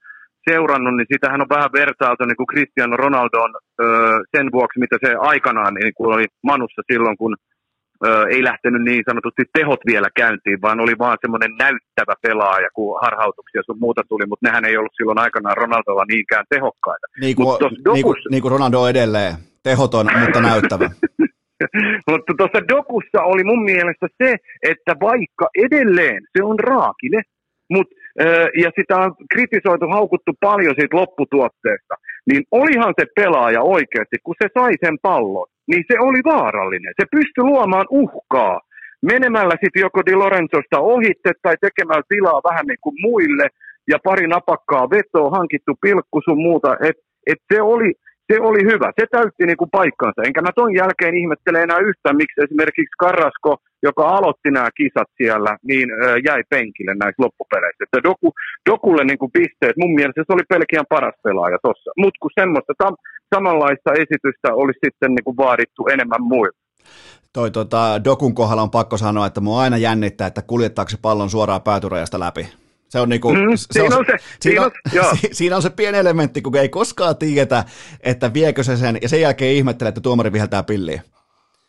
seurannut, 0.51 0.97
niin 0.97 1.13
sitähän 1.13 1.41
on 1.41 1.55
vähän 1.57 1.71
vertailtu 1.73 2.25
niin 2.25 2.37
kuin 2.37 2.51
Cristiano 2.53 2.97
Ronaldoon 2.97 3.53
sen 4.37 4.47
vuoksi, 4.53 4.81
mitä 4.81 4.97
se 5.05 5.15
aikanaan 5.33 5.75
niin 5.75 5.93
kuin 5.97 6.15
oli 6.15 6.27
Manussa 6.43 6.83
silloin, 6.93 7.17
kun 7.17 7.37
ei 8.31 8.45
lähtenyt 8.45 8.83
niin 8.83 9.03
sanotusti 9.09 9.43
tehot 9.59 9.81
vielä 9.87 10.09
käyntiin, 10.17 10.63
vaan 10.63 10.81
oli 10.81 10.95
vaan 10.99 11.19
semmoinen 11.21 11.53
näyttävä 11.59 12.15
pelaaja, 12.23 12.69
kun 12.75 12.99
harhautuksia 13.03 13.63
sun 13.67 13.79
muuta 13.81 14.03
tuli, 14.09 14.27
mutta 14.27 14.47
nehän 14.47 14.65
ei 14.65 14.77
ollut 14.77 14.97
silloin 14.97 15.19
aikanaan 15.19 15.57
Ronaldolla 15.57 16.05
niinkään 16.09 16.45
tehokkaita. 16.49 17.07
Niin 17.21 17.37
kuin, 17.37 17.47
Mut 17.49 17.61
dokus... 17.61 17.95
niin 17.95 18.05
kuin, 18.05 18.17
niin 18.31 18.43
kuin 18.43 18.53
Ronaldo 18.53 18.89
edelleen, 18.89 19.35
tehoton, 19.63 20.07
mutta 20.21 20.41
näyttävä. 20.41 20.91
mutta 22.11 22.33
tuossa 22.39 22.69
dokussa 22.69 23.21
oli 23.23 23.45
mun 23.45 23.63
mielestä 23.65 24.07
se, 24.23 24.37
että 24.63 24.93
vaikka 25.01 25.47
edelleen 25.67 26.23
se 26.37 26.45
on 26.45 26.59
raakile, 26.59 27.23
mutta 27.71 27.95
ja 28.63 28.71
sitä 28.79 28.97
on 28.97 29.15
kritisoitu, 29.33 29.87
haukuttu 29.89 30.33
paljon 30.41 30.75
siitä 30.79 30.97
lopputuotteesta, 30.97 31.95
niin 32.31 32.43
olihan 32.51 32.95
se 33.01 33.07
pelaaja 33.17 33.63
oikeasti, 33.63 34.17
kun 34.23 34.35
se 34.43 34.49
sai 34.59 34.73
sen 34.85 34.97
pallon, 35.03 35.47
niin 35.71 35.85
se 35.89 35.97
oli 36.01 36.21
vaarallinen. 36.25 36.93
Se 37.01 37.07
pystyi 37.11 37.45
luomaan 37.45 37.87
uhkaa 37.91 38.61
menemällä 39.03 39.55
sitten 39.63 39.81
joko 39.81 40.01
Di 40.07 40.15
Lorenzosta 40.15 40.79
ohitte 40.79 41.31
tai 41.43 41.55
tekemällä 41.61 42.03
tilaa 42.09 42.41
vähän 42.51 42.67
niin 42.67 42.83
kuin 42.85 42.97
muille 43.01 43.47
ja 43.89 43.99
pari 44.05 44.27
napakkaa 44.27 44.91
vetoa, 44.91 45.37
hankittu 45.39 45.73
pilkku 45.81 46.21
sun 46.25 46.41
muuta. 46.43 46.77
Et, 46.89 46.97
et 47.27 47.41
se 47.53 47.63
oli, 47.63 47.93
se 48.33 48.41
oli 48.41 48.63
hyvä. 48.73 48.93
Se 49.01 49.07
täytti 49.11 49.47
niin 49.47 49.57
kuin 49.57 49.71
paikkansa. 49.71 50.23
Enkä 50.27 50.43
mä 50.43 50.53
ton 50.55 50.75
jälkeen 50.75 51.17
ihmettele 51.17 51.59
enää 51.63 51.79
yhtään, 51.79 52.17
miksi 52.17 52.41
esimerkiksi 52.45 52.99
Karrasko, 52.99 53.57
joka 53.83 54.09
aloitti 54.09 54.51
nämä 54.51 54.71
kisat 54.81 55.11
siellä, 55.17 55.53
niin 55.71 55.89
jäi 56.29 56.43
penkille 56.51 56.95
näissä 56.95 57.23
loppupeleissä. 57.25 57.85
Että 57.85 58.03
Doku, 58.09 58.29
Dokulle 58.71 59.05
niin 59.05 59.19
kuin 59.19 59.33
pisteet, 59.33 59.77
mun 59.77 59.95
mielestä 59.95 60.21
se 60.27 60.33
oli 60.37 60.47
pelkiän 60.49 60.91
paras 60.95 61.15
pelaaja 61.25 61.59
tuossa. 61.63 61.91
Mutta 61.97 62.19
kun 62.23 62.31
semmoista 62.41 62.73
tam, 62.79 62.95
samanlaista 63.35 63.91
esitystä 63.93 64.49
olisi 64.63 64.79
sitten 64.85 65.11
niin 65.15 65.25
kuin 65.25 65.37
vaadittu 65.37 65.83
enemmän 65.95 66.23
muilta. 66.23 66.59
Toi 67.33 67.51
tota, 67.51 68.01
Dokun 68.05 68.35
kohdalla 68.35 68.63
on 68.63 68.71
pakko 68.71 68.97
sanoa, 68.97 69.27
että 69.27 69.41
mua 69.41 69.61
aina 69.61 69.77
jännittää, 69.77 70.27
että 70.27 70.43
kuljettaako 70.43 70.89
se 70.89 70.99
pallon 71.03 71.31
suoraan 71.31 71.63
päätyrajasta 71.63 72.21
läpi. 72.21 72.49
Se 72.89 73.01
on 73.01 73.09
niinku, 73.09 73.33
mm, 73.33 73.57
se 73.57 73.67
siinä, 73.71 73.97
on, 73.97 74.05
se, 74.07 74.17
siinä, 74.41 74.63
on, 74.63 74.71
on, 75.01 75.17
siinä 75.33 75.57
on 75.57 75.63
se 75.63 75.71
pieni 75.71 75.99
elementti, 75.99 76.43
kun 76.43 76.57
ei 76.57 76.69
koskaan 76.69 77.17
tiedetä, 77.17 77.65
että 78.01 78.35
viekö 78.35 78.63
se 78.63 78.77
sen, 78.77 78.99
ja 79.03 79.09
sen 79.09 79.21
jälkeen 79.21 79.55
ihmettelee, 79.55 79.89
että 79.89 80.01
tuomari 80.01 80.33
viheltää 80.33 80.63
pilliä. 80.63 81.03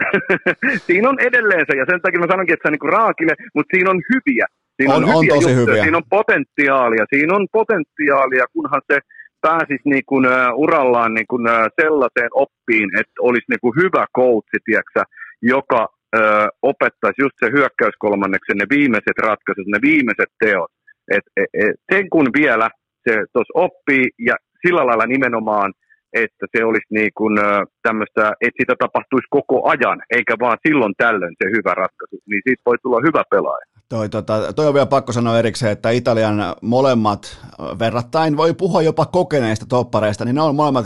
siinä 0.88 1.10
on 1.10 1.20
edelleen 1.20 1.66
se, 1.70 1.78
ja 1.78 1.86
sen 1.90 2.02
takia 2.02 2.20
mä 2.20 2.32
sanonkin, 2.32 2.54
että 2.54 2.64
se 2.64 2.70
on 2.70 2.76
niinku 2.76 2.94
raakille, 2.98 3.34
mutta 3.56 3.72
siinä 3.76 3.90
on 3.92 4.02
hyviä. 4.12 4.46
Siinä 4.78 4.94
on, 4.94 5.04
on, 5.04 5.10
hyviä 5.10 5.34
on 5.34 5.40
tosi 5.40 5.50
juttuja, 5.50 5.66
hyviä. 5.66 5.84
Siinä 5.84 5.98
on 5.98 6.10
potentiaalia, 6.18 7.06
siinä 7.14 7.36
on 7.36 7.48
potentiaalia, 7.52 8.46
kunhan 8.54 8.82
se 8.92 9.00
pääsisi 9.42 9.86
niin 9.94 10.06
kuin, 10.10 10.26
uh, 10.26 10.60
urallaan 10.64 11.14
niin 11.14 11.30
kuin, 11.32 11.44
uh, 11.48 11.68
sellaiseen 11.82 12.32
oppiin, 12.46 12.90
että 13.00 13.18
olisi 13.22 13.48
niin 13.50 13.64
kuin 13.64 13.76
hyvä 13.82 14.06
coachi, 14.18 14.60
tiiäksä, 14.66 15.02
joka 15.42 15.82
uh, 15.84 16.48
opettaisi 16.62 17.22
just 17.22 17.36
se 17.40 17.48
hyökkäyskolmanneksen, 17.56 18.58
ne 18.58 18.68
viimeiset 18.70 19.18
ratkaisut, 19.28 19.68
ne 19.68 19.80
viimeiset 19.82 20.32
teot. 20.44 20.72
Et, 21.16 21.26
et, 21.38 21.50
et, 21.54 21.76
sen 21.92 22.10
kun 22.10 22.28
vielä 22.40 22.70
se 23.10 23.14
tuossa 23.34 23.60
oppii 23.66 24.06
ja 24.20 24.36
sillä 24.64 24.86
lailla 24.86 25.06
nimenomaan, 25.06 25.74
että 26.14 26.46
se 26.58 26.66
olisi 26.66 26.90
niin 26.90 27.12
kuin, 27.18 27.34
tämmöistä, 27.82 28.24
että 28.42 28.62
sitä 28.62 28.76
tapahtuisi 28.80 29.28
koko 29.30 29.70
ajan, 29.70 30.00
eikä 30.16 30.36
vaan 30.40 30.58
silloin 30.68 30.94
tällöin 30.98 31.36
se 31.44 31.50
hyvä 31.58 31.74
ratkaisu, 31.74 32.18
niin 32.30 32.42
siitä 32.46 32.62
voi 32.66 32.78
tulla 32.82 33.00
hyvä 33.08 33.24
pelaaja. 33.32 33.66
Toi, 33.90 34.10
tota, 34.10 34.54
toi 34.54 34.68
on 34.68 34.74
vielä 34.74 34.86
pakko 34.86 35.12
sanoa 35.12 35.40
erikseen, 35.40 35.72
että 35.72 35.90
Italian 35.90 36.56
molemmat 36.62 37.38
verrattain, 37.80 38.38
voi 38.38 38.54
puhua 38.54 38.82
jopa 38.82 39.06
kokeneista 39.06 39.66
toppareista, 39.66 40.26
niin 40.26 40.36
ne 40.36 40.42
on 40.42 40.56
molemmat, 40.56 40.86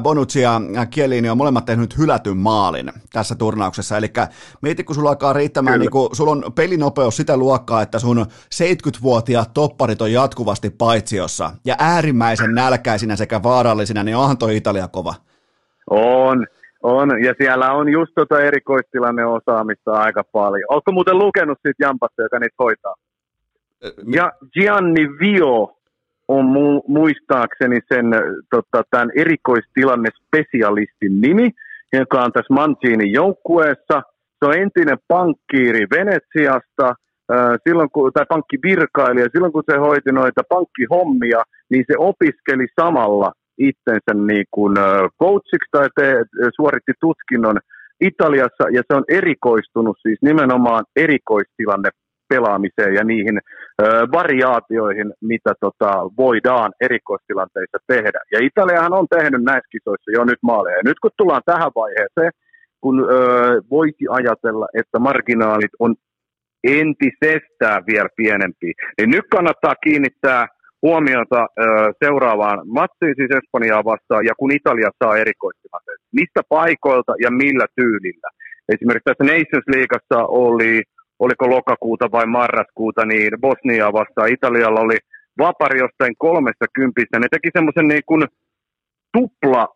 Bonucci 0.00 0.40
ja 0.40 0.60
Chiellini 0.90 1.28
on 1.28 1.36
molemmat 1.36 1.64
tehnyt 1.64 1.98
hylätyn 1.98 2.36
maalin 2.36 2.92
tässä 3.12 3.34
turnauksessa. 3.34 3.96
Eli 3.96 4.12
mieti, 4.62 4.84
kun 4.84 4.94
sulla 4.94 5.08
alkaa 5.08 5.32
riittämään, 5.32 5.80
niin 5.80 5.90
kun, 5.90 6.16
sulla 6.16 6.32
on 6.32 6.52
pelinopeus 6.54 7.16
sitä 7.16 7.36
luokkaa, 7.36 7.82
että 7.82 7.98
sun 7.98 8.26
70-vuotiaat 8.54 9.54
topparit 9.54 10.02
on 10.02 10.12
jatkuvasti 10.12 10.70
paitsiossa 10.70 11.50
ja 11.64 11.76
äärimmäisen 11.78 12.54
nälkäisinä 12.54 13.16
sekä 13.16 13.42
vaarallisina, 13.42 14.02
niin 14.02 14.16
onhan 14.16 14.38
toi 14.38 14.56
Italia 14.56 14.88
kova. 14.88 15.14
On, 15.90 16.46
on, 16.86 17.24
ja 17.24 17.34
siellä 17.38 17.72
on 17.72 17.88
just 17.88 18.12
tuota 18.14 18.40
erikoistilanneosaamista 18.40 19.92
aika 19.92 20.24
paljon. 20.32 20.64
Oletko 20.68 20.92
muuten 20.92 21.18
lukenut 21.18 21.58
siitä 21.62 21.84
Jampasta, 21.84 22.22
joka 22.22 22.38
niitä 22.38 22.54
hoitaa? 22.58 22.94
Ja 24.14 24.32
Gianni 24.52 25.08
Vio 25.20 25.76
on 26.28 26.44
mu- 26.44 26.84
muistaakseni 26.88 27.80
sen 27.94 28.06
tota, 28.50 28.82
tämän 28.90 29.10
erikoistilanne 29.16 30.08
spesialistin 30.22 31.20
nimi, 31.20 31.50
joka 31.92 32.20
on 32.20 32.32
tässä 32.32 32.54
Mancinin 32.54 33.12
joukkueessa. 33.12 34.02
Se 34.38 34.46
on 34.46 34.58
entinen 34.58 34.98
pankkiiri 35.08 35.86
Venetsiasta, 35.90 36.94
silloin 37.68 37.90
kun, 37.90 38.12
tai 38.12 38.24
pankkivirkailija. 38.28 39.28
Silloin 39.32 39.52
kun 39.52 39.62
se 39.70 39.76
hoiti 39.78 40.12
noita 40.12 40.42
pankkihommia, 40.48 41.42
niin 41.70 41.84
se 41.86 41.94
opiskeli 41.98 42.66
samalla 42.80 43.32
itsensä 43.58 44.12
niin 44.14 44.46
kuin 44.50 44.74
coachiksi 45.22 45.68
tai 45.70 45.88
te, 45.96 46.14
suoritti 46.56 46.92
tutkinnon 47.00 47.56
Italiassa 48.00 48.64
ja 48.72 48.82
se 48.86 48.94
on 48.94 49.04
erikoistunut 49.08 49.96
siis 50.02 50.18
nimenomaan 50.22 50.84
erikoistilanne 50.96 51.90
pelaamiseen 52.28 52.94
ja 52.94 53.04
niihin 53.04 53.38
ö, 53.38 53.84
variaatioihin, 54.12 55.12
mitä 55.20 55.52
tota, 55.60 55.90
voidaan 56.16 56.72
erikoistilanteissa 56.80 57.78
tehdä. 57.86 58.20
Ja 58.32 58.38
Italiahan 58.42 58.92
on 58.92 59.06
tehnyt 59.10 59.42
näissä 59.42 59.68
kisoissa 59.70 60.10
jo 60.10 60.24
nyt 60.24 60.38
maaleja. 60.42 60.76
Ja 60.76 60.82
nyt 60.84 60.98
kun 61.02 61.10
tullaan 61.16 61.42
tähän 61.46 61.70
vaiheeseen, 61.74 62.32
kun 62.80 63.00
ö, 63.00 63.14
voisi 63.70 64.04
ajatella, 64.10 64.66
että 64.74 64.98
marginaalit 64.98 65.74
on 65.78 65.94
entisestään 66.64 67.82
vielä 67.86 68.08
pienempi, 68.16 68.72
niin 68.98 69.10
nyt 69.10 69.24
kannattaa 69.30 69.74
kiinnittää 69.74 70.46
huomiota 70.82 71.40
ö, 71.60 71.64
seuraavaan 72.04 72.58
matsiin, 72.68 73.14
siis 73.16 73.30
Espanjaa 73.30 73.84
vastaan, 73.84 74.24
ja 74.24 74.34
kun 74.38 74.52
Italia 74.52 74.90
saa 75.04 75.16
erikoistilanteet. 75.16 76.00
Mistä 76.12 76.40
paikoilta 76.48 77.12
ja 77.24 77.30
millä 77.30 77.66
tyylillä? 77.76 78.28
Esimerkiksi 78.74 79.08
tässä 79.08 79.24
Nations 79.24 79.66
Leagueassa 79.74 80.18
oli, 80.28 80.82
oliko 81.18 81.50
lokakuuta 81.50 82.06
vai 82.12 82.26
marraskuuta, 82.26 83.06
niin 83.06 83.30
Bosnia 83.40 83.92
vastaan 83.92 84.32
Italialla 84.32 84.80
oli 84.80 84.98
vapari 85.38 85.78
jostain 85.78 86.14
kolmesta 86.18 86.66
kympistä. 86.74 87.18
Ne 87.18 87.26
teki 87.30 87.48
semmoisen 87.52 87.88
niin 87.88 88.06
kuin 88.06 88.24
tupla 89.12 89.68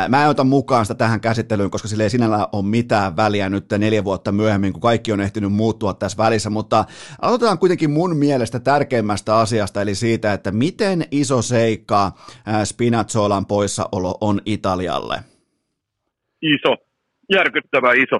mä 0.09 0.23
en 0.23 0.29
ota 0.29 0.43
mukaan 0.43 0.85
sitä 0.85 0.95
tähän 0.95 1.21
käsittelyyn, 1.21 1.69
koska 1.69 1.87
sillä 1.87 2.03
ei 2.03 2.09
sinällä 2.09 2.47
ole 2.51 2.65
mitään 2.65 3.15
väliä 3.15 3.49
nyt 3.49 3.65
neljä 3.77 4.03
vuotta 4.03 4.31
myöhemmin, 4.31 4.73
kun 4.73 4.81
kaikki 4.81 5.11
on 5.11 5.21
ehtinyt 5.21 5.53
muuttua 5.53 5.93
tässä 5.93 6.17
välissä, 6.17 6.49
mutta 6.49 6.85
aloitetaan 7.21 7.59
kuitenkin 7.59 7.91
mun 7.91 8.17
mielestä 8.17 8.59
tärkeimmästä 8.59 9.37
asiasta, 9.37 9.81
eli 9.81 9.95
siitä, 9.95 10.33
että 10.33 10.51
miten 10.51 11.05
iso 11.11 11.41
seikka 11.41 12.11
Spinazzolan 12.63 13.45
poissaolo 13.45 14.17
on 14.21 14.41
Italialle. 14.45 15.19
Iso, 16.41 16.75
järkyttävä 17.31 17.93
iso 17.93 18.19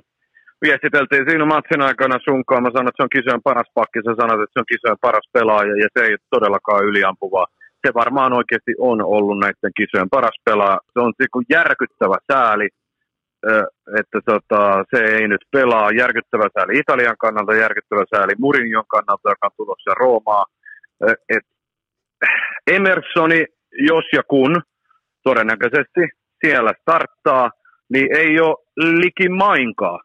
viestiteltiin 0.65 1.25
siinä 1.29 1.45
matsin 1.45 1.81
aikana 1.81 2.17
sunkaan. 2.29 2.63
Mä 2.63 2.69
sanoin, 2.71 2.87
että 2.87 2.99
se 2.99 3.07
on 3.07 3.15
kisojen 3.17 3.47
paras 3.49 3.69
pakki. 3.73 3.99
Sä 3.99 4.13
sanoit, 4.21 4.41
että 4.43 4.53
se 4.53 4.63
on 4.63 4.73
kisojen 4.73 5.05
paras 5.07 5.27
pelaaja 5.33 5.75
ja 5.83 5.87
se 5.93 5.99
ei 6.05 6.13
ole 6.17 6.29
todellakaan 6.35 6.85
yliampuvaa. 6.89 7.47
Se 7.85 7.93
varmaan 7.93 8.33
oikeasti 8.33 8.73
on 8.79 8.99
ollut 9.15 9.39
näiden 9.39 9.73
kisojen 9.79 10.09
paras 10.09 10.37
pelaaja. 10.45 10.79
Se 10.93 10.99
on 10.99 11.13
niin 11.19 11.45
järkyttävä 11.49 12.17
sääli, 12.31 12.67
että 13.99 14.19
tota, 14.25 14.83
se 14.91 14.99
ei 15.15 15.27
nyt 15.27 15.43
pelaa. 15.51 15.91
Järkyttävä 15.91 16.47
sääli 16.53 16.79
Italian 16.79 17.17
kannalta, 17.23 17.61
järkyttävä 17.65 18.03
sääli 18.15 18.33
Murinion 18.39 18.87
kannalta, 18.87 19.29
joka 19.29 19.47
on 19.47 19.57
tulossa 19.57 19.93
Roomaa. 19.99 20.45
Et 21.35 21.45
Emersoni, 22.67 23.45
jos 23.91 24.05
ja 24.13 24.23
kun 24.23 24.61
todennäköisesti 25.23 26.01
siellä 26.45 26.71
starttaa, 26.81 27.49
niin 27.93 28.15
ei 28.15 28.39
ole 28.39 28.55
likimainkaan 28.77 29.99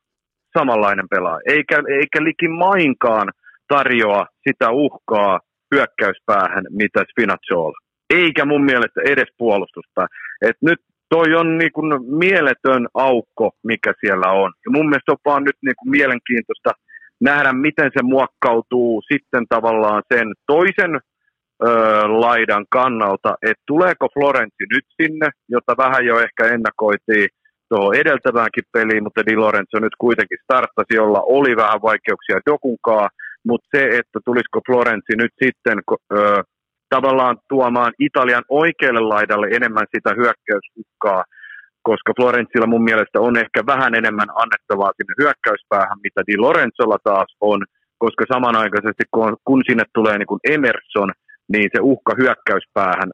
samanlainen 0.58 1.08
pelaaja, 1.10 1.40
eikä, 1.46 1.76
eikä 1.88 2.24
liki 2.24 2.48
mainkaan 2.48 3.28
tarjoa 3.68 4.26
sitä 4.48 4.70
uhkaa 4.70 5.40
hyökkäyspäähän, 5.74 6.64
mitä 6.70 7.04
Spinazzola. 7.10 7.78
Eikä 8.10 8.44
mun 8.44 8.64
mielestä 8.64 9.00
edes 9.04 9.28
puolustusta. 9.38 10.06
Et 10.42 10.56
nyt 10.62 10.80
toi 11.08 11.34
on 11.34 11.58
niin 11.58 11.72
kuin 11.72 11.88
mieletön 12.18 12.88
aukko, 12.94 13.50
mikä 13.64 13.92
siellä 14.00 14.28
on. 14.32 14.52
Ja 14.64 14.70
mun 14.70 14.88
mielestä 14.88 15.12
on 15.12 15.18
vaan 15.24 15.44
nyt 15.44 15.58
niin 15.62 15.74
kuin 15.78 15.90
mielenkiintoista 15.90 16.70
nähdä, 17.20 17.52
miten 17.52 17.90
se 17.96 18.02
muokkautuu 18.02 19.02
sitten 19.12 19.44
tavallaan 19.48 20.02
sen 20.14 20.32
toisen 20.46 20.94
ö, 20.94 21.68
laidan 22.24 22.64
kannalta, 22.70 23.34
että 23.42 23.62
tuleeko 23.66 24.08
Florenssi 24.14 24.64
nyt 24.74 24.86
sinne, 25.02 25.28
jota 25.48 25.72
vähän 25.76 26.06
jo 26.06 26.20
ehkä 26.20 26.44
ennakoitiin, 26.54 27.28
tuohon 27.72 28.00
edeltäväänkin 28.02 28.66
peliin, 28.72 29.02
mutta 29.02 29.26
Di 29.26 29.36
Lorenzo 29.36 29.76
nyt 29.80 29.96
kuitenkin 30.04 30.42
starttasi, 30.44 30.92
jolla 31.00 31.20
oli 31.36 31.52
vähän 31.62 31.82
vaikeuksia 31.88 32.46
Dokunkaa, 32.50 33.08
mutta 33.48 33.66
se, 33.74 33.82
että 34.00 34.18
tulisiko 34.26 34.58
Florenzi 34.66 35.14
nyt 35.16 35.34
sitten 35.44 35.78
ö, 36.12 36.42
tavallaan 36.94 37.36
tuomaan 37.48 37.92
Italian 38.08 38.44
oikealle 38.48 39.00
laidalle 39.00 39.46
enemmän 39.58 39.86
sitä 39.94 40.10
hyökkäysuhkaa, 40.20 41.22
koska 41.88 42.12
Florenzilla 42.18 42.66
mun 42.66 42.84
mielestä 42.90 43.18
on 43.20 43.34
ehkä 43.44 43.60
vähän 43.66 43.94
enemmän 44.00 44.30
annettavaa 44.42 44.92
sinne 44.96 45.14
hyökkäyspäähän, 45.22 45.98
mitä 46.06 46.20
Di 46.28 46.36
Lorenzolla 46.36 46.98
taas 47.04 47.30
on, 47.40 47.60
koska 47.98 48.24
samanaikaisesti 48.32 49.04
kun, 49.14 49.36
kun 49.44 49.62
sinne 49.68 49.84
tulee 49.94 50.18
niin 50.18 50.32
kuin 50.32 50.44
Emerson, 50.54 51.10
niin 51.52 51.68
se 51.74 51.80
uhka 51.92 52.12
hyökkäyspäähän 52.20 53.10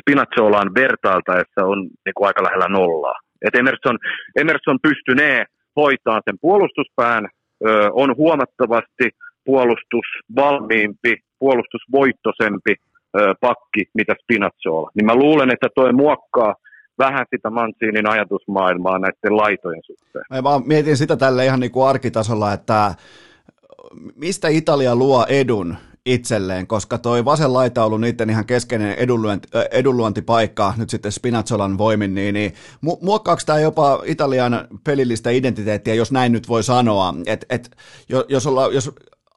Spinazzolaan 0.00 0.74
vertailtaessa 0.74 1.64
on 1.64 1.78
niin 1.82 2.14
kuin 2.16 2.26
aika 2.26 2.42
lähellä 2.42 2.68
nollaa. 2.68 3.18
Et 3.46 3.54
Emerson, 3.54 3.98
Emerson 4.36 4.78
pystynee 4.82 5.44
hoitaa 5.76 6.20
sen 6.24 6.38
puolustuspään, 6.40 7.28
ö, 7.66 7.90
on 7.92 8.16
huomattavasti 8.16 9.10
puolustusvalmiimpi, 9.44 11.16
puolustusvoittosempi 11.38 12.74
ö, 13.18 13.34
pakki, 13.40 13.82
mitä 13.94 14.14
Spinazzola. 14.22 14.90
Niin 14.94 15.06
mä 15.06 15.14
luulen, 15.14 15.50
että 15.50 15.68
toi 15.74 15.92
muokkaa 15.92 16.54
vähän 16.98 17.26
sitä 17.30 17.50
Mancinin 17.50 18.10
ajatusmaailmaa 18.10 18.98
näiden 18.98 19.36
laitojen 19.36 19.82
suhteen. 19.86 20.24
Mä 20.30 20.60
mietin 20.66 20.96
sitä 20.96 21.16
tälle 21.16 21.44
ihan 21.44 21.60
niin 21.60 21.72
kuin 21.72 21.88
arkitasolla, 21.88 22.52
että 22.52 22.94
mistä 24.16 24.48
Italia 24.48 24.96
luo 24.96 25.26
edun 25.28 25.76
itselleen, 26.06 26.66
koska 26.66 26.98
toi 26.98 27.24
vasen 27.24 27.52
laita 27.52 27.82
on 27.82 27.86
ollut 27.86 28.00
niiden 28.00 28.30
ihan 28.30 28.46
keskeinen 28.46 28.94
edunluonti, 28.94 29.48
edunluontipaikka 29.70 30.74
nyt 30.76 30.90
sitten 30.90 31.12
Spinazzolan 31.12 31.78
voimin, 31.78 32.14
niin, 32.14 32.34
niin 32.34 32.54
muokkaako 33.00 33.42
tämä 33.46 33.58
jopa 33.58 34.02
Italian 34.04 34.68
pelillistä 34.84 35.30
identiteettiä, 35.30 35.94
jos 35.94 36.12
näin 36.12 36.32
nyt 36.32 36.48
voi 36.48 36.62
sanoa, 36.62 37.14
että 37.26 37.46
et, 37.50 37.76
jos, 38.28 38.46
olla, 38.46 38.66
jos 38.72 38.90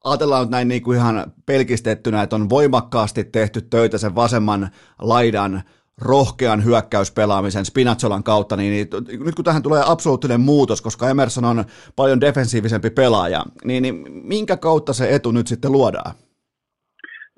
ajatellaan 0.03 0.49
näin 0.49 0.67
niin 0.67 0.81
kuin 0.81 0.97
ihan 0.97 1.33
pelkistettynä, 1.45 2.21
että 2.21 2.35
on 2.35 2.49
voimakkaasti 2.49 3.23
tehty 3.23 3.61
töitä 3.61 3.97
sen 3.97 4.15
vasemman 4.15 4.69
laidan 4.99 5.63
rohkean 5.97 6.63
hyökkäyspelaamisen 6.63 7.65
Spinazzolan 7.65 8.23
kautta, 8.23 8.55
niin, 8.55 8.71
niin 8.71 9.23
nyt 9.25 9.35
kun 9.35 9.45
tähän 9.45 9.63
tulee 9.63 9.83
absoluuttinen 9.85 10.41
muutos, 10.41 10.81
koska 10.81 11.09
Emerson 11.09 11.45
on 11.45 11.65
paljon 11.95 12.21
defensiivisempi 12.21 12.89
pelaaja, 12.89 13.45
niin, 13.65 13.83
niin 13.83 14.05
minkä 14.09 14.57
kautta 14.57 14.93
se 14.93 15.15
etu 15.15 15.31
nyt 15.31 15.47
sitten 15.47 15.71
luodaan? 15.71 16.13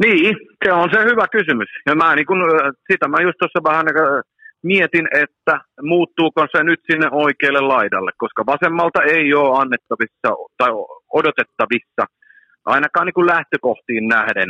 Niin, 0.04 0.36
se 0.66 0.74
on 0.74 0.90
se 0.94 1.00
hyvä 1.04 1.26
kysymys. 1.32 1.70
Ja 1.86 1.96
mä 1.96 2.16
niin 2.16 2.26
kun, 2.26 2.42
sitä 2.92 3.08
mä 3.08 3.18
just 3.22 3.38
tuossa 3.40 3.70
vähän 3.72 3.86
mietin, 4.64 5.08
että 5.24 5.54
muuttuuko 5.82 6.46
se 6.52 6.64
nyt 6.64 6.82
sinne 6.92 7.08
oikealle 7.12 7.62
laidalle, 7.62 8.12
koska 8.18 8.44
vasemmalta 8.46 9.04
ei 9.04 9.34
ole 9.34 9.58
annettavissa 9.62 10.30
tai 10.58 10.70
odotettavissa 11.14 12.04
ainakaan 12.66 13.06
niin 13.08 13.32
lähtökohtiin 13.36 14.08
nähden 14.08 14.50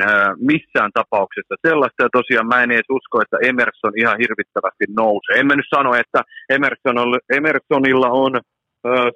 missään 0.49 0.91
tapauksessa 0.93 1.55
sellaista. 1.67 2.03
Ja 2.03 2.09
tosiaan 2.19 2.47
mä 2.47 2.63
en 2.63 2.71
edes 2.71 2.89
usko, 2.97 3.21
että 3.21 3.37
Emerson 3.49 3.93
ihan 4.01 4.17
hirvittävästi 4.23 4.85
nousee. 4.99 5.39
En 5.39 5.47
mä 5.47 5.55
nyt 5.55 5.73
sano, 5.75 5.91
että 5.95 6.19
Emerson 6.55 6.97
on, 7.03 7.19
Emersonilla 7.37 8.09
on 8.25 8.33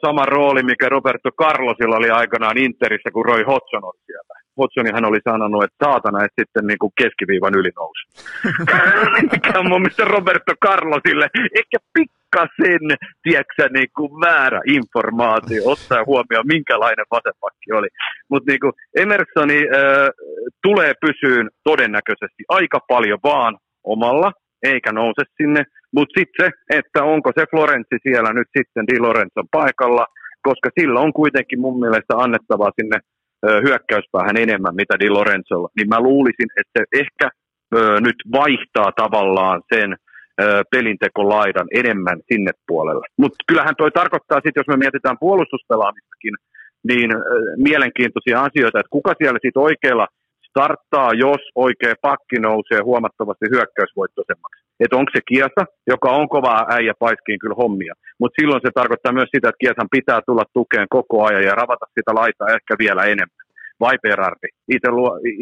sama 0.05 0.25
rooli, 0.25 0.63
mikä 0.63 0.89
Roberto 0.89 1.29
Carlosilla 1.41 1.95
oli 1.95 2.09
aikanaan 2.09 2.57
Interissä, 2.57 3.09
kun 3.13 3.25
Roy 3.25 3.43
Hodgson 3.43 3.85
oli 3.89 4.01
siellä. 4.05 4.42
Hän 4.93 5.05
oli 5.05 5.19
sanonut, 5.29 5.63
että 5.63 5.85
saatana, 5.85 6.23
että 6.23 6.41
sitten 6.41 6.67
niin 6.67 6.77
kuin 6.79 6.93
keskiviivan 7.01 7.55
yli 7.59 7.71
nousi. 7.75 8.03
mikä 9.31 9.59
on 9.59 9.69
mun 9.69 9.81
mielestä 9.81 10.05
Roberto 10.05 10.53
Carlosille 10.65 11.27
ehkä 11.59 11.77
pikkasen, 11.93 12.85
tiedätkö, 13.23 13.69
niin 13.73 13.91
kuin 13.97 14.11
väärä 14.25 14.61
informaatio, 14.67 15.61
ottaa 15.65 16.05
huomioon, 16.05 16.47
minkälainen 16.55 17.05
vasempakki 17.11 17.71
oli. 17.73 17.87
Mutta 18.29 18.51
niin 18.51 18.59
kuin 18.59 18.73
Emersoni 18.95 19.57
äh, 19.57 20.09
tulee 20.63 20.93
pysyyn 21.05 21.49
todennäköisesti 21.63 22.43
aika 22.49 22.79
paljon 22.87 23.19
vaan 23.23 23.57
omalla, 23.83 24.31
eikä 24.63 24.91
nouse 24.91 25.23
sinne 25.37 25.63
mutta 25.95 26.19
sitten 26.19 26.39
se, 26.41 26.77
että 26.79 27.03
onko 27.03 27.31
se 27.37 27.45
Florenssi 27.51 27.97
siellä 28.03 28.33
nyt 28.33 28.49
sitten 28.57 28.87
Di 28.87 28.99
Lorenzon 28.99 29.47
paikalla, 29.51 30.05
koska 30.47 30.69
sillä 30.79 30.99
on 30.99 31.13
kuitenkin 31.13 31.59
mun 31.59 31.79
mielestä 31.79 32.13
annettavaa 32.17 32.71
sinne 32.79 32.97
hyökkäyspäähän 33.65 34.37
enemmän, 34.37 34.75
mitä 34.75 34.99
Di 34.99 35.09
Lorenzolla. 35.09 35.69
Niin 35.77 35.89
mä 35.89 35.99
luulisin, 35.99 36.49
että 36.59 36.71
se 36.79 36.83
ehkä 37.01 37.29
nyt 38.07 38.15
vaihtaa 38.31 38.91
tavallaan 38.91 39.61
sen 39.73 39.95
pelintekolaidan 40.71 41.67
enemmän 41.75 42.19
sinne 42.31 42.51
puolelle. 42.67 43.05
Mutta 43.17 43.37
kyllähän 43.47 43.75
toi 43.77 43.91
tarkoittaa 43.91 44.37
sitten, 44.37 44.61
jos 44.61 44.67
me 44.67 44.77
mietitään 44.77 45.17
puolustuspelaamistakin, 45.19 46.35
niin 46.89 47.09
mielenkiintoisia 47.57 48.41
asioita, 48.41 48.79
että 48.79 48.97
kuka 48.97 49.13
siellä 49.19 49.39
sitten 49.41 49.63
oikealla– 49.69 50.07
starttaa, 50.53 51.09
jos 51.25 51.43
oikea 51.55 51.95
pakki 52.01 52.37
nousee 52.39 52.81
huomattavasti 52.83 53.45
hyökkäysvoittoisemmaksi. 53.53 54.62
Että 54.79 54.97
onko 54.97 55.11
se 55.15 55.21
Kiesa, 55.25 55.63
joka 55.87 56.09
on 56.09 56.29
kova 56.29 56.65
äijä 56.69 56.93
paiskiin 56.99 57.39
kyllä 57.39 57.55
hommia. 57.63 57.93
Mutta 58.19 58.41
silloin 58.41 58.61
se 58.65 58.71
tarkoittaa 58.73 59.17
myös 59.17 59.29
sitä, 59.35 59.49
että 59.49 59.63
Kiesan 59.63 59.89
pitää 59.91 60.19
tulla 60.21 60.43
tukeen 60.53 60.87
koko 60.89 61.25
ajan 61.25 61.43
ja 61.43 61.55
ravata 61.55 61.85
sitä 61.85 62.11
laitaa 62.15 62.47
ehkä 62.47 62.73
vielä 62.79 63.03
enemmän. 63.03 63.43
Vai 63.79 63.97
Perardi. 64.03 64.47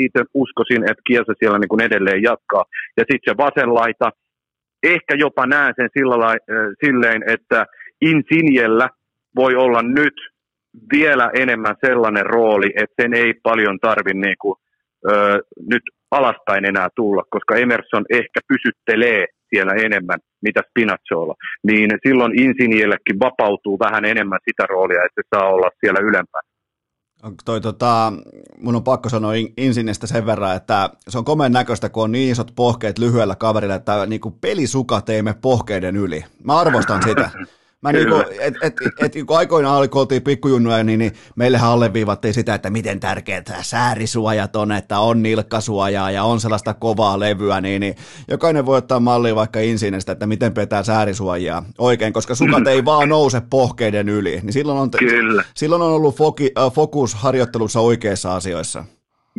Itse 0.05 0.21
uskoisin, 0.33 0.83
että 0.83 1.07
Kiesa 1.07 1.33
siellä 1.39 1.59
niin 1.59 1.69
kuin 1.69 1.83
edelleen 1.83 2.21
jatkaa. 2.23 2.63
Ja 2.97 3.03
sitten 3.09 3.33
se 3.33 3.37
vasen 3.37 3.73
laita, 3.73 4.11
ehkä 4.83 5.15
jopa 5.17 5.45
näen 5.45 5.73
sen 5.75 5.89
sillä 5.97 6.19
lai, 6.19 6.35
äh, 6.35 6.55
silleen, 6.85 7.23
että 7.27 7.65
Insinjellä 8.01 8.89
voi 9.35 9.55
olla 9.55 9.81
nyt 9.81 10.13
vielä 10.93 11.31
enemmän 11.33 11.75
sellainen 11.85 12.25
rooli, 12.25 12.69
että 12.75 13.03
sen 13.03 13.13
ei 13.13 13.33
paljon 13.43 13.79
tarvi 13.79 14.13
niin 14.13 14.35
ö, 15.11 15.39
nyt 15.69 15.83
alaspäin 16.11 16.65
enää 16.65 16.89
tulla, 16.95 17.23
koska 17.29 17.55
Emerson 17.55 18.05
ehkä 18.09 18.39
pysyttelee 18.47 19.25
siellä 19.49 19.73
enemmän, 19.73 20.19
mitä 20.41 20.61
Spinazzola, 20.69 21.35
niin 21.63 21.89
silloin 22.07 22.39
Insigniellekin 22.39 23.19
vapautuu 23.19 23.79
vähän 23.79 24.05
enemmän 24.05 24.39
sitä 24.49 24.65
roolia, 24.69 25.05
että 25.05 25.21
se 25.21 25.27
saa 25.35 25.49
olla 25.49 25.69
siellä 25.79 25.99
ylempänä. 25.99 26.51
Toi, 27.45 27.61
tota, 27.61 28.13
mun 28.61 28.75
on 28.75 28.83
pakko 28.83 29.09
sanoa 29.09 29.31
Insinestä 29.57 30.07
sen 30.07 30.25
verran, 30.25 30.55
että 30.55 30.89
se 31.07 31.17
on 31.17 31.25
komeen 31.25 31.51
näköistä, 31.51 31.89
kun 31.89 32.03
on 32.03 32.11
niin 32.11 32.31
isot 32.31 32.51
pohkeet 32.55 32.99
lyhyellä 32.99 33.35
kaverilla, 33.35 33.75
että 33.75 34.05
niin 34.05 34.21
kuin 34.21 34.35
pelisuka 34.41 35.01
teemme 35.01 35.35
pohkeiden 35.41 35.97
yli. 35.97 36.23
Mä 36.43 36.59
arvostan 36.59 37.03
sitä. 37.03 37.29
Mä 37.81 37.91
niinku, 37.91 38.15
et, 38.39 38.53
et, 38.61 38.73
et, 38.99 39.25
kun 39.25 39.37
aikoinaan 39.37 39.77
oli, 39.77 39.87
kun 39.87 40.01
oltiin 40.01 40.21
pikkujunnuja, 40.21 40.83
niin, 40.83 40.99
niin 40.99 41.13
meillehän 41.35 41.69
alleviivattiin 41.69 42.33
sitä, 42.33 42.53
että 42.53 42.69
miten 42.69 42.99
tärkeät 42.99 43.51
säärisuojat 43.61 44.55
on, 44.55 44.71
että 44.71 44.99
on 44.99 45.23
nilkkasuojaa 45.23 46.11
ja 46.11 46.23
on 46.23 46.39
sellaista 46.39 46.73
kovaa 46.73 47.19
levyä, 47.19 47.61
niin, 47.61 47.79
niin 47.79 47.95
jokainen 48.27 48.65
voi 48.65 48.77
ottaa 48.77 48.99
mallia 48.99 49.35
vaikka 49.35 49.59
Insinestä, 49.59 50.11
että 50.11 50.27
miten 50.27 50.53
petää 50.53 50.83
säärisuojaa 50.83 51.65
oikein, 51.77 52.13
koska 52.13 52.35
sukat 52.35 52.67
ei 52.67 52.85
vaan 52.85 53.09
nouse 53.09 53.41
pohkeiden 53.49 54.09
yli. 54.09 54.39
Niin 54.43 54.53
silloin 54.53 54.79
on, 54.79 54.91
Kyllä. 54.91 55.43
silloin 55.55 55.81
on 55.81 55.91
ollut 55.91 56.15
foki, 56.15 56.51
äh, 56.59 56.71
fokus 56.71 57.15
harjoittelussa 57.15 57.79
oikeissa 57.79 58.35
asioissa. 58.35 58.85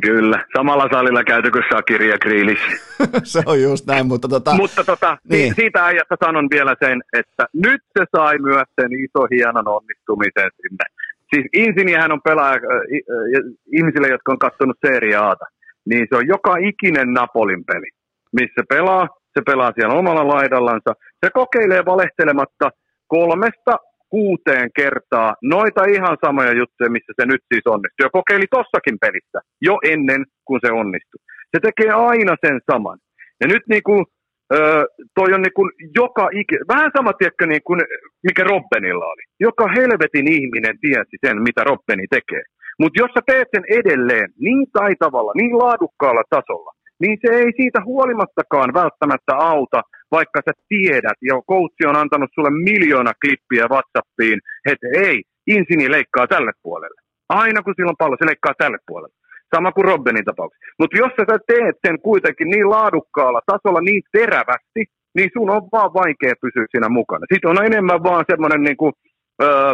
Kyllä, 0.01 0.44
samalla 0.56 0.89
salilla 0.93 1.24
käyty 1.24 1.51
kuin 1.51 1.64
Shakiri 1.69 2.09
ja 2.09 2.19
Grealish. 2.19 2.62
se 3.24 3.43
on 3.47 3.62
just 3.62 3.86
näin, 3.86 4.06
mutta 4.06 4.28
tota... 4.28 4.55
Mutta 4.55 4.85
tota, 4.85 5.19
niin. 5.31 5.55
siitä 5.55 5.85
äijästä 5.85 6.16
sanon 6.24 6.48
vielä 6.51 6.77
sen, 6.85 7.02
että 7.12 7.47
nyt 7.52 7.82
se 7.98 8.05
sai 8.16 8.39
myös 8.39 8.69
sen 8.81 8.93
iso 8.93 9.27
hienon 9.31 9.69
onnistumisen 9.69 10.51
sinne. 10.60 10.85
Siis 11.35 11.47
Insiniähän 11.52 12.12
on 12.12 12.23
pelaaja 12.23 12.55
äh, 12.55 12.60
ihmisille, 13.73 14.09
jotka 14.09 14.32
on 14.32 14.39
katsonut 14.39 14.77
Serie 14.86 15.16
Ata, 15.16 15.44
niin 15.85 16.06
se 16.09 16.16
on 16.16 16.27
joka 16.27 16.56
ikinen 16.56 17.12
Napolin 17.12 17.64
peli, 17.64 17.90
missä 18.32 18.62
pelaa, 18.69 19.09
se 19.35 19.43
pelaa 19.47 19.73
siellä 19.74 19.94
omalla 19.94 20.28
laidallansa, 20.28 20.94
se 21.24 21.31
kokeilee 21.31 21.85
valehtelematta 21.85 22.70
kolmesta 23.06 23.77
kuuteen 24.14 24.68
kertaa 24.80 25.30
noita 25.55 25.82
ihan 25.97 26.16
samoja 26.24 26.52
juttuja, 26.60 26.94
missä 26.97 27.12
se 27.16 27.24
nyt 27.26 27.43
siis 27.51 27.66
onnistui. 27.74 28.05
Ja 28.06 28.16
kokeili 28.18 28.48
tossakin 28.56 28.97
pelissä 29.05 29.39
jo 29.68 29.74
ennen 29.93 30.22
kuin 30.47 30.60
se 30.64 30.70
onnistui. 30.82 31.20
Se 31.52 31.59
tekee 31.66 31.90
aina 32.10 32.34
sen 32.44 32.59
saman. 32.70 32.98
Ja 33.40 33.47
nyt 33.52 33.64
niin 33.72 33.84
kuin, 33.89 34.02
öö, 34.56 34.82
toi 35.18 35.30
on 35.36 35.43
niin 35.43 35.56
kuin 35.59 35.70
joka 36.01 36.24
ikä, 36.40 36.56
vähän 36.74 36.90
sama 36.97 37.12
tiedätkö, 37.12 37.47
niin 37.47 37.64
kuin, 37.66 37.80
mikä 38.26 38.43
Robbenilla 38.44 39.06
oli. 39.14 39.24
Joka 39.47 39.66
helvetin 39.78 40.26
ihminen 40.36 40.76
tiesi 40.82 41.16
sen, 41.26 41.36
mitä 41.48 41.62
Robbeni 41.70 42.06
tekee. 42.16 42.44
Mutta 42.80 43.01
jos 43.02 43.10
sä 43.14 43.22
teet 43.26 43.48
sen 43.55 43.64
edelleen 43.80 44.28
niin 44.44 44.66
taitavalla, 44.78 45.32
niin 45.40 45.59
laadukkaalla 45.62 46.24
tasolla, 46.30 46.72
niin 47.03 47.19
se 47.23 47.29
ei 47.41 47.51
siitä 47.57 47.81
huolimattakaan 47.85 48.70
välttämättä 48.74 49.33
auta, 49.53 49.81
vaikka 50.16 50.41
sä 50.47 50.53
tiedät, 50.69 51.19
ja 51.29 51.35
coachi 51.51 51.85
on 51.87 51.97
antanut 52.03 52.31
sulle 52.35 52.51
miljoona 52.69 53.12
klippiä 53.23 53.65
WhatsAppiin, 53.74 54.39
että 54.73 54.87
ei, 55.07 55.23
Insini 55.47 55.91
leikkaa 55.91 56.27
tälle 56.27 56.53
puolelle. 56.62 57.01
Aina 57.29 57.62
kun 57.62 57.74
silloin 57.77 58.01
pallo, 58.03 58.16
se 58.19 58.27
leikkaa 58.27 58.55
tälle 58.59 58.79
puolelle. 58.89 59.16
Sama 59.55 59.73
kuin 59.73 59.85
Robbenin 59.85 60.24
tapauksessa. 60.24 60.74
Mutta 60.79 60.99
jos 61.03 61.12
sä 61.16 61.39
teet 61.47 61.77
sen 61.87 62.01
kuitenkin 62.01 62.49
niin 62.49 62.70
laadukkaalla 62.70 63.41
tasolla, 63.47 63.81
niin 63.81 64.03
terävästi, 64.12 64.83
niin 65.16 65.31
sun 65.33 65.51
on 65.51 65.62
vaan 65.73 65.95
vaikea 65.95 66.35
pysyä 66.41 66.66
siinä 66.70 66.89
mukana. 66.89 67.27
Sitten 67.33 67.51
on 67.51 67.65
enemmän 67.66 68.03
vaan 68.03 68.24
semmoinen 68.31 68.62
niin 68.62 68.77
kuin, 68.77 68.93
öö, 69.43 69.73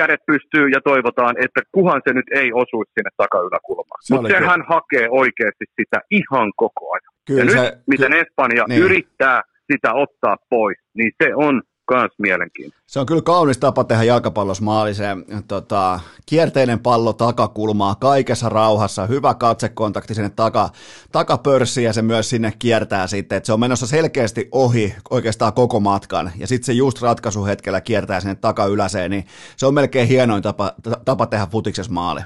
kädet 0.00 0.22
pystyy 0.30 0.66
ja 0.74 0.80
toivotaan, 0.90 1.34
että 1.44 1.60
kuhan 1.76 2.00
se 2.06 2.10
nyt 2.14 2.28
ei 2.40 2.48
osuisi 2.62 2.92
sinne 2.94 3.10
takayläkulmaan. 3.22 4.00
Se 4.02 4.14
Mutta 4.14 4.28
sehän 4.28 4.60
kyllä. 4.60 4.74
hakee 4.74 5.06
oikeasti 5.22 5.64
sitä 5.80 5.98
ihan 6.10 6.48
koko 6.56 6.82
ajan. 6.94 7.14
Kyllä 7.26 7.44
ja 7.44 7.50
se, 7.50 7.60
nyt, 7.62 7.86
miten 7.86 8.12
ky- 8.12 8.18
Espanja 8.20 8.64
niin. 8.68 8.82
yrittää 8.82 9.42
sitä 9.72 9.90
ottaa 10.04 10.36
pois, 10.50 10.78
niin 10.94 11.12
se 11.22 11.34
on 11.34 11.62
myös 11.90 12.10
mielenkiintoista. 12.18 12.82
Se 12.86 13.00
on 13.00 13.06
kyllä 13.06 13.22
kaunis 13.22 13.58
tapa 13.58 13.84
tehdä 13.84 14.02
jalkapallossa 14.02 14.64
maali, 14.64 14.94
se 14.94 15.04
tota, 15.48 16.00
kierteinen 16.26 16.78
pallo 16.78 17.12
takakulmaa 17.12 17.94
kaikessa 17.94 18.48
rauhassa, 18.48 19.06
hyvä 19.06 19.34
katsekontakti 19.34 20.14
sinne 20.14 20.30
taka, 20.36 20.68
takapörssiin 21.12 21.84
ja 21.84 21.92
se 21.92 22.02
myös 22.02 22.30
sinne 22.30 22.52
kiertää 22.58 23.06
sitten, 23.06 23.36
että 23.36 23.46
se 23.46 23.52
on 23.52 23.60
menossa 23.60 23.86
selkeästi 23.86 24.48
ohi 24.52 24.94
oikeastaan 25.10 25.52
koko 25.52 25.80
matkan. 25.80 26.30
Ja 26.38 26.46
sitten 26.46 26.66
se 26.66 26.72
just 26.72 27.02
ratkaisuhetkellä 27.02 27.80
kiertää 27.80 28.20
sinne 28.20 28.34
takayläseen, 28.34 29.10
niin 29.10 29.24
se 29.56 29.66
on 29.66 29.74
melkein 29.74 30.08
hienoin 30.08 30.42
tapa, 30.42 30.72
tapa 31.04 31.26
tehdä 31.26 31.46
futiksessa 31.46 31.92
maali. 31.92 32.20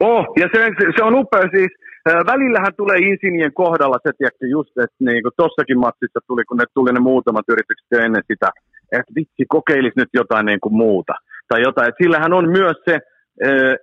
Oh, 0.00 0.26
ja 0.36 0.48
se, 0.52 0.70
se 0.96 1.04
on 1.04 1.14
upea. 1.14 1.42
Siis, 1.50 1.70
Välillähän 2.32 2.74
tulee 2.76 2.98
Insinien 2.98 3.54
kohdalla 3.54 3.98
se, 4.02 4.10
tiedätkö, 4.18 4.46
just, 4.46 4.78
että 4.84 4.96
niin 5.00 5.22
kuin 5.22 5.32
tossakin 5.36 5.78
matsissa 5.78 6.20
tuli, 6.26 6.44
kun 6.44 6.56
ne 6.56 6.64
tuli 6.74 6.92
ne 6.92 7.00
muutamat 7.00 7.44
yritykset 7.48 7.92
ennen 7.92 8.22
sitä, 8.30 8.48
että 8.92 9.12
vitsi, 9.16 9.44
kokeilisi 9.48 9.96
nyt 9.96 10.08
jotain 10.14 10.46
niin 10.46 10.60
kuin 10.60 10.74
muuta. 10.74 11.14
Tai 11.48 11.62
jotain. 11.62 11.88
Et 11.88 11.94
sillähän 12.02 12.32
on 12.32 12.48
myös 12.48 12.76
se, 12.88 12.98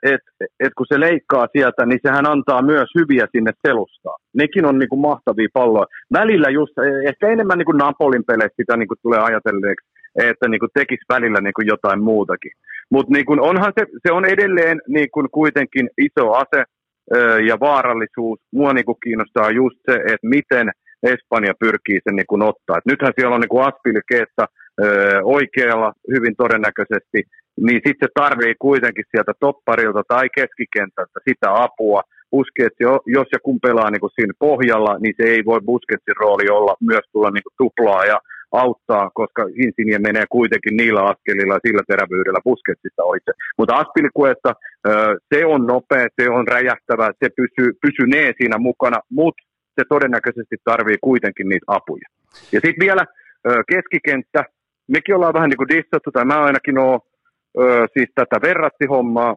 että 0.03 0.31
et 0.59 0.73
kun 0.77 0.85
se 0.89 0.99
leikkaa 0.99 1.47
sieltä, 1.51 1.85
niin 1.85 1.99
sehän 2.01 2.25
antaa 2.25 2.61
myös 2.61 2.89
hyviä 2.99 3.27
sinne 3.31 3.51
selustaa. 3.67 4.15
Nekin 4.33 4.65
on 4.65 4.79
niin 4.79 4.89
kuin 4.89 5.01
mahtavia 5.01 5.47
palloja. 5.53 5.85
Välillä 6.13 6.49
just, 6.49 6.77
e, 6.77 7.09
ehkä 7.09 7.27
enemmän 7.27 7.57
kuin 7.65 7.77
Napolin 7.77 8.23
peleissä 8.27 8.55
sitä 8.55 8.77
kuin 8.87 8.97
tulee 9.01 9.19
ajatelleeksi, 9.19 9.87
että 10.15 10.47
niin 10.47 10.59
kuin 10.59 10.69
tekisi 10.73 11.05
välillä 11.09 11.41
kuin 11.55 11.67
jotain 11.67 12.03
muutakin. 12.03 12.51
Mutta 12.91 13.13
niin 13.13 13.25
onhan 13.39 13.73
se, 13.79 13.85
se 14.07 14.13
on 14.13 14.25
edelleen 14.25 14.81
niin 14.87 15.11
kuin 15.13 15.27
kuitenkin 15.31 15.89
iso 15.97 16.31
ase 16.33 16.63
ja 17.47 17.59
vaarallisuus. 17.59 18.39
Mua 18.53 18.73
niin 18.73 18.85
kuin 18.85 18.97
kiinnostaa 19.03 19.51
just 19.51 19.77
se, 19.91 19.95
että 19.95 20.27
miten 20.27 20.71
Espanja 21.03 21.53
pyrkii 21.59 21.99
sen 22.03 22.15
niin 22.15 22.31
kuin 22.31 22.41
ottaa. 22.41 22.77
Et 22.77 22.85
nythän 22.85 23.13
siellä 23.15 23.35
on 23.35 23.41
niin 23.41 23.49
kuin 23.49 23.73
oikealla 25.23 25.93
hyvin 26.15 26.35
todennäköisesti, 26.37 27.19
niin 27.65 27.81
sitten 27.85 28.07
se 28.07 28.11
tarvii 28.15 28.55
kuitenkin 28.59 29.05
sieltä 29.11 29.33
topparilta 29.39 30.01
tai 30.07 30.25
keskikentältä 30.35 31.19
sitä 31.29 31.63
apua. 31.63 32.01
Busquets, 32.31 32.75
jos 33.17 33.27
ja 33.33 33.39
kun 33.43 33.59
pelaa 33.59 33.91
niin 33.91 33.99
kuin 33.99 34.15
siinä 34.15 34.33
pohjalla, 34.39 34.97
niin 34.99 35.13
se 35.17 35.23
ei 35.33 35.41
voi 35.45 35.61
Busquetsin 35.61 36.19
rooli 36.19 36.47
olla 36.57 36.75
myös 36.81 37.05
tulla 37.11 37.31
niin 37.31 37.43
kuin 37.43 37.57
tuplaa 37.57 38.05
ja 38.05 38.17
auttaa, 38.51 39.11
koska 39.13 39.41
Insigne 39.63 39.99
menee 39.99 40.25
kuitenkin 40.29 40.77
niillä 40.77 41.01
askelilla 41.11 41.53
ja 41.53 41.65
sillä 41.65 41.83
terävyydellä 41.87 42.39
Busquetsista 42.43 43.03
oitse. 43.03 43.31
Mutta 43.57 43.75
Aspilkuessa 43.75 44.51
se 45.33 45.45
on 45.45 45.61
nopea, 45.67 46.07
se 46.21 46.29
on 46.29 46.47
räjähtävä, 46.47 47.11
se 47.23 47.29
pysyy, 47.39 47.69
pysynee 47.85 48.33
siinä 48.37 48.57
mukana, 48.57 48.99
mutta 49.09 49.43
se 49.75 49.83
todennäköisesti 49.89 50.55
tarvii 50.63 50.97
kuitenkin 51.01 51.49
niitä 51.49 51.65
apuja. 51.67 52.07
Ja 52.51 52.59
sitten 52.63 52.85
vielä 52.85 53.05
keskikenttä, 53.71 54.43
mekin 54.87 55.15
ollaan 55.15 55.33
vähän 55.33 55.49
niin 55.49 55.57
kuin 55.57 55.73
dissattu, 55.75 56.11
tai 56.11 56.25
mä 56.25 56.43
ainakin 56.43 56.77
oon 56.77 56.99
siis 57.93 58.09
tätä 58.15 58.37
verrattihommaa, 58.41 59.35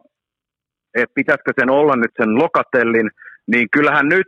että 0.95 1.13
pitäisikö 1.15 1.51
sen 1.59 1.69
olla 1.69 1.95
nyt 1.95 2.11
sen 2.21 2.37
lokatellin, 2.37 3.09
niin 3.47 3.67
kyllähän 3.71 4.07
nyt, 4.09 4.27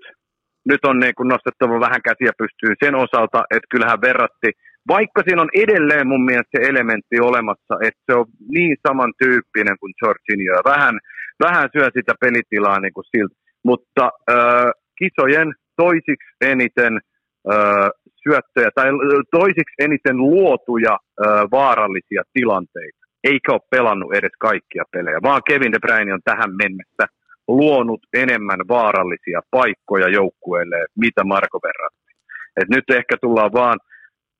nyt 0.65 0.85
on 0.85 0.99
niin 0.99 1.15
kuin 1.17 1.29
nostettava 1.29 1.79
vähän 1.79 2.01
käsiä 2.07 2.31
pystyyn 2.37 2.75
sen 2.83 2.95
osalta, 2.95 3.43
että 3.51 3.71
kyllähän 3.71 4.01
verratti, 4.01 4.49
vaikka 4.87 5.21
siinä 5.23 5.41
on 5.41 5.49
edelleen 5.63 6.07
mun 6.07 6.25
mielestä 6.25 6.53
se 6.57 6.69
elementti 6.69 7.19
olemassa, 7.21 7.75
että 7.87 8.01
se 8.05 8.13
on 8.19 8.25
niin 8.49 8.75
samantyyppinen 8.87 9.77
kuin 9.79 9.93
Jorginho, 10.01 10.53
ja 10.55 10.61
vähän, 10.65 10.99
vähän 11.45 11.69
syö 11.73 11.89
sitä 11.93 12.13
pelitilaa 12.21 12.79
niin 12.79 12.93
kuin 12.93 13.09
siltä, 13.15 13.35
mutta 13.63 14.03
äh, 14.31 14.71
kisojen 14.99 15.53
toisiksi 15.77 16.29
eniten 16.41 16.93
äh, 17.53 17.89
syöttöjä 18.23 18.69
tai 18.75 18.87
toisiksi 19.31 19.75
eniten 19.79 20.17
luotuja 20.17 20.93
äh, 20.93 21.27
vaarallisia 21.51 22.23
tilanteita. 22.33 22.97
Eikä 23.23 23.51
ole 23.51 23.69
pelannut 23.69 24.13
edes 24.13 24.35
kaikkia 24.39 24.83
pelejä, 24.91 25.19
vaan 25.23 25.41
Kevin 25.47 25.71
De 25.71 25.79
Bruyne 25.79 26.13
on 26.13 26.21
tähän 26.23 26.51
mennessä 26.63 27.05
luonut 27.47 28.01
enemmän 28.13 28.59
vaarallisia 28.67 29.41
paikkoja 29.51 30.07
joukkueelle, 30.09 30.85
mitä 30.95 31.23
Marko 31.23 31.59
verratti. 31.63 32.11
Et 32.61 32.69
nyt 32.69 32.89
ehkä 32.89 33.15
tullaan 33.21 33.53
vaan 33.53 33.79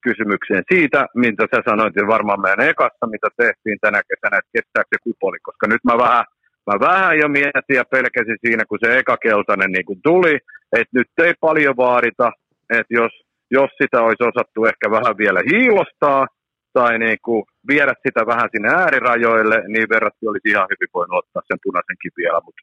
kysymykseen 0.08 0.64
siitä, 0.74 1.00
mitä 1.16 1.44
sä 1.52 1.62
sanoit 1.70 1.96
varmaan 2.16 2.42
meidän 2.42 2.70
ekassa, 2.70 3.14
mitä 3.14 3.28
tehtiin 3.38 3.78
tänä 3.82 4.00
kesänä, 4.10 4.40
että 4.40 4.56
kestääkö 4.56 4.88
se 4.92 4.98
kupoli, 5.04 5.38
koska 5.48 5.66
nyt 5.68 5.84
mä 5.90 5.96
vähän, 6.06 6.26
mä 6.68 6.80
vähän 6.80 7.18
jo 7.18 7.28
mietin 7.28 7.80
ja 7.82 7.86
pelkäsin 7.92 8.38
siinä, 8.46 8.64
kun 8.66 8.80
se 8.82 8.98
eka 8.98 9.18
keltainen 9.18 9.72
niin 9.72 9.86
kuin 9.86 10.00
tuli, 10.04 10.34
että 10.80 10.98
nyt 10.98 11.08
ei 11.24 11.34
paljon 11.40 11.78
vaadita, 11.78 12.32
että 12.70 12.94
jos, 13.00 13.12
jos 13.52 13.72
sitä 13.82 14.02
olisi 14.02 14.24
osattu 14.24 14.66
ehkä 14.66 14.92
vähän 14.92 15.18
vielä 15.18 15.42
hiilostaa, 15.52 16.28
tai 16.74 17.00
niin 17.00 17.18
kuin 17.26 17.44
viedä 17.68 17.94
sitä 18.08 18.22
vähän 18.32 18.50
sinne 18.52 18.70
äärirajoille, 18.82 19.58
niin 19.68 19.88
verratti 19.90 20.28
olisi 20.28 20.50
ihan 20.50 20.68
hyvin 20.72 20.92
voinut 20.94 21.20
ottaa 21.22 21.48
sen 21.48 21.60
punaisenkin 21.64 22.12
vielä, 22.18 22.40
mutta 22.46 22.62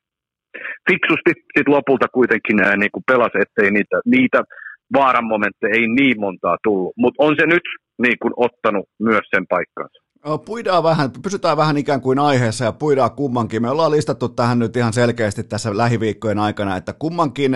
fiksusti 0.91 1.33
sitten 1.55 1.75
lopulta 1.77 2.09
kuitenkin 2.19 2.57
niin 2.57 2.93
kuin 2.95 3.05
pelasi, 3.13 3.39
ettei 3.41 3.71
niitä, 3.71 3.97
niitä 4.05 4.41
vaaran 4.99 5.25
momentteja 5.35 5.75
ei 5.75 5.87
niin 5.87 6.21
montaa 6.21 6.57
tullut, 6.65 6.93
mutta 6.97 7.25
on 7.27 7.35
se 7.41 7.47
nyt 7.47 7.67
niin 8.05 8.19
kuin 8.23 8.35
ottanut 8.37 8.87
myös 8.99 9.25
sen 9.35 9.47
paikkansa. 9.47 10.04
Puidaan 10.47 10.83
vähän, 10.83 11.11
pysytään 11.23 11.57
vähän 11.57 11.77
ikään 11.77 12.01
kuin 12.01 12.19
aiheessa 12.19 12.65
ja 12.65 12.73
puidaan 12.73 13.11
kummankin. 13.11 13.63
Me 13.63 13.71
ollaan 13.71 13.91
listattu 13.91 14.29
tähän 14.29 14.59
nyt 14.59 14.77
ihan 14.77 14.93
selkeästi 14.93 15.45
tässä 15.45 15.77
lähiviikkojen 15.77 16.39
aikana, 16.39 16.77
että 16.77 16.93
kummankin 16.93 17.53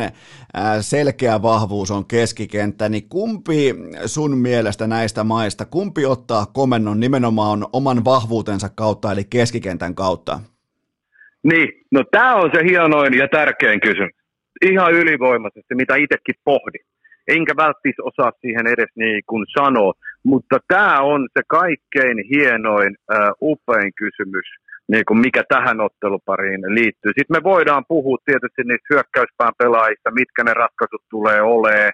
selkeä 0.81 1.43
vahvuus 1.43 1.91
on 1.91 2.07
keskikenttä, 2.07 2.89
niin 2.89 3.09
kumpi 3.09 3.75
sun 4.07 4.39
mielestä 4.39 4.87
näistä 4.87 5.25
maista, 5.25 5.65
kumpi 5.65 6.07
ottaa 6.07 6.47
komennon 6.47 7.01
nimenomaan 7.01 7.67
oman 7.73 8.05
vahvuutensa 8.05 8.69
kautta, 8.69 9.13
eli 9.13 9.25
keskikentän 9.31 9.95
kautta? 9.95 10.41
Niin, 11.43 11.69
no 11.91 12.05
tämä 12.11 12.35
on 12.35 12.51
se 12.55 12.65
hienoin 12.65 13.15
ja 13.15 13.29
tärkein 13.29 13.81
kysymys. 13.81 14.15
Ihan 14.63 14.93
ylivoimaisesti, 14.93 15.75
mitä 15.75 15.97
itsekin 15.97 16.35
pohdin. 16.45 16.85
Enkä 17.29 17.57
välttis 17.57 17.95
osaa 18.03 18.33
siihen 18.41 18.67
edes 18.67 18.89
niin 18.95 19.23
kuin 19.27 19.47
sanoa, 19.59 19.93
mutta 20.31 20.57
tämä 20.69 21.01
on 21.13 21.21
se 21.35 21.43
kaikkein 21.49 22.19
hienoin, 22.31 22.93
äh, 23.15 23.31
upein 23.43 23.93
kysymys, 24.03 24.47
niin 24.93 25.05
kuin 25.09 25.21
mikä 25.27 25.43
tähän 25.49 25.81
ottelupariin 25.81 26.63
liittyy. 26.79 27.13
Sitten 27.13 27.37
me 27.37 27.43
voidaan 27.53 27.85
puhua 27.89 28.19
tietysti 28.25 28.63
niistä 28.65 28.91
hyökkäyspään 28.93 29.55
pelaajista, 29.59 30.11
mitkä 30.21 30.41
ne 30.45 30.55
ratkaisut 30.55 31.05
tulee 31.11 31.41
olemaan, 31.43 31.93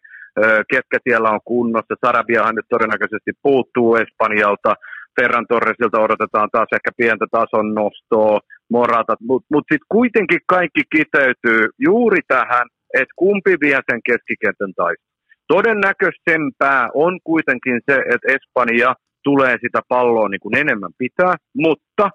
ketkä 0.73 0.99
siellä 1.05 1.31
on 1.31 1.41
kunnossa. 1.45 1.95
Sarabiahan 2.07 2.55
nyt 2.55 2.69
todennäköisesti 2.69 3.33
puuttuu 3.43 3.97
Espanjalta, 3.97 4.75
Ferran 5.21 5.47
Torresilta 5.49 6.01
odotetaan 6.01 6.49
taas 6.53 6.69
ehkä 6.75 6.91
pientä 6.97 7.27
tason 7.31 7.75
nostoa, 7.75 8.41
moratat, 8.71 9.21
mutta 9.21 9.47
mut 9.53 9.65
sitten 9.73 9.87
kuitenkin 9.89 10.41
kaikki 10.47 10.83
kiteytyy 10.97 11.63
juuri 11.79 12.21
tähän, 12.29 12.67
että 12.95 13.15
kumpi 13.17 13.55
vie 13.61 13.81
sen 13.91 14.01
keskikentän 14.09 14.73
taistelun. 14.77 15.14
Todennäköisempää 15.49 16.89
on 16.95 17.21
kuitenkin 17.25 17.81
se, 17.91 17.95
että 18.13 18.33
Espanja 18.33 18.95
tulee 19.25 19.57
sitä 19.61 19.81
palloa 19.89 20.29
niin 20.29 20.41
kuin 20.41 20.57
enemmän 20.57 20.93
pitää, 20.99 21.35
mutta 21.57 22.11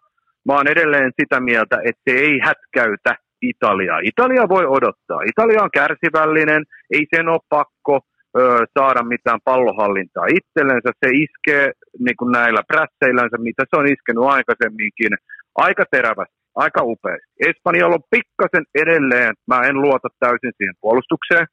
mä 0.48 0.54
oon 0.54 0.68
edelleen 0.68 1.12
sitä 1.22 1.40
mieltä, 1.40 1.76
että 1.86 2.02
se 2.10 2.18
ei 2.18 2.40
hätkäytä 2.44 3.16
Italiaa. 3.42 4.00
Italia 4.04 4.50
voi 4.50 4.66
odottaa. 4.66 5.22
Italia 5.32 5.64
on 5.64 5.70
kärsivällinen, 5.74 6.64
ei 6.92 7.06
sen 7.16 7.28
ole 7.28 7.40
pakko 7.50 8.00
ö, 8.38 8.66
saada 8.80 9.04
mitään 9.04 9.40
pallohallintaa 9.44 10.26
itsellensä. 10.40 10.90
Se 11.06 11.10
iskee 11.26 11.72
niin 12.00 12.18
kuin 12.20 12.32
näillä 12.32 12.62
prässeillänsä, 12.68 13.38
mitä 13.38 13.64
se 13.70 13.76
on 13.80 13.88
iskenut 13.88 14.26
aikaisemminkin, 14.26 15.14
aika 15.56 15.84
terävästi, 15.92 16.36
aika 16.56 16.82
upeasti. 16.84 17.28
Espanjalla 17.50 17.96
on 17.96 18.12
pikkasen 18.16 18.66
edelleen, 18.84 19.34
mä 19.48 19.60
en 19.70 19.82
luota 19.82 20.10
täysin 20.20 20.54
siihen 20.58 20.76
puolustukseen, 20.82 21.48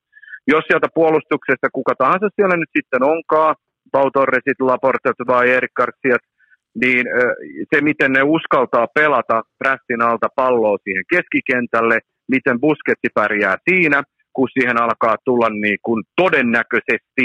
jos 0.47 0.64
sieltä 0.68 0.89
puolustuksesta 0.94 1.68
kuka 1.73 1.94
tahansa 1.98 2.28
siellä 2.36 2.56
nyt 2.56 2.73
sitten 2.78 3.02
onkaan, 3.02 3.55
Pau 3.93 4.10
Torresit, 4.10 4.60
Laportet 4.60 5.18
vai 5.27 5.51
Erik 5.51 5.74
Garciat, 5.77 6.24
niin 6.82 7.06
se, 7.74 7.81
miten 7.81 8.12
ne 8.12 8.23
uskaltaa 8.23 8.86
pelata 8.94 9.43
prästin 9.59 10.02
alta 10.02 10.28
palloa 10.36 10.78
siihen 10.85 11.05
keskikentälle, 11.10 11.98
miten 12.28 12.60
Busketti 12.60 13.09
pärjää 13.14 13.56
siinä, 13.70 14.02
kun 14.32 14.48
siihen 14.52 14.82
alkaa 14.82 15.16
tulla 15.24 15.48
niin 15.48 15.78
kuin 15.82 16.05
todennäköisesti 16.16 17.24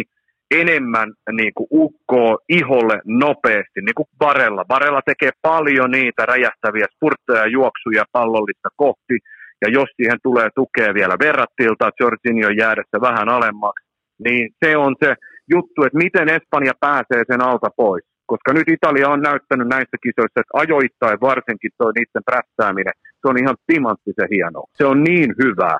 enemmän 0.52 1.10
niin 1.32 1.54
kuin 1.56 1.68
ukkoa 1.72 2.38
iholle 2.50 3.02
nopeasti, 3.06 3.82
niin 3.82 3.96
kuin 3.96 4.08
Barella. 4.18 4.66
Barella 4.66 5.02
tekee 5.06 5.32
paljon 5.42 5.92
niitä 5.92 6.26
räjähtäviä 6.26 6.88
spurtteja, 6.96 7.48
juoksuja 7.48 8.04
pallollista 8.12 8.70
kohti, 8.76 9.16
ja 9.62 9.70
jos 9.70 9.90
siihen 9.96 10.20
tulee 10.24 10.50
tukea 10.56 10.94
vielä 10.94 11.16
verrattilta, 11.26 11.92
Jorginho 12.00 12.50
jäädessä 12.50 12.98
vähän 13.02 13.30
alemmaksi, 13.30 13.86
niin 14.26 14.50
se 14.66 14.78
on 14.78 14.96
se 15.04 15.14
juttu, 15.54 15.84
että 15.84 15.98
miten 15.98 16.30
Espanja 16.30 16.74
pääsee 16.80 17.24
sen 17.28 17.42
alta 17.42 17.70
pois. 17.76 18.04
Koska 18.26 18.54
nyt 18.54 18.70
Italia 18.70 19.10
on 19.10 19.22
näyttänyt 19.22 19.68
näissä 19.68 19.98
kisoissa, 20.04 20.42
että 20.42 20.60
ajoittain 20.64 21.18
varsinkin 21.22 21.72
toi 21.78 21.92
niiden 21.96 22.28
prässääminen, 22.30 22.94
se 23.22 23.26
on 23.30 23.38
ihan 23.38 23.58
timanttisen 23.68 24.30
hienoa. 24.32 24.68
Se 24.78 24.86
on 24.86 25.04
niin 25.04 25.34
hyvää, 25.44 25.78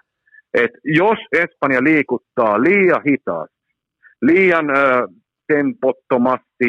että 0.54 0.78
jos 0.84 1.20
Espanja 1.32 1.84
liikuttaa 1.84 2.62
liian 2.62 3.02
hitaasti, 3.08 3.62
liian 4.22 4.70
ö, 4.70 5.08
tempottomasti, 5.48 6.68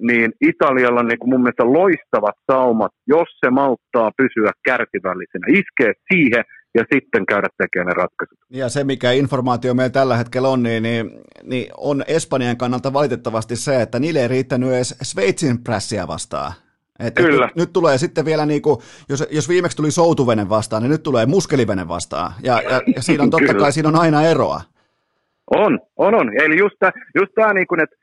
niin 0.00 0.32
Italialla 0.40 1.00
on 1.00 1.08
niin 1.08 1.18
kuin 1.18 1.30
mun 1.30 1.42
mielestä 1.42 1.64
loistavat 1.64 2.34
saumat, 2.52 2.92
jos 3.06 3.28
se 3.44 3.50
malttaa 3.50 4.10
pysyä 4.16 4.50
kärsivällisenä. 4.64 5.46
Iskee 5.48 5.92
siihen 6.12 6.44
ja 6.74 6.84
sitten 6.94 7.26
käydä 7.26 7.48
tekemään 7.58 7.86
ne 7.86 7.92
ratkaisut. 7.94 8.38
Ja 8.50 8.68
se, 8.68 8.84
mikä 8.84 9.10
informaatio 9.10 9.74
meillä 9.74 9.92
tällä 9.92 10.16
hetkellä 10.16 10.48
on, 10.48 10.62
niin, 10.62 10.82
niin, 10.82 11.10
niin 11.42 11.66
on 11.76 12.04
Espanjan 12.08 12.56
kannalta 12.56 12.92
valitettavasti 12.92 13.56
se, 13.56 13.82
että 13.82 13.98
niille 13.98 14.20
ei 14.20 14.28
riittänyt 14.28 14.72
edes 14.72 14.98
Sveitsin 15.02 15.64
prässiä 15.64 16.08
vastaan. 16.08 16.52
Että 16.98 17.22
Kyllä. 17.22 17.46
Nyt, 17.46 17.56
nyt 17.56 17.72
tulee 17.72 17.98
sitten 17.98 18.24
vielä, 18.24 18.46
niin 18.46 18.62
kuin, 18.62 18.78
jos, 19.08 19.26
jos 19.30 19.48
viimeksi 19.48 19.76
tuli 19.76 19.90
soutuvenen 19.90 20.48
vastaan, 20.48 20.82
niin 20.82 20.90
nyt 20.90 21.02
tulee 21.02 21.26
muskelivenen 21.26 21.88
vastaan. 21.88 22.32
Ja, 22.42 22.62
ja, 22.62 22.82
ja 22.96 23.02
siinä 23.02 23.22
on 23.22 23.30
totta 23.30 23.54
kai 23.54 23.72
siinä 23.72 23.88
on 23.88 23.96
aina 23.96 24.22
eroa. 24.22 24.60
On, 25.50 25.78
on, 25.96 26.14
on. 26.14 26.32
Eli 26.42 26.58
just 26.58 26.74
tämä, 26.78 26.92
just 27.14 27.32
tämä 27.34 27.52
niin 27.52 27.66
kuin, 27.66 27.80
että 27.80 27.96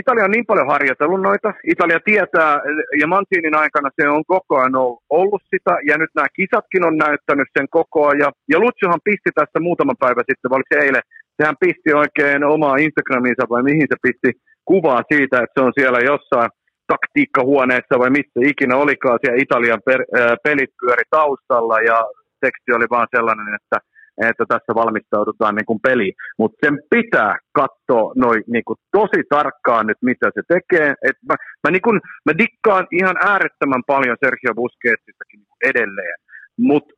Italia 0.00 0.24
on 0.24 0.30
niin 0.30 0.46
paljon 0.46 0.66
harjoitellut 0.66 1.22
noita. 1.22 1.54
Italia 1.64 2.00
tietää, 2.04 2.60
ja 3.00 3.06
Mancinin 3.06 3.54
aikana 3.54 3.90
se 4.00 4.08
on 4.08 4.24
koko 4.26 4.58
ajan 4.58 4.76
ollut 5.10 5.42
sitä, 5.54 5.74
ja 5.88 5.98
nyt 5.98 6.10
nämä 6.14 6.26
kisatkin 6.38 6.84
on 6.84 6.96
näyttänyt 6.96 7.48
sen 7.58 7.66
koko 7.70 8.08
ajan. 8.08 8.32
Ja, 8.52 8.58
Lutsuhan 8.58 9.00
pisti 9.04 9.30
tästä 9.34 9.60
muutama 9.60 9.94
päivä 9.98 10.22
sitten, 10.28 10.50
vai 10.50 10.62
se 10.68 10.78
eilen, 10.84 11.02
sehän 11.36 11.56
pisti 11.60 11.90
oikein 12.02 12.44
omaa 12.44 12.76
Instagraminsa, 12.76 13.44
vai 13.50 13.62
mihin 13.62 13.86
se 13.90 13.96
pisti 14.02 14.30
kuvaa 14.64 15.02
siitä, 15.12 15.36
että 15.42 15.54
se 15.54 15.64
on 15.66 15.72
siellä 15.78 15.98
jossain 16.12 16.50
taktiikkahuoneessa, 16.92 17.98
vai 17.98 18.10
missä 18.10 18.38
ikinä 18.52 18.76
olikaan 18.76 19.18
siellä 19.20 19.42
Italian 19.42 19.82
per, 19.86 20.00
äh, 20.00 20.36
pelit 20.44 20.72
pyöri 20.80 21.06
taustalla, 21.10 21.80
ja 21.80 21.98
teksti 22.40 22.72
oli 22.72 22.86
vaan 22.90 23.08
sellainen, 23.16 23.54
että– 23.54 23.78
että 24.28 24.44
tässä 24.48 24.72
valmistaudutaan 24.74 25.54
niin 25.54 25.66
kuin 25.66 25.80
peliin. 25.82 26.14
Mutta 26.38 26.66
sen 26.66 26.78
pitää 26.90 27.38
katsoa 27.52 28.12
noin 28.16 28.42
niin 28.46 28.64
kuin 28.64 28.78
tosi 28.92 29.20
tarkkaan 29.28 29.86
nyt, 29.86 29.98
mitä 30.02 30.30
se 30.34 30.42
tekee. 30.48 30.94
Et 31.08 31.16
mä, 31.28 31.34
mä, 31.64 31.70
niin 31.70 31.82
kuin, 31.82 32.00
mä 32.26 32.32
dikkaan 32.38 32.86
ihan 32.92 33.16
äärettömän 33.30 33.82
paljon 33.86 34.16
Sergio 34.24 34.54
Busquetsistakin 34.54 35.40
niin 35.40 35.70
edelleen. 35.70 36.16
Mutta 36.58 36.94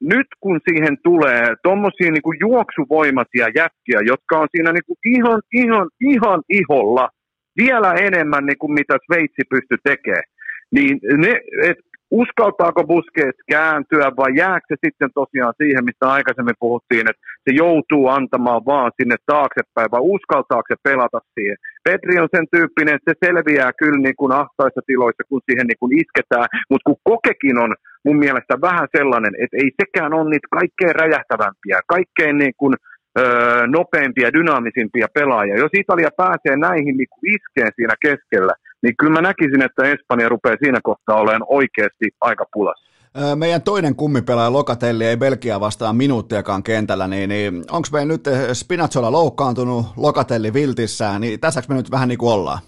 nyt 0.00 0.26
kun 0.40 0.60
siihen 0.68 0.96
tulee 1.02 1.44
tuommoisia 1.62 2.10
niin 2.10 2.40
juoksuvoimaisia 2.40 3.46
jätkiä, 3.60 4.00
jotka 4.12 4.38
on 4.38 4.48
siinä 4.56 4.72
niin 4.72 4.86
kuin 4.86 4.98
ihan, 5.04 5.40
ihan, 5.52 5.88
ihan 6.00 6.42
iholla 6.48 7.08
vielä 7.56 7.92
enemmän 7.92 8.46
niin 8.46 8.58
kuin 8.58 8.72
mitä 8.72 8.94
Sveitsi 9.06 9.42
pystyy 9.50 9.78
tekemään, 9.84 10.22
niin 10.70 11.00
ne, 11.16 11.40
et 11.62 11.78
uskaltaako 12.20 12.84
Busquets 12.84 13.40
kääntyä 13.54 14.06
vai 14.20 14.30
jääkö 14.42 14.66
se 14.68 14.76
sitten 14.84 15.10
tosiaan 15.20 15.54
siihen, 15.60 15.84
mistä 15.84 16.06
aikaisemmin 16.16 16.62
puhuttiin, 16.64 17.06
että 17.10 17.22
se 17.44 17.50
joutuu 17.62 18.04
antamaan 18.08 18.62
vaan 18.72 18.92
sinne 18.96 19.16
taaksepäin 19.32 19.90
vai 19.94 20.02
uskaltaako 20.16 20.66
se 20.68 20.76
pelata 20.88 21.20
siihen. 21.34 21.56
Petri 21.84 22.14
on 22.22 22.28
sen 22.36 22.46
tyyppinen, 22.54 22.94
että 22.94 23.10
se 23.10 23.26
selviää 23.26 23.72
kyllä 23.80 24.00
niin 24.02 24.18
kuin 24.20 24.32
ahtaissa 24.32 24.80
tiloissa, 24.86 25.22
kun 25.28 25.40
siihen 25.46 25.66
niin 25.68 25.80
kuin 25.82 25.92
isketään, 26.00 26.48
mutta 26.70 26.86
kun 26.86 26.98
kokekin 27.10 27.58
on 27.64 27.72
mun 28.06 28.18
mielestä 28.24 28.54
vähän 28.68 28.88
sellainen, 28.96 29.34
että 29.42 29.56
ei 29.62 29.70
sekään 29.80 30.14
ole 30.14 30.30
niitä 30.30 30.48
kaikkein 30.58 30.94
räjähtävämpiä, 31.00 31.76
kaikkein 31.86 32.36
niin 32.38 32.56
kuin, 32.60 32.74
öö, 33.18 33.66
nopeimpia, 33.66 34.32
dynaamisimpia 34.32 35.06
pelaajia. 35.14 35.62
Jos 35.64 35.74
Italia 35.82 36.10
pääsee 36.16 36.56
näihin 36.56 36.96
niin 36.96 37.34
iskeen 37.36 37.72
siinä 37.76 37.94
keskellä, 38.06 38.54
niin 38.82 38.94
kyllä 38.98 39.12
mä 39.12 39.20
näkisin, 39.20 39.62
että 39.62 39.82
Espanja 39.84 40.28
rupeaa 40.28 40.56
siinä 40.64 40.80
kohtaa 40.82 41.16
olemaan 41.16 41.44
oikeasti 41.48 42.10
aika 42.20 42.44
pulassa. 42.52 42.92
Meidän 43.36 43.62
toinen 43.62 43.96
kummipelaaja 43.96 44.52
Lokatelli 44.52 45.04
ei 45.04 45.16
Belgia 45.16 45.60
vastaan 45.60 45.96
minuuttiakaan 45.96 46.62
kentällä, 46.62 47.08
niin, 47.08 47.28
niin 47.28 47.54
onko 47.70 47.88
me 47.92 48.04
nyt 48.04 48.24
Spinazzola 48.52 49.12
loukkaantunut, 49.12 49.86
Lokatelli 49.96 50.54
viltissään, 50.54 51.20
niin 51.20 51.40
tässä 51.40 51.62
me 51.68 51.74
nyt 51.74 51.90
vähän 51.90 52.08
niin 52.08 52.18
kuin 52.18 52.32
ollaan? 52.32 52.58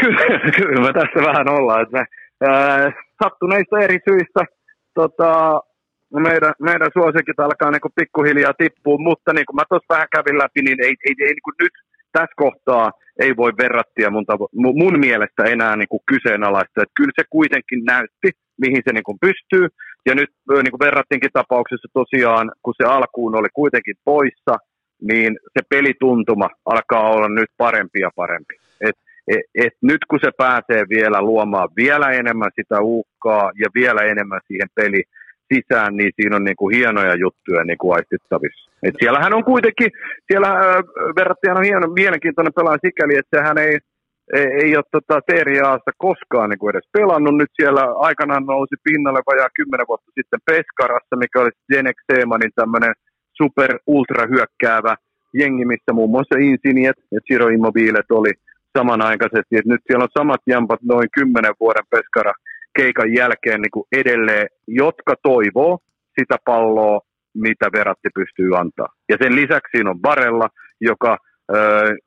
Kyllä, 0.00 0.20
kyllä 0.58 0.80
me 0.86 0.92
tässä 0.92 1.20
vähän 1.28 1.48
ollaan, 1.48 1.82
että 1.82 1.98
me 1.98 2.04
ää, 2.50 2.92
sattuneista 3.22 3.78
eri 3.78 3.98
syistä 4.08 4.40
tota, 4.94 5.60
meidän, 6.12 6.52
meidän 6.60 6.90
suosikit 6.92 7.40
alkaa 7.40 7.70
niin 7.70 7.96
pikkuhiljaa 8.00 8.54
tippua, 8.58 8.98
mutta 8.98 9.32
niin 9.32 9.46
kuin 9.46 9.56
mä 9.56 9.62
tuossa 9.68 9.94
vähän 9.94 10.08
kävin 10.16 10.38
läpi, 10.38 10.62
niin 10.62 10.80
ei, 10.86 10.94
ei, 11.06 11.14
ei 11.20 11.34
niin 11.34 11.46
kuin 11.46 11.54
nyt 11.60 11.72
tässä 12.12 12.34
kohtaa 12.36 12.90
ei 13.18 13.36
voi 13.36 13.52
verrattia 13.58 14.10
mun, 14.10 14.24
tavo- 14.32 14.48
mun 14.52 14.98
mielestä 14.98 15.44
enää 15.44 15.76
niin 15.76 15.88
kuin 15.88 16.00
kyseenalaista. 16.06 16.82
Että 16.82 16.96
kyllä 16.96 17.12
se 17.20 17.24
kuitenkin 17.30 17.84
näytti, 17.84 18.30
mihin 18.60 18.82
se 18.84 18.92
niin 18.92 19.08
kuin 19.08 19.18
pystyy. 19.20 19.68
Ja 20.06 20.14
nyt 20.14 20.30
niin 20.48 20.70
kuin 20.70 20.86
verrattiinkin 20.86 21.30
tapauksessa 21.32 21.88
tosiaan, 21.92 22.52
kun 22.62 22.74
se 22.76 22.84
alkuun 22.88 23.34
oli 23.34 23.48
kuitenkin 23.54 23.96
poissa, 24.04 24.54
niin 25.02 25.38
se 25.58 25.60
pelituntuma 25.68 26.48
alkaa 26.64 27.10
olla 27.10 27.28
nyt 27.28 27.50
parempi 27.56 28.00
ja 28.00 28.10
parempi. 28.16 28.54
Et, 28.80 28.96
et, 29.28 29.40
et 29.54 29.72
nyt 29.82 30.02
kun 30.10 30.18
se 30.22 30.30
pääsee 30.38 30.84
vielä 30.88 31.22
luomaan 31.22 31.68
vielä 31.76 32.10
enemmän 32.10 32.50
sitä 32.54 32.80
uhkaa 32.80 33.50
ja 33.62 33.68
vielä 33.74 34.00
enemmän 34.00 34.40
siihen 34.46 34.68
peli, 34.74 35.02
sisään, 35.54 35.96
niin 35.96 36.12
siinä 36.16 36.36
on 36.36 36.44
niin 36.44 36.56
kuin 36.56 36.76
hienoja 36.76 37.14
juttuja 37.14 37.64
niin 37.64 37.78
kuin 37.78 37.94
aistittavissa. 37.96 38.70
Et 38.82 38.94
siellähän 39.00 39.34
on 39.34 39.44
kuitenkin, 39.44 39.90
siellä 40.28 40.48
verrattiin 41.18 41.56
on 41.58 41.64
hieno, 41.64 41.86
mielenkiintoinen 42.02 42.56
pelaaja 42.56 42.84
sikäli, 42.86 43.14
että 43.16 43.36
sehän 43.36 43.58
ei, 43.58 43.78
ei, 44.34 44.48
ei 44.62 44.76
ole 44.76 44.84
tota 44.92 45.20
seriaassa 45.30 45.90
koskaan 45.98 46.50
niin 46.50 46.58
kuin 46.58 46.70
edes 46.70 46.88
pelannut. 46.92 47.36
Nyt 47.36 47.52
siellä 47.60 47.82
aikanaan 48.08 48.46
nousi 48.46 48.76
pinnalle 48.84 49.22
vajaa 49.30 49.56
kymmenen 49.56 49.88
vuotta 49.88 50.10
sitten 50.14 50.40
Peskarassa, 50.46 51.16
mikä 51.16 51.40
oli 51.40 51.50
Jenek 51.72 51.96
Seemanin 52.12 52.52
tämmöinen 52.54 52.94
super 53.40 53.78
ultra 53.86 54.26
hyökkäävä 54.32 54.94
jengi, 55.34 55.64
missä 55.64 55.92
muun 55.92 56.10
muassa 56.10 56.38
Insigniet 56.38 56.96
ja 57.14 57.20
Ciro 57.20 57.48
Immobilet 57.48 58.10
oli 58.10 58.32
samanaikaisesti. 58.78 59.56
Et 59.56 59.66
nyt 59.66 59.82
siellä 59.86 60.02
on 60.04 60.18
samat 60.18 60.42
jampat 60.46 60.82
noin 60.82 61.08
kymmenen 61.16 61.54
vuoden 61.60 61.86
Peskara 61.90 62.32
keikan 62.76 63.14
jälkeen 63.14 63.60
niin 63.60 63.70
kuin 63.70 63.86
edelleen, 63.92 64.46
jotka 64.68 65.14
toivoo 65.22 65.78
sitä 66.20 66.36
palloa, 66.44 67.00
mitä 67.34 67.66
Veratti 67.72 68.08
pystyy 68.14 68.56
antaa. 68.56 68.88
Ja 69.08 69.16
sen 69.22 69.36
lisäksi 69.36 69.70
siinä 69.70 69.90
on 69.90 70.00
Barella, 70.00 70.48
joka 70.80 71.18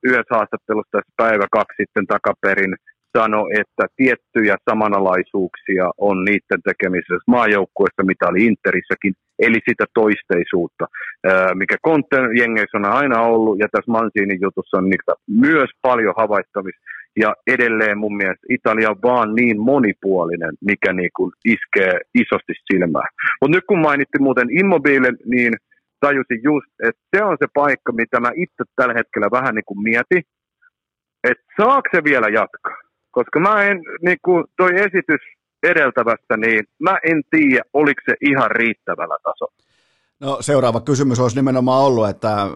yhdessä 0.04 0.36
haastattelussa 0.36 0.92
tässä 0.92 1.14
päivä 1.18 1.46
kaksi 1.52 1.76
sitten 1.78 2.08
takaperin 2.08 2.76
sanoi, 3.18 3.50
että 3.62 3.86
tiettyjä 3.96 4.56
samanalaisuuksia 4.70 5.86
on 5.98 6.26
niiden 6.26 6.62
tekemisessä 6.70 7.28
maajoukkueessa, 7.28 8.04
mitä 8.04 8.28
oli 8.28 8.46
Interissäkin, 8.46 9.14
eli 9.40 9.60
sitä 9.70 9.86
toisteisuutta, 9.94 10.86
mikä 11.54 11.76
Conten 11.88 12.38
jengeissä 12.38 12.78
on 12.78 12.86
aina 12.86 13.22
ollut, 13.22 13.60
ja 13.60 13.68
tässä 13.72 13.92
Mansinin 13.92 14.42
jutussa 14.42 14.78
on 14.78 14.90
myös 15.28 15.70
paljon 15.82 16.14
havaittavissa, 16.18 16.82
ja 17.20 17.34
edelleen 17.48 17.98
mun 17.98 18.18
mielestä 18.18 18.48
Italia 18.50 18.90
on 18.90 19.02
vaan 19.04 19.36
niin 19.36 19.62
monipuolinen, 19.62 20.54
mikä 20.62 20.94
niin 20.94 21.10
kuin 21.16 21.32
iskee 21.46 22.00
isosti 22.14 22.54
silmään. 22.72 23.10
Mutta 23.42 23.58
nyt 23.58 23.64
kun 23.68 23.82
mainittiin 23.82 24.24
muuten 24.24 24.60
Immobile, 24.60 25.12
niin– 25.26 25.54
tajusin 26.06 26.42
just, 26.44 26.72
että 26.88 27.02
se 27.16 27.24
on 27.24 27.38
se 27.40 27.48
paikka, 27.54 27.92
mitä 27.92 28.20
mä 28.20 28.32
itse 28.36 28.64
tällä 28.76 28.94
hetkellä 28.94 29.28
vähän 29.32 29.56
niin 29.56 29.70
kuin 29.70 29.84
mietin, 29.84 30.24
että 31.30 31.44
saako 31.58 31.88
se 31.96 32.04
vielä 32.04 32.28
jatkaa. 32.28 32.78
Koska 33.12 33.40
mä 33.40 33.64
en, 33.64 33.78
niin 34.02 34.18
kuin 34.26 34.44
toi 34.58 34.72
esitys 34.76 35.24
edeltävästä, 35.64 36.38
niin 36.38 36.64
mä 36.80 36.98
en 37.04 37.22
tiedä, 37.32 37.64
oliko 37.74 38.02
se 38.06 38.16
ihan 38.22 38.52
riittävällä 38.52 39.18
tasolla. 39.24 39.56
No 40.20 40.38
seuraava 40.42 40.82
kysymys 40.82 41.20
olisi 41.20 41.36
nimenomaan 41.36 41.84
ollut, 41.84 42.10
että 42.10 42.48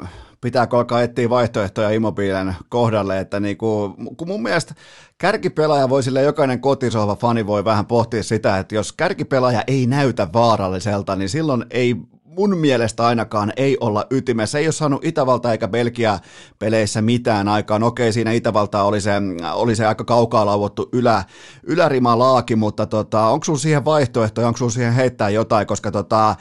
pitääkö 0.45 0.77
alkaa 0.77 1.01
etsiä 1.01 1.29
vaihtoehtoja 1.29 1.89
Immobilen 1.89 2.55
kohdalle, 2.69 3.19
että 3.19 3.39
niin 3.39 3.57
kuin, 3.57 3.93
kun 4.17 4.27
mun 4.27 4.43
mielestä 4.43 4.75
kärkipelaaja 5.17 5.89
voi 5.89 6.03
sille 6.03 6.21
jokainen 6.21 6.61
kotisohva 6.61 7.15
fani 7.15 7.47
voi 7.47 7.65
vähän 7.65 7.85
pohtia 7.85 8.23
sitä, 8.23 8.57
että 8.57 8.75
jos 8.75 8.93
kärkipelaaja 8.93 9.63
ei 9.67 9.87
näytä 9.87 10.27
vaaralliselta, 10.33 11.15
niin 11.15 11.29
silloin 11.29 11.65
ei 11.69 11.95
mun 12.35 12.57
mielestä 12.57 13.05
ainakaan 13.05 13.53
ei 13.57 13.77
olla 13.79 14.05
ytimessä. 14.09 14.59
Ei 14.59 14.65
ole 14.65 14.71
saanut 14.71 15.05
Itävalta 15.05 15.51
eikä 15.51 15.67
Belgia 15.67 16.19
peleissä 16.59 17.01
mitään 17.01 17.47
aikaan. 17.47 17.83
Okei, 17.83 18.13
siinä 18.13 18.31
Itävalta 18.31 18.83
oli 18.83 19.01
se, 19.01 19.11
oli 19.53 19.75
se 19.75 19.85
aika 19.85 20.03
kaukaa 20.03 20.45
lauottu 20.45 20.89
ylä, 20.91 21.23
ylärima 21.63 22.19
laaki, 22.19 22.55
mutta 22.55 22.85
tota, 22.85 23.27
onko 23.27 23.43
sulla 23.43 23.59
siihen 23.59 23.85
vaihtoehtoja, 23.85 24.47
onko 24.47 24.57
sulla 24.57 24.71
siihen 24.71 24.93
heittää 24.93 25.29
jotain, 25.29 25.67
koska 25.67 25.91
tota, 25.91 26.35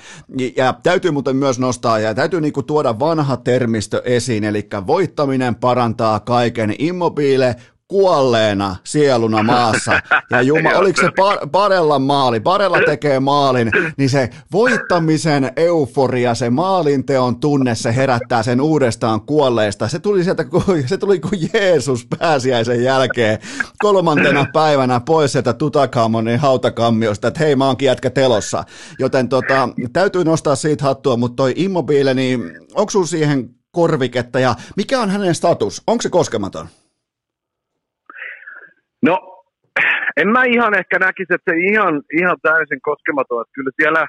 ja 0.57 0.75
täytyy 0.83 1.11
muuten 1.11 1.37
myös 1.37 1.59
nostaa 1.59 1.99
ja 1.99 2.15
täytyy 2.15 2.41
niinku 2.41 2.63
tuoda 2.63 2.99
vanha 2.99 3.37
termistö 3.37 4.03
esiin, 4.05 4.45
eli 4.45 4.69
voittaminen 4.87 5.55
parantaa 5.55 6.21
kaiken. 6.21 6.75
Immobile 6.79 7.57
kuolleena 7.89 8.77
sieluna 8.85 9.43
maassa. 9.43 10.01
Ja 10.31 10.43
Juma, 10.43 10.71
oliko 10.71 11.01
se 11.01 11.11
Parella 11.53 11.99
maali? 11.99 12.41
Parella 12.41 12.79
tekee 12.87 13.21
maalin, 13.21 13.71
niin 13.97 14.11
se 14.11 14.31
voittamisen 14.53 15.53
euforia, 15.57 16.35
se 16.35 16.51
maalinteon 16.51 17.41
tunne, 17.41 17.75
se 17.75 17.97
herättää 17.97 18.43
sen 18.43 18.61
uudestaan 18.61 19.21
kuolleesta. 19.21 19.89
Se 19.89 19.99
tuli 19.99 20.25
sieltä, 20.25 20.45
se 20.87 20.99
tuli 20.99 21.21
kuin 21.21 21.51
Jeesus 21.53 22.07
pääsiäisen 22.19 22.85
jälkeen 22.85 23.39
kolmantena 23.79 24.47
päivänä 24.53 25.01
pois 25.01 25.33
sieltä 25.33 25.53
Tutakamonin 25.53 26.39
hautakammiosta, 26.39 27.29
että 27.29 27.41
hei 27.41 27.57
mä 27.57 27.67
oonkin 27.67 27.87
jätkä 27.87 28.11
telossa. 28.11 28.65
Joten 28.99 29.29
tota, 29.29 29.69
täytyy 29.93 30.25
nostaa 30.25 30.57
siitä 30.57 30.85
hattua, 30.85 31.17
mutta 31.17 31.37
toi 31.37 31.53
Immobile, 31.57 32.15
niin 32.15 32.53
onko 32.75 33.07
siihen 33.07 33.51
korviketta 33.71 34.41
ja 34.41 34.55
mikä 34.77 35.01
on 35.01 35.11
hänen 35.11 35.35
status? 35.35 35.83
Onko 35.87 36.03
se 36.03 36.09
koskematon? 36.09 36.69
No, 39.05 39.45
en 40.17 40.29
mä 40.29 40.45
ihan 40.45 40.75
ehkä 40.79 40.99
näkisi, 40.99 41.35
että 41.35 41.51
se 41.51 41.57
ihan, 41.73 42.03
ihan 42.21 42.37
täysin 42.43 42.81
koskematon. 42.83 43.41
Että 43.41 43.55
kyllä 43.55 43.71
siellä, 43.81 44.07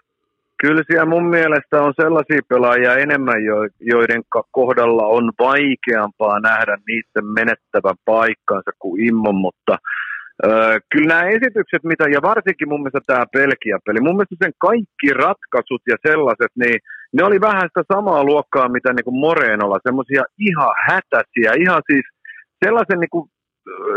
kyllä 0.62 0.82
siellä 0.88 1.06
mun 1.06 1.28
mielestä 1.30 1.82
on 1.82 1.94
sellaisia 2.02 2.42
pelaajia 2.50 2.96
enemmän, 2.96 3.40
joiden 3.80 4.22
kohdalla 4.52 5.06
on 5.06 5.32
vaikeampaa 5.40 6.40
nähdä 6.40 6.78
niiden 6.88 7.26
menettävän 7.40 7.96
paikkansa 8.06 8.72
kuin 8.80 9.02
Immon, 9.08 9.36
mutta 9.36 9.78
Öö, 10.46 10.80
kyllä 10.92 11.08
nämä 11.08 11.30
esitykset, 11.30 11.84
mitä, 11.84 12.06
ja 12.16 12.22
varsinkin 12.22 12.70
mun 12.70 12.82
mielestä 12.82 13.00
tämä 13.08 13.26
Belgia-peli, 13.38 14.00
mun 14.02 14.16
mielestä 14.16 14.36
sen 14.44 14.54
kaikki 14.58 15.08
ratkaisut 15.14 15.82
ja 15.92 15.98
sellaiset, 16.08 16.52
niin 16.62 16.78
ne 17.14 17.24
oli 17.24 17.42
vähän 17.42 17.68
sitä 17.70 17.84
samaa 17.94 18.24
luokkaa, 18.24 18.70
mitä 18.70 18.94
niin 18.94 19.04
kuin 19.04 19.20
Morenolla, 19.26 19.80
semmoisia 19.88 20.24
ihan 20.40 20.74
hätäisiä, 20.88 21.52
ihan 21.64 21.82
siis 21.92 22.06
sellaisen 22.66 23.00
niin 23.00 23.14
kuin 23.16 23.30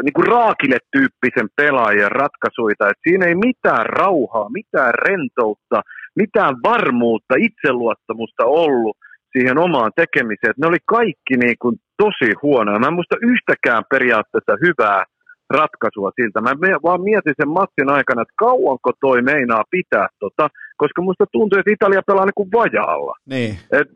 niin 0.03 0.13
kuin 0.13 0.27
raakile-tyyppisen 0.27 1.49
pelaajan 1.57 2.13
ratkaisuita, 2.13 2.89
että 2.89 3.07
siinä 3.09 3.27
ei 3.27 3.35
mitään 3.35 3.87
rauhaa, 3.87 4.49
mitään 4.51 4.95
rentoutta, 4.95 5.81
mitään 6.17 6.55
varmuutta, 6.65 7.35
itseluottamusta 7.39 8.45
ollut 8.45 8.97
siihen 9.33 9.59
omaan 9.59 9.93
tekemiseen. 9.97 10.51
Että 10.51 10.63
ne 10.63 10.67
oli 10.67 10.83
kaikki 10.87 11.35
niin 11.45 11.59
kuin 11.63 11.77
tosi 12.03 12.31
huonoja. 12.43 12.79
Mä 12.79 12.87
en 12.87 12.99
muista 12.99 13.17
yhtäkään 13.23 13.83
periaatteessa 13.91 14.63
hyvää 14.67 15.05
ratkaisua 15.51 16.11
siltä. 16.17 16.41
Mä 16.41 16.51
vaan 16.83 17.03
mietin 17.03 17.35
sen 17.41 17.49
matsin 17.49 17.91
aikana, 17.91 18.23
että 18.23 18.35
kauanko 18.39 18.91
toi 19.01 19.23
meinaa 19.23 19.65
pitää 19.71 20.09
tota, 20.19 20.49
koska 20.77 21.03
musta 21.03 21.25
tuntuu, 21.33 21.59
että 21.59 21.73
Italia 21.73 22.03
pelaa 22.07 22.25
niin 22.25 22.41
kuin 22.41 22.53
vajaalla. 22.53 23.15
Niin. 23.27 23.53
Et 23.73 23.89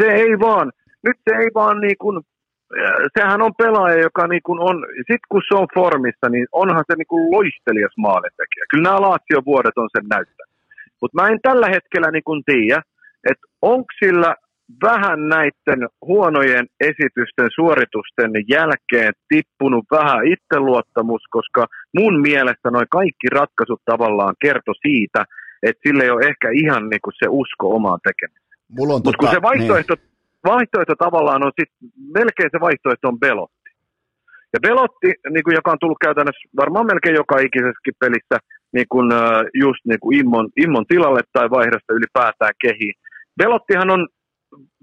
se 0.00 0.06
ei 0.08 0.38
vaan, 0.40 0.72
nyt 1.06 1.16
se 1.28 1.36
ei 1.36 1.50
vaan 1.54 1.80
niin 1.80 1.98
kuin 1.98 2.20
sehän 3.18 3.42
on 3.42 3.54
pelaaja, 3.58 4.00
joka 4.08 4.26
niin 4.26 4.42
kuin 4.46 4.60
on, 4.60 4.86
sit 5.10 5.20
kun 5.28 5.42
se 5.48 5.54
on 5.60 5.68
formissa, 5.74 6.28
niin 6.30 6.46
onhan 6.52 6.84
se 6.86 6.94
niin 6.96 7.06
kuin 7.12 7.30
loistelias 7.30 7.94
maalintekijä. 7.96 8.64
Kyllä 8.70 8.88
nämä 8.88 9.00
Laatsio 9.00 9.40
vuodet 9.46 9.78
on 9.78 9.88
sen 9.96 10.06
näyttänyt. 10.10 10.54
Mutta 11.00 11.22
mä 11.22 11.28
en 11.28 11.38
tällä 11.42 11.68
hetkellä 11.68 12.10
niin 12.10 12.24
kuin 12.24 12.42
tiedä, 12.46 12.82
että 13.30 13.46
onko 13.62 13.90
sillä 14.04 14.34
vähän 14.82 15.28
näiden 15.28 15.88
huonojen 16.06 16.66
esitysten, 16.80 17.48
suoritusten 17.54 18.32
jälkeen 18.48 19.12
tippunut 19.28 19.84
vähän 19.90 20.26
itseluottamus, 20.26 21.22
koska 21.30 21.66
mun 21.98 22.20
mielestä 22.20 22.70
noin 22.70 22.86
kaikki 22.90 23.26
ratkaisut 23.32 23.82
tavallaan 23.84 24.34
kertoi 24.40 24.74
siitä, 24.74 25.24
että 25.62 25.82
sille 25.88 26.04
ei 26.04 26.10
ole 26.10 26.26
ehkä 26.26 26.48
ihan 26.62 26.88
niin 26.90 27.00
kuin 27.04 27.14
se 27.18 27.26
usko 27.28 27.74
omaan 27.76 28.00
tekemiseen. 28.08 28.58
Mutta 28.76 29.00
tota, 29.04 29.18
kun 29.18 29.28
se 29.30 29.42
vaihtoehto, 29.42 29.94
niin 29.94 30.09
vaihtoehto 30.44 30.94
tavallaan 30.98 31.42
on 31.46 31.52
sitten, 31.60 31.88
melkein 32.18 32.50
se 32.52 32.60
vaihtoehto 32.60 33.08
on 33.08 33.20
Belotti. 33.20 33.70
Ja 34.52 34.60
Belotti, 34.66 35.10
niin 35.30 35.44
kuin, 35.44 35.54
joka 35.54 35.72
on 35.72 35.80
tullut 35.80 36.04
käytännössä 36.06 36.48
varmaan 36.56 36.86
melkein 36.86 37.20
joka 37.22 37.36
ikisessäkin 37.38 38.00
pelissä, 38.02 38.36
niin 38.72 38.88
kuin, 38.92 39.08
just 39.64 39.82
niin 39.84 40.00
kuin 40.00 40.18
Immon, 40.18 40.48
Immon 40.56 40.86
tilalle 40.86 41.20
tai 41.32 41.50
vaihdosta 41.50 41.96
ylipäätään 41.98 42.54
kehiin. 42.62 42.94
Belottihan 43.38 43.90
on, 43.90 44.08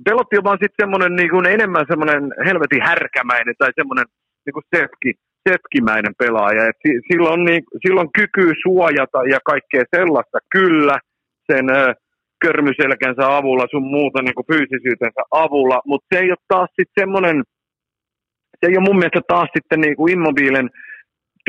Belotti 0.04 0.38
on 0.38 0.44
vaan 0.44 0.62
sitten 0.62 0.82
semmoinen 0.84 1.16
niin 1.16 1.30
kuin 1.30 1.46
enemmän 1.46 1.86
semmoinen 1.92 2.22
helvetin 2.46 2.82
härkämäinen 2.90 3.56
tai 3.58 3.72
semmoinen 3.76 4.06
niin 4.46 4.54
kuin 4.54 4.70
sefki, 4.76 5.12
sefkimäinen 5.50 6.14
pelaaja. 6.18 6.68
Et 6.70 6.82
silloin, 7.12 7.46
niin, 7.46 7.64
silloin 7.88 8.10
kyky 8.18 8.54
suojata 8.64 9.20
ja 9.34 9.40
kaikkea 9.52 9.84
sellaista 9.96 10.38
kyllä 10.52 10.98
sen 11.52 11.66
körmyselkänsä 12.46 13.24
avulla, 13.38 13.66
sun 13.72 13.88
muuta 13.98 14.22
niin 14.22 14.36
kuin 14.36 14.50
fyysisyytensä 14.52 15.22
avulla, 15.32 15.82
mutta 15.86 16.08
se 16.10 16.22
ei 16.22 16.30
ole 16.32 16.48
taas 16.48 16.70
sitten 16.70 17.02
semmoinen, 17.02 17.44
se 18.60 18.64
ei 18.68 18.78
ole 18.78 18.88
mun 18.88 19.00
mielestä 19.00 19.22
taas 19.28 19.50
sitten 19.56 19.82
niin 19.82 19.96
kuin 19.96 20.14
immobiilen 20.14 20.70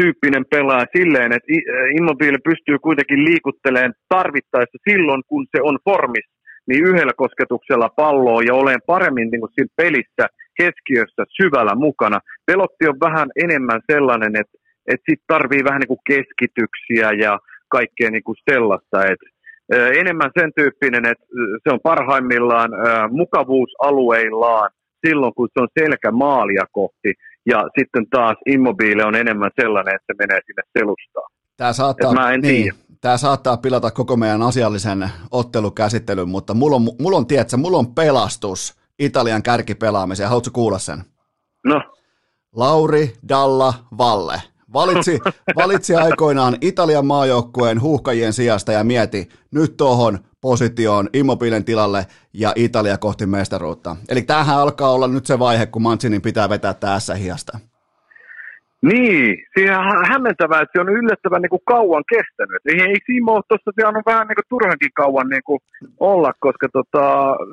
tyyppinen 0.01 0.45
pelaaja 0.51 0.87
silleen, 0.97 1.33
että 1.33 1.49
Immobile 1.99 2.39
pystyy 2.51 2.79
kuitenkin 2.79 3.25
liikuttelemaan 3.25 3.95
tarvittaessa 4.09 4.79
silloin, 4.91 5.23
kun 5.27 5.47
se 5.57 5.63
on 5.63 5.79
formissa, 5.85 6.39
niin 6.69 6.85
yhdellä 6.89 7.13
kosketuksella 7.17 7.89
palloa 7.89 8.43
ja 8.43 8.55
olen 8.55 8.81
paremmin 8.87 9.31
niin 9.31 9.41
kuin 9.41 9.53
siinä 9.55 9.75
pelissä 9.77 10.25
keskiössä 10.61 11.23
syvällä 11.39 11.75
mukana. 11.75 12.19
Pelotti 12.47 12.89
on 12.89 13.01
vähän 13.01 13.29
enemmän 13.45 13.81
sellainen, 13.93 14.33
että, 14.43 14.57
että 14.91 15.05
sit 15.11 15.23
tarvii 15.27 15.65
vähän 15.65 15.81
niin 15.81 15.95
kuin 15.95 16.07
keskityksiä 16.13 17.07
ja 17.25 17.39
kaikkea 17.69 18.11
niin 18.11 18.27
kuin 18.29 18.39
sellaista, 18.51 18.97
että 19.13 19.27
enemmän 19.71 20.31
sen 20.41 20.53
tyyppinen, 20.57 21.07
että 21.07 21.25
se 21.63 21.73
on 21.73 21.81
parhaimmillaan 21.83 22.71
mukavuusalueillaan 23.11 24.71
silloin, 25.07 25.35
kun 25.35 25.49
se 25.53 25.61
on 25.63 25.69
selkä 25.81 26.11
maalia 26.11 26.65
kohti, 26.73 27.15
ja 27.47 27.65
sitten 27.79 28.07
taas 28.11 28.37
Immobile 28.47 29.05
on 29.05 29.15
enemmän 29.15 29.51
sellainen, 29.61 29.95
että 29.95 30.13
se 30.13 30.17
menee 30.19 30.41
sinne 30.47 30.63
selustaan. 30.79 31.31
Tämä 31.57 31.73
saattaa, 31.73 32.13
mä 32.13 32.33
en 32.33 32.41
niin, 32.41 32.73
tämä 33.01 33.17
saattaa 33.17 33.57
pilata 33.57 33.91
koko 33.91 34.17
meidän 34.17 34.43
asiallisen 34.43 35.11
ottelukäsittelyn, 35.31 36.29
mutta 36.29 36.55
mulla 36.55 36.77
on, 36.77 36.83
mulla 37.01 37.17
on, 37.17 37.27
tiedätkö, 37.27 37.57
mulla 37.57 37.79
on 37.79 37.95
pelastus 37.95 38.79
Italian 38.99 39.43
kärkipelaamiseen. 39.43 40.29
Haluatko 40.29 40.51
kuulla 40.53 40.79
sen? 40.79 40.99
No. 41.65 41.83
Lauri 42.57 43.13
Dalla 43.29 43.75
Valle 43.99 44.43
valitsi, 44.73 45.19
valitsi 45.57 45.95
aikoinaan 45.95 46.57
Italian 46.61 47.07
maajoukkueen 47.07 47.81
huuhkajien 47.81 48.33
sijasta 48.33 48.73
ja 48.73 48.85
mieti 48.85 49.29
nyt 49.55 49.77
tuohon 49.77 50.19
positioon 50.41 51.09
Immobilen 51.13 51.65
tilalle 51.65 52.07
ja 52.33 52.53
Italia 52.57 52.99
kohti 52.99 53.27
mestaruutta. 53.27 53.97
Eli 54.09 54.23
tämähän 54.23 54.59
alkaa 54.59 54.93
olla 54.93 55.09
nyt 55.09 55.27
se 55.27 55.39
vaihe, 55.39 55.67
kun 55.67 55.83
Mancinin 55.83 56.23
pitää 56.23 56.49
vetää 56.49 56.75
tässä 56.75 57.15
hiasta. 57.15 57.59
Niin, 58.83 59.37
siihen 59.55 59.77
hämmentävää, 60.09 60.61
että 60.61 60.73
se 60.75 60.81
on 60.81 60.89
yllättävän 60.89 61.43
niin 61.43 61.51
kuin 61.51 61.69
kauan 61.75 62.05
kestänyt. 62.15 62.63
Ei, 62.67 62.81
ei 62.89 62.97
Simo 63.07 63.43
se 63.49 63.87
on 63.87 64.03
vähän 64.07 64.27
niin 64.29 64.39
kuin 64.41 64.51
turhankin 64.53 64.91
kauan 64.95 65.29
niin 65.29 65.43
kuin 65.45 65.61
olla, 66.01 66.33
koska 66.41 66.69
tota, 66.73 67.05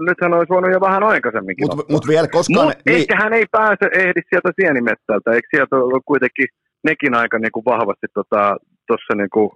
nythän 0.07 0.33
olisi 0.33 0.49
voinut 0.49 0.71
jo 0.71 0.81
vähän 0.81 1.03
aikaisemminkin 1.03 1.67
Mutta 1.67 1.93
mut 1.93 2.07
vielä 2.07 2.27
koskaan... 2.27 2.67
Mut 2.67 2.77
niin... 2.85 2.97
ehkä 2.97 3.15
hän 3.23 3.33
ei 3.33 3.45
pääse, 3.51 3.85
ehdi 3.93 4.21
sieltä 4.29 4.51
sienimetsältä, 4.59 5.31
eikö 5.31 5.47
sieltä 5.51 5.75
ole 5.75 6.01
kuitenkin 6.05 6.47
nekin 6.85 7.13
aika 7.15 7.39
niin 7.39 7.51
kuin 7.51 7.65
vahvasti 7.65 8.07
tota, 8.13 8.57
tuossa 8.87 9.15
niin 9.15 9.29
kuin, 9.29 9.49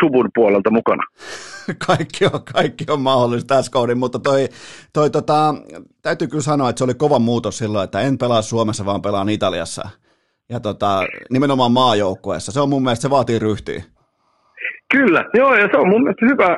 suvun 0.00 0.28
puolelta 0.34 0.70
mukana. 0.70 1.02
kaikki, 1.86 2.24
on, 2.24 2.40
kaikki 2.52 2.84
on 2.88 3.00
mahdollista 3.00 3.54
tässä 3.54 3.72
kohdin, 3.72 3.98
mutta 3.98 4.18
toi, 4.18 4.48
toi 4.92 5.10
tota, 5.10 5.54
täytyy 6.02 6.28
kyllä 6.28 6.42
sanoa, 6.42 6.68
että 6.68 6.78
se 6.78 6.84
oli 6.84 6.94
kova 6.94 7.18
muutos 7.18 7.58
silloin, 7.58 7.84
että 7.84 8.00
en 8.00 8.18
pelaa 8.18 8.42
Suomessa, 8.42 8.86
vaan 8.86 9.02
pelaan 9.02 9.28
Italiassa. 9.28 9.88
Ja 10.50 10.60
tota, 10.60 11.02
nimenomaan 11.30 11.72
maajoukkueessa. 11.72 12.52
Se 12.52 12.60
on 12.60 12.68
mun 12.68 12.82
mielestä, 12.82 13.02
se 13.02 13.10
vaatii 13.10 13.38
ryhtiä. 13.38 13.82
Kyllä, 14.94 15.24
joo, 15.34 15.54
ja 15.54 15.68
se 15.72 15.76
on 15.76 15.88
mun 15.88 16.02
mielestä 16.02 16.26
hyvä. 16.26 16.50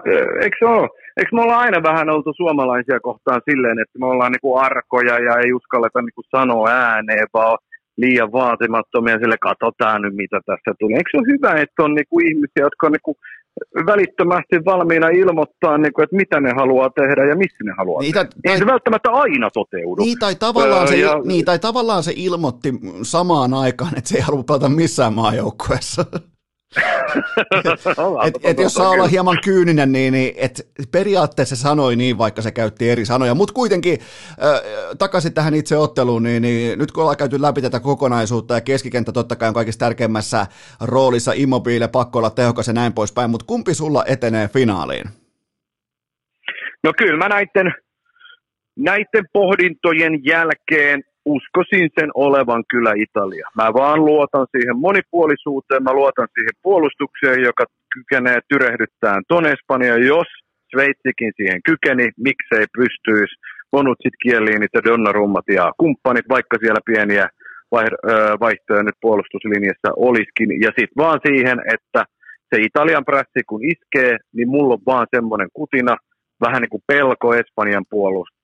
Eikö 0.43 0.57
se 0.59 0.67
ole? 0.67 0.89
Eikö 1.17 1.31
me 1.33 1.43
olla 1.43 1.57
aina 1.57 1.83
vähän 1.83 2.11
oltu 2.11 2.33
suomalaisia 2.37 3.01
kohtaan 3.01 3.41
silleen, 3.51 3.79
että 3.79 3.99
me 3.99 4.07
ollaan 4.07 4.33
niinku 4.33 4.57
arkoja 4.57 5.19
ja 5.19 5.39
ei 5.45 5.53
uskalleta 5.53 6.03
niinku 6.03 6.23
sanoa 6.31 6.69
ääneen, 6.69 7.27
vaan 7.35 7.59
liian 8.01 8.33
vaatimattomia, 8.33 9.19
sille 9.19 9.39
katsotaan 9.41 10.03
nyt 10.03 10.15
mitä 10.15 10.41
tässä 10.47 10.71
tulee. 10.79 10.97
Eikö 10.97 11.11
se 11.11 11.17
ole 11.19 11.33
hyvä, 11.33 11.63
että 11.63 11.83
on 11.83 11.95
niinku 11.95 12.21
ihmisiä, 12.21 12.67
jotka 12.69 12.87
on 12.87 12.93
niinku 12.93 13.17
välittömästi 13.87 14.57
valmiina 14.65 15.09
ilmoittaa, 15.09 15.79
niin 15.79 15.93
kuin, 15.93 16.05
että 16.05 16.17
mitä 16.17 16.41
ne 16.41 16.53
haluaa 16.57 16.91
tehdä 16.91 17.25
ja 17.25 17.37
missä 17.37 17.65
ne 17.65 17.73
haluaa 17.79 18.01
niin, 18.01 18.15
tehdä. 18.15 18.29
Tai, 18.29 18.53
Ei 18.53 18.59
se 18.59 18.67
välttämättä 18.67 19.11
aina 19.11 19.51
toteudu. 19.51 20.03
Niin 20.03 20.19
tai, 20.19 20.35
tavallaan 20.35 20.83
öö, 20.83 20.89
se, 20.89 20.97
ja, 20.97 21.21
niin, 21.25 21.45
tai 21.45 21.59
tavallaan 21.59 22.03
se 22.03 22.13
ilmoitti 22.17 22.73
samaan 23.03 23.55
aikaan, 23.55 23.99
että 23.99 24.09
se 24.09 24.17
ei 24.17 24.23
halua 24.23 24.43
pelata 24.43 24.69
missään 24.69 25.13
maajoukkueessa. 25.13 26.05
et, 28.27 28.35
et 28.43 28.59
jos 28.59 28.75
saa 28.75 28.91
olla 28.91 29.07
hieman 29.07 29.39
kyyninen, 29.45 29.93
niin, 29.93 30.13
niin 30.13 30.35
et 30.37 30.69
periaatteessa 30.93 31.57
se 31.57 31.63
sanoi 31.63 31.97
niin, 31.97 32.19
vaikka 32.19 32.43
se 32.43 32.53
käytti 32.53 32.91
eri 32.91 33.07
sanoja. 33.07 33.35
Mutta 33.35 33.55
kuitenkin 33.55 33.99
äh, 34.01 34.61
takaisin 34.99 35.35
tähän 35.35 35.55
itse 35.55 35.77
otteluun, 35.77 36.23
niin, 36.23 36.43
niin 36.43 36.79
nyt 36.79 36.93
kun 36.93 37.03
ollaan 37.03 37.17
käyty 37.17 37.43
läpi 37.43 37.63
tätä 37.63 37.81
kokonaisuutta 37.81 38.55
ja 38.55 38.61
keskikenttä 38.61 39.13
totta 39.13 39.37
kai 39.37 39.49
on 39.49 39.55
kaikista 39.55 39.85
tärkeimmässä 39.85 40.47
roolissa, 40.81 41.33
immobiile, 41.35 41.89
pakko 41.89 42.19
olla 42.19 42.31
tehokas 42.31 42.67
ja 42.67 42.73
näin 42.73 42.93
poispäin, 42.93 43.31
mutta 43.31 43.47
kumpi 43.47 43.75
sulla 43.75 44.05
etenee 44.07 44.49
finaaliin? 44.49 45.05
No 46.85 46.93
kyllä 46.97 47.17
mä 47.17 47.29
näiden, 47.29 47.75
näiden 48.77 49.25
pohdintojen 49.33 50.25
jälkeen 50.25 51.03
uskoisin 51.25 51.91
sen 52.01 52.11
olevan 52.15 52.63
kyllä 52.71 52.93
Italia. 52.97 53.47
Mä 53.57 53.75
vaan 53.75 54.05
luotan 54.05 54.47
siihen 54.51 54.77
monipuolisuuteen, 54.77 55.83
mä 55.83 55.93
luotan 55.93 56.29
siihen 56.35 56.57
puolustukseen, 56.63 57.43
joka 57.43 57.65
kykenee 57.95 58.39
tyrehdyttämään 58.49 59.23
ton 59.29 59.47
Espanja. 59.47 59.97
Jos 59.97 60.27
Sveitsikin 60.71 61.33
siihen 61.37 61.61
kykeni, 61.65 62.07
miksei 62.17 62.65
pystyisi. 62.79 63.35
Bonutsit, 63.71 64.15
Kieliinit 64.23 64.75
ja 64.75 64.85
Donnarummat 64.85 65.45
ja 65.49 65.73
kumppanit, 65.79 66.29
vaikka 66.29 66.57
siellä 66.61 66.81
pieniä 66.87 67.29
vaihtoja 68.41 68.83
nyt 68.83 68.95
puolustuslinjassa 69.01 69.91
olisikin. 69.97 70.61
Ja 70.61 70.71
sitten 70.79 71.01
vaan 71.05 71.21
siihen, 71.27 71.59
että 71.75 72.05
se 72.55 72.63
Italian 72.63 73.05
prässi 73.05 73.43
kun 73.49 73.65
iskee, 73.65 74.17
niin 74.35 74.49
mulla 74.49 74.75
on 74.75 74.81
vaan 74.87 75.07
semmoinen 75.15 75.49
kutina, 75.53 75.97
vähän 76.41 76.63
niin 76.63 76.71
kuin 76.71 76.83
pelko 76.87 77.35
Espanjan 77.35 77.85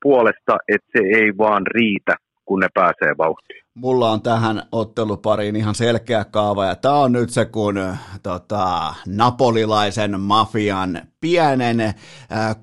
puolesta, 0.02 0.58
että 0.68 0.88
se 0.94 1.04
ei 1.20 1.32
vaan 1.38 1.66
riitä 1.66 2.14
kun 2.46 2.60
ne 2.60 2.68
pääsee 2.74 3.14
vauhtiin. 3.18 3.62
Mulla 3.74 4.10
on 4.10 4.22
tähän 4.22 4.62
ottelupariin 4.72 5.56
ihan 5.56 5.74
selkeä 5.74 6.24
kaava, 6.24 6.64
ja 6.64 6.76
tämä 6.76 6.94
on 6.94 7.12
nyt 7.12 7.30
se, 7.30 7.44
kun 7.44 7.74
tota, 8.22 8.94
napolilaisen 9.06 10.20
mafian 10.20 11.00
pienen 11.20 11.80
äh, 11.80 11.94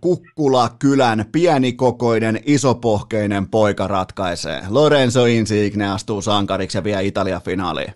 Kukkula-kylän 0.02 1.26
pienikokoinen, 1.32 2.40
isopohkeinen 2.46 3.50
poika 3.50 3.88
ratkaisee. 3.88 4.62
Lorenzo 4.70 5.26
Insigne 5.26 5.92
astuu 5.92 6.22
sankariksi 6.22 6.78
ja 6.78 6.84
vie 6.84 7.04
Italia 7.04 7.40
finaaliin. 7.40 7.94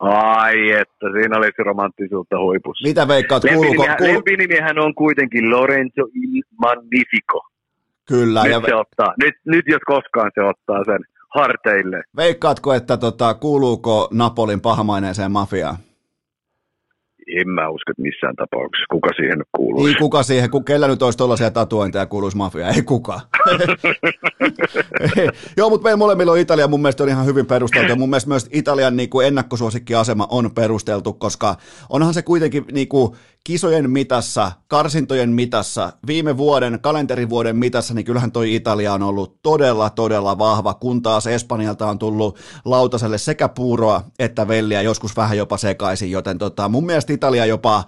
Ai 0.00 0.70
että, 0.70 1.06
siinä 1.12 1.36
olisi 1.38 1.62
romanttisuutta 1.62 2.38
huipussa. 2.38 2.88
Mitä 2.88 3.08
veikkaat, 3.08 3.42
kuuluuko? 3.54 3.86
Kuulu... 3.98 4.12
Lempinimihän 4.12 4.78
on 4.78 4.94
kuitenkin 4.94 5.50
Lorenzo 5.50 6.02
Il 6.14 6.42
Magnifico. 6.60 7.40
Kyllä. 8.10 8.42
Nyt, 8.42 8.52
ja... 8.52 8.60
se 8.66 8.74
ottaa, 8.74 9.14
nyt, 9.22 9.34
nyt 9.46 9.64
jos 9.66 9.82
koskaan 9.86 10.30
se 10.34 10.42
ottaa 10.42 10.84
sen 10.84 10.98
harteille. 11.34 12.02
Veikkaatko, 12.16 12.74
että 12.74 12.96
tota, 12.96 13.34
kuuluuko 13.34 14.08
Napolin 14.12 14.60
pahamaineeseen 14.60 15.32
mafiaan? 15.32 15.76
En 17.40 17.48
mä 17.48 17.68
usko, 17.68 17.90
että 17.90 18.02
missään 18.02 18.36
tapauksessa. 18.36 18.86
Kuka 18.90 19.08
siihen 19.16 19.38
nyt 19.38 19.48
kuuluisi? 19.56 19.86
Niin, 19.86 19.98
kuka 19.98 20.22
siihen? 20.22 20.50
Kellä 20.66 20.88
nyt 20.88 21.02
olisi 21.02 21.18
tuollaisia 21.18 21.50
tatuointeja 21.50 22.06
kuuluisi 22.06 22.36
mafiaan? 22.36 22.74
Ei 22.74 22.82
kuka. 22.82 23.20
Joo, 25.56 25.70
mutta 25.70 25.84
meillä 25.84 25.96
molemmilla 25.96 26.32
on 26.32 26.38
Italia 26.38 26.68
mun 26.68 26.82
mielestä 26.82 27.02
on 27.02 27.08
ihan 27.08 27.26
hyvin 27.26 27.46
perusteltu. 27.46 27.96
mun 27.96 28.10
mielestä 28.10 28.28
myös 28.28 28.48
Italian 28.52 28.96
niin 28.96 29.10
kuin 29.10 29.26
ennakkosuosikkiasema 29.26 30.26
on 30.30 30.50
perusteltu, 30.54 31.12
koska 31.12 31.56
onhan 31.88 32.14
se 32.14 32.22
kuitenkin 32.22 32.64
niin 32.72 32.88
kuin, 32.88 33.16
kisojen 33.44 33.90
mitassa, 33.90 34.52
karsintojen 34.68 35.30
mitassa, 35.30 35.92
viime 36.06 36.36
vuoden, 36.36 36.78
kalenterivuoden 36.80 37.56
mitassa, 37.56 37.94
niin 37.94 38.04
kyllähän 38.04 38.32
toi 38.32 38.54
Italia 38.54 38.94
on 38.94 39.02
ollut 39.02 39.42
todella, 39.42 39.90
todella 39.90 40.38
vahva, 40.38 40.74
kun 40.74 41.02
taas 41.02 41.26
Espanjalta 41.26 41.86
on 41.86 41.98
tullut 41.98 42.38
lautaselle 42.64 43.18
sekä 43.18 43.48
puuroa 43.48 44.02
että 44.18 44.48
velliä, 44.48 44.82
joskus 44.82 45.16
vähän 45.16 45.36
jopa 45.36 45.56
sekaisin, 45.56 46.10
joten 46.10 46.38
tota, 46.38 46.68
mun 46.68 46.86
mielestä 46.86 47.12
Italia 47.12 47.46
jopa 47.46 47.84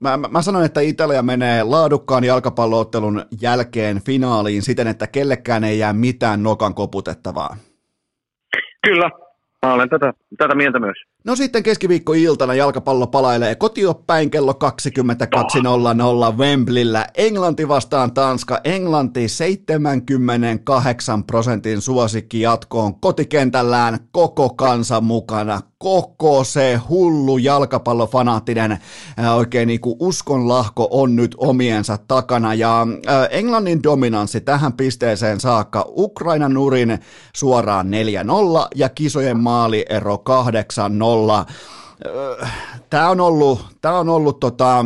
Mä, 0.00 0.16
mä, 0.16 0.42
sanon, 0.42 0.64
että 0.64 0.80
Italia 0.80 1.22
menee 1.22 1.62
laadukkaan 1.62 2.24
jalkapalloottelun 2.24 3.24
jälkeen 3.40 4.02
finaaliin 4.02 4.62
siten, 4.62 4.86
että 4.86 5.06
kellekään 5.06 5.64
ei 5.64 5.78
jää 5.78 5.92
mitään 5.92 6.42
nokan 6.42 6.74
koputettavaa. 6.74 7.56
Kyllä, 8.86 9.10
mä 9.66 9.72
olen 9.72 9.88
tätä, 9.88 10.12
tätä 10.38 10.54
mieltä 10.54 10.78
myös. 10.78 10.96
No 11.24 11.36
sitten 11.36 11.62
keskiviikkoiltana 11.62 12.54
jalkapallo 12.54 13.06
palailee 13.06 13.54
kotioppäin 13.54 14.30
kello 14.30 14.52
22.00 16.32 16.38
Wembleyllä. 16.38 17.06
Englanti 17.16 17.68
vastaan 17.68 18.14
Tanska. 18.14 18.60
Englanti 18.64 19.28
78 19.28 21.24
prosentin 21.24 21.80
suosikki 21.80 22.40
jatkoon 22.40 23.00
kotikentällään 23.00 23.98
koko 24.12 24.50
kansa 24.50 25.00
mukana. 25.00 25.60
Koko 25.78 26.44
se 26.44 26.80
hullu 26.88 27.38
jalkapallofanaattinen 27.38 28.72
äh, 28.72 29.36
oikein 29.36 29.66
niin 29.66 29.80
kuin 29.80 29.96
uskonlahko 30.00 30.88
on 30.90 31.16
nyt 31.16 31.34
omiensa 31.38 31.98
takana. 32.08 32.54
Ja 32.54 32.86
äh, 33.08 33.28
Englannin 33.30 33.82
dominanssi 33.82 34.40
tähän 34.40 34.72
pisteeseen 34.72 35.40
saakka 35.40 35.84
Ukrainan 35.88 36.54
nurin 36.54 36.98
suoraan 37.36 37.86
4-0 37.86 37.90
ja 38.74 38.88
kisojen 38.88 39.38
maaliero 39.38 40.18
8 40.18 41.02
olla. 41.02 41.46
Tämä 42.90 43.08
on 43.10 43.20
ollut, 43.20 43.66
tämä 43.80 43.98
on 43.98 44.08
ollut 44.08 44.40
tota, 44.40 44.84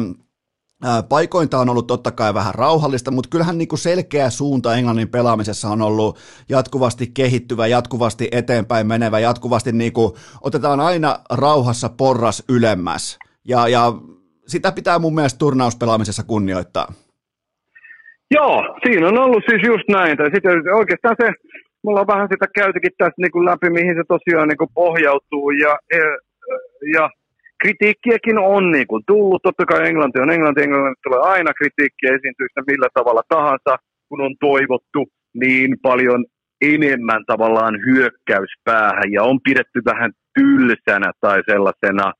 Paikointa 1.09 1.59
on 1.59 1.69
ollut 1.69 1.87
totta 1.87 2.11
kai 2.11 2.35
vähän 2.35 2.55
rauhallista, 2.55 3.11
mutta 3.11 3.29
kyllähän 3.31 3.59
niin 3.59 3.69
kuin 3.69 3.79
selkeä 3.79 4.31
suunta 4.31 4.77
Englannin 4.77 5.09
pelaamisessa 5.09 5.69
on 5.69 5.83
ollut 5.83 6.19
jatkuvasti 6.49 7.07
kehittyvä, 7.15 7.67
jatkuvasti 7.67 8.29
eteenpäin 8.33 8.87
menevä, 8.87 9.19
jatkuvasti 9.19 9.73
niin 9.73 9.93
kuin 9.93 10.13
otetaan 10.41 10.81
aina 10.81 11.19
rauhassa 11.31 11.89
porras 11.89 12.45
ylemmäs. 12.49 13.19
Ja, 13.49 13.69
ja 13.69 13.93
sitä 14.47 14.73
pitää 14.73 14.99
mun 14.99 15.15
mielestä 15.15 15.39
turnauspelaamisessa 15.39 16.23
kunnioittaa. 16.23 16.93
Joo, 18.31 18.63
siinä 18.83 19.09
on 19.09 19.19
ollut 19.19 19.43
siis 19.49 19.63
just 19.67 19.89
näin. 19.89 20.17
Tai 20.17 20.31
sitten 20.35 20.75
oikeastaan 20.75 21.17
se 21.23 21.33
mulla 21.85 22.01
on 22.01 22.07
vähän 22.07 22.29
sitä 22.33 22.47
käytykin 22.55 22.91
tässä 22.99 23.23
niin 23.23 23.33
kuin 23.33 23.45
läpi, 23.45 23.71
mihin 23.71 23.95
se 23.97 24.05
tosiaan 24.09 24.49
niin 24.49 24.59
kuin 24.59 24.75
pohjautuu. 24.75 25.51
Ja, 25.51 25.79
ja 26.95 27.11
kritiikkiäkin 27.62 28.39
on 28.39 28.70
niin 28.70 28.86
kuin 28.86 29.02
tullut. 29.06 29.43
Totta 29.43 29.64
kai 29.66 29.89
Englanti 29.89 30.18
on 30.20 30.30
Englanti. 30.30 30.62
Englanti 30.62 31.01
tulee 31.05 31.20
aina 31.34 31.52
kritiikkiä 31.59 32.14
esiintyistä 32.16 32.60
millä 32.66 32.89
tavalla 32.94 33.22
tahansa, 33.28 33.72
kun 34.09 34.20
on 34.20 34.34
toivottu 34.40 35.01
niin 35.34 35.76
paljon 35.82 36.24
enemmän 36.60 37.22
tavallaan 37.26 37.74
hyökkäyspäähän 37.86 39.12
ja 39.12 39.22
on 39.22 39.39
pidetty 39.44 39.80
vähän 39.84 40.10
tylsänä 40.34 41.10
tai 41.20 41.43
sellaisena, 41.51 42.12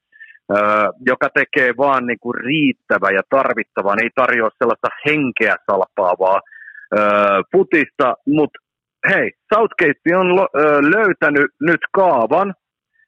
joka 1.06 1.28
tekee 1.35 1.74
vaan 1.78 2.06
niin 2.06 2.19
kuin 2.20 2.35
riittävä 2.35 3.10
ja 3.10 3.23
tarvittavan, 3.31 4.02
ei 4.02 4.10
tarjoa 4.14 4.51
sellaista 4.59 4.89
henkeä 5.06 5.56
salpaavaa 5.70 6.40
putista, 7.52 8.14
mutta 8.27 8.59
hei, 9.09 9.31
Southgate 9.55 10.16
on 10.16 10.28
löytänyt 10.97 11.51
nyt 11.60 11.81
kaavan, 11.93 12.55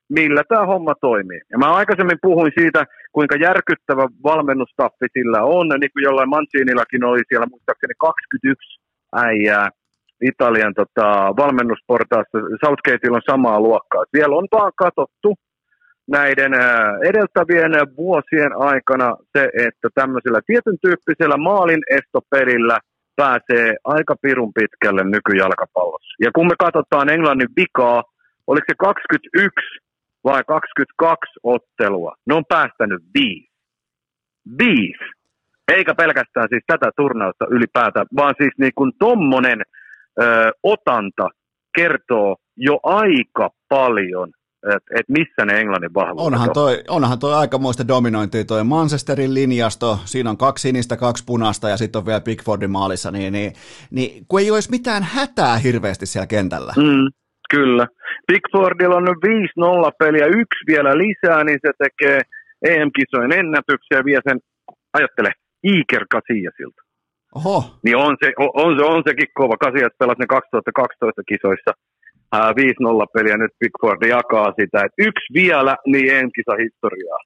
millä 0.09 0.43
tämä 0.49 0.67
homma 0.67 0.95
toimii. 1.01 1.41
Ja 1.51 1.59
mä 1.59 1.75
aikaisemmin 1.75 2.19
puhuin 2.23 2.53
siitä, 2.59 2.85
kuinka 3.13 3.37
järkyttävä 3.37 4.09
valmennustaffi 4.25 5.07
sillä 5.13 5.43
on, 5.43 5.69
niin 5.69 5.93
kuin 5.93 6.05
jollain 6.05 6.29
Mancinillakin 6.29 7.05
oli 7.05 7.23
siellä 7.29 7.47
muistaakseni 7.51 7.95
21 7.99 8.81
äijää 9.13 9.69
Italian 10.23 10.75
tota, 10.75 11.07
valmennusportaassa. 11.37 12.39
Southgateilla 12.65 13.17
on 13.17 13.31
samaa 13.31 13.61
luokkaa. 13.61 14.05
Siellä 14.17 14.37
on 14.37 14.49
vaan 14.53 14.73
katsottu 14.77 15.35
näiden 16.09 16.53
edeltävien 17.11 17.73
vuosien 17.97 18.53
aikana 18.57 19.17
se, 19.37 19.49
että 19.69 19.89
tämmöisellä 19.95 20.41
tietyn 20.47 20.79
tyyppisellä 20.83 21.37
maalin 21.37 21.83
estopelillä 21.91 22.79
pääsee 23.17 23.77
aika 23.85 24.15
pirun 24.23 24.53
pitkälle 24.55 25.05
nykyjalkapallossa. 25.05 26.15
Ja 26.21 26.31
kun 26.35 26.47
me 26.47 26.55
katsotaan 26.59 27.09
Englannin 27.09 27.49
vikaa, 27.57 28.03
oliko 28.47 28.65
se 28.69 28.75
21 28.79 29.31
vai 30.25 30.43
22 30.47 31.19
ottelua, 31.43 32.15
ne 32.27 32.35
on 32.35 32.45
päästänyt 32.49 33.03
viisi. 33.15 33.49
Viisi. 34.59 35.05
Eikä 35.69 35.95
pelkästään 35.95 36.49
siis 36.51 36.63
tätä 36.67 36.91
turnausta 36.97 37.45
ylipäätään, 37.51 38.07
vaan 38.17 38.35
siis 38.39 38.53
niin 38.59 38.73
kuin 38.75 38.93
tommonen 38.99 39.63
ö, 40.23 40.53
otanta 40.63 41.29
kertoo 41.77 42.37
jo 42.57 42.81
aika 42.83 43.51
paljon 43.69 44.31
että 44.77 44.95
et 45.01 45.09
missä 45.09 45.45
ne 45.45 45.61
Englannin 45.61 45.95
vahvuudet 45.95 46.27
onhan 46.27 46.51
toi, 46.55 46.83
onhan 46.89 47.19
toi 47.19 47.35
aikamoista 47.35 47.89
dominointia 47.89 48.45
toi 48.45 48.65
Manchesterin 48.65 49.35
linjasto, 49.35 49.99
siinä 50.05 50.31
on 50.31 50.37
kaksi 50.37 50.63
sinistä, 50.63 50.97
kaksi 50.97 51.25
punaista 51.27 51.69
ja 51.69 51.77
sitten 51.77 51.99
on 51.99 52.07
vielä 52.07 52.21
Pickfordin 52.21 52.71
maalissa, 52.71 53.11
niin, 53.11 53.33
niin, 53.33 53.53
niin 53.91 54.25
kun 54.29 54.41
ei 54.41 54.51
olisi 54.51 54.71
mitään 54.71 55.03
hätää 55.03 55.57
hirveästi 55.57 56.07
siellä 56.07 56.27
kentällä. 56.27 56.73
Mm, 56.77 57.09
kyllä. 57.51 57.87
Pickfordilla 58.27 58.97
on 58.97 59.09
5-0 59.89 59.91
peliä, 59.99 60.27
yksi 60.27 60.63
vielä 60.67 60.99
lisää, 60.99 61.45
niin 61.45 61.59
se 61.67 61.73
tekee 61.79 62.21
EM-kisojen 62.65 63.33
ennätyksiä 63.33 63.99
ja 63.99 64.05
vie 64.05 64.21
sen, 64.29 64.39
ajattele, 64.93 65.31
Iker 65.63 66.05
Casillasilta. 66.15 66.83
Oho. 67.35 67.59
Niin 67.85 67.97
on, 67.97 68.17
se, 68.25 68.33
on, 68.39 68.51
on, 68.55 68.85
on 68.85 69.03
sekin 69.09 69.29
kova. 69.35 69.57
Casillas 69.57 69.99
pelasi 69.99 70.21
ne 70.21 70.27
2012 70.27 71.23
kisoissa 71.29 71.73
5-0 72.35 72.39
peliä 73.15 73.37
nyt 73.37 73.53
Pickford 73.59 74.03
jakaa 74.09 74.53
sitä. 74.61 74.79
Et 74.87 74.93
yksi 74.99 75.27
vielä, 75.35 75.77
niin 75.87 76.15
enkisa 76.15 76.55
historiaa. 76.65 77.19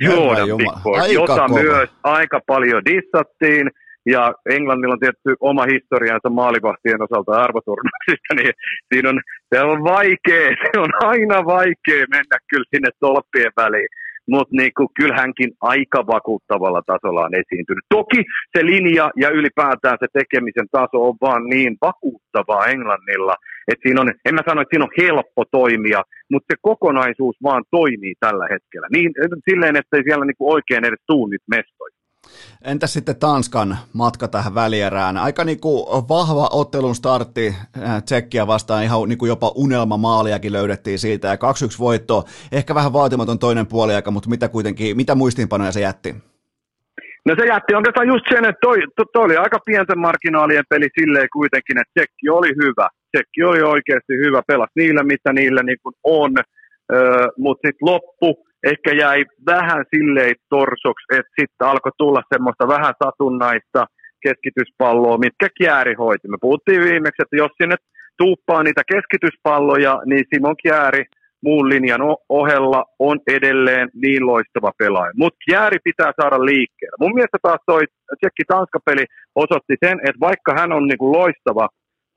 Jordan 0.00 0.56
Pickford, 0.56 1.12
jota 1.12 1.46
kova. 1.48 1.62
myös 1.62 1.90
aika 2.02 2.40
paljon 2.46 2.82
dissattiin. 2.84 3.70
Ja 4.06 4.34
Englannilla 4.56 4.92
on 4.92 5.00
tietty 5.00 5.30
oma 5.40 5.64
historiansa 5.72 6.28
maalivahtien 6.30 7.02
osalta 7.02 7.32
arvoturnauksista, 7.32 8.34
niin 8.36 8.52
siinä 8.88 9.08
on, 9.08 9.20
se 9.54 9.60
on 9.62 9.84
vaikea, 9.84 10.48
se 10.62 10.80
on 10.84 10.90
aina 11.12 11.44
vaikea 11.44 12.02
mennä 12.10 12.36
kyllä 12.50 12.70
sinne 12.72 12.90
tolppien 13.00 13.52
väliin 13.56 13.88
mutta 14.30 14.56
niinku, 14.56 14.88
kyllähänkin 15.00 15.50
aika 15.60 16.06
vakuuttavalla 16.06 16.82
tasolla 16.86 17.24
on 17.24 17.34
esiintynyt. 17.34 17.84
Toki 17.88 18.24
se 18.56 18.66
linja 18.66 19.10
ja 19.16 19.30
ylipäätään 19.30 19.98
se 20.00 20.06
tekemisen 20.12 20.68
taso 20.72 21.08
on 21.08 21.16
vaan 21.20 21.44
niin 21.44 21.76
vakuuttavaa 21.80 22.66
Englannilla, 22.66 23.34
että 23.68 23.82
siinä 23.82 24.00
on, 24.00 24.12
en 24.24 24.34
mä 24.34 24.42
sano, 24.48 24.60
että 24.60 24.72
siinä 24.72 24.84
on 24.84 24.98
helppo 25.06 25.44
toimia, 25.50 26.02
mutta 26.30 26.46
se 26.52 26.56
kokonaisuus 26.60 27.36
vaan 27.42 27.64
toimii 27.70 28.14
tällä 28.20 28.46
hetkellä. 28.50 28.86
Niin, 28.92 29.12
silleen, 29.50 29.76
että 29.76 29.96
ei 29.96 30.02
siellä 30.02 30.24
niinku 30.24 30.52
oikein 30.52 30.84
edes 30.84 31.02
tuunit 31.06 31.42
mestoi. 31.50 31.90
Entäs 32.64 32.92
sitten 32.92 33.16
Tanskan 33.16 33.76
matka 33.92 34.28
tähän 34.28 34.54
välierään? 34.54 35.16
Aika 35.16 35.44
niin 35.44 35.60
kuin 35.60 35.86
vahva 36.08 36.48
ottelun 36.52 36.94
startti 36.94 37.54
äh, 37.82 38.02
Tsekkiä 38.02 38.46
vastaan, 38.46 38.84
ihan 38.84 39.08
niin 39.08 39.18
kuin 39.18 39.28
jopa 39.28 39.52
unelmamaaliakin 39.54 40.52
löydettiin 40.52 40.98
siitä, 40.98 41.28
ja 41.28 41.34
2-1 41.34 41.38
voitto, 41.78 42.24
ehkä 42.52 42.74
vähän 42.74 42.92
vaatimaton 42.92 43.38
toinen 43.38 43.66
puoliaika, 43.66 44.10
mutta 44.10 44.30
mitä 44.30 44.48
kuitenkin, 44.48 44.96
mitä 44.96 45.14
muistiinpanoja 45.14 45.72
se 45.72 45.80
jätti? 45.80 46.14
No 47.26 47.34
se 47.38 47.46
jätti 47.46 47.74
oikeastaan 47.74 48.08
just 48.08 48.26
sen, 48.28 48.44
että 48.44 48.60
toi, 48.60 48.78
toi, 48.96 49.06
toi 49.12 49.24
oli 49.24 49.36
aika 49.36 49.58
pienten 49.66 49.98
marginaalien 49.98 50.64
peli 50.70 50.88
silleen 51.00 51.28
kuitenkin, 51.32 51.78
että 51.78 51.92
Tsekki 51.94 52.28
oli 52.28 52.48
hyvä. 52.62 52.88
Tsekki 53.10 53.42
oli 53.42 53.62
oikeasti 53.62 54.14
hyvä, 54.24 54.40
pelas 54.46 54.70
niillä, 54.76 55.02
mitä 55.02 55.32
niillä 55.32 55.62
niin 55.62 55.78
kuin 55.82 55.94
on, 56.04 56.32
öö, 56.92 57.26
mutta 57.38 57.68
sitten 57.68 57.86
loppu, 57.90 58.28
ehkä 58.72 58.90
jäi 59.04 59.24
vähän 59.46 59.84
silleen 59.94 60.34
torsoksi, 60.48 61.06
että 61.18 61.32
sitten 61.40 61.68
alkoi 61.68 61.92
tulla 61.98 62.22
semmoista 62.32 62.68
vähän 62.68 62.94
satunnaista 63.04 63.80
keskityspalloa, 64.24 65.18
mitkä 65.18 65.48
Kjääri 65.58 65.94
hoiti. 65.94 66.28
Me 66.28 66.36
puhuttiin 66.40 66.82
viimeksi, 66.88 67.22
että 67.22 67.36
jos 67.36 67.52
sinne 67.60 67.76
tuuppaa 68.18 68.62
niitä 68.62 68.82
keskityspalloja, 68.92 69.94
niin 70.08 70.24
Simon 70.30 70.56
Kjääri 70.62 71.04
muun 71.44 71.68
linjan 71.68 72.00
ohella 72.28 72.84
on 72.98 73.18
edelleen 73.36 73.88
niin 74.02 74.26
loistava 74.26 74.72
pelaaja. 74.78 75.12
Mutta 75.16 75.38
Kjääri 75.44 75.78
pitää 75.84 76.12
saada 76.20 76.38
liikkeelle. 76.50 76.96
Mun 77.00 77.14
mielestä 77.14 77.38
taas 77.42 77.62
toi 77.66 77.82
Tsekki-Tanska-peli 78.18 79.04
osoitti 79.34 79.74
sen, 79.84 79.96
että 80.06 80.20
vaikka 80.28 80.50
hän 80.58 80.72
on 80.72 80.86
niinku 80.86 81.12
loistava 81.12 81.68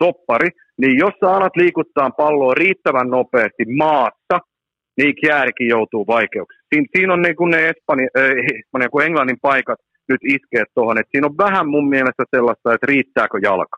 toppari, 0.03 0.49
niin 0.81 0.97
jos 1.03 1.13
sä 1.19 1.27
alat 1.35 1.55
liikuttaa 1.55 2.09
palloa 2.09 2.53
riittävän 2.53 3.09
nopeasti 3.09 3.65
maassa, 3.77 4.35
niin 4.99 5.15
Kjäärikin 5.15 5.67
joutuu 5.67 6.07
vaikeuksiin. 6.07 6.63
Siin, 6.73 6.85
siinä 6.95 7.13
on 7.13 7.21
niin 7.21 7.35
kuin 7.35 7.51
ne 7.51 7.69
Espanja, 7.69 8.07
äh, 8.17 8.59
Espanja 8.59 8.89
kuin 8.89 9.05
Englannin 9.05 9.39
paikat 9.41 9.79
nyt 10.09 10.21
iskee 10.23 10.63
tuohon, 10.73 10.97
siinä 11.11 11.27
on 11.27 11.37
vähän 11.37 11.69
mun 11.69 11.89
mielestä 11.89 12.23
sellaista, 12.35 12.73
että 12.73 12.87
riittääkö 12.87 13.39
jalka. 13.43 13.77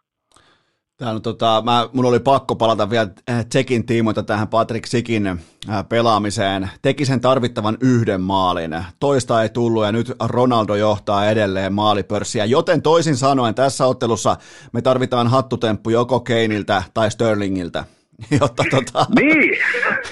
Tämä 0.97 1.11
on, 1.11 1.21
tota, 1.21 1.61
mä, 1.65 1.89
mun 1.93 2.05
oli 2.05 2.19
pakko 2.19 2.55
palata 2.55 2.89
vielä 2.89 3.07
äh, 3.29 3.45
Tsekin 3.45 3.85
tiimoilta 3.85 4.23
tähän 4.23 4.47
Patrick 4.47 4.85
Sikin 4.85 5.27
äh, 5.27 5.37
pelaamiseen. 5.89 6.69
Teki 6.81 7.05
sen 7.05 7.21
tarvittavan 7.21 7.77
yhden 7.81 8.21
maalin. 8.21 8.71
Toista 8.99 9.43
ei 9.43 9.49
tullut 9.49 9.85
ja 9.85 9.91
nyt 9.91 10.11
Ronaldo 10.27 10.75
johtaa 10.75 11.29
edelleen 11.29 11.73
maalipörssiä. 11.73 12.45
Joten 12.45 12.81
toisin 12.81 13.15
sanoen 13.15 13.55
tässä 13.55 13.85
ottelussa 13.85 14.35
me 14.73 14.81
tarvitaan 14.81 15.27
hattutemppu 15.27 15.89
joko 15.89 16.19
Keiniltä 16.19 16.83
tai 16.93 17.11
Sterlingiltä. 17.11 17.83
Jotta, 18.41 18.63
tota... 18.71 19.05
Niin, 19.19 19.57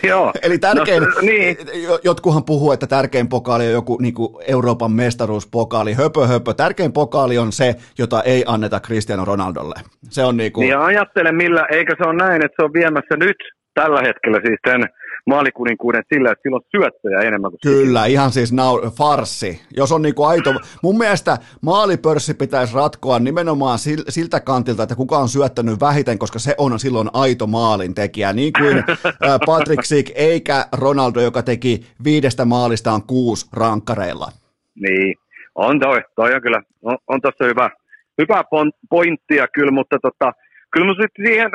joo. 0.09 0.31
Eli 0.41 0.57
tärkein, 0.59 1.03
no, 1.03 1.09
niin. 1.21 1.57
jotkuhan 2.03 2.43
puhuu, 2.43 2.71
että 2.71 2.87
tärkein 2.87 3.29
pokaali 3.29 3.67
on 3.67 3.73
joku 3.73 3.97
niin 4.01 4.13
kuin 4.13 4.35
Euroopan 4.47 4.91
mestaruuspokaali, 4.91 5.93
höpö 5.93 6.27
höpö. 6.27 6.53
Tärkein 6.53 6.93
pokaali 6.93 7.37
on 7.37 7.51
se, 7.51 7.75
jota 7.97 8.23
ei 8.23 8.43
anneta 8.47 8.79
Cristiano 8.79 9.25
Ronaldolle. 9.25 9.75
Se 10.09 10.23
on 10.23 10.37
niin 10.37 10.51
kuin... 10.51 10.61
Niin 10.61 10.71
ja 10.71 10.85
ajattele 10.85 11.31
millä, 11.31 11.65
eikö 11.71 11.95
se 11.97 12.09
ole 12.09 12.15
näin, 12.15 12.45
että 12.45 12.55
se 12.59 12.65
on 12.65 12.73
viemässä 12.73 13.15
nyt 13.17 13.37
tällä 13.73 14.01
hetkellä 14.01 14.39
siis 14.45 14.59
tämän 14.63 14.89
maalikuninkuuden 15.29 16.03
sillä, 16.13 16.31
että 16.31 16.41
silloin 16.41 16.63
syöttöjä 16.71 17.19
enemmän 17.19 17.51
kuin 17.51 17.59
Kyllä, 17.63 17.99
siihen. 17.99 18.11
ihan 18.11 18.31
siis 18.31 18.53
nau, 18.53 18.81
farsi. 18.97 19.61
Jos 19.77 19.91
on 19.91 20.01
niinku 20.01 20.23
aito, 20.23 20.53
mun 20.83 20.97
mielestä 20.97 21.37
maalipörssi 21.61 22.33
pitäisi 22.33 22.75
ratkoa 22.75 23.19
nimenomaan 23.19 23.79
siltä 24.09 24.39
kantilta, 24.39 24.83
että 24.83 24.95
kuka 24.95 25.17
on 25.17 25.29
syöttänyt 25.29 25.79
vähiten, 25.79 26.19
koska 26.19 26.39
se 26.39 26.55
on 26.57 26.79
silloin 26.79 27.09
aito 27.13 27.47
maalintekijä, 27.47 28.33
niin 28.33 28.53
kuin 28.59 28.83
Patrick 29.45 29.83
Sik 29.83 30.11
eikä 30.15 30.65
Ronaldo, 30.77 31.21
joka 31.21 31.41
teki 31.41 31.79
viidestä 32.03 32.45
maalistaan 32.45 33.01
kuusi 33.07 33.49
rankkareilla. 33.53 34.27
Niin, 34.75 35.15
on 35.55 35.79
toi, 35.79 36.01
toi 36.15 36.33
on 36.33 36.41
kyllä, 36.41 36.61
on, 36.81 36.97
on 37.07 37.21
tuossa 37.21 37.45
hyvä, 37.45 37.69
hyvä 38.17 38.43
pointtia 38.89 39.47
kyllä, 39.47 39.71
mutta 39.71 39.97
tota, 40.01 40.31
kyllä 40.71 40.85
mun 40.85 40.95
sitten 41.01 41.25
siihen 41.25 41.51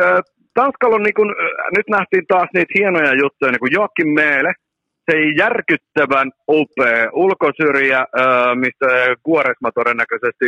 Tanskalla 0.54 0.96
on 0.96 1.02
niin 1.02 1.14
kuin, 1.14 1.30
nyt 1.76 1.88
nähtiin 1.90 2.26
taas 2.28 2.48
niitä 2.54 2.74
hienoja 2.78 3.12
juttuja, 3.22 3.50
niin 3.50 3.64
kuin 3.64 3.72
Joakim 3.72 4.08
Meele, 4.08 4.52
se 5.10 5.16
järkyttävän 5.38 6.30
upea 6.48 7.10
ulkosyrjä, 7.12 8.06
mistä 8.54 8.86
Kuoresma 9.22 9.70
todennäköisesti 9.74 10.46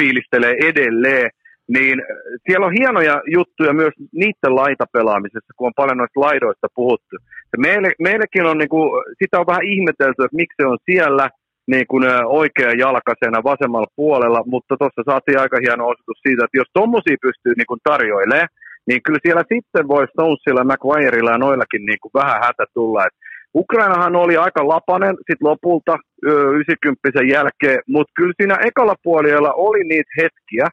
fiilistelee 0.00 0.54
edelleen, 0.70 1.30
niin 1.68 2.02
siellä 2.46 2.66
on 2.66 2.72
hienoja 2.78 3.22
juttuja 3.26 3.72
myös 3.72 3.94
niiden 4.12 4.54
laitapelaamisessa, 4.62 5.52
kun 5.56 5.66
on 5.66 5.72
paljon 5.76 5.98
noista 5.98 6.20
laidoista 6.20 6.66
puhuttu. 6.74 7.16
meille, 7.56 7.92
meillekin 7.98 8.46
on, 8.46 8.58
niin 8.58 8.68
kuin, 8.68 8.88
sitä 9.22 9.40
on 9.40 9.46
vähän 9.46 9.64
ihmetelty, 9.74 10.24
että 10.24 10.40
miksi 10.42 10.56
se 10.56 10.66
on 10.66 10.78
siellä 10.90 11.30
niin 11.66 11.86
kuin 11.86 12.04
oikea 12.24 12.72
jalkaisena 12.72 13.44
vasemmalla 13.44 13.96
puolella, 13.96 14.42
mutta 14.46 14.76
tuossa 14.76 15.02
saatiin 15.10 15.40
aika 15.40 15.58
hieno 15.64 15.84
osoitus 15.86 16.20
siitä, 16.22 16.44
että 16.44 16.60
jos 16.60 16.70
tuommoisia 16.72 17.16
pystyy 17.26 17.52
niin 17.56 17.70
kuin 17.70 17.80
tarjoilemaan, 17.84 18.48
niin 18.88 19.02
kyllä 19.02 19.18
siellä 19.22 19.44
sitten 19.54 19.88
voi 19.88 20.06
Stonesilla, 20.06 20.64
McGuireilla 20.64 21.30
ja 21.30 21.38
noillakin 21.38 21.86
niin 21.86 21.98
kuin 22.02 22.12
vähän 22.14 22.40
hätä 22.44 22.64
tulla. 22.74 23.06
Et 23.06 23.14
Ukrainahan 23.54 24.16
oli 24.16 24.36
aika 24.36 24.68
lapanen 24.68 25.14
sitten 25.16 25.48
lopulta 25.48 25.98
90 26.22 27.22
jälkeen, 27.34 27.80
mutta 27.88 28.12
kyllä 28.16 28.34
siinä 28.40 28.56
ekalla 28.68 28.94
puolella 29.02 29.52
oli 29.52 29.84
niitä 29.84 30.12
hetkiä, 30.16 30.66